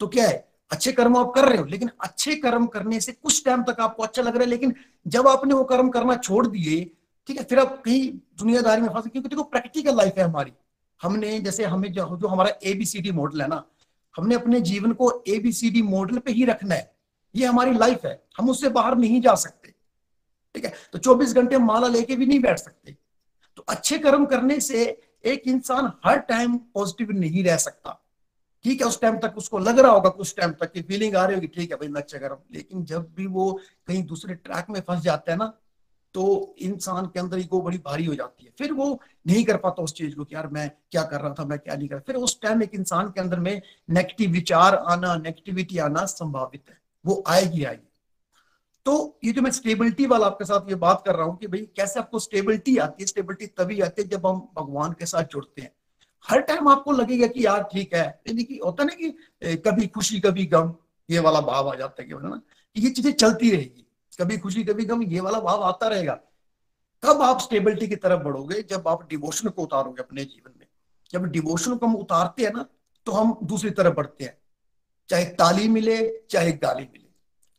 तो 0.00 0.06
क्या 0.06 0.28
है? 0.28 0.48
अच्छे 0.70 0.92
कर्म 0.92 1.16
आप 1.16 1.32
कर 1.34 1.48
रहे 1.48 1.58
हो 1.58 1.64
लेकिन 1.64 1.90
अच्छे 2.00 2.34
कर्म 2.36 2.66
करने 2.66 3.00
से 3.00 3.12
कुछ 3.12 3.44
टाइम 3.44 3.62
तक 3.62 3.80
आपको 3.80 4.02
अच्छा 4.02 4.22
लग 4.22 4.34
रहा 4.34 4.42
है 4.42 4.48
लेकिन 4.48 4.74
जब 5.06 5.28
आपने 5.28 5.54
वो 5.54 5.64
कर्म 5.64 5.88
करना 5.88 6.16
छोड़ 6.16 6.46
दिए 6.46 6.84
ठीक 7.28 7.38
है 7.38 7.44
फिर 7.44 7.58
आप 7.58 7.82
कहीं 7.84 8.10
दुनियादारी 8.38 8.82
में 8.82 8.88
फंसे 8.88 9.10
क्योंकि 9.10 9.28
देखो 9.28 9.42
प्रैक्टिकल 9.42 9.96
लाइफ 9.96 10.18
है 10.18 10.24
हमारी। 10.24 10.52
हमने 11.00 11.38
जैसे 11.40 11.64
हमें 11.64 11.92
जो, 11.92 12.16
जो 12.16 12.28
हमारा 12.28 12.50
एबीसीडी 12.64 13.10
मॉडल 13.12 13.42
है 13.42 13.48
ना 13.48 13.64
हमने 14.16 14.34
अपने 14.34 14.60
जीवन 14.60 14.92
को 14.92 15.24
एबीसीडी 15.28 15.82
मॉडल 15.82 16.18
पे 16.18 16.32
ही 16.32 16.44
रखना 16.44 16.74
है। 16.74 16.96
ये 17.34 17.46
हमारी 17.46 17.72
लाइफ 17.72 18.04
है। 18.04 18.24
हम 18.38 18.50
उससे 18.50 18.68
बाहर 18.68 18.96
नहीं 18.96 19.20
जा 19.20 19.34
सकते। 19.34 19.74
ठीक 20.54 20.64
है? 20.64 20.72
तो 20.92 20.98
24 20.98 21.34
घंटे 21.34 21.58
माला 21.58 21.88
लेके 21.88 22.16
भी 22.16 22.26
नहीं 22.26 22.40
बैठ 22.40 22.58
सकते। 22.58 22.96
तो 23.56 23.64
अच्छे 23.68 23.98
कर्म 23.98 24.26
करने 24.26 24.60
से 24.60 25.00
एक 25.24 25.42
इंसान 25.46 25.92
हर 26.04 26.18
टाइम 26.18 26.56
पॉजिटिव 26.56 27.10
नहीं 27.10 27.44
रह 27.44 27.56
सकता। 27.56 28.06
ठीक 28.64 28.80
है? 28.80 28.86
उस 28.86 29.00
टाइम 29.00 29.18
तक 29.18 29.34
उसको 29.36 29.58
लग 29.58 29.78
रहा 29.78 29.92
होगा 29.92 30.10
कुछ 30.10 30.34
टाइम 30.36 30.52
तक 30.52 30.72
की 30.72 30.82
फीलिंग 30.82 31.16
आ 31.16 31.24
रही 31.24 31.34
होगी। 31.34 31.46
ठीक 31.46 31.70
है 31.70 31.76
भाई, 31.76 31.88
मैं 31.88 32.00
अच्छा 32.00 32.18
कर 32.18 32.26
रहा 32.26 32.34
हूँ। 32.34 32.44
लेकिन 32.52 32.84
जब 32.84 33.14
भी 33.14 33.26
वो 33.26 33.60
कहीं 33.86 34.02
दूसरे 34.02 34.34
ट्रैक 34.34 34.66
में 34.70 34.80
फंस 34.80 35.02
जाता 35.02 35.32
है 35.32 35.38
ना 35.38 35.59
तो 36.14 36.54
इंसान 36.58 37.06
के 37.06 37.20
अंदर 37.20 37.38
ईगो 37.38 37.60
बड़ी 37.62 37.78
भारी 37.78 38.04
हो 38.04 38.14
जाती 38.14 38.44
है। 38.44 38.52
फिर 38.58 38.72
वो 38.72 39.00
नहीं 39.26 39.44
कर 39.44 39.56
पाता 39.56 39.82
उस 39.82 39.94
चीज़ 39.94 40.14
को 40.16 40.24
कि 40.24 40.34
यार 40.34 40.46
मैं 40.48 40.70
क्या 40.90 41.02
कर 41.02 41.20
रहा 41.20 41.34
था, 41.34 41.44
मैं 41.44 41.58
क्या 41.58 41.74
नहीं 41.76 41.88
कर 41.88 41.94
रहा। 41.94 42.02
फिर 42.06 42.16
उस 42.16 42.40
टाइम 42.42 42.62
एक 42.62 42.74
इंसान 42.74 43.08
के 43.08 43.20
अंदर 43.20 43.40
में 43.40 43.60
नेगेटिव 43.90 44.30
विचार 44.30 44.74
आना 44.74 45.14
नेगेटिविटी 45.16 45.78
आना 45.78 46.04
संभावित 46.06 46.62
है। 46.68 46.78
वो 47.04 47.22
आएगी 47.28 47.64
आएगी। 47.64 47.86
तो 48.86 49.18
ये 49.24 49.32
जो 49.32 49.42
मैं 49.42 49.50
स्टेबिलिटी 49.50 50.06
वाला 50.06 50.26
आपके 50.26 50.44
साथ 50.44 50.68
ये 50.68 50.74
बात 50.76 51.02
कर 51.06 51.14
रहा 51.14 51.26
हूँ 51.26 51.36
कि 51.38 51.46
भाई 51.46 51.60
कैसे 51.76 52.00
आपको 52.00 52.18
स्टेबिलिटी 52.18 52.76
आती 52.78 53.02
है 53.02 53.06
स्टेबिलिटी 53.06 53.46
तभी 53.58 53.80
आती 53.80 54.02
है 54.02 54.08
जब 54.08 54.26
हम 54.26 54.38
भगवान 54.56 54.92
के 54.92 55.06
साथ 55.06 55.24
जुड़ते 55.24 55.62
हैं। 55.62 55.72
हर 56.24 56.40
टाइम 56.40 56.68
आपको 56.68 56.92
लगेगा 56.92 57.26
कि 57.26 57.44
यार 57.46 57.62
ठीक 57.62 57.94
है, 57.94 58.04
यानी 58.28 58.44
कि 58.44 58.60
होता 58.64 58.84
ना 58.84 58.94
कि 58.94 59.10
कभी 59.66 59.86
खुशी, 59.86 60.20
कभी 60.20 60.46
गम, 60.46 60.72
ये 61.08 61.18
वाला 61.18 61.40
भाव 61.42 61.68
आ 61.68 61.74
जाता 61.74 62.02
है 62.02 62.08
कि 62.08 62.14
ना 62.18 62.40
ये 62.76 62.90
चीज़ें 62.90 63.12
चलती 63.12 63.50
रहेगी। 63.50 63.86
कभी 64.20 64.38
खुशी, 64.38 64.64
कभी 64.64 64.84
गम, 64.84 65.02
ये 65.02 65.20
वाला 65.20 65.40
भाव 65.40 65.62
आता 65.62 65.88
रहेगा। 65.88 66.20
कब 67.04 67.22
आप 67.22 67.40
स्टेबिलिटी 67.40 67.88
की 67.88 67.96
तरफ़ 67.96 68.22
बढ़ोगे? 68.22 68.62
जब 68.62 68.88
आप 68.88 69.08
डिवोशन 69.08 69.48
को 69.48 69.62
उतारोगे 69.62 70.02
अपने 70.02 70.24
जीवन 70.24 70.52
में। 70.60 70.66
जब 71.12 71.24
डिवोशन 71.24 71.76
को 71.76 71.86
हम 71.86 71.96
उतारते 71.96 72.44
हैं 72.44 72.52
ना 72.52 72.66
तो 73.06 73.12
हम 73.12 73.38
दूसरी 73.42 73.70
तरफ़ 73.70 73.94
बढ़ते 73.94 74.24
हैं। 74.24 74.38
चाहे 75.08 75.24
ताली 75.24 75.68
मिले, 75.68 76.22
चाहे 76.30 76.52
गाली 76.52 76.82
मिले। 76.82 77.08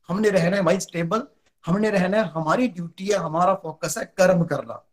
हमने 0.08 0.30
रहना 0.30 0.58
है 0.58 0.64
भाई 0.64 0.80
स्टेबल 0.80 1.24
हमने 1.66 1.90
रहना 1.90 2.18
है, 2.18 2.24
हमारी 2.24 2.68
ड्यूटी 2.68 3.08
है, 3.08 3.18
हमारा 3.18 3.54
फोकस 3.54 3.98
है 3.98 4.06
कर्म 4.18 4.44
करना। 4.44 4.84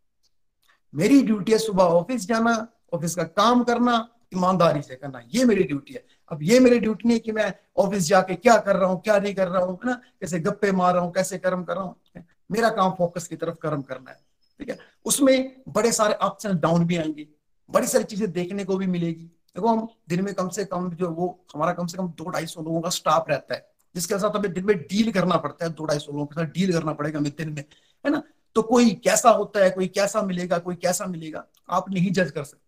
मेरी 0.95 1.23
ड्यूटी 1.23 1.53
है 1.53 1.59
सुबह 1.59 1.85
ऑफ़िस 1.85 2.27
जाना 2.27 2.69
ऑफ़िस 2.93 3.15
का 3.15 3.23
काम 3.23 3.65
करना, 3.65 4.09
ईमानदारी 4.35 4.83
से 4.83 4.97
करना। 4.97 5.21
ये 5.35 5.45
मेरी 5.45 5.65
ड्यूटी 5.65 5.95
है। 5.95 6.05
अब 6.31 6.43
ये 6.43 6.61
मेरी 6.61 6.79
ड्यूटी 6.79 7.09
नहीं 7.09 7.21
कि 7.21 7.33
मैं 7.33 7.53
ऑफ़िस 7.77 8.07
जाके 8.07 8.35
क्या 8.35 8.57
कर 8.57 8.77
रहा 8.77 8.89
हूँ, 8.91 9.01
क्या 9.01 9.19
नहीं 9.19 9.35
कर 9.35 9.49
रहा 9.49 9.63
हूँ 9.63 9.79
ना? 9.85 9.93
कैसे 10.21 10.41
गप्पे 10.41 10.73
मार 10.73 10.95
रहा 10.95 11.03
हूँ, 11.03 11.13
कैसे 11.13 11.39
कर्म 11.39 11.63
कर 11.65 11.75
रहा 11.75 11.85
हूँ? 11.85 12.23
मेरा 12.53 12.69
काम 12.71 12.91
फोकस 12.91 13.27
की 13.29 13.37
तरफ़ 13.37 13.57
कर्म 13.57 13.83
करना 13.83 14.11
है, 14.11 14.17
ठीक 14.61 14.69
है? 14.69 14.79
उसमें 15.05 15.63
बड़े 15.69 15.93
सारे 15.93 16.15
अप्स 16.15 16.47
एंड 16.47 16.61
डाउन 16.61 16.87
भी 16.87 16.97
आएँगे, 16.97 17.27
बड़ी 17.71 17.87
सारी 17.87 18.05
चीज़ें 18.05 18.31
देखने 18.33 18.65
को 18.65 18.77
भी 18.77 18.87
मिलेगी। 18.87 19.25
देखो, 19.25 19.69
हम 19.69 19.89
दिन 20.09 20.23
में 20.25 20.35
कम 20.35 20.49
से 20.49 20.65
कम 20.65 20.91
जो 20.91 21.11
वो, 21.11 21.45
हमारा 21.55 21.73
कम 21.73 21.87
से 21.87 21.99
कम 21.99 22.09
दो 22.09 22.31
ढाई 22.31 22.47
सौ 22.47 22.63
लोगों 22.63 22.81
का 22.81 22.91
स्टाफ 22.91 23.27
रहता 23.31 23.55
है, 23.55 23.67
जिसके 23.95 24.19
साथ 24.19 24.37
हमें 24.37 24.53
दिन 24.53 24.65
में 24.65 24.77
डील 24.79 25.13
करना 25.13 25.37
पड़ता 25.37 25.65
है, 25.65 25.73
दो 25.73 25.87
ढाई 25.87 25.99
सौ 25.99 26.13
लोगों 26.13 26.27
के 26.27 26.41
साथ 26.41 26.53
डील 26.53 26.73
करना 26.73 26.93
पड़ेगा 26.93 27.19
हमें 27.19 27.33
दिन 27.39 27.53
में, 27.53 27.65
है 28.05 28.11
ना? 28.11 28.23
तो 28.55 28.63
कोई 28.63 28.91
कैसा 28.91 29.31
होता 29.31 29.61
है, 29.61 29.71
कोई 29.71 29.87
कैसा 29.89 30.23
मिलेगा, 30.23 30.59
कोई 30.59 30.75
कैसा 30.75 31.07
मिलेगा, 31.07 31.45
आप 31.71 31.91
नहीं 31.91 32.13
जज 32.13 32.31
कर 32.31 32.45
सकते। 32.45 32.68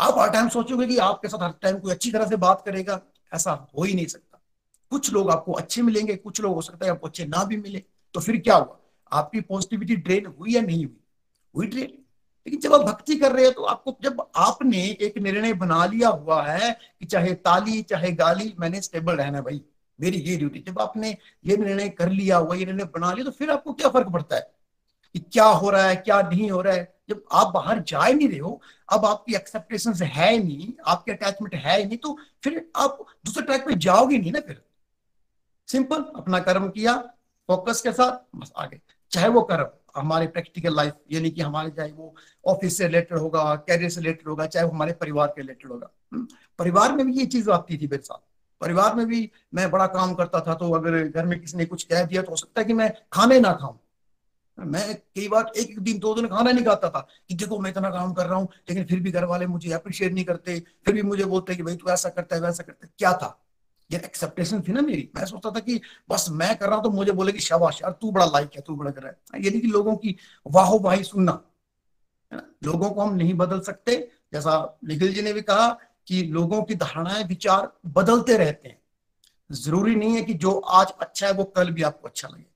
आप 0.00 0.18
हर 0.18 0.30
टाइम 0.30 0.48
सोचोगे 0.48 0.86
कि 0.86 0.96
आपके 0.98 1.28
साथ 1.28 1.42
हर 1.42 1.52
टाइम 1.62 1.78
कोई 1.78 1.92
अच्छी 1.92 2.10
तरह 2.12 2.26
से 2.26 2.36
बात 2.36 2.62
करेगा, 2.66 3.00
ऐसा 3.32 3.52
हो 3.78 3.82
ही 3.82 3.94
नहीं 3.94 4.06
सकता। 4.06 4.40
कुछ 4.92 5.12
लोग 5.12 5.30
आपको 5.30 5.52
अच्छे 5.52 5.82
मिलेंगे, 5.82 6.16
कुछ 6.16 6.40
लोग 6.40 6.54
हो 6.54 6.62
सकता 6.62 6.86
है 6.86 6.92
आपको 6.92 7.06
अच्छे 7.06 7.24
ना 7.24 7.44
भी 7.44 7.56
मिले 7.56 7.82
तो 8.14 8.20
फिर 8.20 8.36
क्या 8.38 8.56
हुआ? 8.56 8.78
आपकी 9.12 9.40
पॉजिटिविटी 9.42 9.96
ड्रेन 9.96 10.26
हुई 10.28 10.54
या 10.54 10.60
नहीं 10.62 10.84
हुई? 10.84 10.96
हुई 11.54 11.66
ड्रेन 11.66 11.98
लेकिन 12.46 12.60
जब 12.60 12.74
आप 12.74 12.80
भक्ति 12.80 13.16
कर 13.16 13.32
रहे 13.32 13.44
हैं 13.44 13.52
तो 13.54 13.62
आपको 13.64 13.96
जब 14.02 14.20
आपने 14.36 14.82
एक 15.00 15.18
निर्णय 15.18 15.52
बना 15.54 15.84
लिया 15.86 16.08
हुआ 16.08 16.42
है 16.42 16.72
कि 16.72 17.06
चाहे 17.06 17.32
ताली, 17.34 17.80
चाहे 17.82 18.12
गाली, 18.12 18.52
मैंने 18.60 18.80
स्टेबल 18.80 19.16
रहना 19.16 19.40
भाई, 19.40 19.60
मेरी 19.98 20.18
ये 20.18 20.36
ड्यूटी 20.36 20.64
जब 20.66 20.78
आपने 20.80 21.16
ये 21.44 21.56
निर्णय 21.56 21.88
कर 21.88 22.10
लिया 22.10 22.36
हुआ, 22.36 22.54
ये 22.54 22.66
निर्णय 22.66 22.84
बना 22.84 23.12
लिया 23.12 23.24
तो 23.24 23.30
फिर 23.30 23.50
आपको 23.50 23.72
क्या 23.72 23.88
फ़र्क 23.88 24.08
पड़ता 24.08 24.36
है? 24.36 24.55
कि 25.16 25.20
क्या 25.32 25.44
हो 25.44 25.70
रहा 25.70 25.82
है 25.82 25.96
क्या 25.96 26.20
नहीं 26.22 26.50
हो 26.50 26.60
रहा 26.60 26.74
है। 26.74 26.94
जब 27.08 27.22
आप 27.32 27.52
बाहर 27.54 27.78
जा 27.80 28.02
ही 28.04 28.14
नहीं 28.14 28.28
रहे 28.28 28.38
हो 28.38 28.60
अब 28.88 29.04
आपकी 29.04 29.34
एक्सेप्टेशन 29.34 29.92
है 29.94 30.36
नहीं 30.38 30.72
आपके 30.86 31.12
अटैचमेंट 31.12 31.54
है 31.54 31.84
नहीं 31.84 31.98
तो 31.98 32.16
फिर 32.44 32.70
आप 32.76 32.98
दूसरे 33.26 33.42
ट्रैक 33.42 33.66
पे 33.66 33.74
जाओगे 33.74 34.18
नहीं 34.18 34.32
ना 34.32 34.40
फिर। 34.40 34.60
सिंपल 35.68 36.02
अपना 36.16 36.38
कर्म 36.40 36.68
किया 36.68 36.96
फोकस 37.48 37.80
के 37.80 37.92
साथ 37.92 38.38
बस 38.38 38.52
आगे। 38.56 38.80
चाहे 39.12 39.28
वो 39.28 39.42
कर्म 39.42 39.66
हमारे 39.96 40.26
प्रैक्टिकल 40.26 40.76
लाइफ 40.76 40.94
यानी 41.12 41.30
कि 41.30 41.40
हमारे 41.40 41.70
चाहे 41.70 41.92
वो 41.92 42.14
ऑफ़िस 42.44 42.76
से 42.78 42.86
रिलेटेड 42.86 43.18
होगा 43.18 43.54
कैरियर 43.68 43.90
से 43.90 44.00
रिलेटेड 44.00 44.28
होगा 44.28 44.46
चाहे 44.46 44.66
वो 44.66 44.72
हमारे 44.72 44.92
परिवार 44.92 45.26
के 45.26 45.40
रिलेटेड 45.40 45.70
होगा। 45.72 45.90
हम्म, 46.12 46.26
परिवार 46.58 46.92
में 46.92 47.06
भी 47.06 47.18
ये 47.18 47.26
चीज़ 47.26 47.50
आती 47.50 47.78
थी 47.78 47.86
मेरे 47.86 48.02
साथ। 48.02 48.18
परिवार 48.60 48.94
में 48.94 49.06
भी 49.06 49.30
मैं 49.54 49.70
बड़ा 49.70 49.86
काम 49.86 50.14
करता 50.14 50.40
था 50.40 50.54
तो 50.54 50.70
अगर 50.72 51.02
घर 51.08 51.26
में 51.26 51.40
किसी 51.40 51.56
ने 51.56 51.64
कुछ 51.64 51.82
कह 51.84 52.04
दिया 52.04 52.22
तो 52.22 52.30
हो 52.30 52.36
सकता 52.36 52.60
है 52.60 52.64
कि 52.66 52.72
मैं 52.72 52.92
खाने 53.12 53.40
ना 53.40 53.52
खाऊं। 53.52 53.76
मैं 54.58 54.94
कई 54.94 55.28
बार 55.28 55.52
एक 55.56 55.70
एक 55.70 55.80
दिन, 55.80 55.98
दो 55.98 56.14
दिन 56.14 56.26
खाना 56.26 56.52
नहीं 56.52 56.64
खाता 56.64 56.90
था 56.90 57.06
कि 57.28 57.34
देखो 57.34 57.58
मैं 57.58 57.70
इतना 57.70 57.90
काम 57.90 58.12
कर 58.12 58.26
रहा 58.26 58.38
हूँ, 58.38 58.48
लेकिन 58.68 58.84
फिर 58.84 59.00
भी 59.00 59.10
घर 59.10 59.24
वाले 59.24 59.46
मुझे 59.46 59.72
अप्रिशिएट 59.72 60.12
नहीं 60.12 60.24
करते, 60.24 60.60
फिर 60.84 60.94
भी 60.94 61.02
मुझे 61.02 61.24
बोलते 61.24 61.54
कि 61.54 61.62
भाई 61.62 61.76
तू 61.76 61.90
ऐसा 61.90 62.08
करता 62.08 62.36
है, 62.36 62.42
वैसा 62.42 62.62
करता 62.62 62.86
है। 62.86 62.92
क्या 62.98 63.12
था? 63.12 63.42
ये 63.92 63.98
एक्सेप्टेशन 63.98 64.60
थी 64.60 64.72
ना 64.72 64.80
मेरी। 64.80 65.10
मैं 65.16 65.26
सोचता 65.26 65.50
था 65.50 65.60
कि 65.60 65.80
बस 66.10 66.26
मैं 66.30 66.56
कर 66.56 66.66
रहा 66.66 66.76
हूँ 66.76 66.84
तो 66.84 66.90
मुझे 66.90 67.12
बोले 67.12 67.32
कि 67.32 67.38
शाबाश 67.38 67.82
यार, 67.82 67.92
तू 67.92 68.10
बड़ा 68.10 68.26
लाइक 68.26 68.50
है, 68.56 68.60
तू 68.60 68.76
बड़ा 68.76 68.90
कर 68.90 69.02
रहा 69.02 69.12
है। 69.34 69.44
यानी 69.44 69.60
कि 69.60 69.66
लोगों 69.66 69.96
की 69.96 70.16
वाहो 70.46 70.78
वाही 70.78 71.04
सुनना 71.04 71.42
लोगों 72.64 72.90
को 72.90 73.00
हम 73.00 73.14
नहीं 73.14 73.34
बदल 73.34 73.60
सकते। 73.60 74.10
जैसा 74.32 74.78
निखिल 74.84 75.14
जी 75.14 75.22
ने 75.22 75.32
भी 75.32 75.42
कहा 75.42 75.68
कि 76.06 76.22
लोगों 76.22 76.62
की 76.62 76.74
धारणाएँ, 76.74 77.24
विचार 77.24 77.72
बदलते 77.86 78.36
रहते 78.36 78.68
हैं। 78.68 78.78
ज़रूरी 79.52 79.94
नहीं 79.94 80.14
है 80.14 80.22
कि 80.22 80.34
जो 80.34 80.58
आज 80.58 80.86
अच्छा 80.90 81.26
है, 81.26 81.32
वो 81.32 81.44
कल 81.44 81.70
भी 81.70 81.82
आपको 81.82 82.08
अच्छा 82.08 82.28
लगे। 82.28 82.46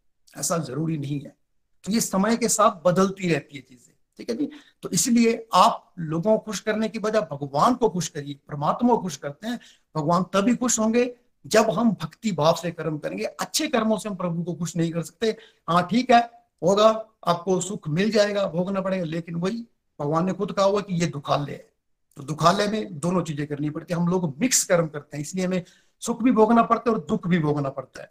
ऐसा 0.40 0.58
ज़रूरी 0.58 0.98
नहीं 0.98 1.20
है। 1.20 1.39
तो 1.84 1.92
ये 1.92 2.00
समय 2.00 2.36
के 2.36 2.48
साथ 2.48 2.82
बदलती 2.84 3.28
रहती 3.28 3.56
है 3.56 3.62
चीज़ें, 3.62 3.94
ठीक 4.18 4.30
है 4.30 4.36
जी? 4.36 4.50
तो 4.82 4.88
इसलिए 4.90 5.46
आप 5.54 5.92
लोगों 5.98 6.36
को 6.36 6.44
खुश 6.44 6.60
करने 6.60 6.88
की 6.88 6.98
बजाय 6.98 7.22
भगवान 7.32 7.74
को 7.74 7.88
खुश 7.88 8.08
करिए, 8.08 8.38
परमात्मा 8.48 8.94
को 8.94 8.98
खुश 8.98 9.16
करते 9.16 9.48
हैं, 9.48 9.58
भगवान 9.94 10.22
तभी 10.32 10.54
खुश 10.56 10.78
होंगे 10.78 11.12
जब 11.44 11.70
हम 11.70 11.90
भक्ति 11.92 12.32
भाव 12.32 12.54
से 12.54 12.70
कर्म 12.70 12.98
करेंगे। 12.98 13.24
अच्छे 13.24 13.66
कर्मों 13.68 13.96
से 13.98 14.08
हम 14.08 14.14
प्रभु 14.16 14.42
को 14.42 14.54
खुश 14.54 14.76
नहीं 14.76 14.90
कर 14.92 15.02
सकते। 15.02 15.36
हाँ 15.68 15.86
ठीक 15.88 16.10
है, 16.10 16.20
होगा, 16.62 16.88
आपको 17.26 17.60
सुख 17.60 17.88
मिल 17.88 18.10
जाएगा, 18.10 18.46
भोगना 18.48 18.80
पड़ेगा, 18.80 19.04
लेकिन 19.04 19.34
वही 19.36 19.64
भगवान 20.00 20.26
ने 20.26 20.32
खुद 20.32 20.52
कहा 20.52 20.64
हुआ 20.64 20.80
कि 20.80 20.94
ये 20.94 21.06
दुखालय 21.08 21.52
है। 21.52 21.68
तो 22.16 22.22
दुखालय 22.22 22.66
में 22.68 22.98
दोनों 23.00 23.22
चीज़ें 23.22 23.46
करनी 23.46 23.70
पड़ती 23.70 23.94
है। 23.94 24.00
हम 24.00 24.08
लोग 24.08 24.34
मिक्स 24.40 24.62
कर्म 24.64 24.88
करते 24.88 25.16
हैं, 25.16 25.22
इसलिए 25.22 25.46
हमें 25.46 25.62
सुख 26.02 26.22
भी 26.22 26.30
भोगना 26.32 26.62
पड़ता 26.62 26.90
है 26.90 26.96
और 26.96 27.04
दुख 27.08 27.26
भी 27.26 27.38
भोगना 27.38 27.68
पड़ता 27.70 28.02
है, 28.02 28.10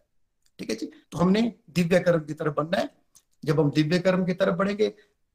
ठीक 0.60 0.70
है 0.70 0.76
जी? 0.76 0.92
तो 1.12 1.18
हमने 1.18 1.42
दिव्य 1.70 2.00
कर्म 2.00 2.20
की 2.20 2.34
तरफ़ 2.34 2.54
बनना 2.54 2.78
है। 2.78 2.90
जब 3.46 3.60
हम 3.60 3.72
दिव्य 3.72 4.00
कर्म 4.00 4.26
की 4.26 4.34
तरफ़ 4.34 4.56
बढ़ेंगे, 4.56 4.88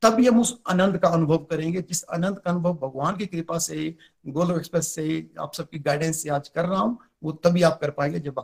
तभी 0.03 0.27
हम 0.27 0.41
उस 0.41 0.57
आनंद 0.67 0.99
का 0.99 1.09
अनुभव 1.09 1.39
करेंगे। 1.51 1.81
जिस 1.83 2.05
आनंद 2.05 2.39
का 2.39 2.51
अनुभव 2.51 2.75
भगवान 2.79 3.17
की 3.17 3.27
कृपा 3.27 3.59
से 3.59 3.95
गोलो 4.27 4.57
एक्सप्रेस 4.57 4.95
से 4.95 5.27
आप 5.41 5.55
सबकी 5.55 5.79
गाइडेंस 5.79 6.23
से 6.23 6.29
आज 6.31 6.49
कर 6.49 6.65
रहा 6.65 6.81
हूँ, 6.81 6.99
वो 7.25 7.33
तभी 7.33 7.63
आप 7.63 7.79
कर 7.81 7.91
पाएँगे 7.91 8.21
जब 8.21 8.39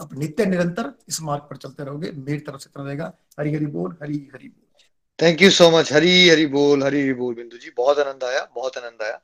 आप 0.00 0.14
नित्य 0.14 0.46
निरंतर 0.46 0.92
इस 1.08 1.20
मार्ग 1.22 1.42
पर 1.42 1.56
चलते 1.56 1.84
रहोगे। 1.84 2.10
मेरी 2.10 2.38
तरफ़ 2.38 2.60
से 2.60 2.70
इतना 2.70 2.84
रहेगा। 2.84 3.12
हरी 3.40 3.54
हरी 3.54 3.66
बोल, 3.66 3.96
हरी 4.02 4.16
हरी 4.34 4.48
बोल। 4.48 4.82
Thank 5.18 5.42
you 5.42 5.50
so 5.50 5.70
much 5.70 5.92
Hari 5.92 6.28
Hari 6.28 6.46
बोल, 6.46 6.82
हरी 6.82 7.02
हरी 7.02 7.12
बोल, 7.12 7.34
बिंदु 7.34 7.58
जी। 7.58 7.70
बहुत 7.76 7.98
आनंद 7.98 8.24
आया, 8.24 8.48
बहुत 8.54 8.78
आनंद 8.78 9.02
आया। 9.02 9.20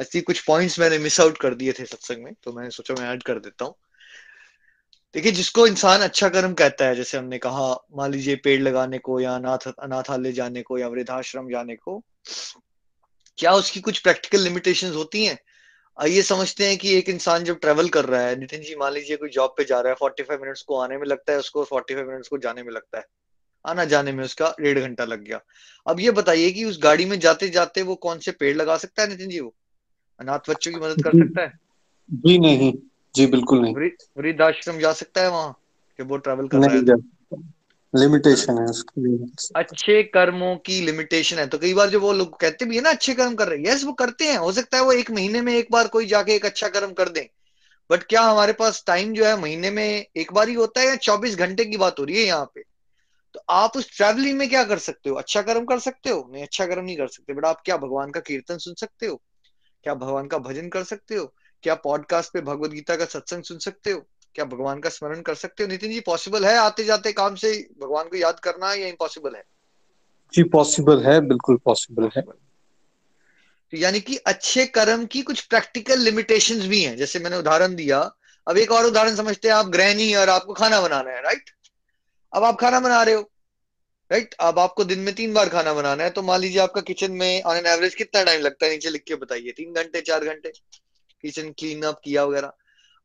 ऐसी 0.00 0.20
कुछ 0.20 0.40
पॉइंट्स 0.46 0.78
मैंने 0.80 0.98
मिस 0.98 1.20
आउट 1.20 1.38
कर 1.38 1.54
दिए 1.54 1.72
थे 1.72 1.84
सत्संग 1.84 2.24
में 2.24 2.32
तो 2.44 2.52
मैंने 2.52 2.70
सोचा 2.70 2.94
मैं 2.94 3.08
ऐड 3.12 3.22
कर 3.22 3.38
देता 3.38 3.64
हूँ। 3.64 3.74
देखिए, 5.16 5.32
जिसको 5.32 5.66
इंसान 5.66 6.00
अच्छा 6.00 6.28
कर्म 6.28 6.52
कहता 6.52 6.84
है, 6.84 6.96
जैसे 6.96 7.18
हमने 7.18 7.38
कहा, 7.38 7.84
मान 7.96 8.10
लीजिए 8.10 8.36
पेड़ 8.36 8.62
लगाने 8.62 8.98
को 8.98 9.20
या 9.20 9.34
अनाथ, 9.34 9.72
अनाथालय 9.78 10.32
जाने 10.32 10.62
को 10.62 10.78
या 10.78 10.88
वृद्धाश्रम 10.88 11.50
जाने 11.50 11.76
को, 11.76 12.04
क्या 13.38 13.52
उसकी 13.52 13.80
कुछ 13.80 13.98
प्रैक्टिकल 13.98 14.40
लिमिटेशंस 14.40 14.94
होती 14.94 15.24
हैं? 15.24 15.38
आइए 16.00 16.22
समझते 16.22 16.66
हैं 16.66 16.78
कि 16.78 16.94
एक 16.94 17.08
इंसान 17.08 17.44
जब 17.44 17.60
ट्रेवल 17.60 17.88
कर 17.88 18.04
रहा 18.04 18.20
है, 18.20 18.40
नितिन 18.40 18.60
जी, 18.62 18.76
मान 18.76 18.92
लीजिए 18.92 19.16
कोई 19.16 19.28
जॉब 19.28 19.54
पे 19.56 19.64
जा 19.64 19.80
रहा 19.80 19.88
है 19.88 19.94
फोर्टी 19.94 20.22
फाइव 20.22 20.42
मिनट्स 20.42 20.62
को 20.62 20.78
आने 20.80 20.96
में 20.96 21.06
लगता 21.06 21.32
है, 21.32 21.38
उसको 21.38 21.64
फोर्टी 21.64 21.94
फाइव 21.94 22.08
मिनट्स 22.08 22.28
को 22.28 22.38
जाने 22.38 22.62
में 22.62 22.72
लगता 22.72 22.98
है। 22.98 23.04
आना 23.66 23.84
जाने 23.84 24.12
में 24.12 24.24
उसका 24.24 24.54
डेढ़ 24.60 24.78
घंटा 24.78 25.04
लग 25.04 25.24
गया। 25.24 25.40
अब 25.86 26.00
ये 26.00 26.10
बताइए 26.10 26.50
कि 26.50 26.64
उस 26.64 26.80
गाड़ी 26.82 27.04
में 27.04 27.20
जाते 27.20 27.48
जाते 27.48 27.82
वो 27.82 27.94
कौन 27.94 28.18
से 28.18 28.30
पेड़ 28.30 28.56
लगा 28.56 28.76
सकता 28.76 29.02
है, 29.02 29.08
नितिन 29.08 29.28
जी, 29.28 29.40
वो? 29.40 29.54
अनाथ 30.20 30.38
बच्चों 30.48 30.72
की 30.72 30.80
मदद 30.80 31.02
कर 31.04 31.10
सकता 31.12 31.42
है? 31.42 31.52
जी 32.12 32.38
नहीं। 32.38 32.72
जी 33.16 33.26
बिल्कुल 33.26 33.60
नहीं। 33.60 33.74
वृद्धाश्रम 34.18 34.78
जा 34.78 34.92
सकता 34.92 35.20
है 35.20 35.30
वहाँ 35.30 35.52
कि 35.98 36.02
वो 36.02 36.16
ट्रैवल 36.16 36.48
कर 36.48 36.58
रहा 36.58 36.76
है? 36.76 36.96
लिमिटेशन 37.94 38.58
है 38.58 38.64
उसकी 38.64 39.50
अच्छे 39.56 40.02
कर्मों 40.02 40.56
की 40.56 40.80
लिमिटेशन 40.80 41.38
है। 41.38 41.46
तो 41.46 41.58
कई 41.58 41.74
बार 41.74 41.90
जो 41.90 42.00
वो 42.00 42.12
लोग 42.12 42.40
कहते 42.40 42.64
भी 42.64 42.76
है 42.76 42.82
ना 42.82 42.90
अच्छे 42.90 43.14
कर्म 43.14 43.34
कर 43.34 43.48
रहे 43.48 43.58
हैं। 43.58 43.66
यस 43.66 43.84
वो 43.84 43.92
करते 43.92 44.24
हैं। 44.24 44.36
हो 44.36 44.52
सकता 44.52 44.76
है 44.76 44.84
वो 44.84 44.92
एक 44.92 45.10
महीने 45.10 45.40
में 45.40 45.54
एक 45.54 45.68
बार 45.72 45.88
कोई 45.88 46.06
जाके 46.06 46.34
एक 46.34 46.46
अच्छा 46.46 46.68
कर्म 46.68 46.92
कर 46.92 47.08
दे। 47.08 47.30
बट 47.90 48.02
क्या 48.02 48.22
हमारे 48.22 48.52
पास 48.52 48.84
टाइम 48.86 49.12
जो 49.12 49.24
है 49.24 49.40
महीने 49.40 49.70
में 49.70 50.06
एक 50.16 50.32
बार 50.32 50.48
ही 50.48 50.54
होता 50.54 50.80
है 50.80 50.86
या 50.86 50.96
चौबीस 50.96 51.36
घंटे 51.36 51.64
की 51.64 51.76
बात 51.76 51.98
हो 51.98 52.04
रही 52.04 52.16
है 52.16 52.24
यहाँ 52.24 52.50
पे? 52.54 52.62
तो 53.34 53.40
आप 53.50 53.76
उस 53.76 53.96
ट्रेवलिंग 53.96 54.38
में 54.38 54.48
क्या 54.48 54.64
कर 54.64 54.78
सकते 54.78 55.10
हो? 55.10 55.16
अच्छा 55.16 55.42
कर्म 55.42 55.64
कर 55.64 55.78
सकते 55.78 56.10
हो? 56.10 56.30
नहीं 56.32 56.42
अच्छा 56.42 56.66
कर्म 56.66 56.84
नहीं 56.84 56.96
कर 56.96 57.08
सकते। 57.08 57.34
बट 57.34 57.44
आप 57.44 57.62
क्या 57.64 57.76
भगवान 57.76 58.10
का 58.10 58.20
कीर्तन 58.20 58.58
सुन 58.58 58.74
सकते 58.74 59.06
हो? 59.06 59.22
क्या 59.84 59.94
भगवान 59.94 60.26
का 60.26 60.38
भजन 60.38 60.68
कर 60.68 60.82
सकते 60.84 61.14
हो? 61.14 61.34
क्या 61.62 61.74
पॉडकास्ट 61.74 62.32
पे 62.32 62.40
भगवत 62.40 62.70
गीता 62.70 62.96
का 62.96 63.04
सत्संग 63.04 63.42
सुन 63.42 63.58
सकते 63.58 63.90
हो? 63.90 64.00
क्या 64.34 64.44
भगवान 64.44 64.80
का 64.80 64.90
स्मरण 64.90 65.20
कर 65.20 65.34
सकते 65.34 65.62
हो? 65.62 65.68
नितिन 65.68 65.92
जी 65.92 66.00
पॉसिबल 66.00 66.46
है 66.46 66.56
आते 66.56 66.84
जाते 66.84 67.12
काम 67.12 67.34
से 67.34 67.52
भगवान 67.80 68.08
को 68.08 68.16
याद 68.16 68.40
करना 68.40 68.72
या 68.74 68.86
इम्पॉसिबल 68.86 69.34
है? 69.34 69.42
जी 70.34 70.42
पॉसिबल 70.42 71.02
है 71.04 71.20
बिल्कुल 71.20 71.56
पॉसिबल 71.64 72.08
है। 72.16 72.22
तो 72.22 73.76
यानी 73.76 74.00
कि 74.00 74.16
अच्छे 74.16 74.66
कर्म 74.66 75.06
की 75.06 75.22
कुछ 75.22 75.40
प्रैक्टिकल 75.40 76.00
लिमिटेशंस 76.00 76.66
भी 76.66 76.82
हैं। 76.82 76.96
जैसे 76.96 77.18
मैंने 77.18 77.36
उदाहरण 77.36 77.74
दिया 77.74 78.00
अब 78.46 78.58
एक 78.58 78.72
और 78.72 78.86
उदाहरण 78.86 79.16
समझते 79.16 79.48
हैं 79.48 79.54
आप 79.54 79.66
गृहिणी 79.66 80.14
और 80.14 80.28
आपको 80.28 80.52
खाना 80.52 80.80
बनाना 80.80 81.10
है 81.10 81.22
राइट 81.22 81.50
अब 82.32 82.44
आप 82.44 82.60
खाना 82.60 82.80
बना 82.80 83.02
रहे 83.02 83.14
हो 83.14 83.20
राइट 84.10 84.34
अब 84.40 84.58
आपको 84.58 84.84
दिन 84.84 84.98
में 84.98 85.14
तीन 85.14 85.32
बार 85.34 85.48
खाना 85.48 85.72
बनाना 85.74 86.04
है 86.04 86.10
तो 86.10 86.22
मान 86.22 86.40
लीजिए 86.40 86.60
आपका 86.60 86.80
किचन 86.80 87.12
में 87.12 87.42
ऑन 87.42 87.56
एन 87.56 87.66
एवरेज 87.66 87.94
कितना 87.94 88.22
टाइम 88.22 88.40
लगता 88.40 88.66
है? 88.66 88.72
नीचे 88.72 88.90
लिख 88.90 89.02
के 89.04 89.14
बताइए 89.14 89.52
तीन 89.52 89.72
घंटे 89.72 90.00
चार 90.00 90.24
घंटे? 90.24 90.52
किचन 91.22 91.52
क्लीन 91.52 91.82
अप 91.82 92.00
किया 92.04 92.24
वगैरह। 92.24 92.52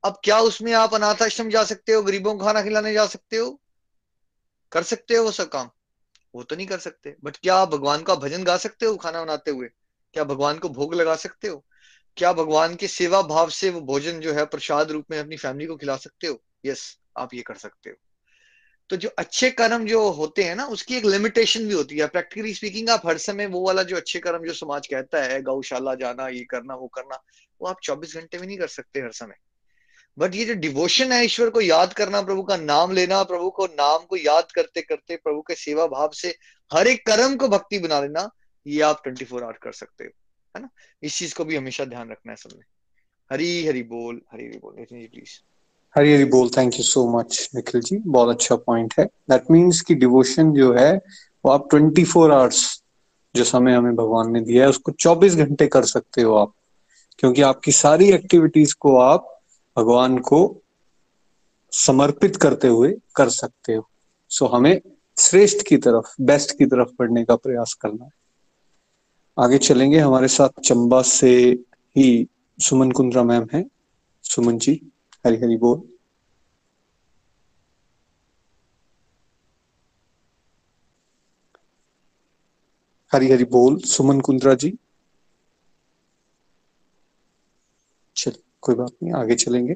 अब 0.03 0.22
क्या 0.24 0.39
उसमें 0.39 0.74
आप 0.74 0.93
अनाथ 0.93 1.16
आश्रम 1.24 1.49
जा 1.49 1.64
सकते 1.64 1.93
हो, 1.93 2.01
गरीबों 2.01 2.38
को 2.38 2.45
खाना 2.45 2.62
खिलाने 2.62 2.93
जा 2.93 3.05
सकते 3.05 3.38
हो? 3.38 3.62
कर 4.72 4.84
सकते 4.84 5.16
हो 5.16 5.24
वो 5.24 5.32
सब 5.32 5.49
काम। 5.49 5.70
वो 6.36 6.43
तो 6.43 6.55
नहीं 6.55 6.68
कर 6.68 6.80
सकते। 6.80 7.16
बट 7.24 7.38
क्या 7.38 7.55
आप 7.55 7.70
भगवान 7.70 8.03
का 8.03 8.16
भजन 8.16 8.43
गा 8.43 8.57
सकते 8.57 8.86
हो 8.86 8.97
खाना 8.97 9.24
बनाते 9.24 9.51
हुए? 9.51 9.68
क्या 10.14 10.24
भगवान 10.24 10.57
को 10.57 10.70
भोग 10.70 10.93
लगा 10.93 11.16
सकते 11.16 11.47
हो? 11.47 11.66
क्या 12.18 12.34
भगवान 12.34 12.76
के 12.76 12.88
सेवा 12.88 13.22
भाव 13.22 13.49
से 13.49 13.70
वो 13.70 13.82
भोजन 13.82 14.20
जो 14.20 14.34
है 14.34 14.45
प्रसाद 14.45 14.91
रूप 14.91 15.05
में 15.12 15.20
अपनी 15.20 15.38
फैमिली 15.38 15.66
को 15.66 15.78
खिला 15.78 15.97
सकते 15.97 16.28
हो? 16.28 16.43
यस 16.66 16.97
आप 17.18 17.34
ये 17.34 17.41
कर 17.41 17.55
सकते 17.55 17.89
हो। 17.89 17.95
तो 18.92 18.98
जो 18.98 19.10
अच्छे 19.10 19.52
कर्म 19.52 19.86
जो 19.86 20.10
होते 20.10 20.44
हैं 20.44 20.56
ना, 20.56 20.66
उसकी 20.66 20.98
एक 20.98 21.06
लिमिटेशन 21.06 21.68
भी 21.68 21.74
होती 21.74 21.98
है। 21.98 22.08
प्रैक्टिकली 22.08 22.54
स्पीकिंग 22.54 22.89
आप 22.89 23.02
हर 23.08 23.18
समय 23.18 23.46
वो 23.46 23.66
वाला 23.66 23.84
जो 23.84 23.96
अच्छे 23.96 24.20
कर्म 24.20 24.46
जो 24.46 24.54
समाज 24.54 24.88
कहता 24.88 25.24
है, 25.24 25.42
गौशाला 25.42 25.96
जाना, 25.96 26.28
ये 26.28 26.44
करना, 26.44 26.76
वो 26.76 26.88
करना, 26.88 27.24
वो 27.62 27.68
आप 27.68 27.78
24 27.84 28.18
घंटे 28.18 28.38
में 28.38 28.48
नहीं 28.48 28.58
कर 28.58 28.68
सकते 28.68 29.00
हर 29.00 29.12
समय। 29.12 29.36
बट 30.20 30.36
ये 30.36 30.46
जो 30.46 30.54
डिवोशन 30.54 31.12
है 31.12 31.26
ईश्वर 31.26 31.50
को 31.50 31.62
याद 31.62 31.94
करना, 31.94 32.22
प्रभु 32.22 32.44
का 32.44 32.58
नाम 32.58 32.92
लेना, 32.92 33.24
प्रभु 33.24 33.50
को 33.50 33.66
नाम 33.66 34.00
को 34.00 34.16
याद 34.16 34.52
करते 34.52 34.82
करते, 34.82 35.16
प्रभु 35.16 35.42
के 35.42 35.56
सेवा 35.56 35.88
भाव 35.88 36.10
से 36.10 36.36
हर 36.74 36.88
एक 36.88 37.06
कर्म 37.06 37.36
को 37.36 37.48
भक्ति 37.48 37.80
बना 37.80 38.02
लेना, 38.02 38.30
ये 38.68 38.82
आप 38.82 39.04
ट्वेंटी 39.04 39.26
फोर 39.26 39.44
आवर 39.44 39.54
कर 39.54 39.72
सकते 39.72 40.04
हो। 40.04 40.10
है 40.58 40.62
ना? 40.62 40.70
इस 41.04 41.18
चीज़ 41.18 41.36
को 41.36 41.46
भी 41.46 41.56
हमेशा 41.56 41.86
ध्यान 41.86 42.12
रखना 42.12 42.32
है 42.32 42.36
सबने। 42.36 42.66
हरी 43.34 43.68
हरी 43.68 43.84
बोल, 43.84 44.22
हरी 44.32 44.46
हरी 44.46 44.58
बोल। 44.58 44.86
प्लीज़। 44.86 45.51
हरी 45.98 46.14
हरी 46.14 46.26
बोल 46.26 46.50
thank 46.50 46.74
you 46.74 46.84
so 46.84 47.20
much 47.20 47.50
Nikhil 47.56 47.82
ji 47.82 47.98
बहुत 47.98 48.30
अच्छा 48.30 48.56
पॉइंट 48.56 48.94
है. 49.00 49.06
दैट 49.06 49.44
मीन्स 49.52 49.82
कि 49.82 49.96
डिवोशन 49.96 50.54
जो 50.54 50.74
है, 50.74 51.02
वो 51.46 51.52
आप 51.52 51.68
ट्वेंटी 51.70 52.04
फोर 52.04 52.32
आवर्स 52.32 52.84
जो 53.36 53.44
समय 53.44 53.74
हमें 53.74 53.96
भगवान 53.96 54.32
ने 54.32 54.42
दिया 54.42 54.64
है, 54.64 54.70
उसको 54.70 54.92
चौबीस 54.92 55.36
घंटे 55.36 55.68
कर 55.68 55.86
सकते 55.86 56.22
हो 56.22 56.36
आप. 56.36 56.54
क्योंकि 57.20 57.42
आपकी 57.42 57.72
सारी 57.72 58.12
एक्टिविटीज़ 58.12 58.76
को 58.80 58.98
आप 58.98 59.42
भगवान 59.78 60.18
को 60.18 60.62
समर्पित 61.72 62.36
करते 62.36 62.68
हुए 62.68 62.98
कर 63.16 63.30
सकते 63.30 63.74
हो. 63.74 63.89
सो 64.30 64.46
हमें 64.46 64.82
श्रेष्ठ 65.18 65.68
की 65.68 65.78
तरफ़ 65.78 66.22
बेस्ट 66.22 66.58
की 66.58 66.66
तरफ़ 66.66 66.89
बढ़ने 67.00 67.26
का 67.26 67.36
प्रयास 67.36 67.74
करना 67.74 68.06
है. 68.06 68.12
आगे 69.39 69.58
चलेंगे. 69.58 70.00
हमारे 70.00 70.28
साथ 70.28 70.50
चंबा 70.62 71.02
से 71.02 71.52
ही 71.98 72.28
सुमन 72.60 72.92
कुंद्रा 72.92 73.24
मैम 73.24 73.48
है. 73.54 73.66
सुमन 74.24 74.58
जी 74.58 74.92
हरी 75.26 75.38
हरी 75.38 75.58
बोल। 75.58 75.82
हरी 83.12 83.30
हरी 83.32 83.44
बोल, 83.52 83.78
सुमन 83.86 84.20
कुंद्रा 84.22 84.54
जी। 84.56 84.74
चलिए 88.16 88.42
कोई 88.62 88.76
बात 88.76 88.92
नहीं, 89.04 89.14
आगे 89.14 89.36
चलेंगे। 89.36 89.76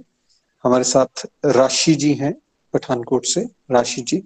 हमारे 0.63 0.83
साथ 0.83 1.25
राशि 1.45 1.95
जी 1.95 2.13
हैं 2.13 2.33
पठानकोट 2.73 3.25
से। 3.25 3.45
राशि 3.71 4.01
जी। 4.01 4.23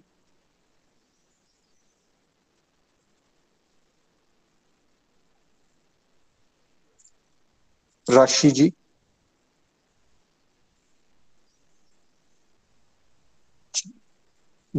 राशि 8.08 8.52
जी। 8.52 8.72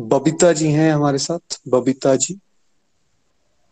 बबीता 0.08 0.52
जी 0.52 0.70
हैं 0.72 0.92
हमारे 0.92 1.18
साथ। 1.18 1.60
बबीता 1.68 2.16
जी। 2.16 2.40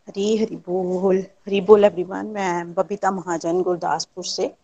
हरी 0.08 0.36
हरी 0.36 0.56
बोल 0.56 1.18
हरी 1.18 1.60
बोल 1.60 1.84
एवरीवन 1.84 2.26
मैं 2.26 2.74
बबीता 2.74 3.10
महाजन 3.10 3.62
गुरदासपुर 3.62 4.24
से। 4.24 4.54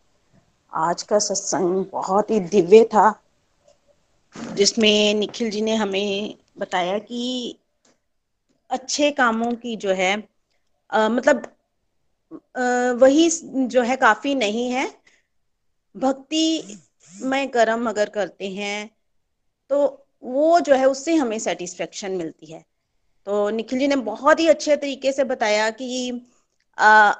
आज 0.72 1.02
का 1.02 1.18
सत्संग 1.18 1.84
बहुत 1.92 2.30
ही 2.30 2.40
दिव्य 2.40 2.84
था 2.84 3.22
जिसमें 4.52 5.14
निखिल 5.14 5.50
जी 5.50 5.60
ने 5.60 5.74
हमें 5.74 6.34
बताया 6.58 6.98
कि 6.98 7.58
अच्छे 8.70 9.10
कामों 9.10 9.52
की 9.52 9.76
जो 9.76 9.92
है 9.92 10.28
आ, 10.90 11.08
मतलब 11.08 11.46
आ, 12.56 12.92
वही 12.92 13.30
जो 13.66 13.82
है 13.82 13.96
काफ़ी 13.96 14.34
नहीं 14.34 14.70
है। 14.70 15.00
भक्ति 15.96 16.78
में 17.22 17.48
कर्म 17.48 17.88
अगर 17.88 18.08
करते 18.08 18.48
हैं 18.50 18.90
तो 19.68 20.03
वो 20.24 20.60
जो 20.60 20.74
है 20.74 20.86
उससे 20.86 21.14
हमें 21.14 21.38
सेटिस्फेक्शन 21.38 22.12
मिलती 22.12 22.46
है। 22.46 22.64
तो 23.26 23.50
निखिल 23.50 23.78
जी 23.78 23.88
ने 23.88 23.96
बहुत 23.96 24.40
ही 24.40 24.48
अच्छे 24.48 24.76
तरीके 24.76 25.12
से 25.12 25.24
बताया 25.24 25.70
कि 25.70 26.22
आ, 26.78 27.12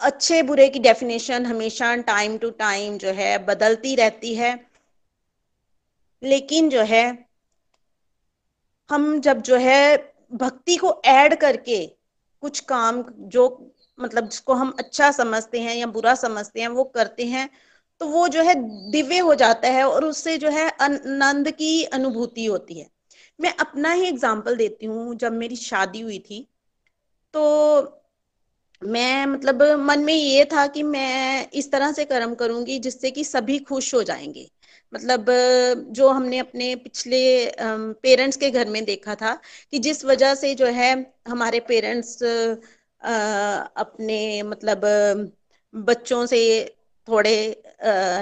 अच्छे 0.00 0.42
बुरे 0.42 0.68
की 0.68 0.78
डेफिनेशन 0.78 1.46
हमेशा 1.46 1.96
टाइम 1.96 2.38
टू 2.38 2.50
टाइम 2.50 2.98
जो 2.98 3.08
है 3.08 3.38
बदलती 3.38 3.94
रहती 3.94 4.34
है। 4.34 4.66
लेकिन 6.22 6.70
जो 6.70 6.82
है 6.82 7.28
हम 8.90 9.20
जब 9.20 9.42
जो 9.42 9.56
है 9.56 9.96
भक्ति 10.32 10.76
को 10.76 11.02
ऐड 11.04 11.34
करके 11.34 11.86
कुछ 12.40 12.60
काम 12.60 13.04
जो 13.18 13.72
मतलब 14.00 14.28
जिसको 14.28 14.54
हम 14.54 14.76
अच्छा 14.78 15.10
समझते 15.10 15.60
हैं 15.60 15.74
या 15.74 15.86
बुरा 15.86 16.14
समझते 16.14 16.60
हैं 16.60 16.68
वो 16.68 16.84
करते 16.84 17.26
हैं 17.26 17.50
तो 18.04 18.08
वो 18.08 18.26
जो 18.28 18.42
है 18.42 18.54
दिव्य 18.92 19.18
हो 19.18 19.34
जाता 19.34 19.68
है 19.68 19.82
और 19.84 20.04
उससे 20.04 20.36
जो 20.38 20.48
है 20.50 20.68
आनंद 20.82 21.50
की 21.52 21.84
अनुभूति 21.94 22.44
होती 22.44 22.78
है। 22.78 22.86
मैं 23.38 23.52
अपना 23.56 23.92
ही 23.92 24.06
एग्ज़ाम्पल 24.06 24.56
देती 24.56 24.86
हूँ, 24.86 25.14
जब 25.16 25.32
मेरी 25.32 25.56
शादी 25.56 26.00
हुई 26.00 26.18
थी 26.20 26.40
तो 27.34 27.42
मैं 28.82 29.26
मतलब 29.26 29.62
मन 29.80 30.00
में 30.00 30.12
ये 30.14 30.44
था 30.44 30.66
कि 30.66 30.82
मैं 30.82 31.48
इस 31.52 31.70
तरह 31.72 31.92
से 31.92 32.04
कर्म 32.04 32.34
करूँगी 32.34 32.78
जिससे 32.78 33.10
कि 33.10 33.24
सभी 33.24 33.58
खुश 33.62 33.94
हो 33.94 34.02
जाएँगे। 34.02 34.48
मतलब 34.92 35.26
जो 35.90 36.08
हमने 36.10 36.38
अपने 36.38 36.74
पिछले 36.76 37.20
पेरेंट्स 37.60 38.36
के 38.36 38.50
घर 38.50 38.68
में 38.68 38.84
देखा 38.84 39.14
था 39.14 39.34
कि 39.72 39.78
जिस 39.78 40.04
वजह 40.04 40.34
से 40.34 40.54
जो 40.54 40.66
है 40.72 40.92
हमारे 41.28 41.60
पेरेंट्स 41.68 42.22
अपने 43.02 44.42
मतलब 44.44 44.82
बच्चों 45.74 46.24
से 46.26 46.40
थोड़े 47.08 47.36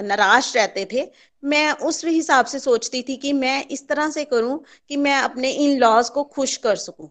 नाराज़ 0.04 0.52
रहते 0.56 0.86
थे। 0.92 1.08
मैं 1.42 1.70
उस 1.82 2.04
हिसाब 2.04 2.46
से 2.46 2.58
सोचती 2.58 3.02
थी 3.02 3.16
कि 3.16 3.32
मैं 3.32 3.64
इस 3.68 3.86
तरह 3.88 4.10
से 4.10 4.24
करूँ 4.24 4.58
कि 4.90 4.96
मैं 4.96 5.16
अपने 5.16 5.50
इन 5.50 5.78
लॉज 5.78 6.08
को 6.10 6.24
खुश 6.26 6.56
कर 6.56 6.76
सकूँ। 6.76 7.10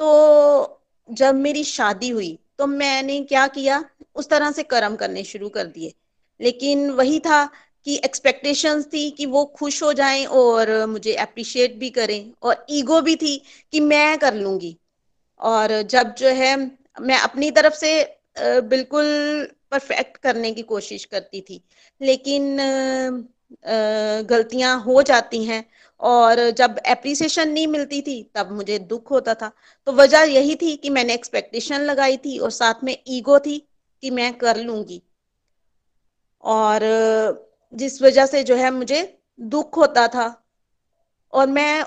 तो 0.00 0.82
जब 1.08 1.34
मेरी 1.34 1.64
शादी 1.64 2.08
हुई 2.08 2.38
तो 2.58 2.66
मैंने 2.66 3.20
क्या 3.22 3.46
किया? 3.48 3.84
उस 4.16 4.28
तरह 4.28 4.50
से 4.52 4.62
कर्म 4.64 4.96
करने 4.96 5.24
शुरू 5.24 5.48
कर 5.48 5.64
दिए। 5.66 5.92
लेकिन 6.40 6.90
वही 6.90 7.18
था 7.20 7.44
कि 7.86 7.96
एक्सपेक्टेशंस 8.04 8.86
थी 8.86 9.08
कि 9.10 9.26
वो 9.26 9.44
खुश 9.56 9.82
हो 9.82 9.92
जाएँ 9.92 10.24
और 10.26 10.70
मुझे 10.86 11.14
अप्रिशिएट 11.16 11.76
भी 11.78 11.90
करें 11.90 12.32
और 12.42 12.64
ईगो 12.70 13.00
भी 13.00 13.16
थी 13.16 13.36
कि 13.72 13.80
मैं 13.80 14.18
कर 14.18 14.34
लूँगी। 14.34 14.76
और 15.40 15.80
जब 15.82 16.14
जो 16.14 16.28
है, 16.28 16.56
मैं 17.00 17.18
अपनी 17.18 17.50
तरफ़ 17.50 17.74
से 17.74 17.92
बिल्कुल 18.38 19.04
परफेक्ट 19.76 20.16
करने 20.16 20.52
की 20.52 20.62
कोशिश 20.64 21.04
करती 21.04 21.40
थी। 21.40 21.62
लेकिन 22.00 22.56
गलतियाँ 24.28 24.78
हो 24.82 25.02
जाती 25.02 25.44
हैं 25.44 25.64
और 26.00 26.50
जब 26.50 26.78
एप्रिसिएशन 26.86 27.48
नहीं 27.50 27.66
मिलती 27.66 28.00
थी, 28.02 28.22
तब 28.34 28.50
मुझे 28.52 28.78
दुख 28.78 29.10
होता 29.10 29.34
था। 29.34 29.50
तो 29.86 29.92
वजह 29.92 30.22
यही 30.22 30.54
थी 30.56 30.76
कि 30.76 30.90
मैंने 30.90 31.14
एक्सपेक्टेशन 31.14 31.80
लगाई 31.82 32.16
थी 32.16 32.38
और 32.38 32.50
साथ 32.50 32.82
में 32.84 32.96
ईगो 33.08 33.38
थी 33.38 33.58
कि 34.02 34.10
मैं 34.10 34.32
कर 34.38 34.56
लूँगी। 34.56 35.02
और 36.44 36.80
जिस 37.72 38.02
वजह 38.02 38.26
से 38.26 38.42
जो 38.42 38.56
है 38.56 38.70
मुझे 38.70 39.02
दुख 39.38 39.76
होता 39.76 40.06
था 40.08 40.26
और 41.32 41.46
मैं 41.48 41.84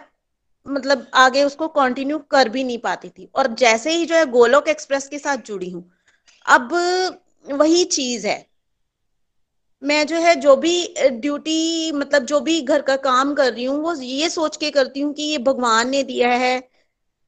मतलब 0.66 1.06
आगे 1.16 1.44
उसको 1.44 1.68
कंटिन्यू 1.68 2.18
कर 2.32 2.50
भी 2.50 2.64
नहीं 2.64 2.78
पाती 2.78 3.10
थी। 3.10 3.30
और 3.36 3.48
जैसे 3.56 3.92
ही 3.92 4.06
जो 4.06 4.16
है 4.16 4.26
गोलोक 4.26 4.68
एक्सप्रेस 4.68 5.08
के 5.08 5.20
साथ 5.20 5.38
जुड़ी 5.46 5.70
हूँ। 5.70 5.90
अब 6.46 6.70
वही 7.46 7.84
चीज़ 7.88 8.28
है। 8.28 8.46
मैं 9.82 10.06
जो 10.08 10.16
है, 10.16 10.36
जो 10.38 10.56
भी 10.56 10.94
ड्यूटी 11.12 11.92
मतलब 11.92 12.24
जो 12.26 12.40
भी 12.42 12.62
घर 12.64 12.82
का 12.82 12.96
काम 12.98 13.34
कर 13.36 13.54
रही 13.54 13.64
हूँ, 13.66 13.78
वो 13.80 13.94
ये 13.96 14.30
सोच 14.30 14.58
के 14.58 14.72
करती 14.72 15.00
हूँ 15.00 15.14
कि 15.14 15.24
ये 15.24 15.38
भगवान 15.40 15.90
ने 15.90 16.02
दिया 16.04 16.30
है, 16.32 16.62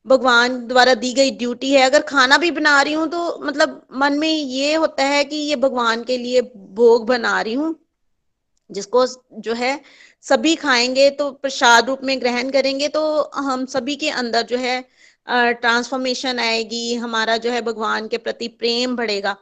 भगवान 0.05 0.57
द्वारा 0.68 0.93
दी 0.95 1.14
गई 1.14 1.32
ड्यूटी 1.34 1.72
है। 1.74 1.82
अगर 1.84 2.01
खाना 2.03 2.38
भी 2.38 2.51
बना 2.51 2.82
रही 2.82 2.93
हूँ 2.93 3.07
तो 3.09 3.39
मतलब 3.43 3.82
मन 3.95 4.18
में 4.20 4.28
ये 4.30 4.74
होता 4.76 5.03
है 5.05 5.24
कि 5.26 5.36
ये 5.38 5.55
भगवान 5.57 6.03
के 6.03 6.18
लिए 6.18 6.41
भोग 6.76 7.05
बना 7.07 7.39
रही 7.41 7.53
हूँ, 7.53 7.76
जिसको 8.70 9.05
जो 9.39 9.53
है, 9.55 9.80
सभी 10.26 10.55
खाएँगे 10.55 11.09
तो 11.12 11.32
प्रसाद 11.34 11.88
रूप 11.89 11.99
में 12.03 12.20
ग्रहण 12.22 12.49
करेंगे 12.51 12.88
तो 12.89 13.01
हम 13.38 13.66
सभी 13.68 13.95
के 13.97 14.09
अंदर 14.12 14.41
जो 14.43 14.57
है 14.57 14.82
ट्रांसफॉर्मेशन 15.28 16.39
आएगी, 16.41 16.93
हमारा 16.95 17.38
जो 17.38 17.51
है 17.51 17.62
भगवान 17.64 18.07
के 18.07 18.18
प्रति 18.20 18.47
प्रेम 18.49 18.95
बढ़ेगा। 18.95 19.36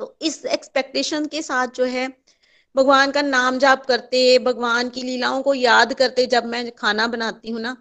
तो 0.00 0.14
इस 0.22 0.44
एक्सपेक्टेशन 0.46 1.26
के 1.26 1.42
साथ 1.42 1.68
जो 1.76 1.84
है, 1.86 2.08
भगवान 2.74 3.10
का 3.10 3.22
नाम 3.22 3.58
जाप 3.58 3.84
करते, 3.86 4.38
भगवान 4.40 4.88
की 4.88 5.02
लीलाओं 5.02 5.42
को 5.42 5.54
याद 5.54 5.92
करते 5.94 6.26
जब 6.26 6.44
मैं 6.46 6.70
खाना 6.72 7.06
बनाती 7.06 7.50
हूँ 7.50 7.60
ना 7.60 7.76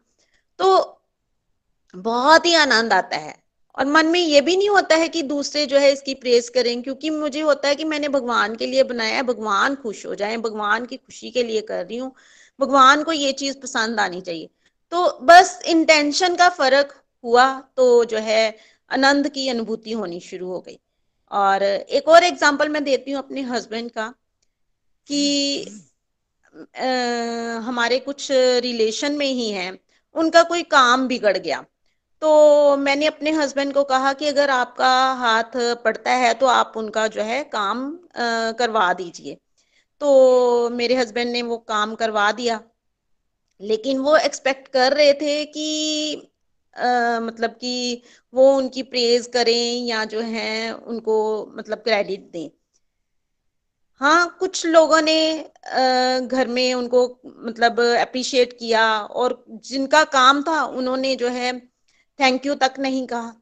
तो 0.59 1.01
बहुत 1.93 2.45
ही 2.45 2.53
आनंद 2.55 2.93
आता 2.93 3.17
है। 3.17 3.33
और 3.77 3.85
मन 3.85 4.07
में 4.07 4.19
ये 4.19 4.41
भी 4.41 4.55
नहीं 4.57 4.69
होता 4.69 4.95
है 4.95 5.07
कि 5.09 5.21
दूसरे 5.23 5.65
जो 5.65 5.77
है 5.77 5.91
इसकी 5.91 6.13
प्रेस 6.15 6.49
करें, 6.49 6.81
क्योंकि 6.81 7.09
मुझे 7.09 7.41
होता 7.41 7.67
है 7.67 7.75
कि 7.75 7.83
मैंने 7.85 8.09
भगवान 8.09 8.55
के 8.55 8.65
लिए 8.65 8.83
बनाया 8.83 9.15
है, 9.15 9.23
भगवान 9.23 9.75
खुश 9.75 10.05
हो 10.05 10.15
जाए, 10.15 10.37
भगवान 10.37 10.85
की 10.85 10.97
खुशी 10.97 11.31
के 11.31 11.43
लिए 11.43 11.61
कर 11.61 11.85
रही 11.85 11.97
हूँ, 11.97 12.11
भगवान 12.59 13.03
को 13.03 13.11
ये 13.13 13.31
चीज़ 13.33 13.57
पसंद 13.59 13.99
आनी 13.99 14.21
चाहिए। 14.21 14.49
तो 14.91 15.19
बस 15.23 15.59
इंटेंशन 15.67 16.35
का 16.35 16.49
फ़र्क 16.49 16.93
हुआ 17.23 17.47
तो 17.77 18.03
जो 18.05 18.17
है 18.19 18.57
आनंद 18.91 19.29
की 19.29 19.47
अनुभूति 19.49 19.91
होनी 19.93 20.19
शुरू 20.19 20.47
हो 20.47 20.59
गई। 20.59 20.79
और 21.31 21.63
एक 21.63 22.07
और 22.07 22.23
एग्ज़ाम्पल 22.23 22.69
मैं 22.69 22.83
देती 22.83 23.11
हूँ 23.11 23.19
अपने 23.19 23.41
हस्बैंड 23.41 23.91
का 23.91 24.07
कि 25.07 25.65
आ, 26.77 26.85
हमारे 27.63 27.99
कुछ 27.99 28.27
रिलेशन 28.31 29.13
में 29.13 29.25
ही 29.25 29.49
है 29.51 29.71
उनका 30.15 30.43
कोई 30.43 30.63
काम 30.63 31.07
बिगड़ 31.07 31.37
गया। 31.37 31.65
तो 32.21 32.77
मैंने 32.77 33.05
अपने 33.05 33.31
हस्बैंड 33.31 33.73
को 33.73 33.83
कहा 33.83 34.13
कि 34.13 34.27
अगर 34.27 34.49
आपका 34.49 34.89
हाथ 35.13 35.57
पड़ता 35.83 36.11
है 36.13 36.33
तो 36.33 36.45
आप 36.45 36.73
उनका 36.77 37.07
जो 37.07 37.21
है 37.21 37.43
काम 37.43 37.85
आ, 37.87 38.51
करवा 38.51 38.91
दीजिए। 38.93 39.37
तो 40.01 40.69
मेरे 40.69 40.95
हस्बैंड 40.95 41.31
ने 41.31 41.41
वो 41.41 41.57
काम 41.57 41.95
करवा 41.95 42.31
दिया। 42.31 42.59
लेकिन 43.61 43.97
वो 43.99 44.15
एक्सपेक्ट 44.17 44.67
कर 44.67 44.93
रहे 44.93 45.13
थे 45.13 45.45
कि 45.45 46.31
आ, 46.75 47.19
मतलब 47.19 47.51
कि 47.51 48.01
वो 48.33 48.51
उनकी 48.57 48.83
प्रेज 48.83 49.27
करें 49.27 49.85
या 49.87 50.03
जो 50.05 50.21
है 50.21 50.71
उनको 50.73 51.17
मतलब 51.57 51.77
क्रेडिट 51.79 52.29
दें। 52.31 52.49
हाँ 54.01 54.35
कुछ 54.39 54.65
लोगों 54.65 55.01
ने 55.01 55.15
घर 56.27 56.47
में 56.47 56.73
उनको 56.73 57.01
मतलब 57.25 57.79
अप्रिशिएट 57.79 58.53
किया 58.59 58.83
और 59.01 59.43
जिनका 59.65 60.03
काम 60.13 60.41
था 60.43 60.63
उन्होंने 60.63 61.15
जो 61.15 61.29
है 61.29 61.51
थैंक 62.19 62.45
यू 62.45 62.55
तक 62.55 62.79
नहीं 62.79 63.05
कहा। 63.07 63.33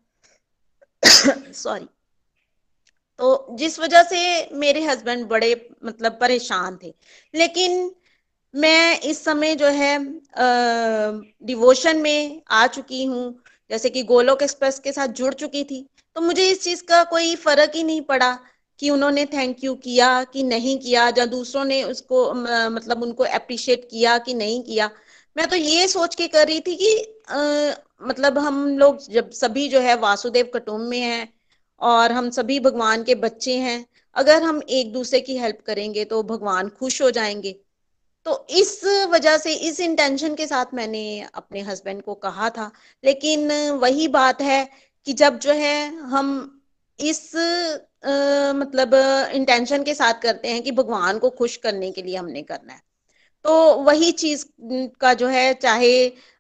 सॉरी 1.54 1.88
तो 3.20 3.56
जिस 3.58 3.80
वजह 3.80 4.04
से 4.04 4.20
मेरे 4.56 4.84
हस्बैंड 4.86 5.26
बड़े 5.28 5.54
मतलब 5.86 6.18
परेशान 6.22 6.78
थे। 6.84 6.94
लेकिन 7.34 7.90
मैं 8.54 9.00
इस 9.02 9.24
समय 9.24 9.56
जो 9.56 9.68
है 9.68 9.98
डिवोशन 11.46 11.98
में 12.02 12.42
आ 12.50 12.66
चुकी 12.68 13.04
हूँ। 13.06 13.36
जैसे 13.72 13.90
कि 13.90 14.04
गोलोक 14.04 14.42
एक्सप्रेस 14.42 14.80
के 14.80 14.92
साथ 14.92 15.08
जुड़ 15.08 15.34
चुकी 15.34 15.64
थी। 15.64 15.82
तो 16.16 16.22
मुझे 16.22 16.48
इस 16.50 16.64
चीज़ 16.64 16.84
का 16.84 17.04
कोई 17.04 17.36
फ़र्क 17.36 17.72
ही 17.76 17.84
नहीं 17.84 18.02
पड़ा 18.02 18.32
कि 18.80 18.90
उन्होंने 18.90 19.26
थैंक 19.26 19.64
यू 19.64 19.74
किया 19.76 20.24
कि 20.24 20.44
नहीं 20.44 20.78
किया 20.80 21.08
या 21.18 21.26
दूसरों 21.26 21.64
ने 21.66 21.82
उसको 21.84 22.34
मतलब 22.70 23.04
उनको 23.04 23.24
अप्रिशिएट 23.24 23.86
किया 23.92 24.18
कि 24.18 24.34
नहीं 24.34 24.62
किया। 24.64 24.90
मैं 25.36 25.48
तो 25.48 25.56
ये 25.56 25.88
सोच 25.88 26.16
के 26.16 26.28
कर 26.28 26.48
रही 26.48 26.60
थी 26.60 26.76
कि 26.76 26.92
आ, 27.30 27.74
मतलब 28.02 28.38
हम 28.38 28.68
लोग 28.78 29.00
जब 29.12 29.30
सभी 29.32 29.68
जो 29.70 29.80
है 29.80 29.96
वासुदेव 29.98 30.50
कुटुंब 30.54 30.82
में 30.82 31.00
हैं 31.02 31.28
और 31.82 32.12
हम 32.12 32.30
सभी 32.30 32.60
भगवान 32.60 33.04
के 33.04 33.16
बच्चे 33.16 33.58
हैं 33.58 33.86
अगर 34.16 34.44
हम 34.44 34.62
एक 34.70 34.92
दूसरे 34.94 35.20
की 35.22 35.38
हेल्प 35.38 35.62
करेंगे 35.66 36.06
तो 36.06 36.22
भगवान 36.24 36.70
खुश 36.70 37.02
हो 37.02 37.12
जाएँगे। 37.12 37.56
तो 38.28 38.48
इस 38.50 38.82
वजह 39.10 39.38
से 39.38 39.54
इस 39.54 39.80
इंटेंशन 39.80 40.36
के 40.36 40.48
साथ 40.48 40.66
मैंने 40.74 41.28
अपने 41.34 41.62
हस्बैंड 41.62 42.02
को 42.02 42.14
कहा 42.16 42.50
था। 42.50 42.72
लेकिन 43.04 43.52
वही 43.72 44.08
बात 44.08 44.42
है 44.42 44.70
कि 45.06 45.14
जब 45.14 45.38
जो 45.40 45.52
है 45.52 45.96
हम 45.96 46.62
इस 47.00 47.36
आ, 48.06 48.54
मतलब 48.54 48.94
इंटेंशन 49.34 49.84
के 49.84 49.94
साथ 49.96 50.14
करते 50.14 50.48
हैं 50.48 50.62
कि 50.64 50.72
भगवान 50.72 51.20
को 51.20 51.30
खुश 51.30 51.56
करने 51.58 51.92
के 51.92 52.02
लिए 52.02 52.16
हमने 52.16 52.42
करना 52.42 52.74
है। 52.74 52.82
तो 53.48 53.54
वही 53.84 54.12
चीज़ 54.14 54.44
का 55.02 55.14
जो 55.14 55.28
है, 55.28 55.54
चाहे 55.56 55.92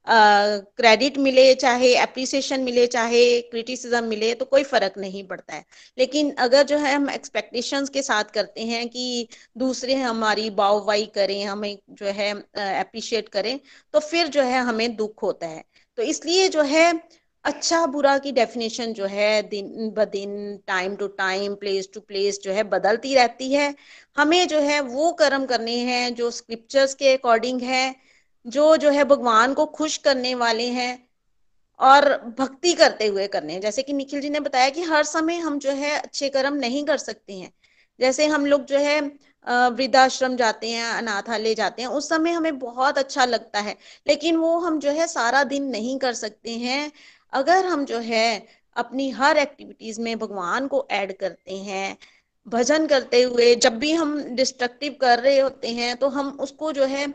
क्रेडिट 0.07 1.17
मिले, 1.17 1.53
चाहे 1.55 1.93
अप्रिसिएशन 1.97 2.61
मिले, 2.61 2.85
चाहे 2.87 3.21
क्रिटिसिज्म 3.43 4.03
मिले 4.05 4.33
तो 4.35 4.45
कोई 4.45 4.63
फ़र्क 4.63 4.93
नहीं 4.97 5.23
पड़ता 5.27 5.55
है। 5.55 5.63
लेकिन 5.97 6.31
अगर 6.39 6.63
जो 6.63 6.77
है, 6.77 6.93
हम 6.95 7.09
एक्सपेक्टेशंस 7.09 7.89
के 7.89 8.01
साथ 8.01 8.31
करते 8.33 8.61
हैं 8.65 8.87
कि 8.89 9.27
दूसरे 9.57 9.95
हमारी 9.95 10.49
वाई 10.59 11.05
करें, 11.15 11.43
हमें 11.45 11.77
जो 11.91 12.05
है 12.07 12.31
अप्रिशिएट 12.79 13.29
करें 13.29 13.59
तो 13.93 13.99
फिर 14.01 14.27
जो 14.27 14.41
है, 14.43 14.59
हमें 14.61 14.95
दुख 14.95 15.23
होता 15.23 15.47
है। 15.47 15.63
तो 15.97 16.03
इसलिए 16.03 16.47
जो 16.49 16.61
है 16.65 16.91
अच्छा 17.45 17.85
बुरा 17.85 18.17
की 18.17 18.31
डेफिनेशन 18.31 18.93
जो 18.93 19.05
है, 19.05 19.41
दिन 19.43 19.89
ब 19.97 20.03
दिन 20.05 20.31
time 20.67 20.95
to 20.95 21.07
time 21.17 21.55
place 21.55 21.89
to 21.93 21.99
place 22.01 22.39
जो 22.43 22.51
है 22.51 22.63
बदलती 22.65 23.13
रहती 23.15 23.51
है। 23.53 23.73
हमें 24.17 24.47
जो 24.47 24.59
है 24.59 24.79
वो 24.81 25.11
कर्म 25.13 25.45
करने 25.45 25.75
हैं 25.81 26.13
जो 26.15 26.29
स्क्रिप्चर्स 26.31 26.93
के 26.93 27.13
अकॉर्डिंग 27.13 27.61
है, 27.61 27.95
जो 28.45 28.75
जो 28.77 28.89
है 28.91 29.03
भगवान 29.05 29.53
को 29.53 29.65
खुश 29.77 29.97
करने 29.97 30.33
वाले 30.35 30.67
हैं 30.71 30.91
और 31.79 32.09
भक्ति 32.39 32.73
करते 32.73 33.07
हुए 33.07 33.27
करने 33.27 33.53
हैं। 33.53 33.61
जैसे 33.61 33.83
कि 33.83 33.93
निखिल 33.93 34.21
जी 34.21 34.29
ने 34.29 34.39
बताया 34.39 34.69
कि 34.69 34.81
हर 34.83 35.03
समय 35.05 35.37
हम 35.39 35.59
जो 35.59 35.71
है 35.73 35.97
अच्छे 35.99 36.29
कर्म 36.29 36.53
नहीं 36.57 36.83
कर 36.85 36.97
सकते 36.99 37.33
हैं। 37.33 37.51
जैसे 37.99 38.25
हम 38.27 38.45
लोग 38.45 38.65
जो 38.65 38.77
है 38.79 38.99
वृद्धाश्रम 39.47 40.35
जाते 40.35 40.69
हैं, 40.69 40.83
अनाथालय 40.85 41.53
जाते 41.55 41.81
हैं, 41.81 41.89
उस 41.89 42.09
समय 42.09 42.31
हमें 42.31 42.57
बहुत 42.59 42.97
अच्छा 42.97 43.25
लगता 43.25 43.59
है, 43.59 43.75
लेकिन 44.07 44.35
वो 44.37 44.57
हम 44.59 44.79
जो 44.79 44.91
है 44.91 45.07
सारा 45.07 45.43
दिन 45.45 45.63
नहीं 45.69 45.97
कर 45.99 46.13
सकते 46.13 46.51
हैं। 46.57 46.91
अगर 47.33 47.65
हम 47.65 47.85
जो 47.85 47.99
है 47.99 48.45
अपनी 48.75 49.09
हर 49.11 49.37
एक्टिविटीज़ 49.37 50.01
में 50.01 50.17
भगवान 50.19 50.67
को 50.67 50.87
ऐड 50.91 51.17
करते 51.17 51.57
हैं 51.59 51.97
भजन 52.47 52.85
करते 52.87 53.21
हुए 53.21 53.55
जब 53.55 53.77
भी 53.79 53.91
हम 53.93 54.19
डिस्ट्रक्टिव 54.35 54.95
कर 55.01 55.19
रहे 55.19 55.39
होते 55.39 55.67
हैं 55.71 55.95
तो 55.97 56.07
हम 56.09 56.29
उसको 56.41 56.71
जो 56.73 56.85
है 56.85 57.05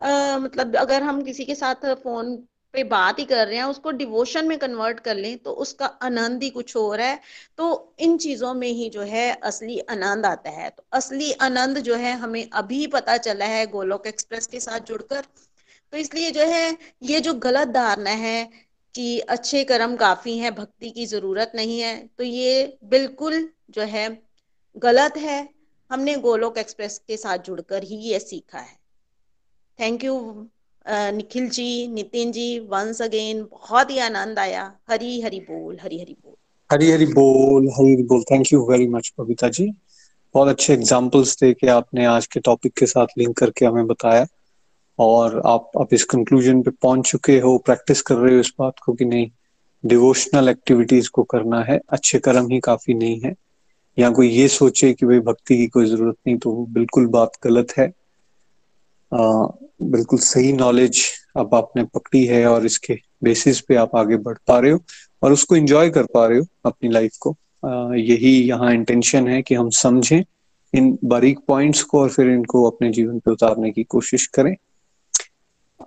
आ, 0.00 0.38
मतलब 0.38 0.76
अगर 0.76 1.02
हम 1.02 1.22
किसी 1.22 1.44
के 1.44 1.54
साथ 1.54 1.94
फ़ोन 1.94 2.36
पे 2.74 2.82
बात 2.84 3.18
ही 3.18 3.24
कर 3.24 3.46
रहे 3.46 3.56
हैं 3.56 3.64
उसको 3.64 3.90
डिवोशन 3.90 4.46
में 4.48 4.58
कन्वर्ट 4.58 5.00
कर 5.00 5.16
लें 5.16 5.38
तो 5.38 5.52
उसका 5.64 5.86
आनंद 6.02 6.42
ही 6.42 6.50
कुछ 6.50 6.76
और 6.76 7.00
है। 7.00 7.18
तो 7.58 7.94
इन 7.98 8.16
चीज़ों 8.18 8.52
में 8.54 8.68
ही 8.68 8.88
जो 8.90 9.02
है 9.02 9.30
असली 9.44 9.78
आनंद 9.90 10.26
आता 10.26 10.50
है। 10.50 10.68
तो 10.70 10.84
असली 10.92 11.32
आनंद 11.42 11.78
जो 11.80 11.94
है 11.96 12.12
हमें 12.14 12.48
अभी 12.52 12.86
पता 12.86 13.16
चला 13.18 13.44
है 13.44 13.66
गोलोक 13.66 14.06
एक्सप्रेस 14.06 14.46
के 14.46 14.60
साथ 14.60 14.80
जुड़कर। 14.80 15.24
तो 15.92 15.96
इसलिए 15.98 16.30
जो 16.30 16.44
है 16.46 16.76
ये 17.02 17.20
जो 17.20 17.34
गलत 17.40 17.68
धारणा 17.68 18.10
है 18.10 18.48
कि 18.94 19.18
अच्छे 19.20 19.62
कर्म 19.64 19.94
काफ़ी 19.96 20.36
हैं, 20.38 20.54
भक्ति 20.54 20.90
की 20.90 21.06
ज़रूरत 21.06 21.52
नहीं 21.54 21.80
है 21.80 21.96
तो 22.18 22.24
ये 22.24 22.78
बिल्कुल 22.84 23.48
जो 23.70 23.82
है 23.84 24.08
गलत 24.76 25.16
है। 25.18 25.48
हमने 25.90 26.14
गोलोक 26.18 26.58
एक्सप्रेस 26.58 26.98
के 27.08 27.16
साथ 27.16 27.38
जुड़कर 27.38 27.82
ही 27.82 27.96
ये 28.02 28.18
सीखा 28.20 28.58
है। 28.58 28.78
Thank 29.78 30.04
you 30.04 30.14
Nikhil 30.86 31.48
ji, 31.48 31.86
Nitin 31.88 32.32
ji 32.32 32.58
once 32.68 33.02
again 33.02 33.42
बहुत 33.44 33.90
ही 33.90 33.98
आनंद 34.00 34.38
आया। 34.38 34.62
हरी 34.90 35.20
हरी 35.20 35.40
बोल, 35.40 35.78
हरी 35.82 36.00
हरी 36.00 36.16
बोल। 36.24 36.34
हरी 36.70 36.90
हरी 36.90 37.06
बोल, 37.06 37.68
हरी 37.68 37.92
हरी 37.94 38.02
बोल। 38.02 38.22
Thank 38.22 38.52
you 38.52 38.64
very 38.66 38.86
much 38.88 39.12
Babita 39.20 39.48
ji. 39.50 39.70
बहुत 40.34 40.48
अच्छे 40.48 40.72
एग्जाम्पल्स 40.74 41.36
दे 41.36 41.52
के 41.54 41.68
आपने 41.68 42.04
आज 42.06 42.26
के 42.26 42.40
टॉपिक 42.40 42.72
के 42.78 42.86
साथ 42.86 43.06
लिंक 43.18 43.36
करके 43.38 43.66
हमें 43.66 43.86
बताया। 43.86 44.26
और 45.00 45.40
आप 45.46 45.70
आप 45.80 45.94
इस 45.94 46.04
कंक्लूजन 46.04 46.62
पे 46.62 46.70
पहुँच 46.82 47.10
चुके 47.10 47.38
हो 47.40 47.56
प्रैक्टिस 47.58 48.02
कर 48.02 48.14
रहे 48.14 48.34
हो 48.34 48.40
इस 48.40 48.52
बात 48.58 48.78
को 48.84 48.92
कि 48.92 49.04
नहीं 49.04 49.30
डिवोशनल 49.84 50.48
एक्टिविटीज़ 50.48 51.08
को 51.10 51.22
करना 51.22 51.62
है 51.62 51.80
अच्छे 51.88 52.18
कर्म 52.18 52.48
ही 52.50 52.60
काफ़ी 52.60 52.94
नहीं 52.94 53.20
है। 53.20 53.34
या 53.98 54.10
कोई 54.10 54.28
ये 54.28 54.48
सोचे 54.48 54.92
कि 54.92 55.06
भाई 55.06 55.20
भक्ति 55.20 55.56
की 55.56 55.66
कोई 55.66 55.86
ज़रूरत 55.86 56.16
नहीं 56.26 56.36
तो 56.38 56.52
बिल्कुल 56.70 57.06
बात 57.06 57.32
गलत 57.44 57.72
है। 57.78 57.86
आ, 59.12 59.46
बिल्कुल 59.82 60.18
सही 60.18 60.52
नॉलेज 60.52 61.02
अब 61.36 61.54
आपने 61.54 61.84
पकड़ी 61.84 62.24
है 62.26 62.46
और 62.46 62.66
इसके 62.66 62.98
बेसिस 63.24 63.60
पे 63.60 63.74
आप 63.74 63.96
आगे 63.96 64.16
बढ़ 64.16 64.36
पा 64.46 64.58
रहे 64.58 64.70
हो 64.70 64.80
और 65.22 65.32
उसको 65.32 65.56
एंजॉय 65.56 65.90
कर 65.90 66.06
पा 66.14 66.26
रहे 66.26 66.38
हो 66.38 66.46
अपनी 66.66 66.88
लाइफ 66.88 67.16
को। 67.20 67.36
आ, 67.64 67.94
यही 67.94 68.32
यहाँ 68.48 68.72
इंटेंशन 68.74 69.28
है 69.28 69.42
कि 69.42 69.54
हम 69.54 69.70
समझें 69.70 70.22
इन 70.74 70.98
बारीक 71.04 71.38
पॉइंट्स 71.48 71.82
को 71.82 72.00
और 72.00 72.08
फिर 72.08 72.30
इनको 72.30 72.70
अपने 72.70 72.90
जीवन 72.90 73.18
पे 73.18 73.30
उतारने 73.30 73.70
की 73.70 73.84
कोशिश 73.84 74.26
करें। 74.26 74.56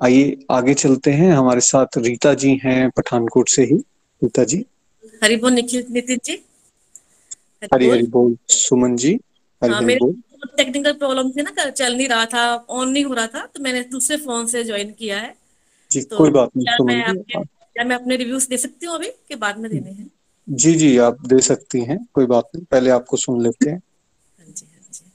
आइए 0.01 0.37
आगे 0.51 0.73
चलते 0.73 1.11
हैं। 1.11 1.31
हमारे 1.31 1.61
साथ 1.61 1.97
रीता 1.97 2.33
जी 2.33 2.59
हैं 2.63 2.89
पठानकोट 2.89 3.49
से 3.49 3.63
ही। 3.63 3.75
रीता 4.21 4.43
जी। 4.43 4.65
हरी 5.23 5.35
बोल 5.35 5.51
निखिल 5.53 5.85
नितिन 5.91 6.19
जी। 6.25 6.33
हरी 7.73 7.89
हरी 7.89 8.07
बोल। 8.07 8.35
सुमन 8.49 8.95
जी। 8.95 9.13
हरी 9.61 9.73
हाँ, 9.73 9.81
हरी 9.83 9.95
बोल। 9.95 10.15
टेक्निकल 10.57 10.93
प्रॉब्लम 10.93 11.29
थी 11.31 11.41
ना 11.41 11.69
चल 11.69 11.95
नहीं 11.97 12.07
रहा 12.07 12.25
था 12.25 12.43
ऑन 12.69 12.89
नहीं 12.89 13.03
हो 13.05 13.13
रहा 13.13 13.27
था 13.27 13.45
तो 13.45 13.63
मैंने 13.63 13.81
दूसरे 13.91 14.17
फ़ोन 14.17 14.47
से 14.47 14.63
ज्वाइन 14.63 14.91
किया 14.91 15.19
है। 15.19 15.33
जी 15.91 16.01
तो 16.01 16.17
कोई 16.17 16.29
बात 16.31 16.49
नहीं 16.57 16.75
सुमन 16.77 16.93
मैं 16.93 17.13
जी 17.13 17.23
क्या 17.73 17.83
मैं 17.83 17.95
अपने 17.95 18.15
रिव्यूज़ 18.15 18.47
दे 18.49 18.57
सकती 18.57 18.85
हूँ 18.85 18.95
अभी 18.95 19.07
के 19.29 19.35
बाद 19.35 19.57
में 19.57 19.71
देने 19.71 19.89
हैं? 19.89 20.09
जी 20.47 20.73
जी 20.75 20.97
आप 20.97 21.25
दे 21.27 21.39
सकती 21.41 21.81
हैं 21.83 21.97
कोई 22.13 22.25
बात 22.25 22.49
नहीं 22.55 22.65
पहले 22.71 22.89
आपको 22.89 23.17
सुन 23.17 23.41
लेते 23.43 23.69
हैं। 23.69 23.77
हाँ 24.39 24.45
हाँ 24.45 25.09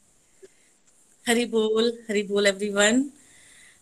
हरी 1.24 1.45
बोल 1.47 1.93
हरी 2.11 2.22
बोल 2.22 2.47
एवरीवन 2.47 3.03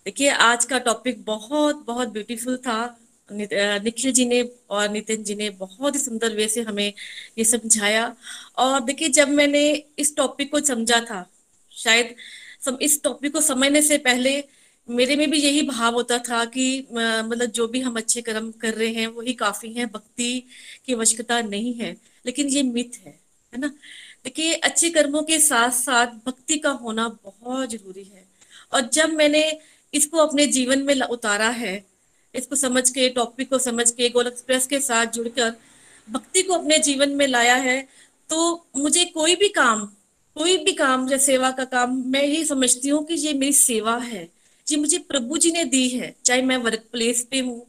देखिए 0.06 0.28
आज 0.30 0.64
का 0.64 0.78
टॉपिक 0.78 1.24
बहुत 1.24 1.76
बहुत 1.86 2.08
ब्यूटीफुल 2.08 2.56
था। 2.56 2.74
निखिल 3.30 4.12
जी 4.12 4.24
ने 4.24 4.40
और 4.70 4.88
नितिन 4.88 5.22
जी 5.24 5.34
ने 5.34 5.48
बहुत 5.52 5.94
ही 5.94 6.00
सुंदर 6.00 6.34
वे 6.34 6.46
से 6.48 6.62
हमें 6.62 6.92
ये 7.38 7.44
समझाया। 7.44 8.04
और 8.58 8.80
देखिए 8.80 9.08
जब 9.08 9.28
मैंने 9.30 9.62
इस 9.98 10.14
टॉपिक 10.16 10.50
को 10.52 10.60
समझा 10.60 11.00
था 11.00 11.24
शायद 11.72 12.14
सम, 12.60 12.78
इस 12.82 13.02
टॉपिक 13.02 13.32
को 13.32 13.40
समझने 13.40 13.82
से 13.82 13.98
पहले 13.98 14.42
मेरे 14.88 15.16
में 15.16 15.30
भी 15.30 15.38
यही 15.38 15.62
भाव 15.62 15.94
होता 15.94 16.18
था 16.28 16.44
कि 16.46 16.86
मतलब 16.90 17.46
जो 17.50 17.66
भी 17.68 17.80
हम 17.80 17.96
अच्छे 17.96 18.22
कर्म 18.22 18.50
कर 18.60 18.74
रहे 18.74 18.92
हैं 18.92 19.06
वही 19.08 19.32
काफ़ी 19.34 19.72
है 19.72 19.86
भक्ति 19.86 20.32
की 20.86 20.94
आवश्यकता 20.94 21.40
नहीं 21.42 21.74
है 21.74 21.96
लेकिन 22.26 22.48
ये 22.48 22.62
मिथ 22.62 22.98
है 23.06 23.18
है 23.52 23.60
ना? 23.60 23.68
देखिए 24.24 24.54
अच्छे 24.54 24.90
कर्मों 24.90 25.22
के 25.22 25.38
साथ 25.40 25.70
साथ 25.74 26.06
भक्ति 26.26 26.58
का 26.58 26.70
होना 26.78 27.08
बहुत 27.24 27.70
ज़रूरी 27.70 28.04
है। 28.04 28.24
और 28.72 28.88
जब 28.92 29.10
मैंने 29.12 29.42
इसको 29.96 30.18
अपने 30.18 30.46
जीवन 30.48 30.82
में 30.82 31.00
उतारा 31.02 31.48
है। 31.50 31.74
इसको 32.34 32.56
समझ 32.56 32.88
के 32.90 33.08
टॉपिक 33.10 33.48
को 33.50 33.58
समझ 33.60 33.90
के 33.90 34.08
गोल 34.10 34.26
एक्सप्रेस 34.26 34.66
के 34.66 34.80
साथ 34.80 35.06
जुड़कर 35.14 35.54
भक्ति 36.08 36.42
को 36.42 36.54
अपने 36.54 36.78
जीवन 36.80 37.10
में 37.12 37.26
लाया 37.26 37.54
है। 37.58 37.80
तो 38.30 38.66
मुझे 38.76 39.04
कोई 39.06 39.34
भी 39.36 39.48
काम, 39.50 39.84
कोई 40.36 40.56
भी 40.58 40.72
काम 40.74 41.08
या 41.10 41.18
सेवा 41.20 41.50
का 41.52 41.64
काम, 41.66 41.96
मैं 42.06 42.22
ये 42.24 42.44
समझती 42.44 42.88
हूँ 42.88 43.04
कि 43.06 43.14
ये 43.16 43.32
मेरी 43.34 43.52
सेवा 43.54 43.96
है। 43.98 44.28
जी 44.66 44.76
मुझे 44.76 44.98
प्रभु 45.00 45.38
जी 45.38 45.50
ने 45.52 45.64
दी 45.66 45.88
है, 45.88 46.14
चाहे 46.24 46.42
मैं 46.42 46.56
वर्क 46.58 46.84
प्लेस 46.92 47.26
पे 47.30 47.40
हूँ, 47.40 47.66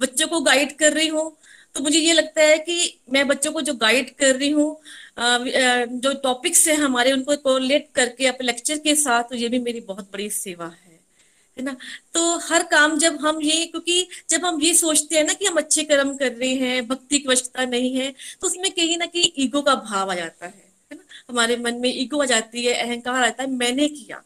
बच्चों 0.00 0.26
को 0.28 0.40
गाइड 0.42 0.76
कर 0.78 0.92
रही 0.92 1.08
हूँ। 1.08 1.32
तो 1.74 1.80
मुझे 1.82 1.98
ये 1.98 2.12
लगता 2.12 2.42
है 2.42 2.58
कि 2.58 2.98
मैं 3.12 3.26
बच्चों 3.28 3.52
को 3.52 3.60
जो 3.60 3.74
गाइड 3.76 4.14
कर 4.18 4.34
रही 4.36 4.50
हूँ 4.50 4.76
जो 5.18 6.12
टॉपिक्स 6.22 6.66
है 6.68 6.74
हमारे, 6.76 7.12
उनको 7.12 7.36
कोलेट 7.38 7.88
करके, 7.94 8.26
अपने 8.26 8.46
लेक्चर 8.46 8.78
के 8.78 8.94
साथ 8.96 9.24
तो 9.24 9.36
ये 9.36 9.48
भी 9.48 9.58
मेरी 9.60 9.80
बहुत 9.82 10.10
बड़ी 10.12 10.28
सेवा 10.32 10.66
है। 10.66 10.87
है 11.58 11.64
ना? 11.64 11.76
तो 12.14 12.36
हर 12.40 12.62
काम 12.70 12.96
जब 12.98 13.18
हम 13.20 13.40
ये, 13.42 13.64
क्योंकि 13.66 14.06
जब 14.30 14.44
हम 14.44 14.60
ये 14.62 14.72
सोचते 14.74 15.16
हैं 15.16 15.24
ना 15.24 15.32
कि 15.34 15.46
हम 15.46 15.56
अच्छे 15.56 15.84
कर्म 15.84 16.14
कर 16.16 16.32
रहे 16.32 16.52
हैं, 16.54 16.86
भक्ति 16.88 17.18
की 17.18 17.28
आवश्यकता 17.28 17.64
नहीं 17.66 17.94
है 17.96 18.10
तो 18.40 18.46
उसमें 18.46 18.70
कहीं 18.72 18.96
ना 18.98 19.06
कहीं 19.06 19.30
ईगो 19.44 19.62
का 19.62 19.74
भाव 19.76 20.10
आ 20.10 20.14
जाता 20.14 20.46
है 20.46 20.52
ना? 20.92 21.02
हमारे 21.28 21.56
मन 21.58 21.80
में 21.80 21.90
ईगो 21.92 22.22
आ 22.22 22.24
जाती 22.26 22.64
है, 22.64 22.74
अहंकार 22.76 23.22
आता 23.24 23.42
है, 23.42 23.50
मैंने 23.52 23.88
किया। 23.90 24.22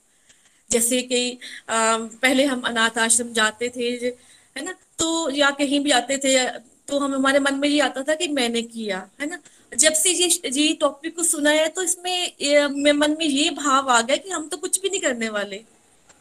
जैसे 0.71 1.01
कि 1.03 1.39
पहले 1.71 2.45
हम 2.47 2.61
अनाथ 2.67 2.99
आश्रम 2.99 3.33
जाते 3.33 3.69
थे, 3.77 3.91
है 4.57 4.65
ना? 4.65 4.75
तो 4.99 5.31
या 5.33 5.51
कहीं 5.53 5.81
भी 5.81 5.91
आते 5.93 6.19
थे 6.19 6.37
तो 6.89 6.99
हम, 6.99 7.15
हमारे 7.15 7.39
मन 7.41 7.55
में 7.55 7.69
ये 7.69 7.81
आता 7.81 8.03
था 8.03 8.15
कि 8.15 8.29
मैंने 8.31 8.63
किया, 8.65 8.99
है 9.21 9.27
ना? 9.27 9.39
जब 9.73 9.93
से 9.95 10.11
ये 10.13 10.29
ये 10.53 10.73
टॉपिक 10.81 11.15
को 11.17 11.23
सुना 11.25 11.51
है 11.51 11.69
तो 11.69 11.83
इसमें 11.83 12.93
मन 12.95 13.17
में 13.19 13.27
ये 13.27 13.51
भाव 13.53 13.89
आ 13.91 14.01
गया 14.01 14.17
कि 14.17 14.31
हम 14.31 14.49
तो 14.49 14.57
कुछ 14.57 14.81
भी 14.81 14.89
नहीं 14.91 15.01
करने 15.01 15.29
वाले। 15.31 15.63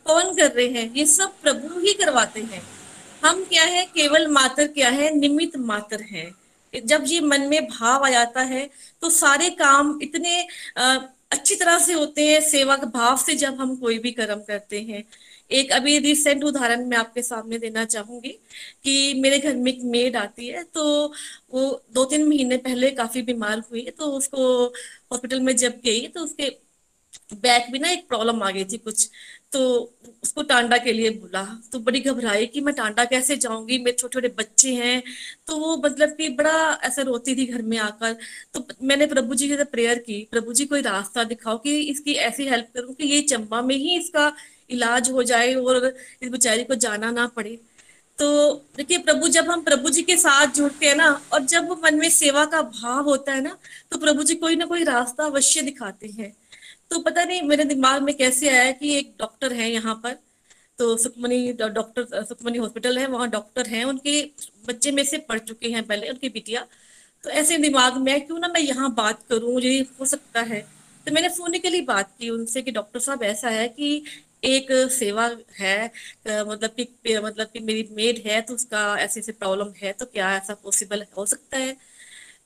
कौन 0.05 0.33
कर 0.35 0.51
रहे 0.51 0.67
हैं? 0.67 0.93
ये 0.93 1.05
सब 1.05 1.39
प्रभु 1.41 1.79
ही 1.79 1.93
करवाते 1.93 2.41
हैं। 2.41 2.61
हम 3.23 3.43
क्या 3.45 3.63
है? 3.65 3.85
केवल 3.87 4.27
मात्र 4.29 4.67
क्या 4.67 4.89
है? 4.89 5.15
निमित 5.15 5.57
मात्र 5.59 6.01
है। 6.03 6.31
जब 6.73 7.03
ये 7.07 7.19
मन 7.21 7.41
में 7.41 7.65
भाव 7.67 8.05
आ 8.05 8.09
जाता 8.09 8.41
है 8.43 8.69
तो 9.01 9.09
सारे 9.09 9.49
काम 9.51 9.97
इतने 10.03 10.41
अच्छी 10.77 11.55
तरह 11.55 11.77
से 11.79 11.93
होते 11.93 12.27
हैं 12.27 12.39
सेवा 12.41 12.75
के 12.75 12.85
भाव 12.89 13.17
से 13.17 13.35
जब 13.35 13.59
हम 13.59 13.75
कोई 13.75 13.97
भी 13.99 14.11
कर्म 14.11 14.39
करते 14.47 14.79
हैं। 14.81 15.03
एक 15.49 15.71
अभी 15.71 15.97
रिसेंट 15.99 16.43
उदाहरण 16.43 16.85
मैं 16.85 16.97
आपके 16.97 17.21
सामने 17.21 17.57
देना 17.59 17.83
चाहूँगी 17.85 18.29
कि 18.83 19.13
मेरे 19.21 19.39
घर 19.39 19.55
में 19.55 19.71
एक 19.71 19.79
मेड 19.83 20.15
आती 20.15 20.47
है 20.47 20.63
तो 20.63 20.83
वो 21.53 21.63
दो 21.93 22.05
तीन 22.05 22.27
महीने 22.27 22.57
पहले 22.57 22.91
काफ़ी 22.91 23.21
बीमार 23.21 23.59
हुई 23.71 23.89
तो 23.97 24.05
उसको 24.17 24.65
हॉस्पिटल 25.11 25.39
में 25.39 25.55
जब 25.55 25.79
गई 25.85 26.07
तो 26.07 26.21
उसके 26.21 26.49
बैक 27.33 27.67
में 27.71 27.79
ना 27.79 27.89
एक 27.91 28.07
प्रॉब्लम 28.07 28.41
आ 28.43 28.49
गई 28.51 28.63
थी 28.65 28.77
कुछ 28.77 29.09
तो 29.51 29.61
उसको 30.23 30.43
टांडा 30.43 30.77
के 30.77 30.91
लिए 30.93 31.09
बोला। 31.11 31.43
तो 31.71 31.79
बड़ी 31.79 31.99
घबराई 31.99 32.45
कि 32.45 32.61
मैं 32.61 32.73
टांडा 32.75 33.03
कैसे 33.05 33.35
जाऊँगी? 33.37 33.77
मेरे 33.77 33.97
छोटे 33.97 34.13
छोटे 34.13 34.27
बच्चे 34.37 34.73
हैं। 34.73 35.01
तो 35.47 35.57
वो 35.57 35.75
मतलब 35.77 36.09
कि 36.09 36.29
बड़ा 36.29 36.79
ऐसा 36.83 37.01
रोती 37.01 37.35
थी 37.35 37.45
घर 37.45 37.61
में 37.61 37.77
आकर। 37.79 38.15
तो 38.53 38.65
मैंने 38.83 39.05
प्रभु 39.05 39.35
जी 39.35 39.47
से 39.49 39.63
प्रेयर 39.65 39.99
की। 39.99 40.27
प्रभु 40.31 40.53
जी, 40.53 40.65
कोई 40.65 40.81
रास्ता 40.81 41.23
दिखाओ 41.23 41.57
कि 41.57 41.77
इसकी 41.81 42.13
ऐसी 42.21 42.47
हेल्प 42.47 42.69
करूँ 42.75 42.93
कि 42.93 43.07
ये 43.07 43.21
चंबा 43.23 43.61
में 43.61 43.75
ही 43.75 43.97
इसका 43.97 44.31
इलाज 44.69 45.09
हो 45.11 45.23
जाए 45.23 45.53
और 45.55 45.93
इस 46.21 46.29
बेचारी 46.29 46.63
को 46.63 46.75
जाना 46.77 47.11
ना 47.11 47.27
पड़े। 47.27 47.59
तो 48.17 48.53
देखिए, 48.77 48.97
प्रभु, 48.99 49.27
जब 49.29 49.49
हम 49.49 49.61
प्रभु 49.63 49.89
जी 49.89 50.01
के 50.03 50.17
साथ 50.17 50.53
जुड़ते 50.55 50.85
हैं 50.85 50.95
ना, 50.95 51.09
और 51.33 51.43
जब 51.45 51.71
मन 51.85 51.95
में 51.95 52.09
सेवा 52.11 52.45
का 52.45 52.61
भाव 52.61 53.03
होता 53.03 53.33
है 53.33 53.41
ना 53.41 53.57
तो 53.91 53.97
प्रभु 53.97 54.23
जी 54.23 54.35
कोई 54.35 54.55
ना 54.55 54.65
कोई 54.65 54.83
रास्ता 54.83 55.25
अवश्य 55.25 55.61
दिखाते 55.61 56.07
हैं। 56.09 56.33
तो 56.91 56.99
पता 57.01 57.23
नहीं, 57.23 57.41
मेरे 57.41 57.63
दिमाग 57.65 58.01
में 58.03 58.15
कैसे 58.17 58.49
आया 58.49 58.71
कि 58.71 58.93
एक 58.97 59.15
डॉक्टर 59.19 59.53
है 59.53 59.69
यहाँ 59.71 59.95
पर। 60.03 60.13
तो 60.79 60.95
सुखमनी 60.97 61.53
डॉक्टर 61.55 62.23
सुखमनी 62.25 62.57
हॉस्पिटल 62.57 62.97
है, 62.99 63.05
वहाँ 63.07 63.29
डॉक्टर 63.29 63.67
हैं, 63.69 63.83
उनके 63.85 64.21
बच्चे 64.67 64.91
में 64.91 65.03
से 65.05 65.17
पढ़ 65.29 65.39
चुके 65.41 65.69
हैं 65.71 65.85
पहले, 65.87 66.09
उनकी 66.09 66.29
बिटिया। 66.29 66.65
तो 67.23 67.29
ऐसे 67.31 67.57
दिमाग 67.59 67.97
में 67.99 68.25
क्यों 68.27 68.39
ना 68.39 68.47
मैं 68.49 68.61
यहाँ 68.61 68.93
बात 68.95 69.23
करूँ, 69.29 69.53
मुझे 69.53 69.79
हो 69.99 70.05
सकता 70.07 70.41
है। 70.43 70.61
तो 71.07 71.13
मैंने 71.13 71.29
फ़ोन 71.29 71.59
के 71.59 71.69
लिए 71.69 71.81
बात 71.83 72.15
की 72.19 72.29
उनसे 72.29 72.61
कि 72.61 72.71
डॉक्टर 72.71 72.99
साहब, 72.99 73.23
ऐसा 73.23 73.49
है 73.49 73.67
कि 73.69 74.03
एक 74.45 74.67
सेवा 74.91 75.25
है 75.59 75.85
मतलब 76.27 76.69
कि 76.79 77.17
मतलब 77.17 77.47
कि 77.53 77.59
मेरी 77.61 77.87
मेड 77.93 78.19
है 78.27 78.41
तो 78.41 78.53
उसका 78.55 78.81
ऐसे 78.99 79.19
ऐसे 79.19 79.31
प्रॉब्लम 79.33 79.73
है 79.77 79.91
तो 79.93 80.05
क्या 80.07 80.35
ऐसा 80.37 80.53
पॉसिबल 80.63 81.05
हो 81.17 81.25
सकता 81.27 81.57
है? 81.57 81.75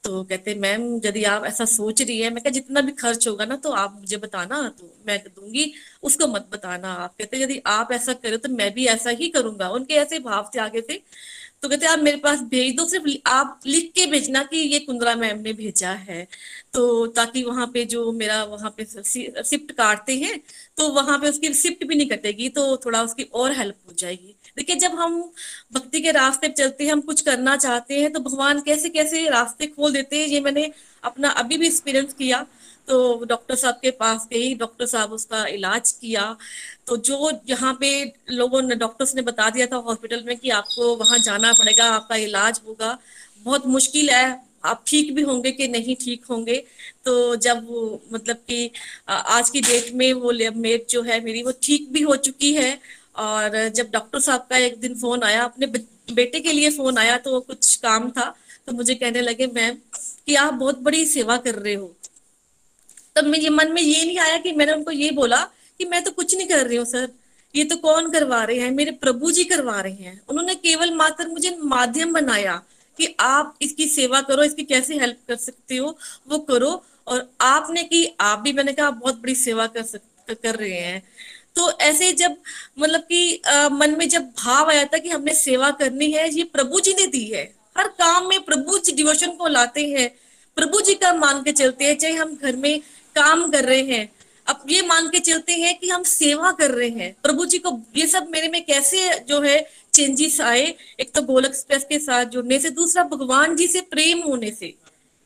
तो 0.05 0.23
कहते 0.23 0.53
मैम, 0.55 0.83
यदि 1.05 1.23
आप 1.25 1.45
ऐसा 1.45 1.65
सोच 1.65 2.01
रही 2.01 2.19
है, 2.21 2.29
मैं 2.29 2.41
क्या 2.43 2.51
जितना 2.51 2.81
भी 2.81 2.91
खर्च 2.93 3.27
होगा 3.27 3.45
ना 3.45 3.55
तो 3.57 3.71
आप 3.73 3.95
मुझे 3.99 4.17
बताना 4.17 4.61
तो 4.71 4.91
मैं 5.07 5.17
दूँगी, 5.25 5.71
उसको 6.03 6.27
मत 6.27 6.49
बताना। 6.53 6.91
आप 6.95 7.15
कहते 7.19 7.37
यदि 7.41 7.61
आप 7.67 7.91
ऐसा 7.91 8.13
करो 8.15 8.37
तो 8.37 8.49
मैं 8.51 8.73
भी 8.73 8.85
ऐसा 8.87 9.09
ही 9.11 9.29
करूँगा। 9.29 9.69
उनके 9.71 9.93
ऐसे 9.95 10.19
भाव 10.21 10.49
थे 10.55 10.59
आगे 10.59 10.81
थे 10.81 10.97
तो 11.63 11.69
कहते 11.69 11.85
आप 11.87 11.99
मेरे 11.99 12.17
पास 12.19 12.41
भेज 12.45 12.75
दो, 12.75 12.85
सिर्फ़ 12.85 13.07
आप 13.29 13.59
लिख 13.65 13.91
के 13.95 14.05
भेजना 14.07 14.43
कि 14.45 14.57
ये 14.57 14.79
कुंदरा 14.81 15.15
मैम 15.15 15.39
ने 15.41 15.53
भेजा 15.53 15.91
है। 15.91 16.27
तो 16.73 17.07
ताकि 17.09 17.43
वहाँ 17.43 17.67
पे 17.73 17.85
जो 17.87 18.11
मेरा 18.13 18.43
वहाँ 18.45 18.73
पे 18.77 18.85
शिफ्ट 18.85 19.71
काटते 19.73 20.15
हैं 20.17 20.39
तो 20.77 20.89
वहाँ 20.93 21.17
पे 21.19 21.29
उसकी 21.29 21.53
शिफ्ट 21.55 21.83
भी 21.87 21.95
नहीं 21.95 22.09
कटेगी 22.09 22.49
तो 22.51 22.75
थोड़ा 22.85 23.03
उसकी 23.03 23.23
और 23.35 23.51
हेल्प 23.53 23.75
हो 23.89 23.93
जाएगी। 23.97 24.35
देखिए, 24.57 24.75
जब 24.77 24.95
हम 24.95 25.21
भक्ति 25.73 26.01
के 26.01 26.11
रास्ते 26.11 26.47
चलते 26.49 26.83
हैं, 26.83 26.91
हम 26.91 27.01
कुछ 27.01 27.21
करना 27.21 27.55
चाहते 27.57 27.99
हैं 28.01 28.11
तो 28.13 28.19
भगवान 28.21 28.61
कैसे 28.61 28.89
कैसे 28.89 29.27
रास्ते 29.29 29.67
खोल 29.67 29.93
देते 29.93 30.19
हैं, 30.19 30.27
ये 30.27 30.39
मैंने 30.41 30.71
अपना 31.03 31.29
अभी 31.31 31.57
भी 31.57 31.67
एक्सपीरियंस 31.67 32.13
किया। 32.13 32.45
तो 32.87 33.25
डॉक्टर 33.25 33.55
साहब 33.55 33.75
के 33.75 33.91
पास 33.91 34.27
गई 34.31 34.53
डॉक्टर 34.55 34.85
साहब 34.85 35.11
उसका 35.13 35.45
इलाज 35.47 35.91
किया। 35.91 36.35
तो 36.87 36.97
जो 36.99 37.31
यहाँ 37.49 37.73
पे 37.79 37.89
लोगों 38.31 38.61
ने 38.61 38.75
डॉक्टर्स 38.75 39.15
ने 39.15 39.21
बता 39.23 39.49
दिया 39.49 39.67
था 39.67 39.75
हॉस्पिटल 39.77 40.23
में 40.23 40.35
कि 40.37 40.49
आपको 40.51 40.95
वहाँ 40.95 41.19
जाना 41.19 41.53
पड़ेगा, 41.53 41.85
आपका 41.85 42.15
इलाज 42.17 42.61
होगा। 42.67 42.97
बहुत 43.43 43.65
मुश्किल 43.67 44.09
है, 44.09 44.39
आप 44.65 44.83
ठीक 44.87 45.13
भी 45.15 45.21
होंगे 45.21 45.51
कि 45.51 45.67
नहीं 45.67 45.95
ठीक 45.95 46.25
होंगे। 46.25 46.63
तो 47.05 47.35
जब 47.37 47.67
मतलब 48.13 48.35
कि 48.47 48.69
आज 49.09 49.49
की 49.49 49.61
डेट 49.61 49.91
में 49.95 50.11
वो 50.13 50.31
मेड 50.55 50.85
जो 50.89 51.01
है 51.03 51.19
मेरी, 51.25 51.43
वो 51.43 51.53
ठीक 51.63 51.91
भी 51.91 52.01
हो 52.01 52.15
चुकी 52.17 52.53
है 52.53 52.79
और 53.15 53.67
जब 53.69 53.89
डॉक्टर 53.91 54.19
साहब 54.19 54.47
का 54.49 54.57
एक 54.57 54.79
दिन 54.79 54.95
फ़ोन 54.95 55.23
आया, 55.23 55.43
अपने 55.43 55.67
बेटे 56.13 56.39
के 56.39 56.53
लिए 56.53 56.69
फ़ोन 56.71 56.97
आया 56.97 57.17
तो 57.17 57.39
कुछ 57.39 57.75
काम 57.75 58.09
था 58.11 58.33
तो 58.67 58.73
मुझे 58.73 58.95
कहने 58.95 59.21
लगे, 59.21 59.47
मैम, 59.47 59.75
कि 60.27 60.35
आप 60.35 60.53
बहुत 60.53 60.79
बड़ी 60.79 61.05
सेवा 61.05 61.37
कर 61.37 61.55
रहे 61.55 61.73
हो। 61.73 61.95
तब 63.15 63.25
मेरे 63.25 63.49
मन 63.49 63.71
में 63.71 63.81
ये 63.81 64.05
नहीं 64.05 64.17
आया 64.19 64.37
कि 64.37 64.51
मैंने 64.51 64.71
उनको 64.71 64.91
ये 64.91 65.11
बोला 65.11 65.41
कि 65.79 65.85
मैं 65.85 66.03
तो 66.03 66.11
कुछ 66.11 66.35
नहीं 66.35 66.47
कर 66.47 66.65
रही 66.67 66.77
हूँ, 66.77 66.85
सर। 66.85 67.09
ये 67.55 67.63
तो 67.63 67.75
कौन 67.77 68.11
करवा 68.11 68.43
रहे 68.43 68.59
हैं? 68.59 68.71
मेरे 68.71 68.91
प्रभु 68.91 69.31
जी 69.31 69.43
करवा 69.43 69.79
रहे 69.81 69.93
हैं। 69.93 70.21
उन्होंने 70.29 70.55
केवल 70.55 70.93
मात्र 70.93 71.27
मुझे 71.27 71.57
माध्यम 71.63 72.13
बनाया 72.13 72.55
कि 72.97 73.15
आप 73.19 73.57
इसकी 73.61 73.87
सेवा 73.87 74.21
करो, 74.21 74.43
इसकी 74.43 74.63
कैसे 74.63 74.97
हेल्प 74.97 75.17
कर 75.27 75.35
सकते 75.35 75.77
हो, 75.77 75.97
वो 76.29 76.39
करो। 76.39 76.83
और 77.07 77.29
आपने 77.41 77.83
की, 77.83 78.05
आप 78.19 78.39
भी, 78.39 78.53
मैंने 78.53 78.73
कहा, 78.73 78.87
आप 78.87 78.93
बहुत 78.93 79.21
बड़ी 79.21 79.35
सेवा 79.35 79.67
कर 79.67 79.83
सक, 79.83 80.01
कर 80.43 80.55
रहे 80.55 80.79
हैं। 80.79 81.03
तो 81.55 81.71
ऐसे 81.79 82.11
जब 82.13 82.35
मतलब 82.79 83.01
कि 83.01 83.41
मन 83.71 83.95
में 83.99 84.07
जब 84.09 84.23
भाव 84.37 84.69
आया 84.69 84.83
था 84.83 84.97
कि 84.97 85.09
हमने 85.09 85.33
सेवा 85.33 85.69
करनी 85.73 86.11
है, 86.11 86.29
ये 86.29 86.43
प्रभु 86.43 86.79
जी 86.79 86.93
ने 86.93 87.05
दी 87.07 87.25
है। 87.25 87.43
हर 87.77 87.87
काम 87.99 88.27
में 88.29 88.41
प्रभु 88.41 88.77
जी 88.77 88.91
डिवोशन 88.91 89.31
को 89.31 89.47
लाते 89.47 89.85
हैं, 89.87 90.09
प्रभु 90.57 90.81
जी 90.81 90.93
का 90.95 91.13
मान 91.13 91.41
के 91.43 91.51
चलते 91.51 91.85
हैं, 91.85 91.97
चाहे 91.97 92.13
हम 92.13 92.35
घर 92.35 92.55
में 92.55 92.79
काम 93.15 93.49
कर 93.51 93.65
रहे 93.65 93.81
हैं। 93.83 94.09
अब 94.47 94.63
ये 94.69 94.81
मान 94.81 95.07
के 95.09 95.19
चलते 95.19 95.53
हैं 95.53 95.77
कि 95.79 95.89
हम 95.89 96.03
सेवा 96.03 96.51
कर 96.51 96.71
रहे 96.71 96.89
हैं। 96.89 97.15
प्रभु 97.23 97.45
जी 97.45 97.57
को 97.57 97.79
ये 97.97 98.07
सब 98.07 98.27
मेरे 98.31 98.47
में 98.47 98.63
कैसे 98.65 99.09
जो 99.29 99.41
है 99.41 99.57
चेंजेस 99.93 100.39
आए? 100.41 100.65
एक 100.99 101.11
तो 101.15 101.21
गोल 101.21 101.45
एक्सप्रेस 101.45 101.83
के 101.83 101.99
साथ 101.99 102.25
जुड़ने 102.25 102.59
से, 102.59 102.69
दूसरा 102.71 103.03
भगवान 103.05 103.55
जी 103.55 103.67
से 103.67 103.81
प्रेम 103.81 104.21
होने 104.21 104.51
से। 104.51 104.73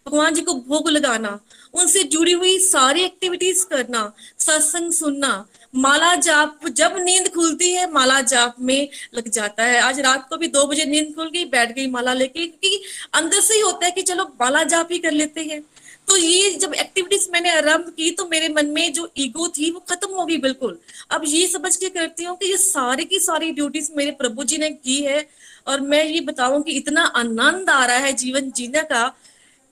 भगवान 0.05 0.33
जी 0.33 0.41
को 0.41 0.53
भोग 0.53 0.89
लगाना, 0.89 1.39
उनसे 1.73 2.03
जुड़ी 2.03 2.31
हुई 2.31 2.57
सारी 2.59 3.01
एक्टिविटीज़ 3.01 3.65
करना, 3.65 4.11
सत्संग 4.39 4.91
सुनना। 4.91 5.45
माला 5.75 6.13
जाप, 6.15 6.67
जब 6.67 6.95
नींद 6.97 7.27
खुलती 7.29 7.71
है, 7.71 7.91
माला 7.91 8.19
जाप 8.21 8.55
में 8.59 8.87
लग 9.15 9.29
जाता 9.29 9.63
है। 9.63 9.79
आज 9.79 9.99
रात 9.99 10.27
को 10.29 10.37
भी 10.37 10.47
दो 10.47 10.65
बजे 10.67 10.85
नींद 10.85 11.13
खुल 11.15 11.29
गई, 11.29 11.45
बैठ 11.45 11.75
गई 11.75 11.87
माला 11.87 12.13
लेके, 12.13 12.45
क्योंकि 12.45 12.81
अंदर 13.13 13.41
से 13.41 13.53
ही 13.53 13.59
होता 13.61 13.85
है 13.85 13.91
कि 13.91 14.01
चलो 14.01 14.23
माला 14.41 14.63
जाप 14.63 14.91
ही 14.91 14.99
कर 14.99 15.11
लेते 15.11 15.41
हैं। 15.41 15.61
तो 16.07 16.17
ये 16.17 16.49
जब 16.51 16.73
एक्टिविटीज़ 16.73 17.27
मैंने 17.31 17.49
आरंभ 17.49 17.89
की 17.97 18.09
तो 18.11 18.27
मेरे 18.27 18.47
मन 18.49 18.65
में 18.65 18.93
जो 18.93 19.09
ईगो 19.17 19.47
थी, 19.47 19.69
वो 19.71 19.79
खत्म 19.89 20.09
हो 20.09 20.25
गई 20.25 20.37
बिल्कुल। 20.37 20.77
अब 21.11 21.23
ये 21.25 21.47
समझ 21.47 21.75
के 21.75 21.89
करती 21.89 22.23
हूँ 22.23 22.37
कि 22.37 22.49
ये 22.49 22.57
सारी 22.57 23.05
की 23.05 23.19
सारी 23.19 23.51
ड्यूटीज़ 23.51 23.91
मेरे 23.95 24.11
प्रभु 24.11 24.43
जी 24.43 24.57
ने 24.57 24.69
की 24.69 25.01
है। 25.01 25.27
और 25.67 25.81
मैं 25.81 26.03
ये 26.05 26.19
बताऊँ 26.21 26.61
कि 26.63 26.71
इतना 26.71 27.01
आनंद 27.15 27.69
आ 27.69 27.85
रहा 27.85 27.97
है 27.97 28.13
जीवन 28.13 28.51
जीने 28.51 28.81
का 28.83 29.05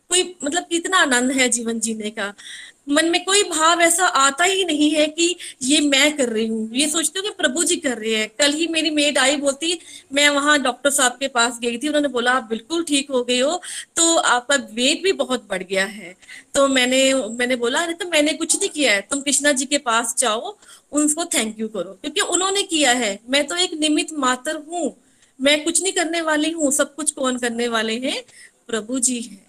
कोई 0.09 0.35
मतलब 0.43 0.63
कितना 0.63 0.97
आनंद 0.97 1.31
है 1.31 1.47
जीवन 1.49 1.79
जीने 1.79 2.09
का। 2.09 2.33
मन 2.89 3.05
में 3.05 3.23
कोई 3.25 3.43
भाव 3.43 3.81
ऐसा 3.81 4.05
आता 4.07 4.43
ही 4.43 4.63
नहीं 4.65 4.89
है 4.91 5.05
कि 5.07 5.35
ये 5.63 5.79
मैं 5.81 6.15
कर 6.17 6.29
रही 6.29 6.45
हूँ। 6.47 6.69
ये 6.73 6.87
सोचती 6.89 7.19
हूँ 7.19 7.27
कि 7.27 7.33
प्रभु 7.37 7.63
जी 7.63 7.75
कर 7.75 7.97
रहे 7.97 8.15
हैं। 8.15 8.29
कल 8.39 8.53
ही 8.53 8.67
मेरी 8.67 8.89
मेड 8.89 9.17
आई 9.17 9.35
बोलती, 9.35 9.79
मैं 10.13 10.29
वहाँ 10.29 10.57
डॉक्टर 10.61 10.89
साहब 10.89 11.17
के 11.19 11.27
पास 11.27 11.59
गई 11.61 11.77
थी। 11.77 11.87
उन्होंने 11.87 12.07
बोला, 12.07 12.31
आप 12.31 12.43
बिल्कुल 12.43 12.83
ठीक 12.83 13.11
हो 13.11 13.23
गए 13.23 13.39
हो। 13.39 13.61
तो 13.95 14.15
आपका 14.17 14.55
वेट 14.55 15.03
भी 15.03 15.11
बहुत 15.13 15.47
बढ़ 15.49 15.63
गया 15.63 15.85
है। 15.85 16.15
तो 16.53 16.67
मैंने 16.67 17.13
मैंने 17.13 17.55
बोला, 17.55 17.79
अरे 17.79 17.93
तो 17.93 18.09
मैंने 18.09 18.33
कुछ 18.33 18.59
नहीं 18.59 18.69
किया 18.69 18.93
है। 18.93 19.01
तुम 19.01 19.21
कृष्णा 19.21 19.51
जी 19.51 19.65
के 19.65 19.77
पास 19.77 20.15
जाओ। 20.17 20.57
उनको 20.91 21.25
थैंक 21.25 21.59
यू 21.59 21.67
करो। 21.67 21.93
क्योंकि 21.93 22.21
उन्होंने 22.21 22.63
किया 22.63 22.91
है। 22.91 23.19
मैं 23.29 23.47
तो 23.47 23.55
एक 23.55 23.73
निमित 23.73 24.13
मात्र 24.13 24.55
हूँ। 24.69 24.95
मैं 25.41 25.63
कुछ 25.63 25.81
नहीं 25.83 25.93
करने 25.93 26.21
वाली 26.21 26.51
हूँ। 26.51 26.71
सब 26.71 26.95
कुछ 26.95 27.11
कौन 27.11 27.37
करने 27.37 27.67
वाले 27.67 27.97
हैं? 27.97 28.23
प्रभु 28.67 28.99
जी 28.99 29.21
हैं। 29.21 29.46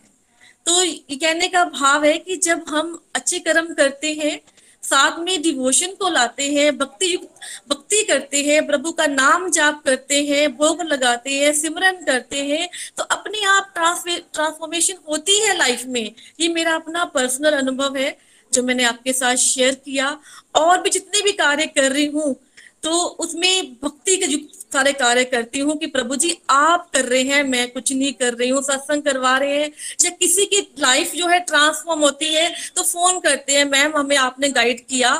तो 0.68 0.82
ये 0.82 1.16
कहने 1.16 1.46
का 1.48 1.62
भाव 1.66 2.04
है 2.04 2.16
कि 2.18 2.36
जब 2.38 2.64
हम 2.68 2.98
अच्छे 3.14 3.38
कर्म 3.40 3.72
करते 3.74 4.12
हैं, 4.14 4.40
साथ 4.82 5.18
में 5.18 5.40
डिवोशन 5.42 5.94
को 6.00 6.08
लाते 6.08 6.48
हैं 6.48 6.76
भक्ति 6.78 7.12
युक्त 7.12 7.28
भक्ति 7.70 8.02
करते 8.02 8.42
हैं, 8.42 8.66
प्रभु 8.66 8.92
का 8.92 9.06
नाम 9.06 9.48
जाप 9.50 9.82
करते 9.84 10.22
हैं, 10.24 10.56
भोग 10.56 10.82
लगाते 10.82 11.30
हैं, 11.32 11.52
सिमरन 11.54 12.04
करते 12.06 12.44
हैं 12.44 12.68
तो 12.98 13.04
अपने 13.06 13.44
आप 13.46 13.72
ट्रांसफॉर्मेशन 13.74 14.98
होती 15.08 15.38
है 15.40 15.56
लाइफ 15.56 15.84
में। 15.86 16.12
ये 16.40 16.48
मेरा 16.50 16.74
अपना 16.74 17.04
पर्सनल 17.06 17.52
अनुभव 17.54 17.96
है, 17.96 18.16
जो 18.52 18.62
मैंने 18.62 18.84
आपके 18.84 19.12
साथ 19.14 19.36
शेयर 19.38 19.74
किया। 19.76 20.16
और 20.56 20.82
भी 20.82 20.90
जितने 20.90 21.22
भी 21.22 21.32
कार्य 21.34 21.66
कर 21.68 21.92
रही 21.92 22.06
हूँ 22.08 22.34
तो 22.82 23.04
उसमें 23.20 23.76
भक्ति 23.82 24.16
के 24.16 24.26
युक्त 24.26 24.57
सारे 24.72 24.92
कार्य 24.92 25.24
करती 25.24 25.58
हूँ 25.58 25.76
कि 25.78 25.86
प्रभु 25.88 26.16
जी, 26.16 26.36
आप 26.50 26.88
कर 26.94 27.04
रहे 27.04 27.22
हैं, 27.22 27.42
मैं 27.44 27.70
कुछ 27.70 27.92
नहीं 27.92 28.12
कर 28.12 28.34
रही 28.34 28.48
हूँ, 28.48 28.62
सत्संग 28.62 29.02
करवा 29.02 29.36
रहे 29.38 29.56
हैं, 29.56 29.70
या 30.04 30.10
किसी 30.12 30.44
की 30.46 30.60
लाइफ 30.78 31.14
जो 31.14 31.26
है 31.26 31.38
ट्रांसफॉर्म 31.42 32.00
होती 32.00 32.32
है 32.34 32.48
तो 32.76 32.82
फ़ोन 32.82 33.20
करते 33.20 33.52
हैं 33.52 33.64
मैम 33.64 33.96
हमें 33.96 34.16
आपने 34.18 34.48
गाइड 34.50 34.80
किया 34.80 35.14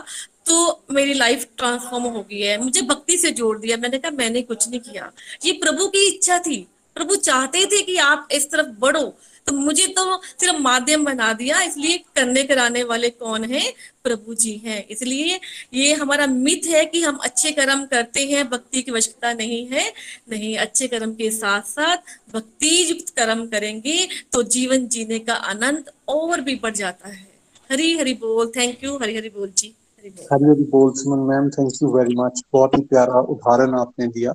तो 0.47 0.85
मेरी 0.91 1.15
लाइफ 1.15 1.47
ट्रांसफॉर्म 1.59 2.05
हो 2.05 2.23
गई 2.23 2.41
है, 2.41 2.57
मुझे 2.59 2.83
भक्ति 2.83 3.17
से 3.19 3.31
जोड़ 3.33 3.59
दिया, 3.59 3.77
मैंने 3.77 3.99
कहा, 3.99 4.11
मैंने 4.13 4.43
कुछ 4.43 4.69
नहीं 4.69 4.81
किया। 4.81 5.11
ये 5.45 5.53
प्रभु 5.55 5.87
की 5.89 6.07
इच्छा 6.09 6.39
थी। 6.39 6.67
प्रभु 6.97 7.17
चाहते 7.17 7.65
थे 7.67 7.83
कि 7.83 7.97
आप 8.03 8.29
इस 8.33 8.51
तरफ़ 8.51 8.67
बढ़ो 8.79 9.03
तो 9.49 9.55
मुझे 9.55 9.87
तो 9.89 10.03
सिर्फ़ 10.23 10.57
माध्यम 10.63 11.05
बना 11.05 11.33
दिया, 11.33 11.61
इसलिए 11.63 11.99
करने 12.17 12.43
कराने 12.45 12.83
वाले 12.85 13.09
कौन 13.11 13.45
है? 13.45 13.61
प्रभु 14.05 14.35
जी 14.35 14.53
हैं। 14.65 14.85
इसलिए 14.87 15.39
ये 15.75 15.93
हमारा 15.95 16.27
मिथ 16.27 16.67
है 16.67 16.85
कि 16.85 17.03
हम 17.03 17.17
अच्छे 17.25 17.51
कर्म 17.53 17.85
करते 17.87 18.25
हैं, 18.27 18.49
भक्ति 18.51 18.83
की 18.83 18.93
आवश्यकता 18.93 19.33
नहीं 19.33 19.65
है। 19.67 19.87
नहीं, 20.31 20.57
अच्छे 20.59 20.89
कर्म 20.89 21.13
के 21.15 21.31
साथ 21.31 21.63
साथ 21.63 21.97
भक्ति 22.35 22.91
युक्त 22.91 23.09
कर्म 23.17 23.47
करेंगे 23.47 23.97
तो 24.33 24.43
जीवन 24.49 24.87
जीने 24.89 25.19
का 25.21 25.35
आनंद 25.53 25.91
और 26.09 26.41
भी 26.41 26.55
बढ़ 26.63 26.75
जाता 26.75 27.09
है। 27.09 27.27
हरी 27.71 27.97
हरी 27.99 28.15
बोल। 28.17 28.53
थैंक 28.57 28.85
यू 28.85 28.97
हरी 28.99 29.17
हरी 29.17 29.29
बोल 29.31 29.53
जी। 29.57 29.75
हरी 30.05 30.45
हरी 30.45 30.65
बोल 30.67 30.93
Suman 30.95 31.27
ma'am 31.29 31.49
thank 31.51 31.73
you 31.83 31.89
very 31.97 32.15
much 32.17 32.43
बहुत 32.53 32.75
ही 32.75 32.83
प्यारा 32.85 33.21
उदाहरण 33.33 33.79
आपने 33.79 34.07
दिया 34.09 34.35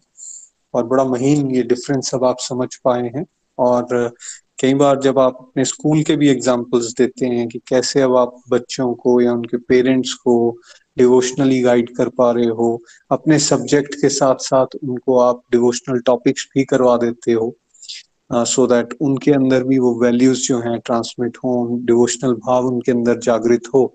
और 0.73 0.84
बड़ा 0.88 1.03
महीन 1.06 1.52
ये 1.52 1.64
डिफरेंस 1.65 2.14
अब 2.15 2.23
आप 2.26 2.40
समझ 2.41 2.76
पाए 2.85 3.11
हैं। 3.15 3.26
और 3.57 4.14
कई 4.64 4.73
बार 4.73 4.99
जब 4.99 5.19
आप 5.19 5.38
अपने 5.40 5.65
स्कूल 5.65 6.03
के 6.03 6.15
भी 6.15 6.30
एग्जाम्पल्स 6.30 6.94
देते 6.94 7.26
हैं 7.26 7.48
कि 7.48 7.60
कैसे 7.68 8.02
अब 8.02 8.15
आप 8.15 8.41
बच्चों 8.49 8.94
को 8.94 9.22
या 9.22 9.34
उनके 9.34 9.57
पेरेंट्स 9.57 10.14
को 10.14 10.57
डिवोशनली 10.98 11.61
गाइड 11.61 11.95
कर 11.95 12.10
पा 12.10 12.31
रहे 12.31 12.45
हो 12.45 12.81
अपने 13.11 13.40
सब्जेक्ट 13.40 13.95
के 13.95 14.10
साथ 14.10 14.35
साथ 14.35 14.65
उनको 14.84 15.19
आप 15.19 15.41
डिवोशनल 15.52 15.99
टॉपिक्स 15.99 16.48
भी 16.56 16.64
करवा 16.64 16.98
देते 16.98 17.31
हो 17.31 17.56
सो 18.34 18.64
uh, 18.64 18.69
दैट 18.69 18.88
so 18.88 18.99
उनके 19.02 19.31
अंदर 19.31 19.64
भी 19.64 19.80
वो 19.80 20.02
वैल्यूज़ 20.02 20.41
जो 20.41 20.60
हैं 20.60 20.80
ट्रांसमिट 20.80 21.38
हो 21.38 21.77
डिवोशनल 21.81 22.34
भाव 22.34 22.68
उनके 22.68 22.91
अंदर 22.91 23.19
जागृत 23.19 23.64
हो। 23.73 23.94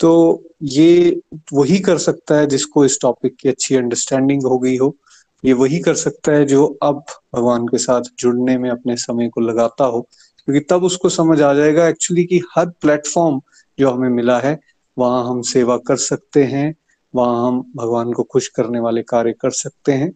तो 0.00 0.44
ये 0.62 1.20
वही 1.52 1.78
कर 1.78 1.98
सकता 1.98 2.34
है 2.34 2.46
जिसको 2.46 2.84
इस 2.84 2.98
टॉपिक 3.02 3.36
की 3.40 3.48
अच्छी 3.48 3.76
अंडरस्टैंडिंग 3.76 4.42
हो 4.42 4.58
गई 4.58 4.76
हो। 4.76 4.96
ये 5.44 5.52
वही 5.52 5.80
कर 5.80 5.94
सकता 5.94 6.32
है 6.32 6.44
जो 6.44 6.78
अब 6.82 7.04
भगवान 7.34 7.66
के 7.66 7.78
साथ 7.78 8.02
जुड़ने 8.18 8.58
में 8.58 8.70
अपने 8.70 8.96
समय 8.96 9.28
को 9.28 9.40
लगाता 9.40 9.84
हो, 9.84 10.02
क्योंकि 10.44 10.60
तब 10.60 10.84
उसको 10.84 11.08
समझ 11.08 11.42
आ 11.42 11.54
जाएगा 11.54 11.88
एक्चुअली 11.88 12.24
कि 12.24 12.42
हर 12.54 12.66
प्लेटफॉर्म 12.68 13.40
जो 13.78 13.90
हमें 13.90 14.08
मिला 14.08 14.40
है, 14.40 14.60
वहाँ 14.98 15.30
हम 15.30 15.42
सेवा 15.42 15.76
कर 15.76 15.96
सकते 15.96 16.44
हैं, 16.44 16.74
वहाँ 17.14 17.46
हम 17.46 17.72
भगवान 17.76 18.12
को 18.12 18.22
खुश 18.22 18.48
करने 18.48 18.80
वाले 18.80 19.02
कार्य 19.02 19.32
कर 19.32 19.50
सकते 19.50 19.92
हैं, 19.92 20.12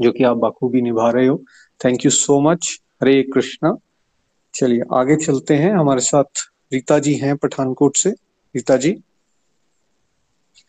जो 0.00 0.12
कि 0.12 0.24
आप 0.24 0.36
बखूबी 0.36 0.80
निभा 0.82 1.10
रहे 1.10 1.26
हो। 1.26 1.42
Thank 1.84 2.04
you 2.04 2.10
so 2.10 2.40
much 2.40 2.80
Hare 3.02 3.22
Krishna. 3.22 3.76
चलिए, 4.54 4.82
आगे 4.92 5.16
चलते 5.16 5.54
हैं। 5.54 5.76
हमारे 5.76 6.00
साथ 6.00 6.24
रीता 6.72 6.98
जी 6.98 7.14
हैं 7.14 7.36
पठानकोट 7.36 7.96
से। 7.96 8.10
रीता 8.56 8.76
जी। 8.76 9.02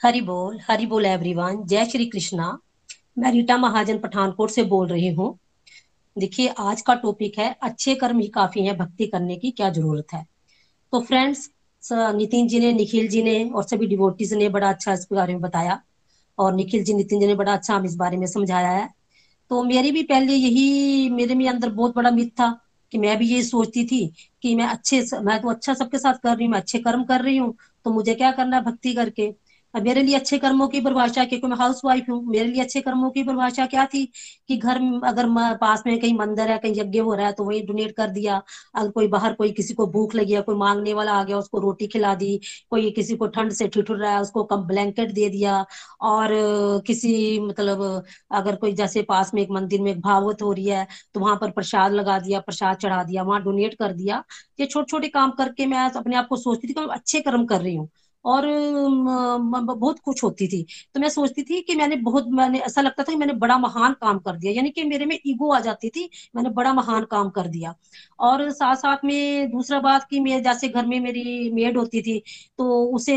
हरि 0.03 0.21
बोल 0.21 0.59
हरि 0.69 0.85
बोल 0.85 1.05
एवरीवन 1.05 1.63
जय 1.63 1.85
श्री 1.85 2.05
कृष्णा। 2.05 2.59
मैं 3.17 3.31
रीटा 3.31 3.57
महाजन 3.57 3.97
पठानकोट 3.99 4.49
से 4.51 4.63
बोल 4.65 4.87
रही 4.87 5.13
हूँ। 5.13 5.37
देखिए, 6.17 6.47
आज 6.49 6.81
का 6.81 6.93
टॉपिक 6.95 7.37
है, 7.39 7.55
अच्छे 7.63 7.95
कर्म 7.95 8.19
ही 8.19 8.27
काफ़ी 8.29 8.65
है, 8.65 8.75
भक्ति 8.77 9.07
करने 9.07 9.35
की 9.37 9.51
क्या 9.51 9.69
ज़रूरत 9.71 10.13
है? 10.13 10.25
तो 10.93 11.01
फ्रेंड्स 11.01 11.49
नितिन 12.15 12.47
जी 12.47 12.59
ने, 12.59 12.71
निखिल 12.73 13.07
जी 13.09 13.23
ने 13.23 13.43
और 13.51 13.63
सभी 13.63 13.87
डिवोटीज 13.87 14.33
ने 14.33 14.49
बड़ा 14.49 14.69
अच्छा 14.69 14.93
इस 14.93 15.07
बारे 15.13 15.33
में 15.33 15.41
बताया। 15.41 15.81
और 16.37 16.53
निखिल 16.55 16.83
जी, 16.83 16.93
नितिन 16.93 17.19
जी 17.19 17.27
ने 17.27 17.35
बड़ा 17.35 17.53
अच्छा 17.53 17.75
हम 17.75 17.85
इस 17.85 17.95
बारे 17.97 18.17
में 18.17 18.27
समझाया 18.27 18.71
है। 18.71 18.89
तो 19.51 19.63
मेरी 19.63 19.91
भी 19.91 20.03
पहले 20.03 20.33
यही, 20.35 21.09
मेरे 21.11 21.35
में 21.35 21.47
अंदर 21.49 21.69
बहुत 21.71 21.95
बड़ा 21.95 22.11
मिथ 22.11 22.29
था 22.39 22.51
कि 22.91 22.97
मैं 22.97 23.17
भी 23.17 23.27
यही 23.27 23.43
सोचती 23.43 23.85
थी 23.87 24.05
कि 24.43 24.55
मैं 24.55 24.65
अच्छे 24.67 25.01
मैं 25.23 25.39
तो 25.41 25.49
अच्छा 25.49 25.73
सबके 25.73 25.97
साथ 25.99 26.13
कर 26.23 26.35
रही 26.35 26.45
हूँ, 26.45 26.51
मैं 26.53 26.59
अच्छे 26.59 26.79
कर्म 26.79 27.03
कर 27.05 27.21
रही 27.21 27.37
हूँ 27.37 27.53
तो 27.85 27.91
मुझे 27.91 28.15
क्या 28.15 28.31
करना 28.31 28.57
है 28.57 28.63
भक्ति 28.63 28.93
करके? 28.95 29.31
अब 29.73 29.83
मेरे 29.83 30.01
लिए 30.03 30.15
अच्छे 30.15 30.37
कर्मों 30.37 30.67
की 30.67 30.79
परिभाषा, 30.81 31.23
क्योंकि 31.25 31.47
मैं 31.47 31.57
हाउस 31.57 31.81
वाइफ 31.85 32.05
हूँ, 32.09 32.23
मेरे 32.27 32.45
लिए 32.45 32.61
अच्छे 32.63 32.81
कर्मों 32.81 33.09
की 33.11 33.23
परिभाषा 33.23 33.65
क्या 33.65 33.85
थी? 33.85 34.05
कि 34.47 34.57
घर 34.57 34.77
अगर 35.05 35.27
पास 35.57 35.83
में 35.87 35.97
कहीं 35.99 36.13
मंदिर 36.17 36.49
है, 36.51 36.57
कहीं 36.57 36.73
यज्ञ 36.75 36.99
हो 36.99 37.13
रहा 37.13 37.25
है 37.27 37.33
तो 37.33 37.43
वही 37.43 37.61
डोनेट 37.63 37.95
कर 37.97 38.07
दिया। 38.11 38.41
अगर 38.75 38.89
कोई 38.91 39.07
बाहर 39.07 39.33
कोई 39.33 39.51
किसी 39.51 39.73
को 39.73 39.87
भूख 39.87 40.15
लगी 40.15 40.33
है, 40.33 40.41
कोई 40.41 40.55
मांगने 40.57 40.93
वाला 40.93 41.13
आ 41.13 41.23
गया, 41.23 41.37
उसको 41.37 41.59
रोटी 41.59 41.87
खिला 41.87 42.13
दी, 42.15 42.39
कोई 42.71 42.91
किसी 42.91 43.15
को 43.17 43.27
ठंड 43.29 43.51
से 43.53 43.67
ठिठुर 43.67 43.97
रहा 43.97 44.11
है, 44.13 44.21
उसको 44.21 44.43
कम 44.45 44.63
ब्लैंकेट 44.67 45.11
दे 45.13 45.29
दिया, 45.29 45.65
और 46.03 46.29
किसी 46.87 47.39
मतलब 47.41 47.81
अगर 48.31 48.55
कोई 48.55 48.73
जैसे 48.73 49.01
पास 49.03 49.33
में 49.33 49.41
एक 49.41 49.51
मंदिर 49.51 49.81
में 49.81 49.91
एक 49.91 50.01
भावत 50.01 50.41
हो 50.41 50.51
रही 50.53 50.65
है 50.67 50.85
तो 51.13 51.19
वहाँ 51.19 51.35
पर 51.41 51.51
प्रसाद 51.51 51.91
लगा 51.93 52.19
दिया, 52.19 52.39
प्रसाद 52.41 52.77
चढ़ा 52.77 53.03
दिया, 53.03 53.23
वहाँ 53.23 53.41
डोनेट 53.43 53.73
कर 53.75 53.93
दिया। 53.93 54.23
ये 54.59 54.65
छोटे 54.65 54.89
छोटे 54.91 55.07
काम 55.09 55.31
करके 55.31 55.65
मैं 55.65 55.89
अपने 55.91 56.15
आप 56.15 56.27
को 56.27 56.37
सोचती 56.37 56.67
थी 56.67 56.73
कि 56.73 56.79
मैं 56.81 56.87
अच्छे 56.89 57.19
कर्म 57.21 57.45
कर 57.45 57.61
रही 57.61 57.75
हूँ। 57.75 57.89
और 58.25 58.45
बहुत 59.65 59.99
खुश 59.99 60.23
होती 60.23 60.47
थी। 60.47 60.65
तो 60.95 60.99
मैं 60.99 61.09
सोचती 61.09 61.43
थी 61.43 61.59
कि 61.61 61.75
मैंने 61.75 61.95
बहुत, 61.97 62.27
मैंने, 62.31 62.59
ऐसा 62.59 62.81
लगता 62.81 63.03
था 63.03 63.11
कि 63.11 63.15
मैंने 63.17 63.33
बड़ा 63.35 63.57
महान 63.59 63.93
काम 64.01 64.19
कर 64.19 64.37
दिया। 64.37 64.51
यानी 64.53 64.69
कि 64.69 64.83
मेरे 64.83 65.05
में 65.05 65.17
ईगो 65.27 65.51
आ 65.53 65.59
जाती 65.59 65.89
थी, 65.89 66.09
मैंने 66.35 66.49
बड़ा 66.51 66.73
महान 66.73 67.03
काम 67.11 67.29
कर 67.31 67.47
दिया। 67.47 67.73
और 68.19 68.49
साथ 68.51 68.75
साथ 68.75 69.05
में 69.05 69.51
दूसरा 69.51 69.79
बात 69.81 70.05
कि 70.09 70.19
मैं, 70.19 70.41
जैसे 70.43 70.67
घर 70.69 70.85
में 70.85 70.99
मेरी 70.99 71.49
मेड 71.53 71.77
होती 71.77 72.01
थी 72.01 72.17
तो 72.57 72.83
उसे 72.95 73.15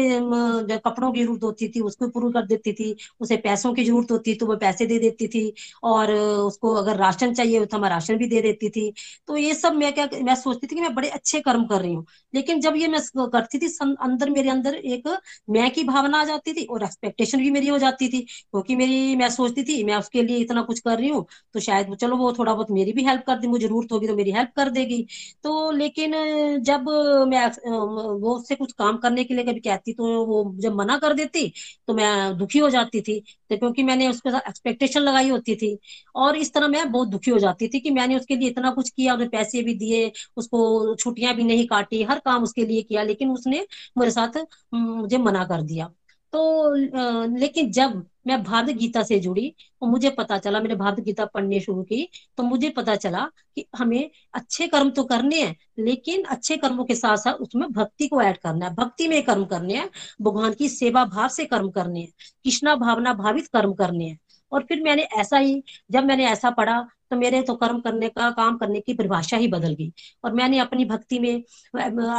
कपड़ों 0.78 1.10
की 1.12 1.22
ज़रूरत 1.22 1.42
होती 1.44 1.68
थी, 1.68 1.80
उसको 1.82 2.08
पूरी 2.08 2.32
कर 2.32 2.46
देती 2.46 2.72
थी, 2.72 2.94
उसे 3.20 3.36
पैसों 3.38 3.72
की 3.74 3.84
ज़रूरत 3.84 4.10
होती 4.12 4.34
तो 4.34 4.46
वो 4.46 4.56
पैसे 4.56 4.86
दे 4.86 4.98
देती 4.98 5.28
थी। 5.28 5.52
और 5.84 6.12
उसको 6.14 6.72
अगर 6.74 6.96
राशन 6.96 7.34
चाहिए 7.34 7.64
तो 7.66 7.78
मैं 7.78 7.88
राशन 7.90 8.16
भी 8.18 8.26
दे 8.28 8.40
देती 8.42 8.68
थी। 8.70 8.92
तो 9.28 9.36
ये 9.36 9.54
सब 9.54 9.74
मैं 9.74 9.92
क्या, 9.94 10.08
मैं 10.22 10.34
सोचती 10.36 10.66
थी 10.66 10.74
कि 10.74 10.80
मैं 10.80 10.94
बड़े 10.94 11.08
अच्छे 11.10 11.40
कर्म 11.40 11.64
कर 11.66 11.80
रही 11.80 11.94
हूँ। 11.94 12.04
लेकिन 12.34 12.60
जब 12.60 12.76
ये 12.76 12.88
मैं 12.88 13.00
करती 13.18 13.58
थी 13.58 13.66
अंदर 14.00 14.30
मेरे 14.30 14.48
अंदर 14.50 14.74
एक 14.94 15.08
मैं 15.50 15.70
की 15.72 15.84
भावना 15.84 16.20
आ 16.20 16.24
जाती 16.24 16.52
थी 16.54 16.64
और 16.66 16.82
एक्सपेक्टेशन 16.84 17.38
भी 17.38 17.50
मेरी 17.50 17.68
हो 17.68 17.78
जाती 17.78 18.08
थी, 18.08 18.20
क्योंकि 18.20 18.76
मेरी, 18.76 19.16
मैं 19.16 19.28
सोचती 19.30 19.62
थी, 19.64 19.82
मैं 19.84 19.96
उसके 19.96 20.22
लिए 20.22 20.36
इतना 20.38 20.62
कुछ 20.64 20.80
कर 20.80 20.98
रही 20.98 21.08
हूँ 21.08 21.24
तो 21.54 21.60
शायद 21.60 21.94
चलो 21.96 22.16
वो 22.16 22.32
थोड़ा 22.34 22.52
बहुत 22.54 22.70
मेरी 22.70 22.92
भी 22.92 23.04
हेल्प 23.04 23.22
कर 23.26 23.38
दी, 23.38 23.46
मुझे 23.48 23.66
ज़रूरत 23.66 23.92
होगी 23.92 24.06
तो 24.06 24.16
मेरी 24.16 24.30
हेल्प 24.32 24.50
कर 24.56 24.70
देगी। 24.70 25.02
तो 25.44 25.70
लेकिन 25.72 26.12
जब 26.64 26.88
मैं, 27.28 27.46
वो 28.14 28.34
उससे 28.36 28.54
कुछ 28.54 28.72
काम 28.74 28.96
करने 28.98 29.24
के 29.24 29.34
लिए 29.34 29.44
कभी 29.44 29.60
कहती 29.60 29.92
तो 29.94 30.24
वो 30.26 30.44
जब 30.60 30.74
मना 30.76 30.96
कर 30.98 31.14
देती 31.14 31.52
तो 31.88 31.94
मैं 31.94 32.36
दुखी 32.38 32.58
हो 32.58 32.70
जाती 32.70 33.00
थी 33.00 33.18
तो 33.50 33.56
क्योंकि 33.58 33.82
मैंने 33.82 34.08
उसके 34.08 34.30
साथ 34.30 34.48
एक्सपेक्टेशन 34.48 35.00
लगाई 35.00 35.28
होती 35.28 35.54
थी। 35.56 35.76
और 36.16 36.36
इस 36.36 36.52
तरह 36.54 36.68
मैं 36.68 36.90
बहुत 36.92 37.08
दुखी 37.08 37.30
हो 37.30 37.38
जाती 37.38 37.68
थी 37.68 37.80
कि 37.80 37.90
मैंने 37.90 38.16
उसके 38.16 38.36
लिए 38.36 38.48
इतना 38.48 38.70
कुछ 38.72 38.90
किया, 38.90 39.14
उसने 39.14 39.26
पैसे 39.28 39.62
भी 39.62 39.74
दिए, 39.76 40.10
उसको 40.36 40.94
छुट्टियाँ 40.96 41.34
भी 41.34 41.44
नहीं 41.44 41.66
काटी, 41.68 42.02
हर 42.04 42.18
काम 42.20 42.42
उसके 42.42 42.64
लिए 42.66 42.82
किया, 42.82 43.02
लेकिन 43.04 43.30
उसने 43.30 43.66
मेरे 43.98 44.10
साथ 44.10 44.38
मुझे 44.86 45.18
मना 45.18 45.44
कर 45.44 45.62
दिया। 45.64 45.90
तो 46.32 46.74
लेकिन 47.36 47.70
जब 47.72 48.04
मैं 48.26 48.42
भागवत 48.42 48.74
गीता 48.76 49.02
से 49.02 49.18
जुड़ी 49.20 49.48
तो 49.80 49.86
मुझे 49.86 50.10
पता 50.10 50.38
चला, 50.38 50.60
मैंने 50.60 50.74
भागवत 50.74 51.00
गीता 51.00 51.24
पढ़ने 51.24 51.60
शुरू 51.60 51.82
की 51.82 52.08
तो 52.38 52.42
मुझे 52.42 52.68
पता 52.70 52.94
चला 52.96 53.26
कि 53.56 53.64
हमें 53.76 54.10
अच्छे 54.34 54.66
कर्म 54.68 54.90
तो 54.90 55.04
करने 55.04 55.40
हैं, 55.42 55.54
लेकिन 55.78 56.22
अच्छे 56.24 56.56
कर्मों 56.56 56.84
के 56.84 56.94
साथ 56.94 57.16
साथ 57.16 57.34
उसमें 57.36 57.70
भक्ति 57.72 58.08
को 58.08 58.20
ऐड 58.22 58.38
करना 58.38 58.66
है। 58.66 58.74
भक्ति 58.74 59.08
में 59.08 59.22
कर्म 59.24 59.44
करने 59.44 59.74
हैं, 59.74 59.88
भगवान 60.22 60.52
की 60.52 60.68
सेवा 60.68 61.04
भाव 61.06 61.28
से 61.28 61.44
कर्म 61.46 61.70
करने 61.70 62.00
हैं, 62.00 62.12
कृष्णा 62.44 62.74
भावना 62.76 63.14
भावित 63.14 63.46
कर्म 63.48 63.72
करने 63.74 64.04
हैं। 64.04 64.18
और 64.52 64.62
फिर 64.62 64.82
मैंने 64.82 65.02
ऐसा 65.14 65.38
ही, 65.38 65.62
जब 65.90 66.04
मैंने 66.04 66.26
ऐसा 66.26 66.50
पढ़ा 66.52 66.80
तो 67.14 67.18
मेरे 67.18 67.40
तो 67.42 67.54
कर्म 67.54 67.78
करने 67.80 68.08
का 68.08 68.30
काम 68.30 68.56
करने 68.56 68.80
की 68.80 68.94
परिभाषा 68.94 69.36
ही 69.36 69.48
बदल 69.48 69.74
गई। 69.74 69.92
और 70.24 70.32
मैंने 70.32 70.58
अपनी 70.58 70.84
भक्ति 70.84 71.18
में, 71.18 71.42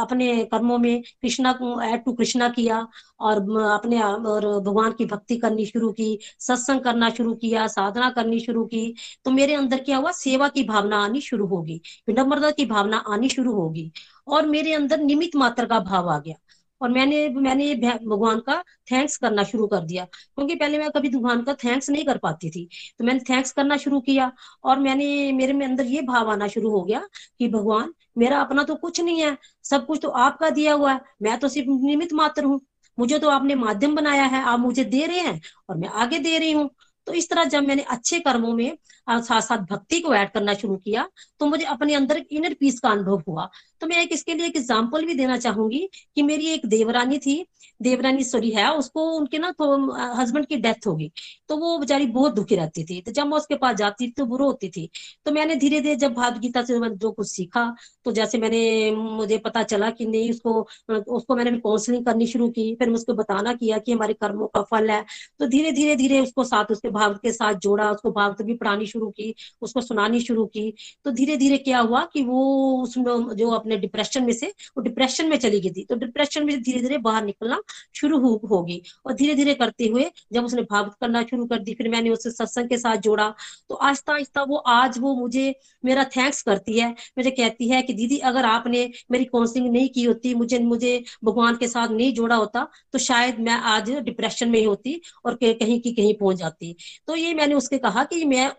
अपने 0.02 0.44
कर्मों 0.44 0.78
में 0.78 1.02
कृष्णा 1.02 1.52
को 1.52 1.80
ऐड 1.82 2.04
टू 2.04 2.12
कृष्णा 2.12 2.48
किया 2.48 2.86
और 3.20 3.40
अपने, 3.70 4.00
और 4.00 4.46
भगवान 4.60 4.92
की 4.92 5.04
भक्ति 5.04 5.36
करनी 5.36 5.66
शुरू 5.66 5.90
की, 5.92 6.18
सत्संग 6.40 6.80
करना 6.80 7.10
शुरू 7.10 7.34
किया, 7.34 7.66
साधना 7.68 8.10
करनी 8.10 8.40
शुरू 8.40 8.64
की 8.64 8.94
तो 9.24 9.30
मेरे 9.30 9.54
अंदर 9.54 9.80
क्या 9.80 9.96
हुआ? 9.96 10.10
सेवा 10.12 10.48
की 10.48 10.64
भावना 10.64 11.04
आनी 11.04 11.20
शुरू 11.20 11.46
होगी, 11.46 11.80
विनम्रता 12.08 12.50
की 12.50 12.66
भावना 12.66 12.96
आनी 13.08 13.28
शुरू 13.28 13.52
होगी 13.54 13.90
और 14.28 14.46
मेरे 14.46 14.72
अंदर 14.74 15.00
निमित 15.00 15.36
मात्र 15.36 15.66
का 15.66 15.80
भाव 15.82 16.10
आ 16.10 16.18
गया। 16.18 16.34
और 16.80 16.90
मैंने 16.90 17.28
मैंने 17.30 17.74
भगवान 17.74 18.40
का 18.40 18.62
थैंक्स 18.92 19.16
करना 19.16 19.42
शुरू 19.42 19.66
कर 19.66 19.80
दिया। 19.80 20.04
क्योंकि 20.04 20.54
पहले 20.54 20.78
मैं 20.78 20.90
कभी 20.90 21.08
भगवान 21.08 21.42
का 21.42 21.54
थैंक्स 21.54 21.90
नहीं 21.90 22.04
कर 22.04 22.18
पाती 22.18 22.50
थी। 22.50 22.68
तो 22.98 23.04
मैंने 23.04 23.20
थैंक्स 23.30 23.52
करना 23.52 23.76
शुरू 23.76 24.00
किया 24.00 24.30
और 24.64 24.78
मैंने, 24.78 25.32
मेरे 25.32 25.52
में 25.52 25.66
अंदर 25.66 25.86
ये 25.86 26.02
भाव 26.02 26.30
आना 26.30 26.48
शुरू 26.48 26.70
हो 26.70 26.82
गया 26.82 27.02
कि 27.38 27.48
भगवान, 27.48 27.92
मेरा 28.18 28.40
अपना 28.40 28.62
तो 28.62 28.74
कुछ 28.74 29.00
नहीं 29.00 29.22
है, 29.22 29.36
सब 29.64 29.86
कुछ 29.86 30.00
तो 30.02 30.08
आपका 30.08 30.50
दिया 30.50 30.74
हुआ 30.74 30.92
है। 30.92 31.00
मैं 31.22 31.38
तो 31.38 31.48
सिर्फ़ 31.48 31.68
निमित 31.86 32.12
मात्र 32.12 32.44
हूँ। 32.44 32.60
मुझे 32.98 33.18
तो 33.18 33.28
आपने 33.28 33.54
माध्यम 33.54 33.94
बनाया 33.96 34.24
है, 34.24 34.42
आप 34.42 34.58
मुझे 34.60 34.84
दे 34.84 35.04
रहे 35.06 35.20
हैं 35.20 35.40
और 35.70 35.76
मैं 35.76 35.88
आगे 35.88 36.18
दे 36.18 36.38
रही 36.38 36.52
हूँ। 36.52 36.70
तो 37.06 37.12
इस 37.12 37.28
तरह 37.30 37.44
जब 37.46 37.66
मैंने 37.66 37.82
अच्छे 37.90 38.18
कर्मों 38.20 38.52
में 38.54 38.76
साथ 39.08 39.40
साथ 39.40 39.58
भक्ति 39.70 40.00
को 40.00 40.14
ऐड 40.14 40.30
करना 40.30 40.54
शुरू 40.54 40.76
किया 40.76 41.08
तो 41.40 41.46
मुझे 41.46 41.64
अपने 41.66 41.94
अंदर 41.94 42.22
इनर 42.30 42.54
पीस 42.60 42.80
का 42.80 42.88
अनुभव 42.90 43.22
हुआ। 43.28 43.48
तो 43.80 43.86
मैं 43.86 44.02
एक 44.02 44.12
इसके 44.12 44.34
लिए 44.34 44.46
एक 44.46 44.56
एग्ज़ाम्पल 44.56 45.04
भी 45.06 45.14
देना 45.14 45.36
चाहूँगी 45.38 45.88
कि 46.16 46.22
मेरी 46.22 46.46
एक 46.48 46.66
देवरानी 46.66 47.18
थी, 47.18 47.44
देवरानी 47.80 48.24
सॉरी 48.24 48.50
है, 48.50 48.70
उसको 48.72 49.02
उनके 49.10 49.38
ना 49.38 49.50
तो 49.52 49.76
हस्बैंड 50.16 50.46
की 50.46 50.56
डेथ 50.56 50.86
होगी 50.86 51.10
तो 51.48 51.56
वो 51.56 51.76
बेचारी 51.78 52.06
बहुत 52.08 52.34
दुखी 52.34 52.56
रहती 52.56 52.84
थी। 52.84 53.00
तो 53.00 53.12
जब 53.12 53.26
मैं 53.26 53.36
उसके 53.36 53.54
पास 53.56 53.76
जाती 53.76 54.06
थी 54.06 54.12
तो 54.12 54.24
बुरो 54.26 54.46
होती 54.46 54.68
थी। 54.68 54.88
तो 55.26 55.32
मैंने 55.32 55.56
धीरे 55.56 55.80
धीरे 55.80 55.96
जब 55.96 56.14
भागवत 56.14 56.40
गीता 56.40 56.62
से 56.62 56.78
जो 56.90 57.10
कुछ 57.10 57.28
सीखा 57.28 57.64
तो 58.04 58.12
जैसे 58.12 58.38
मैंने, 58.38 58.90
मुझे 58.92 59.38
पता 59.38 59.62
चला 59.64 59.90
कि 59.90 60.06
नहीं, 60.06 60.30
उसको 60.30 60.60
उसको 61.08 61.36
मैंने 61.36 61.50
काउंसलिंग 61.58 62.04
करनी 62.06 62.26
शुरू 62.26 62.48
की, 62.50 62.74
फिर 62.74 62.88
मैं 62.88 62.96
उसको 62.96 63.14
बताना 63.14 63.52
किया 63.54 63.78
कि 63.78 63.92
हमारे 63.92 64.14
कर्मों 64.14 64.46
का 64.48 64.62
फल 64.70 64.90
है। 64.90 65.04
तो 65.40 65.46
धीरे 65.46 65.72
धीरे 65.72 65.96
धीरे 65.96 66.20
उसको 66.20 66.44
साथ 66.46 66.70
उसके 66.70 66.88
भागवत 66.96 67.20
के 67.22 67.32
साथ 67.32 67.54
जोड़ा, 67.62 67.90
उसको 67.92 68.10
भागवत 68.12 68.42
भी 68.42 68.54
पढ़ानी 68.56 68.86
शुरू 68.86 69.10
की, 69.10 69.34
उसको 69.62 69.80
सुनानी 69.82 70.20
शुरू 70.20 70.44
की 70.48 70.72
तो 71.04 71.10
धीरे 71.12 71.36
धीरे 71.36 71.56
क्या 71.58 71.78
हुआ 71.80 72.04
कि 72.12 72.22
वो 72.24 72.42
उसमें 72.82 73.34
जो 73.36 73.50
अपने 73.52 73.76
डिप्रेशन 73.78 74.24
में 74.24 74.32
से, 74.32 74.46
वो 74.46 74.82
डिप्रेशन 74.82 75.28
में 75.28 75.36
चली 75.38 75.60
गई 75.60 75.70
थी। 75.72 75.84
तो 75.84 75.96
डिप्रेशन 75.96 76.46
में 76.46 76.62
धीरे 76.62 76.80
धीरे 76.80 76.98
बाहर 77.00 77.24
निकलना 77.24 77.60
शुरू 77.94 78.18
होगी 78.46 78.80
और 79.06 79.14
धीरे 79.14 79.34
धीरे 79.34 79.54
करते 79.56 79.86
हुए 79.86 80.10
जब 80.32 80.44
उसने 80.44 80.62
भागवत 80.64 80.94
करना 81.00 81.22
शुरू 81.24 81.46
कर 81.46 81.58
दी, 81.58 81.74
फिर 81.74 81.88
मैंने 81.90 82.10
उसे 82.10 82.30
सत्संग 82.30 82.68
के 82.68 82.78
साथ 82.78 82.96
जोड़ा। 82.98 83.32
तो 83.70 83.74
आहिस्ता 83.76 84.12
आहिस्ता 84.14 84.42
वो 84.44 84.56
आज 84.56 84.98
वो 84.98 85.14
मुझे, 85.16 85.54
मेरा 85.84 86.04
थैंक्स 86.16 86.42
करती 86.42 86.78
है। 86.78 86.90
मुझे 87.18 87.30
कहती 87.32 87.68
है 87.68 87.82
कि 87.82 87.92
दीदी, 87.92 88.18
अगर 88.20 88.44
आपने 88.46 88.88
मेरी 89.10 89.24
काउंसलिंग 89.26 89.70
नहीं 89.72 89.88
की 89.88 90.04
होती, 90.04 90.34
मुझे 90.34 90.58
मुझे 90.60 91.02
भगवान 91.24 91.56
के 91.56 91.68
साथ 91.68 91.88
नहीं 91.90 92.12
जोड़ा 92.14 92.36
होता 92.36 92.66
तो 92.92 92.98
शायद 93.00 93.38
मैं 93.40 93.52
आज 93.70 93.90
डिप्रेशन 94.00 94.48
में 94.48 94.58
ही 94.58 94.64
होती 94.64 95.00
और 95.26 95.34
कहीं 95.36 95.80
की 95.80 95.92
कहीं 95.92 96.14
पहुँच 96.14 96.36
जाती। 96.36 96.74
तो 97.06 97.16
ये 97.16 97.34
मैंने 97.34 97.54
उसके 97.54 97.78
कहा 97.78 98.04
कि 98.04 98.24
मैं, 98.24 98.50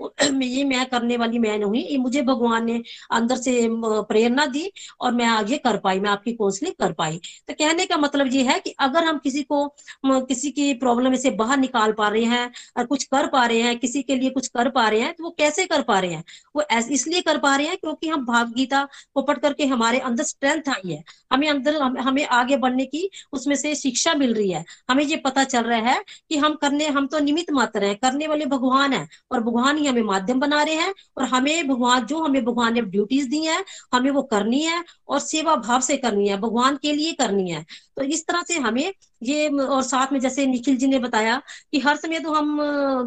ये 0.44 0.64
मैं 0.64 0.86
करने 0.86 1.18
वाली 1.18 1.40
मैं 1.40 1.58
नहीं, 1.60 1.84
ये 1.86 1.98
मुझे 1.98 2.22
भगवान 2.22 2.66
ने 2.66 2.82
अंदर 3.12 3.36
से 3.38 3.68
प्रेरणा 4.10 4.45
दी 4.45 4.72
और 5.02 5.12
मैं 5.14 5.26
आगे 5.26 5.58
कर 5.58 5.78
पाई, 5.78 5.99
मैं 5.99 6.10
आपकी 6.10 6.32
काउंसलिंग 6.34 6.74
कर 6.80 6.94
पाई। 6.94 7.20
तो 7.48 7.54
कहने 7.54 7.86
का 7.86 7.98
मतलब 7.98 8.34
ये 8.34 8.44
है 8.44 8.60
कि 8.60 8.76
अगर 8.80 9.04
हम 9.04 9.18
किसी 9.18 9.44
को 9.44 9.66
किसी 10.06 10.52
की 10.52 10.74
प्रॉब्लम 10.76 11.16
से 11.16 11.30
बाहर 11.34 11.58
निकाल 11.58 11.91
पा 11.94 12.08
रहे 12.08 12.24
हैं 12.26 12.52
और 12.78 12.86
कुछ 12.86 13.04
कर 13.06 13.28
पा 13.28 13.45
रहे 13.45 13.62
हैं, 13.62 13.78
किसी 13.80 14.02
के 14.04 14.16
लिए 14.16 14.30
कुछ 14.30 14.48
कर 14.48 14.70
पा 14.70 14.88
रहे 14.90 14.99
हैं 14.99 15.14
तो 15.14 15.24
वो 15.24 15.30
कैसे 15.38 15.66
कर 15.66 15.82
पा 15.82 15.99
रहे 15.99 16.14
हैं? 16.14 16.24
वो 16.56 16.64
इसलिए 16.91 17.22
कर 17.22 17.38
पा 17.38 17.56
रहे 17.56 17.68
हैं 17.68 17.78
क्योंकि 17.78 18.10
हम 18.10 18.26
भाव 18.26 18.52
गीता 18.54 18.88
को 19.14 19.22
पढ़ 19.22 19.38
करके 19.38 19.66
हमारे 19.66 19.99
अंदर 19.99 20.24
स्ट्रेंथ 20.24 20.70
आई 20.70 20.91
है। 20.91 21.04
हमें 21.32 21.48
अंदर, 21.49 21.82
हमें 21.82 22.26
आगे 22.26 22.58
बढ़ने 22.58 22.86
की 22.86 23.10
उसमें 23.34 23.56
से 23.56 23.74
शिक्षा 23.76 24.14
मिल 24.14 24.34
रही 24.34 24.49
है। 24.52 24.64
हमें 24.90 25.04
ये 25.04 25.16
पता 25.18 25.44
चल 25.44 25.64
रहा 25.64 25.80
है 25.90 26.04
कि 26.30 26.38
हम 26.38 26.54
करने, 26.56 26.88
हम 26.88 27.08
तो 27.08 27.20
निमित 27.20 27.52
मात्र 27.52 27.84
हैं 27.86 27.95
करने 28.18 28.27
वाले 28.27 28.45
भगवान 28.45 28.94
है। 28.94 29.07
और 29.31 29.39
भगवान 29.39 29.77
ही 29.77 29.85
हमें 29.85 30.02
माध्यम 30.02 30.39
बना 30.39 30.61
रहे 30.64 30.76
हैं 30.76 30.94
और 31.18 31.23
हमें 31.23 31.68
भगवान, 31.68 32.06
जो 32.06 32.23
हमें 32.23 32.44
भगवान 32.45 32.73
ने 32.73 32.81
ड्यूटीज़ 32.81 33.30
दी 33.30 33.44
है, 33.45 33.64
हमें 33.94 34.11
वो 34.11 34.22
करनी 34.23 34.61
है 34.64 34.84
और 35.07 35.19
सेवा 35.19 35.56
भाव 35.56 35.81
से 35.81 35.98
करनी 35.98 36.27
है, 36.27 36.38
भगवान 36.38 36.77
के 36.81 36.94
लिए 36.94 37.14
करनी 37.14 37.49
है। 37.52 37.65
तो 37.98 38.03
इस 38.06 38.26
तरह 38.28 38.41
से 38.48 38.60
हमें 38.60 38.91
ये, 39.22 39.48
और 39.49 39.82
साथ 39.84 40.11
में 40.14 40.19
जैसे 40.19 40.45
निखिल 40.45 40.78
जी 40.78 40.88
ने 40.88 40.99
बताया 40.99 41.41
कि 41.72 41.80
हर 41.80 41.95
समय 41.98 42.19
तो 42.19 42.34
हम, 42.34 42.57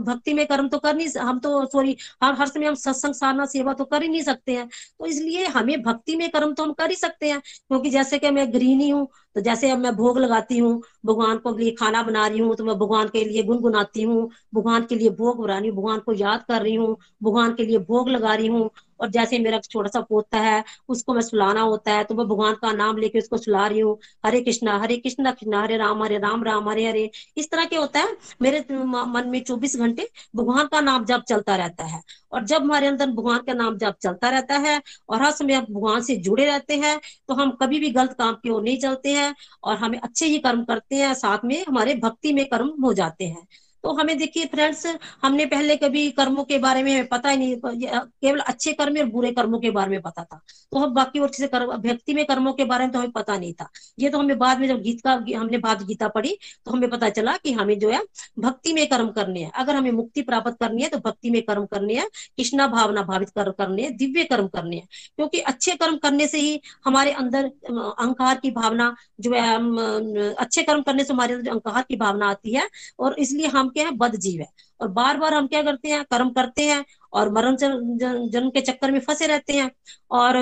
भक्ति 0.07 0.35
में 0.35 0.47
कर्म 0.47 0.69
तो 0.69 0.79
कर 0.79 0.95
नहीं, 0.97 1.09
हम 1.19 1.39
तो 1.41 1.65
सॉरी 1.67 1.97
हर 2.23 2.35
हर 2.35 2.47
समय 2.49 2.67
हम 2.67 2.75
सत्संग 2.77 3.15
साधना 3.15 3.47
सेवा 3.47 3.73
तो 3.75 3.85
कर 3.85 4.03
ही 4.03 4.09
नहीं 4.09 4.23
सकते 4.23 4.53
हैं। 4.53 4.67
तो 4.69 5.07
इसलिए 5.07 5.47
हमें 5.49 5.83
भक्ति 5.83 6.17
में 6.17 6.29
कर्म 6.31 6.53
तो 6.55 6.63
हम 6.65 6.73
कर 6.75 6.91
ही 6.91 6.97
सकते 6.97 7.31
हैं, 7.31 7.41
क्योंकि 7.41 7.91
जैसे 7.91 8.19
कि 8.19 8.31
मैं 8.31 8.53
गृहिणी 8.53 8.89
हूँ 8.91 9.07
तो 9.35 9.41
जैसे 9.41 9.71
अब 9.71 9.79
मैं 9.79 9.95
भोग 9.97 10.19
लगाती 10.19 10.59
हूँ, 10.59 10.81
भगवान 11.07 11.39
को 11.39 11.57
लिए 11.57 11.71
खाना 11.73 12.03
बना 12.03 12.27
रही 12.27 12.39
हूँ 12.41 12.55
तो 12.57 12.65
मैं 12.65 12.77
भगवान 12.79 13.09
के 13.09 13.25
लिए 13.25 13.43
गुनगुनाती 13.43 14.03
हूँ, 14.03 14.29
भगवान 14.55 14.85
के 14.87 14.95
लिए 14.95 15.11
भोग 15.13 15.43
बना 15.43 15.59
रही 15.59 15.69
हूँ, 15.69 15.77
भगवान 15.77 15.99
को 16.01 16.13
याद 16.15 16.45
कर 16.49 16.63
रही 16.63 16.75
हूँ, 16.75 16.97
भगवान 17.23 17.55
के 17.55 17.65
लिए 17.67 17.79
भोग 17.81 18.09
लगा 18.09 18.35
रही 18.35 18.47
हूँ 18.49 18.69
और 19.01 19.11
जैसे 19.11 19.39
मेरा 19.39 19.59
छोटा 19.61 19.89
सा 19.91 20.01
पोता 20.03 20.39
है, 20.41 20.63
उसको 20.89 21.15
मैं 21.15 21.23
सुलाना 21.23 21.61
होता 21.63 21.93
है 21.93 22.05
तो 22.05 22.15
मैं 22.15 22.27
भगवान 22.29 22.55
का 22.55 22.73
नाम 22.75 22.97
लेके 22.99 23.19
उसको 23.19 23.37
सुला 23.39 23.67
रही 23.67 23.81
हूँ। 23.81 23.99
हरे 24.27 24.41
कृष्णा 24.43 24.79
हरे 24.79 24.97
कृष्णा 24.99 25.31
कृष्णा, 25.33 25.63
हरे 25.63 25.77
राम 25.77 26.03
हरे 26.03 26.19
राम 26.19 26.43
राम, 26.45 26.69
हरे 26.69 26.87
हरे। 26.89 27.11
इस 27.37 27.51
तरह 27.51 27.65
के 27.65 27.77
होता 27.77 28.01
है, 28.01 28.17
मेरे 28.43 28.65
मन 28.85 29.29
में 29.29 29.43
चौबीस 29.45 29.77
घंटे 29.79 30.09
भगवान 30.37 30.67
का 30.67 30.81
नाम 30.81 31.05
जब 31.05 31.23
चलता 31.25 31.57
रहता 31.57 31.85
है। 31.85 32.03
और 32.33 32.45
जब 32.45 32.63
हमारे 32.63 32.87
अंदर 32.87 33.07
भगवान 33.09 33.39
का 33.39 33.53
नाम 33.55 33.77
जब 33.79 33.95
चलता 34.03 34.31
रहता 34.31 34.57
है 34.59 34.81
और 35.09 35.23
हर 35.23 35.31
समय 35.33 35.61
भगवान 35.61 36.01
से 36.03 36.17
जुड़े 36.19 36.45
रहते 36.47 36.77
हैं 36.77 36.99
तो 37.29 37.35
हम 37.35 37.51
कभी 37.63 37.79
भी 37.81 37.91
गलत 37.91 38.13
काम 38.19 38.35
की 38.35 38.51
ओर 38.51 38.63
नहीं 38.63 38.79
चलते 38.79 39.13
हैं 39.13 39.35
और 39.65 39.77
हमें 39.77 39.99
अच्छे 40.01 40.27
ही 40.27 40.39
कर्म 40.39 40.65
करते 40.65 40.97
हैं, 40.97 41.13
साथ 41.15 41.45
में 41.45 41.65
हमारे 41.69 41.95
भक्ति 41.97 42.33
में 42.33 42.45
कर्म 42.47 42.71
हो 42.85 42.93
जाते 42.95 43.25
हैं। 43.27 43.47
तो 43.85 43.93
हमें 43.95 44.17
देखिए 44.19 44.47
फ्रेंड्स 44.47 44.87
हमने 45.23 45.47
पहले 45.47 45.77
कभी 45.77 46.11
कर्मों 46.13 46.45
के 46.45 46.59
बारे 46.59 46.83
में 46.83 47.07
पता 47.09 47.31
ही 47.31 47.37
नहीं 47.37 47.57
केवल 47.57 48.39
अच्छे 48.41 48.73
कर्म 48.73 48.99
और 49.01 49.07
बुरे 49.11 49.31
कर्मों 49.33 49.59
के 49.61 49.71
बारे 49.71 49.91
में 49.91 50.01
पता 50.03 50.25
था। 50.25 50.41
तो 50.73 50.79
हम 50.79 50.93
बाकी 50.95 51.19
और 51.19 51.31
से 51.33 51.47
व्यक्ति 51.47 52.15
में 52.15 52.25
कर्मों 52.27 52.53
के 52.53 52.65
बारे 52.65 52.85
में 52.85 52.93
तो 52.93 52.99
हमें 52.99 53.11
पता 53.13 53.37
नहीं 53.39 53.53
था। 53.53 53.69
ये 53.99 54.09
तो 54.11 54.19
हमें 54.19 54.39
बाद 54.39 54.61
में 54.61 54.67
जब 54.69 54.81
गीत 54.83 55.01
का 55.01 55.13
हमने 55.13 55.59
भाव 55.59 55.85
गीता 55.85 56.09
पढ़ी 56.11 56.37
तो 56.67 56.71
हमें 56.71 56.89
पता 56.91 57.09
चला 57.11 57.37
कि 57.37 57.53
हमें 57.53 57.79
जो 57.79 57.91
है, 57.91 58.03
भक्ति 58.39 58.73
में 58.73 58.87
कर्म 58.89 59.09
करने 59.13 59.41
हैं। 59.41 59.51
अगर 59.53 59.77
हमें 59.77 59.91
मुक्ति 59.93 60.23
प्राप्त 60.23 60.57
करनी 60.61 60.83
है 60.83 60.89
तो 60.89 60.99
भक्ति 61.01 61.31
में 61.31 61.41
कर्म 61.43 61.67
करने 61.67 61.95
हैं, 61.95 62.07
कृष्णा 62.37 62.67
भावना 62.69 63.03
भावित 63.03 63.31
कर्म 63.31 63.53
करने 63.59 63.83
हैं, 63.83 63.97
दिव्य 63.97 64.25
कर्म 64.25 64.49
करने 64.49 64.77
हैं। 64.77 64.87
क्योंकि 65.17 65.41
अच्छे 65.43 65.75
कर्म 65.75 65.97
करने 65.99 66.27
से 66.27 66.39
ही 66.39 66.61
हमारे 66.85 67.13
अंदर 67.15 67.45
अहंकार 67.45 68.39
की 68.39 68.51
भावना 68.53 68.95
जो 69.21 69.33
है 69.33 70.35
अच्छे 70.35 70.63
कर्म 70.63 70.83
करने 70.83 71.05
से 71.05 71.13
हमारे 71.13 71.35
अंदर 71.35 71.51
अहंकार 71.51 71.83
की 71.83 71.97
भावना 71.97 72.31
आती 72.31 72.55
है, 72.55 72.69
और 72.99 73.19
इसलिए 73.19 73.47
हम 73.49 73.70
क्या 73.71 73.85
है? 73.87 73.91
बद 73.93 74.17
जीव 74.17 74.41
है। 74.41 74.49
और 74.81 74.89
बार 74.89 75.17
बार 75.19 75.35
हम 75.35 75.47
क्या 75.47 75.63
करते 75.63 75.89
हैं? 75.89 76.05
कर्म 76.05 76.31
करते 76.31 76.67
हैं 76.67 76.85
और 77.13 77.33
मरण 77.33 77.57
जन्म 77.57 78.51
के 78.51 78.61
चक्कर 78.61 78.91
में 78.93 79.01
फंसे 79.01 79.27
रहते 79.27 79.53
हैं। 79.53 79.71
और 80.11 80.37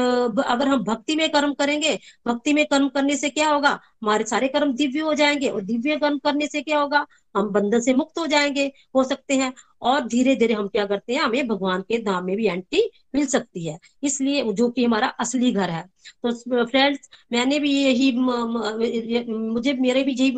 अगर 0.47 0.69
हम 0.69 0.85
भक्ति 0.85 1.17
में 1.17 1.29
कर्म 1.31 1.53
करेंगे, 1.55 1.99
भक्ति 2.29 2.53
में 2.53 2.65
कर्म 2.67 2.89
करने 2.89 3.17
से 3.17 3.31
क्या 3.31 3.51
होगा? 3.51 3.71
हमारे 4.03 4.25
सारे 4.25 4.49
कर्म 4.49 4.73
दिव्य 4.73 5.01
हो 5.01 5.15
जाएँगे 5.15 5.49
और 5.49 5.63
दिव्य 5.63 5.97
कर्म 5.97 6.19
करने 6.19 6.47
से 6.47 6.63
क्या 6.63 6.81
होगा? 6.81 7.07
हम 7.37 7.49
बंधन 7.51 7.81
से 7.81 7.95
मुक्त 7.95 8.19
हो 8.19 8.27
जाएँगे, 8.27 8.73
हो 8.97 9.05
सकते 9.05 9.37
हैं। 9.37 9.53
और 9.83 10.07
धीरे 10.09 10.35
धीरे 10.37 10.55
हम 10.55 10.69
क्या 10.69 10.87
करते 10.87 11.15
हैं, 11.15 11.21
हमें 11.21 11.47
भगवान 11.49 11.83
के 11.83 11.99
धाम 12.03 12.25
में 12.25 12.37
भी 12.37 12.47
एंट्री 12.47 12.91
मिल 13.15 13.27
सकती 13.27 13.67
है। 13.67 13.79
इसलिए 14.03 14.53
जो 14.53 14.69
कि 14.71 14.85
हमारा 14.85 15.09
असली 15.21 15.53
घर 15.53 15.71
है। 15.71 15.83
तो 16.27 16.65
फ्रेंड्स, 16.67 17.09
मैंने 17.33 17.59
भी 17.59 17.71
यही 17.73 18.11
मुझे, 18.13 19.73
मेरे 19.73 20.03
भी 20.03 20.13
यही 20.13 20.31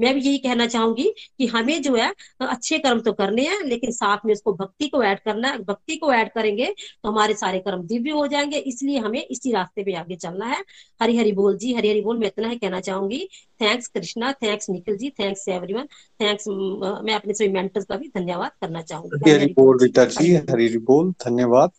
मैं 0.00 0.12
भी 0.14 0.20
यही 0.20 0.38
कहना 0.38 0.66
चाहूँगी 0.66 1.04
कि 1.38 1.46
हमें 1.46 1.80
जो 1.82 1.94
है, 1.96 2.12
अच्छे 2.40 2.78
कर्म 2.78 3.00
तो 3.00 3.12
करने 3.12 3.46
हैं, 3.48 3.62
लेकिन 3.64 3.90
साथ 3.92 4.18
में 4.26 4.32
उसको 4.34 4.52
भक्ति 4.54 4.88
को 4.88 5.02
ऐड 5.02 5.18
करना 5.20 5.48
है 5.48 5.58
भक्ति 5.64 5.96
को 5.96 6.12
ऐड 6.12 6.32
करेंगे 6.32 6.66
तो 6.66 7.08
हमारे 7.08 7.34
सारे 7.34 7.58
कर्म 7.58 7.82
दिव्य 7.86 8.10
हो 8.10 8.26
जाएँगे। 8.26 8.58
इसलिए 8.58 8.98
हमें 8.98 9.20
इसी 9.20 9.52
रास्ते 9.52 9.82
पे 9.84 9.94
आगे 9.94 10.16
चलना 10.16 10.46
है। 10.46 10.62
हरी 11.02 11.16
हरी 11.16 11.32
बोल 11.32 11.56
जी 11.58 11.72
हरी 11.74 11.90
हरी 11.90 12.00
बोल, 12.00 12.18
मैं 12.18 12.26
इतना 12.26 12.48
ही 12.48 12.56
कहना 12.58 12.80
चाहूँगी। 12.80 13.28
Thanks 13.60 13.86
Krishna 13.88 14.32
thanks 14.34 14.70
Nikhil 14.70 14.96
ji 14.96 15.10
thanks 15.10 15.48
everyone 15.48 15.86
thanks 16.20 16.48
मैं 16.48 17.14
अपने 17.14 17.34
सभी 17.34 17.48
मेंटर्स 17.48 17.84
का 17.84 17.96
भी 17.96 18.08
धन्यवाद 18.16 18.50
करना 18.66 18.82
चाहूँगी 18.82 19.30
हरी 19.30 19.46
बोल 19.46 19.78
रीता 19.82 20.04
जी 20.04 20.34
हरी 20.34 20.76
बोल 20.78 21.10
धन्यवाद। 21.24 21.70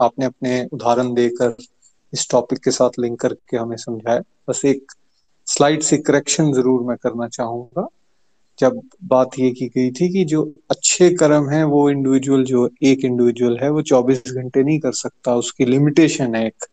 आपने 0.00 0.24
अपने 0.24 0.64
उदाहरण 0.72 1.12
देकर 1.14 1.54
इस 2.12 2.28
टॉपिक 2.30 2.58
के 2.58 2.70
साथ 2.70 2.98
लिंक 2.98 3.20
करके 3.20 3.56
हमें 3.56 3.76
समझाया। 3.76 4.20
बस 4.48 4.64
एक 4.64 4.92
स्लाइड 5.46 5.82
से 5.82 5.96
करेक्शन 5.98 6.52
ज़रूर 6.52 6.82
मैं 6.82 6.96
करना 6.96 7.28
चाहूँगा। 7.28 7.86
जब 8.58 8.80
बात 9.04 9.38
ये 9.38 9.50
की 9.50 9.66
गई 9.66 9.90
थी 9.90 10.08
कि 10.12 10.24
जो 10.24 10.42
अच्छे 10.70 11.10
कर्म 11.14 11.48
है 11.50 11.62
वो 11.64 11.90
इंडिविजुअल 11.90 12.44
जो 12.44 12.68
एक 12.82 13.04
इंडिविजुअल 13.04 13.58
है 13.62 13.70
वो 13.70 13.82
24 13.82 14.32
घंटे 14.32 14.62
नहीं 14.62 14.78
कर 14.80 14.92
सकता 14.92 15.34
उसकी 15.36 15.64
लिमिटेशन 15.64 16.34
है 16.34 16.46
एक। 16.46 16.64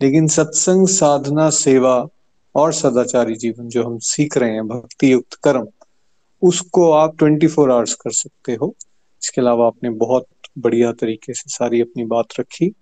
लेकिन 0.00 0.28
सत्संग 0.28 0.86
साधना 0.88 1.50
सेवा 1.50 2.08
और 2.54 2.72
सदाचारी 2.72 3.34
जीवन 3.34 3.68
जो 3.68 3.84
हम 3.84 3.98
सीख 3.98 4.36
रहे 4.38 4.50
हैं 4.50 4.66
भक्ति 4.68 5.12
युक्त 5.12 5.34
कर्म 5.34 5.66
उसको 6.42 6.90
आप 6.92 7.16
24 7.18 7.48
फोर 7.48 7.70
आवर्स 7.70 7.94
कर 7.94 8.10
सकते 8.10 8.54
हो। 8.54 8.74
इसके 9.22 9.40
अलावा 9.40 9.66
आपने 9.66 9.90
बहुत 9.90 10.26
बढ़िया 10.58 10.92
तरीके 10.92 11.34
से 11.34 11.50
सारी 11.50 11.80
अपनी 11.80 12.04
बात 12.04 12.40
रखी। 12.40 12.72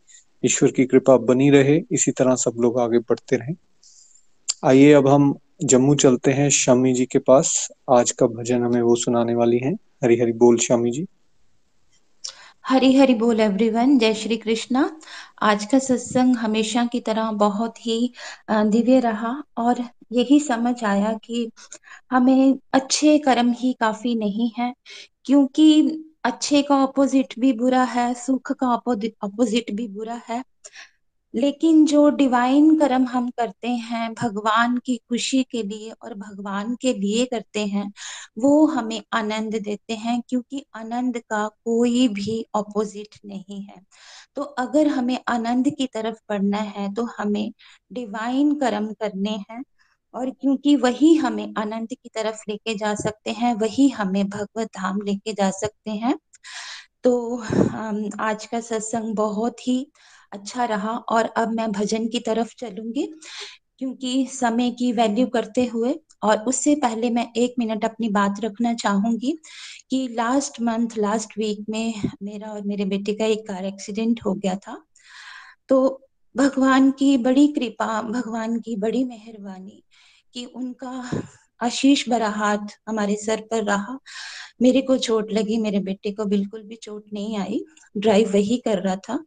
ईश्वर 0.45 0.71
की 0.71 0.85
कृपा 0.85 1.17
बनी 1.17 1.51
रहे। 1.51 1.81
इसी 1.93 2.11
तरह 2.11 2.35
सब 2.37 2.61
लोग 2.61 2.81
आगे 2.81 2.99
बढ़ते 2.99 3.37
रहें। 3.37 3.55
आइए, 4.65 4.93
अब 4.93 5.09
हम 5.09 5.35
जम्मू 5.65 5.95
चलते 5.95 6.33
हैं 6.33 6.49
शामी 6.51 6.93
जी 6.93 7.05
के 7.07 7.19
पास। 7.19 7.69
आज 7.91 8.11
का 8.11 8.27
भजन 8.27 8.63
हमें 8.63 8.81
वो 8.83 8.95
सुनाने 8.97 9.35
वाली 9.35 9.59
हैं। 9.59 9.75
हरी 10.05 10.19
हरी 10.21 10.33
बोल 10.35 10.59
शामी 10.59 10.91
जी। 10.91 11.07
हरी 12.65 12.93
हरी 12.95 13.15
बोल 13.15 13.41
एवरीवन 13.41 13.99
जय 13.99 14.15
श्री 14.15 14.37
कृष्णा। 14.37 14.91
आज 15.43 15.65
का 15.65 15.79
सत्संग 15.79 16.37
हमेशा 16.37 16.85
की 16.85 17.01
तरह 17.01 17.31
बहुत 17.33 17.87
ही 17.87 18.13
दिव्य 18.51 18.99
रहा 19.01 19.35
और 19.57 19.85
यही 20.13 20.39
समझ 20.41 20.75
आया 20.85 21.13
कि 21.25 21.51
हमें 22.11 22.59
अच्छे 22.73 23.19
कर्म 23.19 23.53
ही 23.53 23.73
काफ़ी 23.73 24.15
नहीं 24.15 24.51
है, 24.59 24.73
क्योंकि 25.25 25.83
अच्छे 26.27 26.63
का 26.63 26.77
ऑपोजिट 26.77 27.35
भी 27.39 27.53
बुरा 27.53 27.83
है, 27.85 28.13
सुख 28.15 28.53
का 28.53 28.69
ऑपोजिट 28.69 29.71
भी 29.75 29.89
बुरा 29.89 30.21
है। 30.29 30.43
लेकिन 31.35 31.85
जो 31.87 32.09
डिवाइन 32.11 32.79
कर्म 32.79 33.05
हम 33.05 33.29
करते 33.31 33.69
हैं, 33.69 34.13
भगवान 34.15 34.77
की 34.79 34.97
खुशी 35.09 35.43
के 35.43 35.63
लिए 35.63 35.91
और 36.03 36.15
भगवान 36.15 36.75
के 36.77 36.93
लिए 36.95 37.25
करते 37.27 37.67
हैं, 37.67 37.93
वो 38.39 38.67
हमें 38.67 39.01
आनंद 39.13 39.57
देते 39.57 39.95
हैं, 39.95 40.21
क्योंकि 40.29 40.65
आनंद 40.75 41.19
का 41.21 41.47
कोई 41.65 42.07
भी 42.09 42.45
ऑपोजिट 42.55 43.19
नहीं 43.27 43.63
है। 43.63 43.81
तो 44.37 44.43
अगर 44.43 44.89
हमें 44.89 45.19
आनंद 45.29 45.71
की 45.71 45.87
तरफ़ 45.87 46.19
बढ़ना 46.29 46.59
है 46.59 46.93
तो 46.95 47.05
हमें 47.19 47.53
डिवाइन 47.93 48.55
कर्म 48.55 48.93
करने 48.93 49.37
हैं। 49.51 49.63
और 50.15 50.31
क्योंकि 50.33 50.75
वही 50.77 51.15
हमें 51.17 51.53
आनंद 51.59 51.89
की 51.93 52.09
तरफ़ 52.15 52.43
लेके 52.49 52.75
जा 52.75 52.95
सकते 52.97 53.31
हैं, 53.31 53.55
वही 53.55 53.89
हमें 53.91 54.29
भगवत 54.29 54.69
धाम 54.77 55.01
लेके 55.03 55.33
जा 55.33 55.51
सकते 55.53 55.91
हैं। 55.93 56.19
तो 57.05 57.37
आज 58.21 58.47
का 58.47 58.61
सत्संग 58.61 59.15
बहुत 59.17 59.67
ही 59.69 59.87
अच्छा 60.33 60.65
रहा 60.65 60.97
और 61.11 61.25
अब 61.37 61.53
मैं 61.53 61.71
भजन 61.73 62.09
की 62.09 62.21
तरफ़ 62.21 62.55
चलूँगी, 62.59 63.07
क्योंकि 63.79 64.27
समय 64.33 64.71
की 64.71 64.93
वैल्यू 64.93 65.27
करते 65.27 65.65
हुए 65.67 65.95
और 66.23 66.39
उससे 66.45 66.75
पहले 66.75 67.11
मैं 67.11 67.27
एक 67.37 67.55
मिनट 67.59 67.85
अपनी 67.85 68.09
बात 68.09 68.41
रखना 68.41 68.75
चाहूँगी 68.75 69.37
कि 69.91 70.07
लास्ट 70.09 70.61
मंथ 70.63 70.97
लास्ट 70.99 71.39
वीक 71.39 71.65
में 71.71 71.95
मेरा 72.23 72.51
और 72.51 72.63
मेरे 72.63 72.85
बेटे 72.85 73.15
का 73.15 73.25
एक 73.27 73.47
कार 73.49 73.65
एक्सीडेंट 73.65 74.21
हो 74.27 74.35
गया 74.35 74.55
था। 74.57 74.83
तो 75.69 76.09
भगवान 76.35 76.91
की 76.91 77.17
बड़ी 77.19 77.47
कृपा, 77.49 78.03
भगवान 78.03 78.59
की 78.61 78.77
बड़ी 78.77 79.05
मेहरबानी 79.05 79.83
कि 80.37 80.45
उनका 80.45 81.23
आशीष 81.61 82.09
भरा 82.09 82.29
हाथ 82.29 82.59
हमारे 82.89 83.17
सर 83.17 83.41
पर 83.41 83.65
रहा। 83.65 83.99
मेरे 84.63 84.83
को 84.83 84.99
चोट 84.99 85.33
लगी, 85.33 85.59
मेरे 85.59 85.79
बेटे 85.79 86.13
को 86.13 86.25
बिल्कुल 86.25 86.63
भी 86.63 86.77
चोट 86.77 87.05
नहीं 87.13 87.39
आई। 87.39 87.65
ड्राइव 87.97 88.33
वही 88.33 88.57
कर 88.57 88.79
रहा 88.79 88.97
था। 88.97 89.25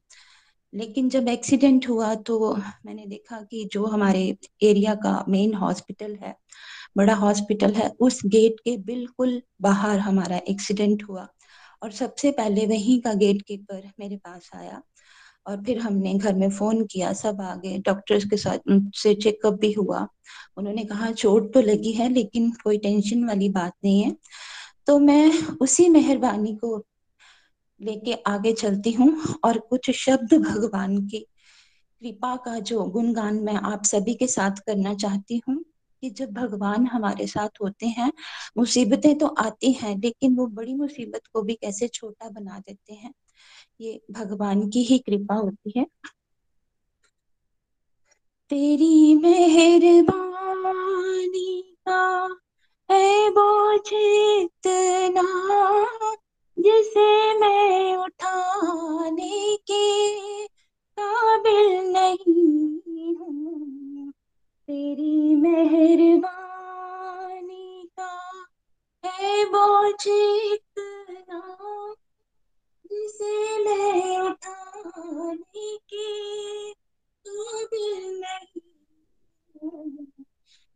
लेकिन 0.74 1.10
जब 1.10 1.28
एक्सीडेंट 1.28 1.90
हुआ 1.90 2.16
तो 2.16 2.56
मैंने 2.86 3.06
देखा 3.06 3.42
कि 3.42 3.70
जो 3.72 3.86
हमारे 3.86 4.38
एरिया 4.64 4.96
का 4.96 5.26
मेन 5.30 5.54
हॉस्पिटल 5.54 6.16
है, 6.16 6.36
बड़ा 6.98 7.16
हॉस्पिटल 7.16 7.74
है, 7.74 7.92
उस 8.00 8.22
गेट 8.26 8.56
के 8.60 8.78
बिल्कुल 8.78 9.42
बाहर 9.62 10.00
हमारा 10.00 10.38
एक्सीडेंट 10.38 11.04
हुआ। 11.10 11.28
और 11.84 11.92
सबसे 11.92 12.32
पहले 12.32 12.66
वहीं 12.66 13.02
का 13.02 13.14
गेट 13.14 13.42
कीपर 13.42 13.92
मेरे 14.00 14.18
पास 14.18 14.50
आया। 14.56 14.82
और 15.48 15.64
फिर 15.64 15.80
हमने 15.80 16.14
घर 16.14 16.36
में 16.36 16.50
फ़ोन 16.50 16.86
किया, 16.86 17.14
सब 17.14 17.42
आ 17.42 17.56
गए। 17.56 17.78
डॉक्टर्स 17.78 18.26
के 18.26 18.38
साथ 18.38 18.58
से 18.96 19.14
चेकअप 19.16 19.54
भी 19.54 19.72
हुआ। 19.72 20.08
उन्होंने 20.58 20.86
कहा, 20.86 21.12
चोट 21.12 21.54
तो 21.54 21.62
लगी 21.62 21.92
है, 21.92 22.10
लेकिन 22.10 22.52
कोई 22.52 22.78
टेंशन 22.78 23.26
वाली 23.26 23.50
बात 23.50 23.74
नहीं 23.84 24.02
है। 24.02 24.16
तो 24.88 25.00
मैं 25.00 25.32
उसी 25.62 25.90
मेहरबानी 25.90 26.56
को 26.56 26.86
लेके 27.82 28.14
आगे 28.14 28.54
चलती 28.54 28.92
हूँ 28.92 29.24
और 29.44 29.58
कुछ 29.60 29.92
शब्द 29.92 30.34
भगवान 30.34 31.08
की 31.08 31.20
कृपा 32.02 32.36
का 32.36 32.60
जो 32.60 32.84
गुणगान 32.84 33.36
मैं 33.36 33.54
आप 33.54 33.84
सभी 33.84 34.14
के 34.14 34.28
साथ 34.28 34.52
करना 34.52 34.94
चाहती 34.94 35.42
हूँ 35.48 35.66
कि 36.02 36.10
जब 36.10 36.32
भगवान 36.32 36.88
हमारे 36.88 37.28
साथ 37.28 37.50
होते 37.62 37.88
हैं, 37.88 38.12
मुसीबतें 38.58 39.18
तो 39.18 39.28
आती 39.28 39.72
हैं, 39.72 39.98
लेकिन 39.98 40.36
वो 40.36 40.48
बड़ी 40.48 40.74
मुसीबत 40.74 41.22
को 41.34 41.42
भी 41.42 41.54
कैसे 41.54 41.88
छोटा 41.88 42.30
बना 42.30 42.60
देते 42.60 42.94
हैं। 42.94 43.14
ये 43.82 44.02
भगवान 44.12 44.70
की 44.70 44.84
ही 44.84 44.98
कृपा 45.00 45.36
होती 45.36 45.74
है। 45.78 45.86
तेरी 48.50 49.16
मेहरबानी 49.16 51.76
का 51.88 52.30
है 52.92 53.30
बोझ 53.30 53.94
इतना 53.94 55.24
जिसे 56.60 57.40
मैं 57.40 57.98
उठाने 57.98 59.56
के 59.56 60.48
काबिल 61.00 61.94
नहीं 61.94 63.16
हूँ। 63.16 64.12
तेरी 64.68 65.36
मेहरबानी 65.36 67.90
का 68.00 68.46
है 69.06 69.46
बोझ 69.46 70.08
उठाने 74.22 75.78
के 75.90 76.08
काबिल 77.26 78.22
नहीं। 78.22 78.62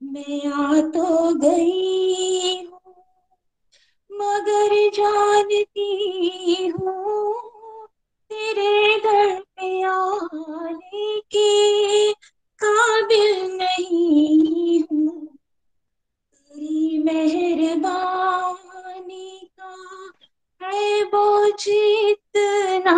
मैं 0.02 0.52
आ 0.52 0.82
तो 0.92 1.06
गई 1.40 2.56
हूँ, 2.66 2.94
मगर 4.10 4.76
जानती 4.90 6.68
हूँ 6.68 7.88
तेरे 8.32 9.00
घर 9.00 9.40
पे 9.42 9.82
आने 9.84 11.20
के 11.36 12.14
काबिल 12.60 13.58
नहीं 13.58 14.80
हूँ। 14.82 15.28
तेरी 16.52 16.98
मेहरबानी 17.00 18.63
है 20.64 21.04
वो 21.04 21.50
जीतना 21.60 22.98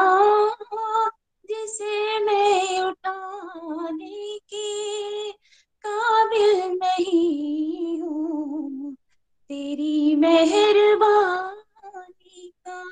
जिसे 1.50 2.20
मैं 2.20 2.80
उठाने 2.82 4.38
के 4.54 5.32
काबिल 5.86 6.80
नहीं 6.84 8.00
हूँ। 8.02 8.96
तेरी 9.50 10.16
मेहरबानी 10.16 11.56
का 12.68 12.84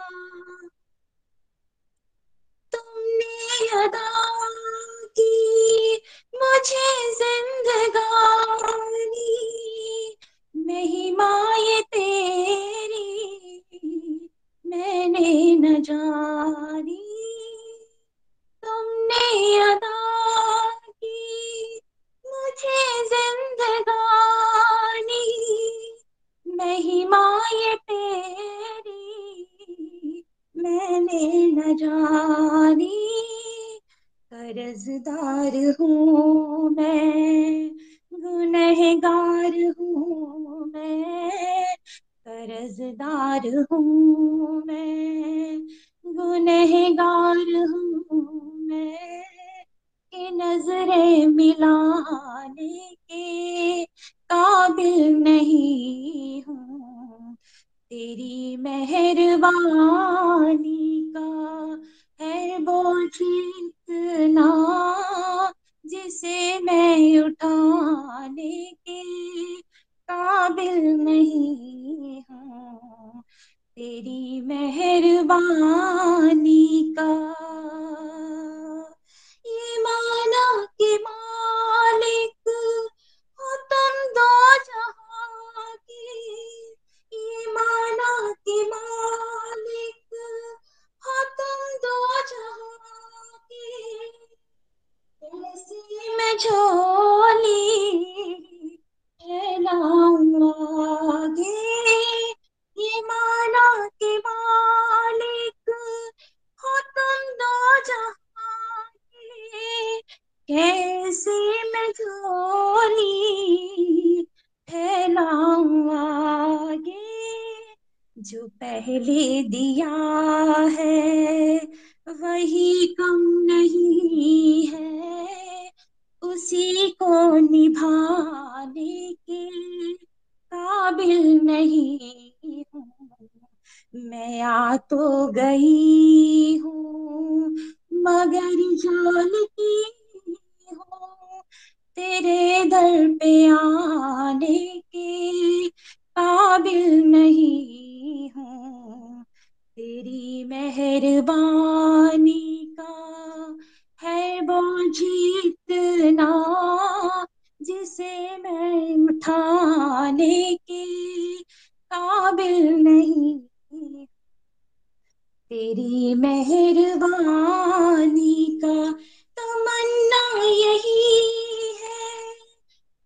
मेहरबानी 167.04 168.60
का 168.64 168.92
तमन्ना 169.38 170.44
यही 170.44 171.74
है 171.82 172.34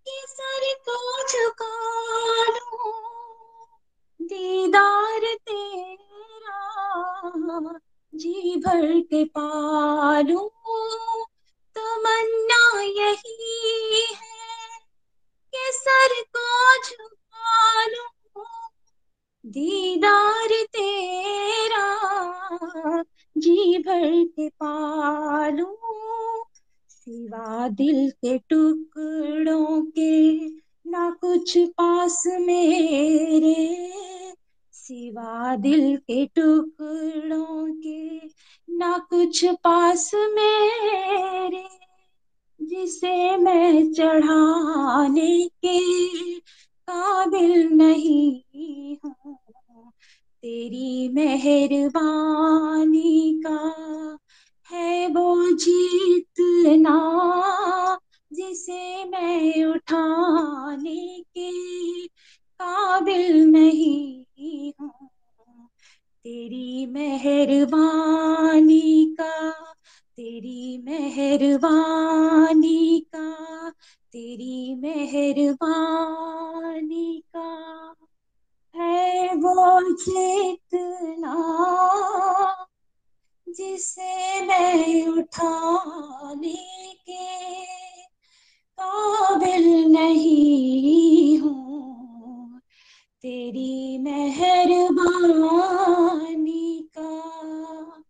कि 0.06 0.22
सर 0.28 0.74
को 0.90 1.24
झुका 1.24 1.72
दीदार 4.22 5.26
तेरा 5.50 6.62
जी 8.16 8.56
भर 8.66 9.00
के 9.02 9.24
पालूं। 9.26 10.48
तमन्ना 11.76 12.82
यही 12.82 14.06
है 14.14 14.80
कि 15.54 15.72
सर 15.72 16.22
को 16.36 16.78
झुका 16.84 18.04
दीदार 19.46 20.66
तेरा 20.74 21.86
जी 23.38 23.78
भर 23.78 24.24
के 24.24 24.50
पालूं, 24.50 25.76
सिवा 26.90 27.68
दिल 27.68 28.10
के 28.12 28.38
टुकड़ों 28.38 29.82
के, 29.82 30.48
ना 30.90 31.10
कुछ 31.10 31.58
पास 31.58 32.24
मेरे, 32.28 33.92
सिवा 34.74 35.56
दिल 35.56 35.98
के 35.98 36.26
टुकड़ों 36.26 37.74
के, 37.74 38.28
ना 38.70 38.98
कुछ 38.98 39.46
पास 39.46 40.12
मेरे, 40.16 41.68
जिसे 42.62 43.38
मैं 43.38 43.94
चढ़ाने 43.94 45.48
के 45.66 45.80
काबिल 46.90 47.70
नहीं 47.70 48.98
हूँ। 49.06 49.47
तेरी 50.42 51.10
मेहरबानी 51.10 53.42
का 53.46 53.78
है 54.72 55.08
वो 55.08 55.52
जीतना 55.52 56.98
जिसे 58.34 59.06
मैं 59.06 59.66
उठाने 59.66 61.24
के 61.38 61.52
काबिल 62.62 63.48
नहीं 63.48 64.74
हूँ। 64.82 65.10
तेरी 66.24 66.86
मेहरबानी 66.86 69.16
का, 69.20 69.52
तेरी 70.18 70.78
मेहरबानी 70.78 73.06
का, 73.16 73.70
तेरी 74.12 74.76
मेहरबानी 74.76 77.24
का। 77.36 77.96
है 78.78 79.36
वो 79.36 79.82
जिसे 83.50 84.46
मैं 84.46 85.08
उठाने 85.08 86.96
के 87.10 87.48
काबिल 88.80 89.92
नहीं 89.92 91.38
हूँ। 91.38 92.62
तेरी 93.22 93.98
मेहरबानी 93.98 96.90
का। 96.98 98.04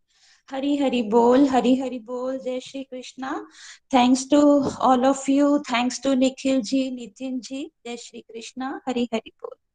हरी 0.51 0.77
हरी 0.77 1.01
बोल, 1.01 1.47
हरी 1.47 1.75
हरी 1.75 1.99
बोल। 1.99 2.39
जय 2.39 2.59
Shri 2.59 2.83
Krishna. 2.83 3.47
Thanks 3.93 4.27
to 4.31 4.63
all 4.63 5.05
of 5.05 5.31
you 5.31 5.59
thanks 5.59 6.03
to 6.03 6.13
Nikhil 6.13 6.61
ji 6.61 6.91
Nitin 6.91 7.39
ji. 7.39 7.71
जय 7.85 7.97
श्री 7.97 8.21
कृष्णा। 8.21 8.81
हरी 8.87 9.09
हरी 9.13 9.29
बोल। 9.29 9.66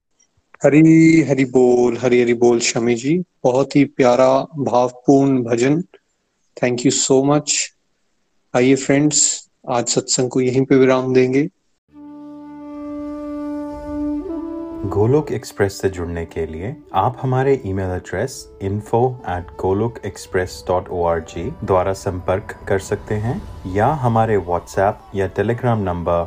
हरी 0.65 1.23
हरी 1.23 1.45
बोल, 1.45 1.97
हरी 1.99 2.21
हरी 2.23 2.35
बोल 2.35 2.59
शमी 2.61 2.95
जी। 2.95 3.25
बहुत 3.45 3.77
ही 3.77 3.85
प्यारा, 3.85 4.47
भावपूर्ण 4.59 5.43
भजन। 5.43 5.83
थैंक 6.63 6.85
यू 6.87 6.93
सो 6.93 7.25
मच 7.25 7.73
आइए 8.57 8.75
फ्रेंड्स 8.75 9.49
आज 9.69 9.89
सत्संग 9.89 10.29
को 10.29 10.41
यहीं 10.41 10.65
पे 10.65 10.77
विराम 10.77 11.15
देंगे। 11.15 11.43
गोलोक 14.89 15.33
एक्सप्रेस 15.33 15.81
से 15.81 15.91
जुड़ने 15.91 16.25
के 16.27 16.47
लिए 16.47 16.77
आप 16.95 17.19
हमारे 17.23 17.63
email 17.67 17.91
address 17.91 18.49
info 18.63 19.23
at 19.29 19.47
Golok 19.61 19.99
express 20.07 20.65
dot 20.69 20.89
O 20.89 21.05
R 21.05 21.21
G 21.21 21.53
द्वारा 21.65 21.93
संपर्क 21.93 22.59
कर 22.69 22.79
सकते 22.79 23.15
हैं, 23.15 23.43
या 23.75 23.87
हमारे 23.87 24.37
व्हाट्सएप 24.37 25.01
या 25.15 25.27
टेलीग्राम 25.27 25.83
नंबर 25.83 26.27